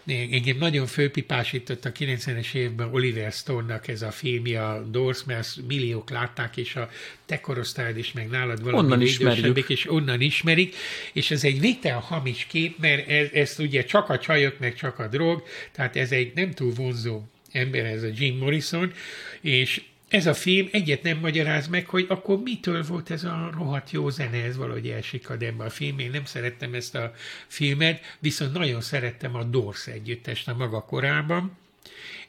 engem 0.06 0.56
nagyon 0.58 0.86
fölpipásított 0.86 1.84
a 1.84 1.92
90-es 1.92 2.54
évben 2.54 2.88
Oliver 2.92 3.32
Stone-nak 3.32 3.88
ez 3.88 4.02
a 4.02 4.10
filmje, 4.10 4.66
a 4.66 4.82
Doors, 4.82 5.24
mert 5.24 5.56
milliók 5.66 6.10
látták, 6.10 6.56
és 6.56 6.76
a 6.76 6.90
te 7.26 7.40
korosztályod 7.40 7.98
is, 7.98 8.12
meg 8.12 8.28
nálad 8.28 8.62
valami 8.62 8.84
onnan 8.84 9.00
ismerjük. 9.00 9.68
és 9.68 9.90
onnan 9.90 10.20
ismerik, 10.20 10.74
és 11.12 11.30
ez 11.30 11.44
egy 11.44 11.60
végtelen 11.60 12.00
hamis 12.00 12.46
kép, 12.48 12.78
mert 12.78 13.08
ez, 13.08 13.28
ez 13.32 13.54
ugye 13.58 13.84
csak 13.84 14.08
a 14.08 14.18
csajok, 14.18 14.58
meg 14.58 14.74
csak 14.74 14.98
a 14.98 15.08
drog, 15.08 15.42
tehát 15.72 15.96
ez 15.96 16.12
egy 16.12 16.32
nem 16.34 16.50
túl 16.50 16.72
vonzó 16.72 17.22
ember, 17.52 17.84
ez 17.84 18.02
a 18.02 18.08
Jim 18.14 18.36
Morrison, 18.36 18.92
és 19.40 19.82
ez 20.16 20.26
a 20.26 20.34
film 20.34 20.68
egyet 20.72 21.02
nem 21.02 21.18
magyaráz 21.18 21.68
meg, 21.68 21.86
hogy 21.86 22.06
akkor 22.08 22.38
mitől 22.42 22.82
volt 22.82 23.10
ez 23.10 23.24
a 23.24 23.50
rohadt 23.54 23.90
jó 23.90 24.08
zene, 24.10 24.44
ez 24.44 24.56
valahogy 24.56 24.88
elsikad 24.88 25.42
ebbe 25.42 25.64
a 25.64 25.70
film. 25.70 25.98
Én 25.98 26.10
nem 26.10 26.24
szerettem 26.24 26.74
ezt 26.74 26.94
a 26.94 27.12
filmet, 27.46 28.16
viszont 28.18 28.52
nagyon 28.52 28.80
szerettem 28.80 29.34
a 29.34 29.44
Doors 29.44 29.86
együttest 29.86 30.48
a 30.48 30.54
maga 30.54 30.80
korában. 30.80 31.56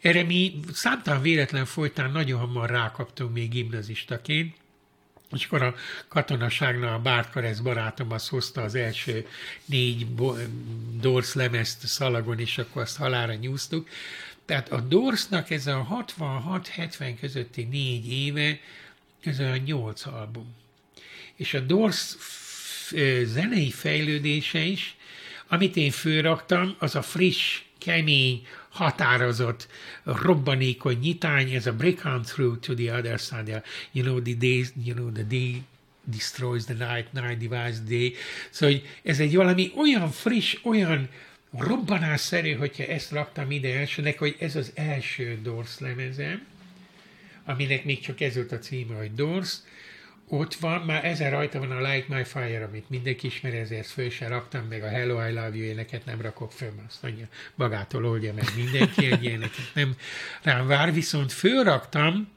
Erre 0.01 0.23
mi 0.23 0.59
számtalan 0.73 1.21
véletlen 1.21 1.65
folytán 1.65 2.11
nagyon 2.11 2.39
hamar 2.39 2.69
rákaptunk 2.69 3.33
még 3.33 3.49
gimnazistaként, 3.49 4.55
és 5.31 5.45
akkor 5.45 5.61
a 5.61 5.75
katonaságnál 6.07 6.93
a 6.93 6.99
Bárt 6.99 7.31
Karesz 7.31 7.59
barátom 7.59 8.11
azt 8.11 8.29
hozta 8.29 8.61
az 8.61 8.75
első 8.75 9.27
négy 9.65 10.07
Doors 10.99 11.33
lemezt 11.33 11.87
szalagon, 11.87 12.39
és 12.39 12.57
akkor 12.57 12.81
azt 12.81 12.97
halára 12.97 13.33
nyúztuk. 13.33 13.89
Tehát 14.47 14.71
a 14.71 14.79
Dorsnak 14.79 15.49
ez 15.49 15.67
a 15.67 16.05
66-70 16.19 17.17
közötti 17.19 17.63
négy 17.63 18.11
éve, 18.11 18.59
ez 19.21 19.39
a 19.39 19.57
nyolc 19.57 20.05
album. 20.05 20.55
És 21.35 21.53
a 21.53 21.59
Dors 21.59 22.15
zenei 23.23 23.71
fejlődése 23.71 24.59
is, 24.59 24.95
amit 25.47 25.75
én 25.75 25.91
fölraktam, 25.91 26.75
az 26.79 26.95
a 26.95 27.01
friss, 27.01 27.61
kemény, 27.77 28.47
határozott, 28.69 29.67
robbanékony 30.03 30.97
nyitány, 30.97 31.53
ez 31.53 31.67
a 31.67 31.73
break 31.73 32.05
on 32.05 32.21
through 32.21 32.59
to 32.59 32.73
the 32.73 32.97
other 32.97 33.19
side, 33.19 33.63
you 33.91 34.05
know, 34.05 34.21
the 34.21 34.33
days, 34.33 34.73
you 34.83 34.95
know, 34.95 35.11
the 35.11 35.23
day 35.23 35.63
destroys 36.03 36.65
the 36.65 36.73
night, 36.73 37.13
night 37.13 37.37
divides 37.37 37.75
the 37.75 37.97
day. 37.97 38.15
Szóval 38.49 38.81
ez 39.03 39.19
egy 39.19 39.35
valami 39.35 39.71
olyan 39.75 40.11
friss, 40.11 40.55
olyan 40.63 41.09
robbanásszerű, 41.51 42.53
hogyha 42.53 42.83
ezt 42.83 43.11
raktam 43.11 43.51
ide 43.51 43.79
elsőnek, 43.79 44.19
hogy 44.19 44.35
ez 44.39 44.55
az 44.55 44.71
első 44.75 45.39
Doors 45.41 45.79
lemezem, 45.79 46.45
aminek 47.45 47.83
még 47.83 47.99
csak 47.99 48.21
ez 48.21 48.35
volt 48.35 48.51
a 48.51 48.59
címe, 48.59 48.95
hogy 48.95 49.13
Doors, 49.13 49.55
ott 50.29 50.53
van, 50.53 50.81
már 50.81 51.05
ezen 51.05 51.31
rajta 51.31 51.59
van 51.59 51.71
a 51.71 51.91
Light 51.91 52.07
My 52.07 52.23
Fire, 52.23 52.63
amit 52.63 52.89
mindenki 52.89 53.27
ismer, 53.27 53.53
ezért 53.53 53.87
föl 53.87 54.09
sem 54.09 54.29
raktam, 54.29 54.65
meg 54.69 54.83
a 54.83 54.87
Hello, 54.87 55.27
I 55.27 55.31
Love 55.31 55.55
You 55.55 55.65
éneket 55.65 56.05
nem 56.05 56.21
rakok 56.21 56.51
föl, 56.51 56.71
azt 56.87 57.01
mondja, 57.01 57.27
magától 57.55 58.05
oldja 58.05 58.33
meg 58.33 58.45
mindenki, 58.55 59.05
egy 59.05 59.23
ilyeneket 59.23 59.71
nem 59.73 59.95
rám 60.41 60.67
vár, 60.67 60.93
viszont 60.93 61.31
fölraktam, 61.31 62.29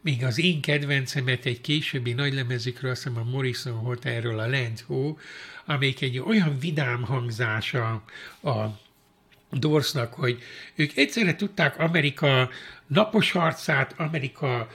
még 0.00 0.24
az 0.24 0.38
én 0.38 0.60
kedvencemet 0.60 1.46
egy 1.46 1.60
későbbi 1.60 2.12
nagylemezükről, 2.12 2.90
azt 2.90 3.02
hiszem 3.02 3.18
a 3.18 3.30
Morrison 3.30 3.78
Hotelről, 3.78 4.38
a 4.38 4.48
Land 4.48 4.80
Ho, 4.86 5.16
amelyik 5.66 6.02
egy 6.02 6.18
olyan 6.18 6.58
vidám 6.58 7.02
hangzása 7.02 8.02
a 8.42 8.64
Dorsnak, 9.50 10.14
hogy 10.14 10.42
ők 10.74 10.96
egyszerre 10.96 11.36
tudták 11.36 11.78
Amerika 11.78 12.48
napos 12.86 13.32
harcát, 13.32 13.94
Amerika 13.96 14.68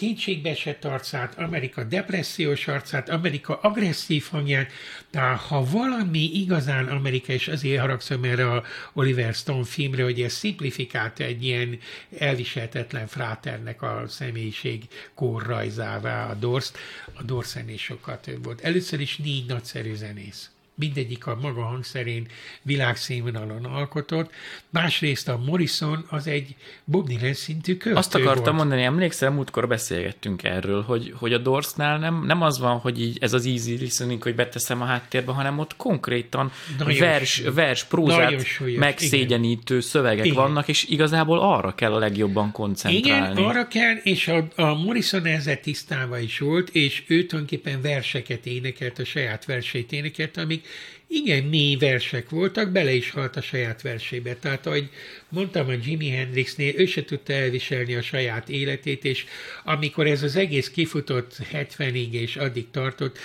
kétségbeesett 0.00 0.84
arcát, 0.84 1.38
Amerika 1.38 1.84
depressziós 1.84 2.68
arcát, 2.68 3.08
Amerika 3.08 3.58
agresszív 3.60 4.26
hangját, 4.30 4.72
de 5.10 5.20
ha 5.20 5.64
valami 5.64 6.30
igazán 6.34 6.86
Amerika, 6.86 7.32
és 7.32 7.48
azért 7.48 7.80
haragszom 7.80 8.24
erre 8.24 8.52
a 8.52 8.64
Oliver 8.92 9.34
Stone 9.34 9.64
filmre, 9.64 10.02
hogy 10.02 10.22
ez 10.22 10.32
szimplifikálta 10.32 11.24
egy 11.24 11.44
ilyen 11.44 11.78
elviselhetetlen 12.18 13.06
fráternek 13.06 13.82
a 13.82 14.04
személyiség 14.08 14.82
kórrajzává 15.14 16.30
a 16.30 16.34
Dorst, 16.34 16.78
a 17.14 17.22
Dorsz 17.22 17.56
sokkal 17.76 18.20
több 18.20 18.44
volt. 18.44 18.60
Először 18.60 19.00
is 19.00 19.16
négy 19.16 19.46
nagyszerű 19.46 19.94
zenész 19.94 20.50
mindegyik 20.80 21.26
a 21.26 21.38
maga 21.40 21.62
hangszerén 21.62 22.26
világszínvonalon 22.62 23.64
alkotott. 23.64 24.30
Másrészt 24.70 25.28
a 25.28 25.40
Morrison 25.46 26.04
az 26.08 26.26
egy 26.26 26.54
Bob 26.84 27.08
Dylan 27.08 27.34
szintű 27.34 27.76
költő 27.76 27.98
Azt 27.98 28.14
akartam 28.14 28.44
volt. 28.44 28.56
mondani, 28.56 28.82
emlékszem, 28.82 29.34
múltkor 29.34 29.68
beszélgettünk 29.68 30.42
erről, 30.42 30.82
hogy, 30.82 31.14
hogy 31.16 31.32
a 31.32 31.38
Dorsnál 31.38 31.98
nem, 31.98 32.24
nem 32.26 32.42
az 32.42 32.58
van, 32.58 32.78
hogy 32.78 33.00
így 33.00 33.18
ez 33.20 33.32
az 33.32 33.46
easy 33.46 33.76
listening, 33.76 34.22
hogy 34.22 34.34
beteszem 34.34 34.82
a 34.82 34.84
háttérbe, 34.84 35.32
hanem 35.32 35.58
ott 35.58 35.76
konkrétan 35.76 36.52
Nagyon 36.78 36.98
vers, 36.98 37.32
súlyos. 37.32 37.54
vers, 37.54 37.84
prózát 37.84 38.44
súlyos, 38.44 38.78
megszégyenítő 38.78 39.80
szövegek 39.80 40.24
Igen. 40.24 40.36
vannak, 40.36 40.68
és 40.68 40.84
igazából 40.88 41.38
arra 41.38 41.74
kell 41.74 41.92
a 41.92 41.98
legjobban 41.98 42.42
Igen, 42.42 42.52
koncentrálni. 42.52 43.42
arra 43.44 43.68
kell, 43.68 43.94
és 44.02 44.28
a, 44.28 44.48
a 44.56 44.74
Morrison 44.74 45.24
ezzel 45.26 45.60
tisztában 45.60 46.20
is 46.22 46.38
volt, 46.38 46.68
és 46.68 47.02
ő 47.06 47.26
tulajdonképpen 47.26 47.80
verseket 47.80 48.46
énekelt, 48.46 48.98
a 48.98 49.04
saját 49.04 49.44
versét 49.44 49.92
énekelt, 49.92 50.36
amik 50.36 50.66
igen 51.06 51.44
mély 51.44 51.76
versek 51.76 52.30
voltak, 52.30 52.70
bele 52.70 52.92
is 52.92 53.10
halt 53.10 53.36
a 53.36 53.40
saját 53.40 53.82
versébe. 53.82 54.36
Tehát, 54.36 54.66
ahogy 54.66 54.88
mondtam 55.28 55.68
a 55.68 55.74
Jimi 55.84 56.08
Hendrixnél, 56.08 56.74
ő 56.76 56.86
se 56.86 57.04
tudta 57.04 57.32
elviselni 57.32 57.94
a 57.94 58.02
saját 58.02 58.48
életét, 58.48 59.04
és 59.04 59.24
amikor 59.64 60.06
ez 60.06 60.22
az 60.22 60.36
egész 60.36 60.68
kifutott 60.68 61.36
70-ig 61.52 62.10
és 62.10 62.36
addig 62.36 62.70
tartott, 62.70 63.18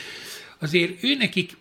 azért 0.60 1.04
ő 1.04 1.16
nekik 1.16 1.52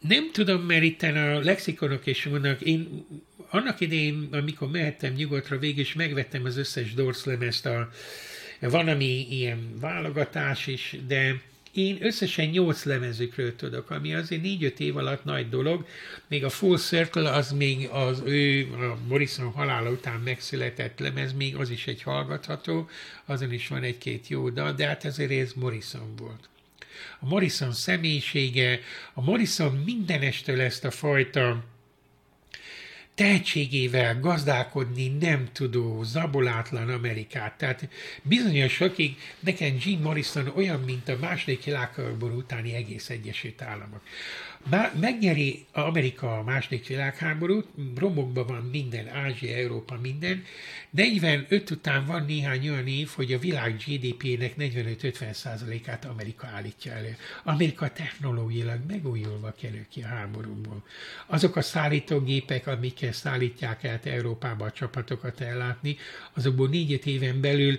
nem 0.00 0.30
tudom, 0.32 0.62
mert 0.62 0.82
itt 0.82 1.02
a 1.02 1.38
lexikonok 1.38 2.06
is 2.06 2.24
vannak, 2.24 2.60
én 2.60 3.06
annak 3.50 3.80
idején, 3.80 4.28
amikor 4.30 4.70
mehettem 4.70 5.12
nyugodtra, 5.12 5.58
végül 5.58 5.80
is 5.80 5.94
megvettem 5.94 6.44
az 6.44 6.56
összes 6.56 6.94
Doors 6.94 7.24
lemezt, 7.24 7.66
a, 7.66 7.90
van 8.60 8.88
ami 8.88 9.26
ilyen 9.30 9.74
válogatás 9.80 10.66
is, 10.66 10.96
de 11.06 11.40
én 11.72 11.98
összesen 12.00 12.46
nyolc 12.46 12.84
lemezükről 12.84 13.56
tudok, 13.56 13.90
ami 13.90 14.14
azért 14.14 14.42
négy-öt 14.42 14.80
év 14.80 14.96
alatt 14.96 15.24
nagy 15.24 15.48
dolog, 15.48 15.86
még 16.28 16.44
a 16.44 16.50
Full 16.50 16.76
Circle 16.76 17.30
az 17.30 17.52
még 17.52 17.88
az 17.88 18.22
ő, 18.24 18.68
a 18.72 18.96
Morrison 19.08 19.52
halála 19.52 19.90
után 19.90 20.20
megszületett 20.20 20.98
lemez, 20.98 21.32
még 21.32 21.56
az 21.56 21.70
is 21.70 21.86
egy 21.86 22.02
hallgatható, 22.02 22.88
azon 23.24 23.52
is 23.52 23.68
van 23.68 23.82
egy-két 23.82 24.28
jó 24.28 24.48
dal, 24.48 24.72
de 24.72 24.86
hát 24.86 25.04
ezért 25.04 25.30
ez 25.30 25.52
Morrison 25.52 26.16
volt. 26.16 26.48
A 27.20 27.26
Morrison 27.28 27.72
személyisége, 27.72 28.80
a 29.14 29.22
Morrison 29.22 29.82
mindenestől 29.84 30.60
ezt 30.60 30.84
a 30.84 30.90
fajta 30.90 31.64
tehetségével 33.18 34.20
gazdálkodni 34.20 35.08
nem 35.08 35.48
tudó, 35.52 36.02
zabolátlan 36.02 36.88
Amerikát. 36.88 37.58
Tehát 37.58 37.88
bizonyos 38.22 38.72
sokig 38.72 39.16
nekem 39.40 39.76
Jim 39.84 40.00
Morrison 40.00 40.52
olyan, 40.56 40.80
mint 40.80 41.08
a 41.08 41.16
második 41.20 41.64
világháború 41.64 42.36
utáni 42.36 42.74
egész 42.74 43.10
Egyesült 43.10 43.62
Államok. 43.62 44.02
Má- 44.70 45.00
megnyeri 45.00 45.66
Amerika 45.72 46.38
a 46.38 46.42
második 46.42 46.86
világháborút, 46.86 47.66
romokban 47.96 48.46
van 48.46 48.68
minden, 48.72 49.08
Ázsia, 49.08 49.56
Európa, 49.56 49.98
minden. 50.02 50.44
45 50.90 51.70
után 51.70 52.06
van 52.06 52.24
néhány 52.24 52.68
olyan 52.68 52.86
év, 52.86 53.08
hogy 53.14 53.32
a 53.32 53.38
világ 53.38 53.76
GDP-nek 53.86 54.54
45-50%-át 54.58 56.04
Amerika 56.04 56.46
állítja 56.46 56.92
elő. 56.92 57.16
Amerika 57.44 57.88
technológiailag 57.92 58.80
megújulva 58.88 59.54
kerül 59.60 59.86
ki 59.90 60.02
a 60.02 60.06
háborúból. 60.06 60.84
Azok 61.26 61.56
a 61.56 61.62
szállítógépek, 61.62 62.66
amikkel 62.66 63.12
szállítják 63.12 63.84
el 63.84 64.00
Európába 64.04 64.64
a 64.64 64.72
csapatokat 64.72 65.40
ellátni, 65.40 65.96
azokból 66.32 66.68
négy 66.68 67.06
éven 67.06 67.40
belül 67.40 67.78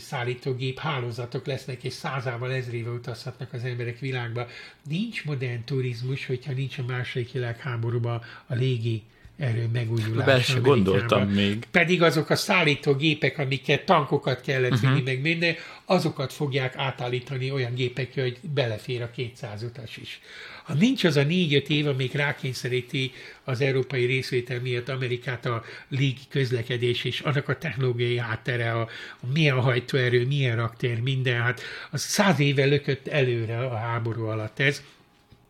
szállítógép 0.00 0.78
hálózatok 0.78 1.46
lesznek, 1.46 1.84
és 1.84 1.92
százával 1.92 2.52
ezrével 2.52 2.92
utazhatnak 2.92 3.52
az 3.52 3.64
emberek 3.64 3.98
világba. 3.98 4.46
Nincs 4.88 5.24
modern 5.24 5.64
turizmus, 5.64 6.26
hogyha 6.26 6.52
nincs 6.52 6.78
a 6.78 6.84
második 6.86 7.32
világháborúban 7.32 8.22
a 8.46 8.54
légi 8.54 9.02
erő 9.38 9.68
megújulás. 9.72 10.26
Be 10.26 10.40
se 10.40 10.58
gondoltam 10.58 11.28
még. 11.28 11.64
Pedig 11.70 12.02
azok 12.02 12.30
a 12.30 12.36
szállítógépek, 12.36 13.38
amiket 13.38 13.84
tankokat 13.84 14.40
kellett 14.40 14.78
vinni, 14.78 14.92
uh-huh. 14.92 15.06
meg 15.06 15.20
minden, 15.20 15.54
azokat 15.84 16.32
fogják 16.32 16.76
átállítani 16.76 17.50
olyan 17.50 17.74
gépekre, 17.74 18.22
hogy 18.22 18.38
belefér 18.54 19.02
a 19.02 19.10
200 19.10 19.62
utas 19.62 19.96
is. 19.96 20.20
Ha 20.64 20.74
nincs 20.74 21.04
az 21.04 21.16
a 21.16 21.22
négy-öt 21.22 21.68
év, 21.68 21.86
amíg 21.86 22.14
rákényszeríti 22.14 23.12
az 23.44 23.60
európai 23.60 24.04
részvétel 24.04 24.60
miatt 24.60 24.88
Amerikát 24.88 25.46
a 25.46 25.64
légi 25.88 26.20
közlekedés, 26.28 27.04
és 27.04 27.20
annak 27.20 27.48
a 27.48 27.58
technológiai 27.58 28.18
háttere, 28.18 28.72
a, 28.72 28.80
a 29.20 29.26
milyen 29.32 29.60
hajtóerő, 29.60 30.26
milyen 30.26 30.56
raktér, 30.56 31.00
minden, 31.00 31.42
hát 31.42 31.60
az 31.90 32.00
száz 32.00 32.38
éve 32.38 32.64
lökött 32.64 33.08
előre 33.08 33.58
a 33.58 33.76
háború 33.76 34.24
alatt 34.26 34.60
ez, 34.60 34.82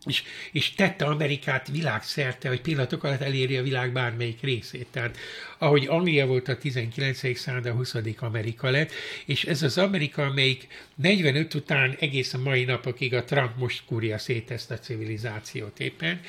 és, 0.07 0.23
és 0.53 0.75
tette 0.75 1.05
Amerikát 1.05 1.69
világszerte, 1.69 2.49
hogy 2.49 2.61
pillanatok 2.61 3.05
alatt 3.05 3.21
eléri 3.21 3.57
a 3.57 3.63
világ 3.63 3.93
bármelyik 3.93 4.41
részét. 4.41 4.87
Tehát 4.91 5.17
ahogy 5.59 5.87
Anglia 5.87 6.27
volt 6.27 6.49
a 6.49 6.59
19. 6.59 7.39
század, 7.39 7.67
a 7.67 7.73
20. 7.73 7.95
Amerika 8.19 8.71
lett, 8.71 8.93
és 9.25 9.45
ez 9.45 9.63
az 9.63 9.79
Amerika, 9.79 10.25
amelyik 10.25 10.67
45 10.95 11.55
után 11.55 11.97
egész 12.01 12.35
a 12.35 12.39
mai 12.39 12.65
napokig 12.65 13.15
a 13.15 13.25
Trump 13.25 13.57
most 13.59 13.83
kúrja 13.87 14.19
szét 14.19 14.51
ezt 14.51 14.71
a 14.71 14.79
civilizációt 14.79 15.81
éppen, 15.81 16.21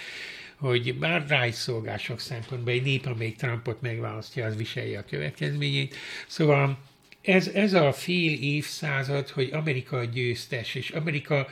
hogy 0.55 0.95
bár 0.95 1.25
rájszolgások 1.27 2.19
szempontból 2.19 2.73
egy 2.73 2.83
nép, 2.83 3.05
amelyik 3.05 3.35
Trumpot 3.35 3.81
megválasztja, 3.81 4.45
az 4.45 4.55
viselje 4.55 4.99
a 4.99 5.05
következményét. 5.09 5.95
Szóval 6.27 6.77
ez, 7.21 7.47
ez 7.47 7.73
a 7.73 7.93
fél 7.93 8.33
évszázad, 8.41 9.29
hogy 9.29 9.49
Amerika 9.51 10.03
győztes, 10.03 10.75
és 10.75 10.89
Amerika 10.89 11.47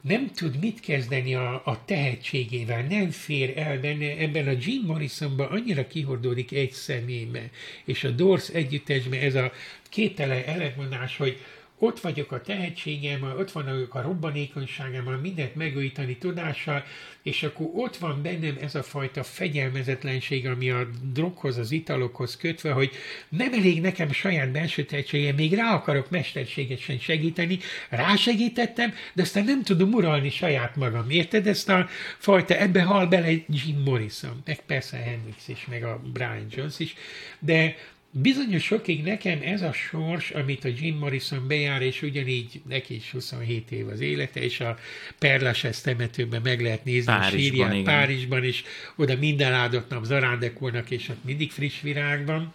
nem 0.00 0.30
tud 0.34 0.58
mit 0.60 0.80
kezdeni 0.80 1.34
a, 1.34 1.62
a 1.64 1.84
tehetségével, 1.84 2.82
nem 2.82 3.10
fér 3.10 3.52
el 3.56 3.80
benne, 3.80 4.16
ebben 4.16 4.48
a 4.48 4.58
Jim 4.60 4.82
Morrisonban 4.86 5.46
annyira 5.46 5.86
kihordódik 5.86 6.52
egy 6.52 6.72
személybe, 6.72 7.50
és 7.84 8.04
a 8.04 8.10
Doors 8.10 8.48
együttesben 8.48 9.20
ez 9.20 9.34
a 9.34 9.52
kétele 9.88 10.46
ellentmondás, 10.46 11.16
hogy 11.16 11.38
ott 11.78 12.00
vagyok 12.00 12.32
a 12.32 12.40
tehetségemmel, 12.40 13.36
ott 13.36 13.52
van 13.52 13.88
a 13.90 14.02
robbanékonyságával, 14.02 15.16
mindent 15.16 15.54
megújítani 15.54 16.16
tudással, 16.16 16.84
és 17.22 17.42
akkor 17.42 17.66
ott 17.74 17.96
van 17.96 18.22
bennem 18.22 18.56
ez 18.60 18.74
a 18.74 18.82
fajta 18.82 19.22
fegyelmezetlenség, 19.22 20.46
ami 20.46 20.70
a 20.70 20.88
droghoz, 21.12 21.56
az 21.58 21.70
italokhoz 21.70 22.36
kötve, 22.36 22.72
hogy 22.72 22.90
nem 23.28 23.52
elég 23.52 23.80
nekem 23.80 24.12
saját 24.12 24.50
belső 24.50 24.84
tehetségem, 24.84 25.34
még 25.34 25.54
rá 25.54 25.74
akarok 25.74 26.10
mesterségesen 26.10 26.98
segíteni, 26.98 27.58
rásegítettem, 27.88 28.94
de 29.12 29.22
aztán 29.22 29.44
nem 29.44 29.62
tudom 29.62 29.92
uralni 29.92 30.30
saját 30.30 30.76
magam. 30.76 31.10
Érted 31.10 31.46
ezt 31.46 31.68
a 31.68 31.88
fajta, 32.18 32.56
ebbe 32.56 32.82
hal 32.82 33.06
bele 33.06 33.30
Jim 33.48 33.82
Morrison, 33.84 34.42
meg 34.44 34.60
persze 34.66 34.96
Hendrix 34.96 35.48
is, 35.48 35.66
meg 35.66 35.84
a 35.84 36.00
Brian 36.12 36.46
Jones 36.50 36.78
is, 36.78 36.94
de 37.38 37.76
Bizonyos 38.10 38.64
sokig 38.64 39.02
nekem 39.02 39.38
ez 39.42 39.62
a 39.62 39.72
sors, 39.72 40.30
amit 40.30 40.64
a 40.64 40.68
Jim 40.68 40.96
Morrison 40.96 41.46
bejár, 41.46 41.82
és 41.82 42.02
ugyanígy 42.02 42.60
neki 42.68 42.94
is 42.94 43.10
27 43.10 43.70
év 43.70 43.88
az 43.88 44.00
élete, 44.00 44.40
és 44.40 44.60
a 44.60 44.78
Perlases 45.18 45.80
temetőben 45.80 46.42
meg 46.42 46.60
lehet 46.60 46.84
nézni 46.84 47.12
Párizsban, 47.12 47.38
a 47.38 47.42
sírját 47.42 47.72
igen. 47.72 47.84
Párizsban 47.84 48.44
is, 48.44 48.64
oda 48.96 49.16
minden 49.16 49.52
áldott 49.52 49.90
nap 49.90 50.04
zarándekolnak, 50.04 50.90
és 50.90 51.08
ott 51.08 51.24
mindig 51.24 51.50
friss 51.50 51.80
virág 51.80 52.26
van. 52.26 52.54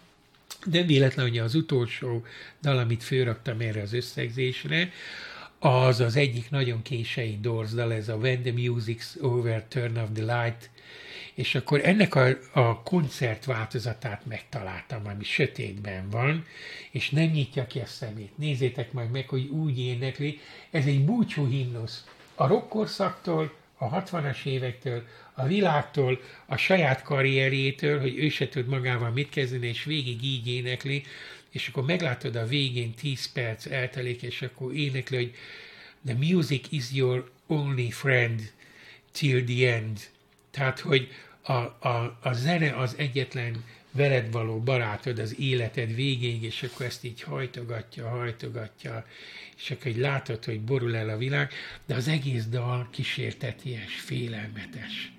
De 0.66 0.82
véletlen, 0.82 1.28
hogy 1.28 1.38
az 1.38 1.54
utolsó 1.54 2.24
dal, 2.62 2.78
amit 2.78 3.02
fölraktam 3.02 3.60
erre 3.60 3.82
az 3.82 3.92
összegzésre, 3.92 4.92
az 5.58 6.00
az 6.00 6.16
egyik 6.16 6.50
nagyon 6.50 6.82
kései 6.82 7.38
Doors 7.40 7.70
dal, 7.70 7.92
ez 7.92 8.08
a 8.08 8.14
When 8.14 8.42
the 8.42 8.52
Music's 8.56 9.20
Over, 9.20 9.64
Turn 9.68 9.96
of 9.96 10.08
the 10.14 10.22
Light, 10.22 10.70
és 11.34 11.54
akkor 11.54 11.80
ennek 11.84 12.14
a, 12.14 12.28
a 12.52 12.82
koncert 12.82 13.44
változatát 13.44 14.26
megtaláltam, 14.26 15.06
ami 15.06 15.24
sötétben 15.24 16.10
van, 16.10 16.46
és 16.90 17.10
nem 17.10 17.30
nyitja 17.30 17.66
ki 17.66 17.78
a 17.78 17.86
szemét. 17.86 18.38
Nézzétek 18.38 18.92
majd 18.92 19.10
meg, 19.10 19.28
hogy 19.28 19.46
úgy 19.46 19.78
énekli. 19.78 20.40
Ez 20.70 20.86
egy 20.86 21.04
búcsú 21.04 21.48
himnusz. 21.48 22.04
A 22.34 22.46
rockkorszaktól, 22.46 23.52
a 23.76 24.02
60-as 24.02 24.44
évektől, 24.44 25.02
a 25.34 25.46
világtól, 25.46 26.20
a 26.46 26.56
saját 26.56 27.02
karrierjétől, 27.02 28.00
hogy 28.00 28.18
ő 28.18 28.28
se 28.28 28.48
tud 28.48 28.66
magával 28.66 29.10
mit 29.10 29.28
kezdeni, 29.28 29.66
és 29.66 29.84
végig 29.84 30.24
így 30.24 30.48
énekli, 30.48 31.04
és 31.50 31.68
akkor 31.68 31.84
meglátod 31.84 32.36
a 32.36 32.46
végén 32.46 32.94
10 32.94 33.32
perc 33.32 33.66
eltelik, 33.66 34.22
és 34.22 34.42
akkor 34.42 34.74
énekli, 34.74 35.16
hogy 35.16 35.34
the 36.04 36.14
music 36.14 36.66
is 36.70 36.92
your 36.92 37.30
only 37.46 37.90
friend 37.90 38.52
till 39.12 39.44
the 39.44 39.74
end. 39.74 40.12
Tehát, 40.54 40.80
hogy 40.80 41.08
a, 41.42 41.52
a, 41.52 42.18
a 42.22 42.32
zene 42.32 42.76
az 42.76 42.94
egyetlen 42.98 43.64
veled 43.90 44.32
való 44.32 44.58
barátod 44.58 45.18
az 45.18 45.40
életed 45.40 45.94
végéig, 45.94 46.42
és 46.42 46.62
akkor 46.62 46.86
ezt 46.86 47.04
így 47.04 47.22
hajtogatja, 47.22 48.08
hajtogatja, 48.08 49.06
és 49.56 49.70
akkor 49.70 49.86
egy 49.86 49.96
látod, 49.96 50.44
hogy 50.44 50.60
borul 50.60 50.96
el 50.96 51.08
a 51.08 51.16
világ, 51.16 51.52
de 51.86 51.94
az 51.94 52.08
egész 52.08 52.44
dal 52.44 52.88
kísérteties, 52.90 53.94
félelmetes. 53.94 55.12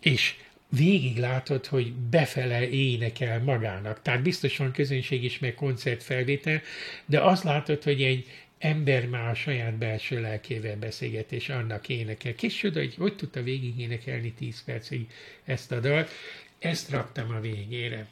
És 0.00 0.34
végig 0.68 1.18
látod, 1.18 1.66
hogy 1.66 1.92
befele 1.92 2.68
énekel 2.68 3.42
magának. 3.42 4.02
Tehát 4.02 4.22
biztos 4.22 4.56
van 4.56 4.72
közönség 4.72 5.24
is, 5.24 5.38
meg 5.38 5.54
koncertfelvétel, 5.54 6.62
de 7.06 7.20
azt 7.20 7.44
látod, 7.44 7.82
hogy 7.82 8.02
egy 8.02 8.26
ember 8.64 9.06
már 9.06 9.30
a 9.30 9.34
saját 9.34 9.74
belső 9.74 10.20
lelkével 10.20 10.76
beszélget, 10.76 11.32
és 11.32 11.48
annak 11.48 11.88
énekel. 11.88 12.34
Kis 12.34 12.54
csoda, 12.54 12.78
hogy 12.78 12.94
hogy 12.98 13.16
tudta 13.16 13.42
végig 13.42 13.80
énekelni 13.80 14.32
10 14.32 14.64
percig 14.64 15.06
ezt 15.44 15.72
a 15.72 15.80
dalt. 15.80 16.10
Ezt 16.58 16.90
raktam 16.90 17.30
a 17.30 17.40
végére. 17.40 18.06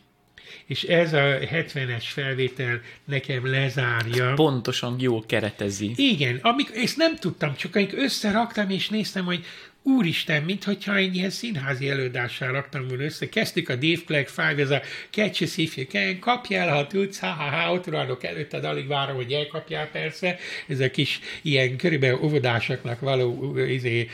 És 0.67 0.83
ez 0.83 1.13
a 1.13 1.39
70-es 1.39 2.05
felvétel 2.05 2.81
nekem 3.05 3.47
lezárja. 3.47 4.35
Pontosan 4.35 4.97
jól 4.99 5.27
keretezi. 5.27 5.93
Igen, 5.97 6.39
amik, 6.43 6.71
ezt 6.75 6.97
nem 6.97 7.17
tudtam, 7.17 7.55
csak 7.55 7.77
amikor 7.77 7.99
összeraktam 7.99 8.71
és 8.71 8.89
néztem, 8.89 9.25
hogy 9.25 9.45
Úristen, 9.85 10.43
mintha 10.43 10.97
egy 10.97 11.17
ilyen 11.17 11.31
színházi 11.31 11.89
előadással 11.89 12.53
raktam 12.53 12.89
volna 12.89 13.03
össze. 13.03 13.29
Kezdtük 13.29 13.69
a 13.69 13.75
Dave 13.75 14.01
Clegg 14.07 14.27
Five, 14.27 14.55
ez 14.57 14.71
a 14.71 14.83
catch 15.11 15.59
if 15.59 15.77
you 15.77 15.87
can, 15.87 16.19
kapj 16.19 16.55
el, 16.55 16.75
ha 16.75 16.87
tudsz, 16.87 17.19
ha, 17.19 17.27
ha, 17.27 17.51
ha, 17.51 17.73
ott 17.73 17.87
rohanok 17.87 18.25
előtted, 18.25 18.65
alig 18.65 18.87
várom, 18.87 19.17
hogy 19.17 19.33
elkapjál 19.33 19.89
persze. 19.89 20.39
Ez 20.67 20.81
a 20.81 20.91
kis 20.91 21.21
ilyen 21.43 21.77
körülbelül 21.77 22.19
óvodásoknak 22.23 23.01
való 23.01 23.59
izé, 23.59 24.09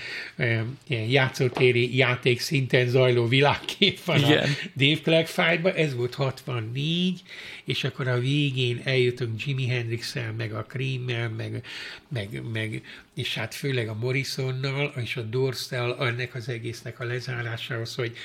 ilyen 0.88 1.08
játszótéri 1.08 1.96
játék 1.96 2.40
szinten 2.40 2.88
zajló 2.88 3.26
világkép 3.26 4.04
van 4.04 4.18
Igen. 4.18 4.42
a 4.42 4.46
Dave 4.76 5.00
Clegg 5.02 5.26
Five-ba. 5.26 5.72
Ez 5.72 5.94
volt 5.94 6.14
64, 6.14 7.20
és 7.64 7.84
akkor 7.84 8.08
a 8.08 8.18
végén 8.18 8.80
eljutunk 8.84 9.46
Jimi 9.46 9.66
hendrix 9.66 10.14
meg 10.36 10.52
a 10.52 10.64
Cream-mel, 10.68 11.28
meg, 11.28 11.62
meg, 12.08 12.42
meg, 12.52 12.82
és 13.18 13.34
hát 13.34 13.54
főleg 13.54 13.88
a 13.88 13.94
Morrisonnal, 13.94 14.92
és 15.02 15.16
a 15.16 15.22
Dorstel 15.22 16.06
ennek 16.06 16.34
az 16.34 16.48
egésznek 16.48 17.00
a 17.00 17.04
lezárásához, 17.04 17.94
hogy 17.94 18.16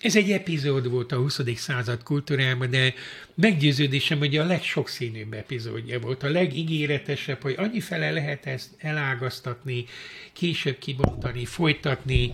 ez 0.00 0.16
egy 0.16 0.30
epizód 0.30 0.90
volt 0.90 1.12
a 1.12 1.16
20. 1.16 1.40
század 1.56 2.02
kultúrában, 2.02 2.70
de 2.70 2.94
meggyőződésem, 3.34 4.18
hogy 4.18 4.36
a 4.36 4.44
legsokszínűbb 4.44 5.32
epizódja 5.32 6.00
volt, 6.00 6.22
a 6.22 6.30
legígéretesebb, 6.30 7.42
hogy 7.42 7.54
annyi 7.58 7.80
fele 7.80 8.10
lehet 8.10 8.46
ezt 8.46 8.70
elágaztatni, 8.78 9.84
később 10.32 10.78
kibontani, 10.78 11.44
folytatni, 11.44 12.30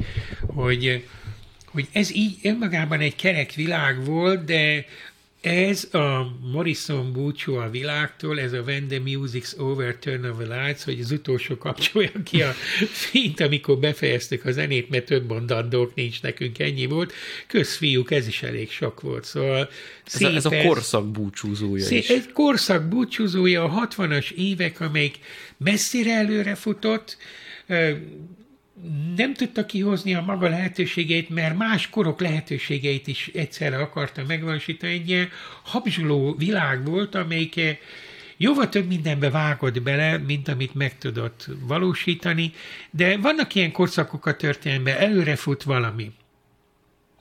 hogy, 0.47 1.06
hogy 1.64 1.89
ez 1.93 2.14
így 2.14 2.39
önmagában 2.43 3.01
egy 3.01 3.16
kerek 3.16 3.52
világ 3.52 4.05
volt, 4.05 4.44
de 4.44 4.85
ez 5.40 5.89
a 5.93 6.36
Morrison 6.52 7.12
búcsú 7.12 7.55
a 7.55 7.70
világtól, 7.70 8.40
ez 8.40 8.52
a 8.52 8.60
When 8.60 8.89
the 8.89 9.01
Music's 9.05 9.59
Over, 9.59 9.97
Turn 9.97 10.24
of 10.24 10.36
the 10.39 10.65
Lights, 10.65 10.82
hogy 10.82 11.01
az 11.01 11.10
utolsó 11.10 11.56
kapcsolja 11.56 12.10
ki 12.24 12.43
a 12.43 12.52
fényt, 13.10 13.40
amikor 13.40 13.78
befejeztük 13.78 14.44
a 14.44 14.52
zenét, 14.52 14.90
mert 14.90 15.05
több 15.05 15.28
mondandók 15.28 15.94
nincs 15.94 16.23
nekünk, 16.23 16.59
ennyi 16.59 16.86
volt. 16.86 17.12
Közfiúk, 17.47 18.10
ez 18.10 18.27
is 18.27 18.43
elég 18.43 18.70
sok 18.70 19.01
volt. 19.01 19.24
Szóval 19.24 19.70
ez, 20.05 20.23
a, 20.23 20.28
ez 20.28 20.44
a 20.44 20.62
korszak 20.62 21.10
búcsúzója 21.10 21.85
szép, 21.85 22.02
is. 22.02 22.09
Egy 22.09 22.32
korszak 22.32 22.89
búcsúzója, 22.89 23.65
a 23.65 23.89
60-as 23.89 24.31
évek, 24.31 24.81
amelyik 24.81 25.19
messzire 25.56 26.15
előre 26.15 26.55
futott, 26.55 27.16
nem 29.17 29.35
tudta 29.35 29.67
kihozni 29.67 30.15
a 30.15 30.21
maga 30.21 30.49
lehetőségeit, 30.49 31.29
mert 31.29 31.57
más 31.57 31.91
korok 31.91 32.21
lehetőségeit 32.21 33.07
is 33.07 33.31
egyszerre 33.35 33.77
akarta 33.77 34.23
megvalósítani. 34.27 34.93
Egy 34.93 35.09
ilyen 35.09 35.29
habzsuló 35.63 36.35
világ 36.35 36.85
volt, 36.85 37.15
amelyik 37.15 37.61
jóval 38.37 38.69
több 38.69 38.87
mindenbe 38.87 39.31
vágott 39.31 39.83
bele, 39.83 40.19
mint 40.19 40.49
amit 40.49 40.75
meg 40.75 40.99
tudott 40.99 41.47
valósítani, 41.61 42.53
de 42.91 43.17
vannak 43.17 43.55
ilyen 43.55 43.73
korszakok 43.73 44.27
a 44.27 44.37
történelemben, 44.37 44.97
előre 44.97 45.37
fut 45.37 45.63
valami 45.63 46.13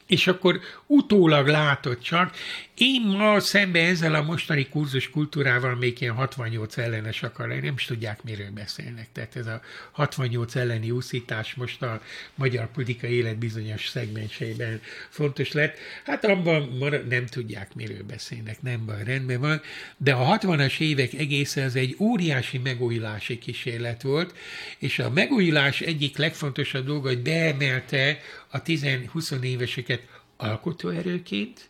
és 0.08 0.28
akkor 0.28 0.60
utólag 0.86 1.48
látod 1.48 2.00
csak. 2.00 2.36
Én 2.78 3.02
ma 3.02 3.40
szembe 3.40 3.80
ezzel 3.80 4.16
a 4.16 4.22
mostani 4.22 4.68
kurzus 4.68 5.10
kultúrával 5.10 5.76
még 5.76 6.02
ilyen 6.02 6.14
68 6.14 6.78
ellenes 6.78 7.24
akar 7.24 7.48
lenni, 7.48 7.66
nem 7.66 7.74
is 7.74 7.86
tudják, 7.86 8.24
miről 8.24 8.52
beszélnek. 8.52 9.08
Tehát 9.12 9.36
ez 9.36 9.48
a 9.48 9.62
68 9.92 10.56
elleni 10.56 10.92
úszítás 10.92 11.54
most 11.54 11.82
a 11.82 12.02
magyar 12.36 12.72
politikai 12.72 13.12
élet 13.12 13.38
bizonyos 13.38 13.88
szegmenseiben 13.88 14.82
fontos 15.10 15.52
lett. 15.52 15.78
Hát 16.04 16.26
abban 16.26 16.78
nem 17.10 17.26
tudják, 17.26 17.76
miről 17.76 18.04
beszélnek, 18.04 18.62
nem 18.62 18.86
baj, 18.86 19.04
rendben 19.04 19.40
van. 19.40 19.62
De 19.98 20.14
a 20.14 20.38
60-as 20.38 20.80
évek 20.80 21.14
egészen 21.14 21.66
az 21.66 21.76
egy 21.76 21.96
óriási 22.00 22.58
megújulási 22.58 23.38
kísérlet 23.38 24.02
volt, 24.02 24.36
és 24.78 25.00
a 25.00 25.10
megújulás 25.10 25.82
egyik 25.82 26.18
legfontosabb 26.18 26.86
dolga, 26.86 27.08
hogy 27.08 27.22
beemelte 27.22 28.20
a 28.48 28.62
10-20 28.62 29.42
éveseket 29.42 30.02
alkotóerőként, 30.38 31.70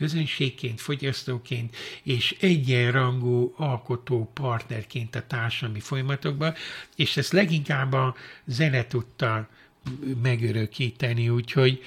közönségként, 0.00 0.80
fogyasztóként 0.80 1.76
és 2.02 2.36
egyenrangú 2.40 3.54
alkotó 3.56 4.30
partnerként 4.34 5.14
a 5.14 5.26
társadalmi 5.26 5.80
folyamatokban, 5.80 6.54
és 6.96 7.16
ezt 7.16 7.32
leginkább 7.32 7.92
a 7.92 8.14
zene 8.44 8.86
tudta 8.86 9.48
megörökíteni, 10.22 11.28
úgyhogy 11.28 11.82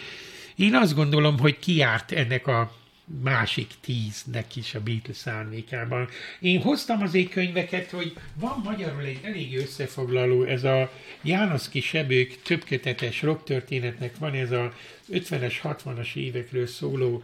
én 0.55 0.75
azt 0.75 0.95
gondolom, 0.95 1.39
hogy 1.39 1.59
kiárt 1.59 2.11
ennek 2.11 2.47
a 2.47 2.75
másik 3.21 3.67
tíznek 3.81 4.55
is 4.55 4.75
a 4.75 4.81
Beatles 4.81 5.27
árnyékában. 5.27 6.07
Én 6.39 6.61
hoztam 6.61 7.01
az 7.01 7.17
könyveket, 7.29 7.89
hogy 7.89 8.13
van 8.35 8.61
magyarul 8.63 9.03
egy 9.03 9.19
elég 9.23 9.57
összefoglaló, 9.57 10.43
ez 10.43 10.63
a 10.63 10.91
Jánoszki 11.21 11.81
Sebők 11.81 12.41
többkötetes 12.41 13.21
rocktörténetnek 13.21 14.17
van 14.17 14.33
ez 14.33 14.51
a 14.51 14.73
50-es, 15.11 15.53
60-as 15.63 16.15
évekről 16.15 16.67
szóló 16.67 17.23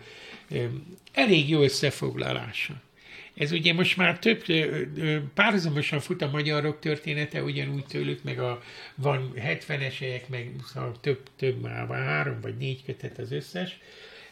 elég 1.13 1.49
jó 1.49 1.61
összefoglalása. 1.61 2.81
Ez 3.35 3.51
ugye 3.51 3.73
most 3.73 3.97
már 3.97 4.19
több, 4.19 4.43
párhuzamosan 5.34 5.99
fut 5.99 6.21
a 6.21 6.30
magyar 6.30 6.63
rock 6.63 6.80
története, 6.80 7.43
ugyanúgy 7.43 7.85
tőlük, 7.85 8.23
meg 8.23 8.39
a, 8.39 8.61
van 8.95 9.34
70-esek, 9.35 10.27
meg 10.27 10.51
szóval 10.73 10.95
több, 11.01 11.30
több 11.35 11.61
már 11.61 11.88
van, 11.88 11.97
három 11.97 12.41
vagy 12.41 12.57
négy 12.57 12.84
kötet 12.85 13.17
az 13.17 13.31
összes, 13.31 13.77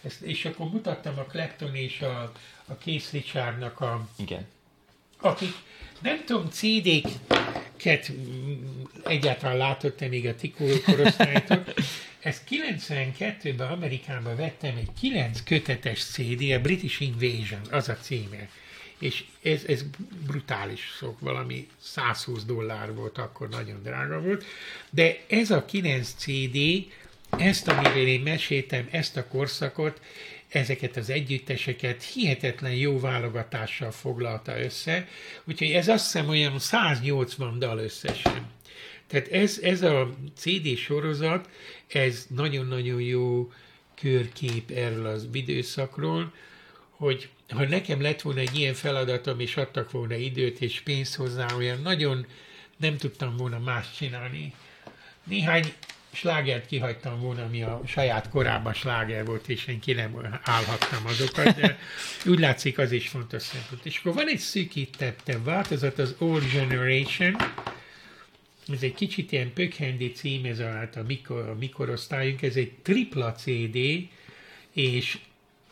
ezt, 0.01 0.21
és 0.21 0.45
akkor 0.45 0.69
mutattam 0.69 1.17
a 1.17 1.23
Clapton 1.23 1.75
és 1.75 2.01
a, 2.01 2.31
a 2.65 2.77
Keith 2.77 3.11
Richardnak 3.11 3.79
a... 3.81 4.07
Igen. 4.17 4.45
Akik, 5.19 5.53
nem 6.01 6.23
tudom, 6.25 6.49
CD-ket 6.49 8.11
egyáltalán 9.03 9.57
látott-e 9.57 10.07
még 10.07 10.27
a 10.27 10.35
Tikó 10.35 10.65
korosztálytól. 10.85 11.63
Ezt 12.27 12.43
92-ben 12.49 13.67
Amerikában 13.67 14.35
vettem 14.35 14.75
egy 14.77 14.89
9 14.99 15.43
kötetes 15.43 16.03
CD, 16.03 16.51
a 16.51 16.59
British 16.59 17.01
Invasion, 17.01 17.61
az 17.71 17.89
a 17.89 17.95
címe. 17.95 18.49
És 18.99 19.23
ez, 19.41 19.63
ez 19.67 19.83
brutális 20.25 20.95
szok, 20.97 21.19
valami 21.19 21.67
120 21.81 22.43
dollár 22.43 22.93
volt, 22.93 23.17
akkor 23.17 23.49
nagyon 23.49 23.83
drága 23.83 24.21
volt. 24.21 24.45
De 24.89 25.17
ez 25.27 25.51
a 25.51 25.65
9 25.65 26.13
CD 26.17 26.57
ezt, 27.29 27.67
amiről 27.67 28.07
én 28.07 28.21
meséltem, 28.21 28.87
ezt 28.91 29.17
a 29.17 29.27
korszakot, 29.27 30.01
ezeket 30.47 30.97
az 30.97 31.09
együtteseket 31.09 32.03
hihetetlen 32.03 32.75
jó 32.75 32.99
válogatással 32.99 33.91
foglalta 33.91 34.59
össze, 34.59 35.07
úgyhogy 35.43 35.71
ez 35.71 35.87
azt 35.87 36.03
hiszem 36.03 36.29
olyan 36.29 36.59
180 36.59 37.59
dal 37.59 37.77
összesen. 37.77 38.55
Tehát 39.07 39.27
ez, 39.27 39.59
ez 39.61 39.81
a 39.81 40.15
CD 40.35 40.77
sorozat, 40.77 41.49
ez 41.87 42.25
nagyon-nagyon 42.29 43.01
jó 43.01 43.51
körkép 44.01 44.71
erről 44.71 45.05
az 45.05 45.27
időszakról, 45.31 46.33
hogy 46.89 47.29
ha 47.49 47.63
nekem 47.63 48.01
lett 48.01 48.21
volna 48.21 48.39
egy 48.39 48.55
ilyen 48.55 48.73
feladatom, 48.73 49.39
és 49.39 49.57
adtak 49.57 49.91
volna 49.91 50.15
időt 50.15 50.61
és 50.61 50.81
pénzt 50.81 51.15
hozzá, 51.15 51.45
olyan 51.55 51.81
nagyon 51.81 52.25
nem 52.77 52.97
tudtam 52.97 53.37
volna 53.37 53.59
más 53.59 53.95
csinálni. 53.95 54.53
Néhány 55.23 55.73
slágert 56.11 56.65
kihagytam 56.65 57.19
volna, 57.19 57.43
ami 57.43 57.63
a 57.63 57.81
saját 57.87 58.29
korábban 58.29 58.73
sláger 58.73 59.25
volt, 59.25 59.49
és 59.49 59.65
én 59.65 59.79
ki 59.79 59.93
nem 59.93 60.39
állhattam 60.43 61.05
azokat, 61.05 61.55
de 61.55 61.79
úgy 62.31 62.39
látszik, 62.39 62.77
az 62.77 62.91
is 62.91 63.07
fontos 63.07 63.41
szempont. 63.41 63.85
És 63.85 63.97
akkor 63.97 64.13
van 64.13 64.27
egy 64.27 64.39
szűkítettebb 64.39 65.43
változat, 65.43 65.99
az 65.99 66.15
Old 66.17 66.51
Generation, 66.51 67.35
ez 68.73 68.83
egy 68.83 68.93
kicsit 68.93 69.31
ilyen 69.31 69.53
pökhendi 69.53 70.11
cím, 70.11 70.45
ez 70.45 70.59
a, 70.59 70.89
a, 70.95 71.01
mikor, 71.07 71.49
a 71.49 71.55
mikorosztályunk, 71.55 72.41
ez 72.41 72.55
egy 72.55 72.71
tripla 72.81 73.31
CD, 73.31 73.77
és 74.73 75.17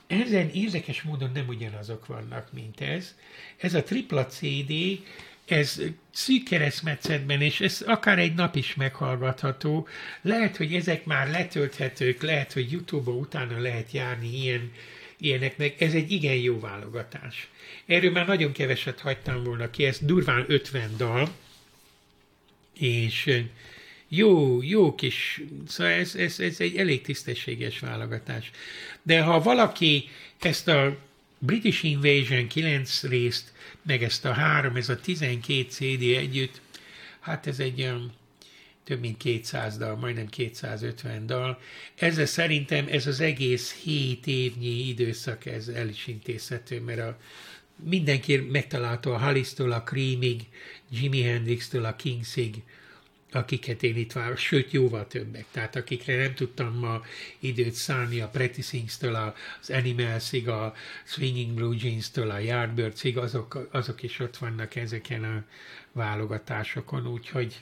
ezen 0.08 0.50
érdekes 0.50 1.02
módon 1.02 1.32
nem 1.34 1.48
ugyanazok 1.48 2.06
vannak, 2.06 2.54
mint 2.54 2.82
ez. 2.82 3.16
Ez 3.58 3.74
a 3.74 3.84
tripla 3.84 4.26
CD, 4.26 4.74
ez 5.46 5.82
szűk 6.12 6.44
keresztmetszetben, 6.44 7.42
és 7.42 7.62
ez 7.62 7.82
akár 7.86 8.20
egy 8.20 8.34
nap 8.34 8.56
is 8.56 8.76
meghallgatható. 8.76 9.88
Lehet, 10.22 10.58
hogy 10.58 10.74
ezek 10.74 11.06
már 11.06 11.30
letölthetők, 11.30 12.22
lehet, 12.22 12.54
hogy 12.54 12.72
YouTube-ba 12.72 13.12
utána 13.12 13.60
lehet 13.60 13.92
járni 13.92 14.42
ilyen 14.42 14.72
ilyeneknek. 15.18 15.82
Ez 15.82 15.94
egy 15.94 16.12
igen 16.12 16.36
jó 16.36 16.60
válogatás. 16.60 17.50
Erről 17.86 18.12
már 18.12 18.28
nagyon 18.28 18.52
keveset 18.52 19.00
hagytam 19.00 19.44
volna 19.44 19.70
ki, 19.70 19.86
ez 19.86 20.00
durván 20.02 20.46
50 20.48 20.98
dal, 20.98 21.30
és 22.80 23.44
jó, 24.08 24.62
jó 24.62 24.96
kis, 24.96 25.42
szóval 25.68 25.94
ez, 25.94 26.16
ez, 26.16 26.40
ez 26.40 26.60
egy 26.60 26.78
elég 26.78 27.02
tisztességes 27.02 27.80
válogatás. 27.80 28.52
De 29.04 29.22
ha 29.22 29.42
valaki 29.42 30.10
ezt 30.40 30.68
a 30.68 30.98
British 31.40 31.86
Invasion 31.86 32.48
9 32.48 33.04
részt, 33.04 33.54
meg 33.82 34.04
ezt 34.04 34.26
a 34.26 34.34
három, 34.34 34.76
ez 34.76 34.90
a 34.90 35.00
12 35.00 35.70
CD 35.70 36.02
együtt, 36.02 36.62
hát 37.20 37.48
ez 37.48 37.60
egy 37.60 37.82
olyan 37.82 38.14
több 38.84 39.00
mint 39.00 39.18
200 39.18 39.78
dal, 39.78 39.96
majdnem 39.96 40.28
250 40.28 41.26
dal. 41.26 41.60
Ezzel 41.96 42.26
szerintem 42.26 42.88
ez 42.90 43.08
az 43.08 43.20
egész 43.20 43.74
7 43.74 44.28
évnyi 44.28 44.88
időszak, 44.88 45.46
ez 45.46 45.68
el 45.68 45.90
is 45.90 46.08
intézhető, 46.08 46.80
mert 46.80 47.00
a, 47.00 47.18
mindenki 47.84 48.38
megtalálta 48.38 49.14
a 49.14 49.18
Hallistól 49.18 49.72
a 49.72 49.84
Creamig, 49.84 50.42
Jimi 51.02 51.22
Hendrix-től 51.22 51.86
a 51.86 51.96
Kingsig, 51.96 52.64
akiket 53.32 53.84
én 53.84 53.98
itt 53.98 54.12
vár, 54.12 54.38
sőt 54.38 54.72
jóval 54.72 55.08
többek, 55.08 55.46
tehát 55.52 55.76
akikre 55.76 56.16
nem 56.16 56.34
tudtam 56.34 56.78
ma 56.78 57.02
időt 57.40 57.74
szállni, 57.74 58.20
a 58.20 58.28
Pretty 58.28 58.62
Things-től 58.62 59.16
az 59.16 59.70
Animals-ig, 59.70 60.48
a 60.48 60.74
Swinging 61.04 61.54
Blue 61.54 61.76
Jeans-től 61.80 62.30
a 62.30 62.38
Yardbirds-ig, 62.38 63.18
azok, 63.18 63.68
azok 63.72 64.04
is 64.04 64.20
ott 64.20 64.38
vannak 64.38 64.76
ezeken 64.76 65.24
a 65.24 65.44
válogatásokon, 65.92 67.08
úgyhogy 67.08 67.62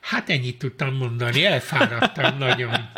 hát 0.00 0.30
ennyit 0.30 0.58
tudtam 0.58 0.94
mondani, 0.94 1.44
elfáradtam 1.44 2.38
nagyon. 2.38 2.90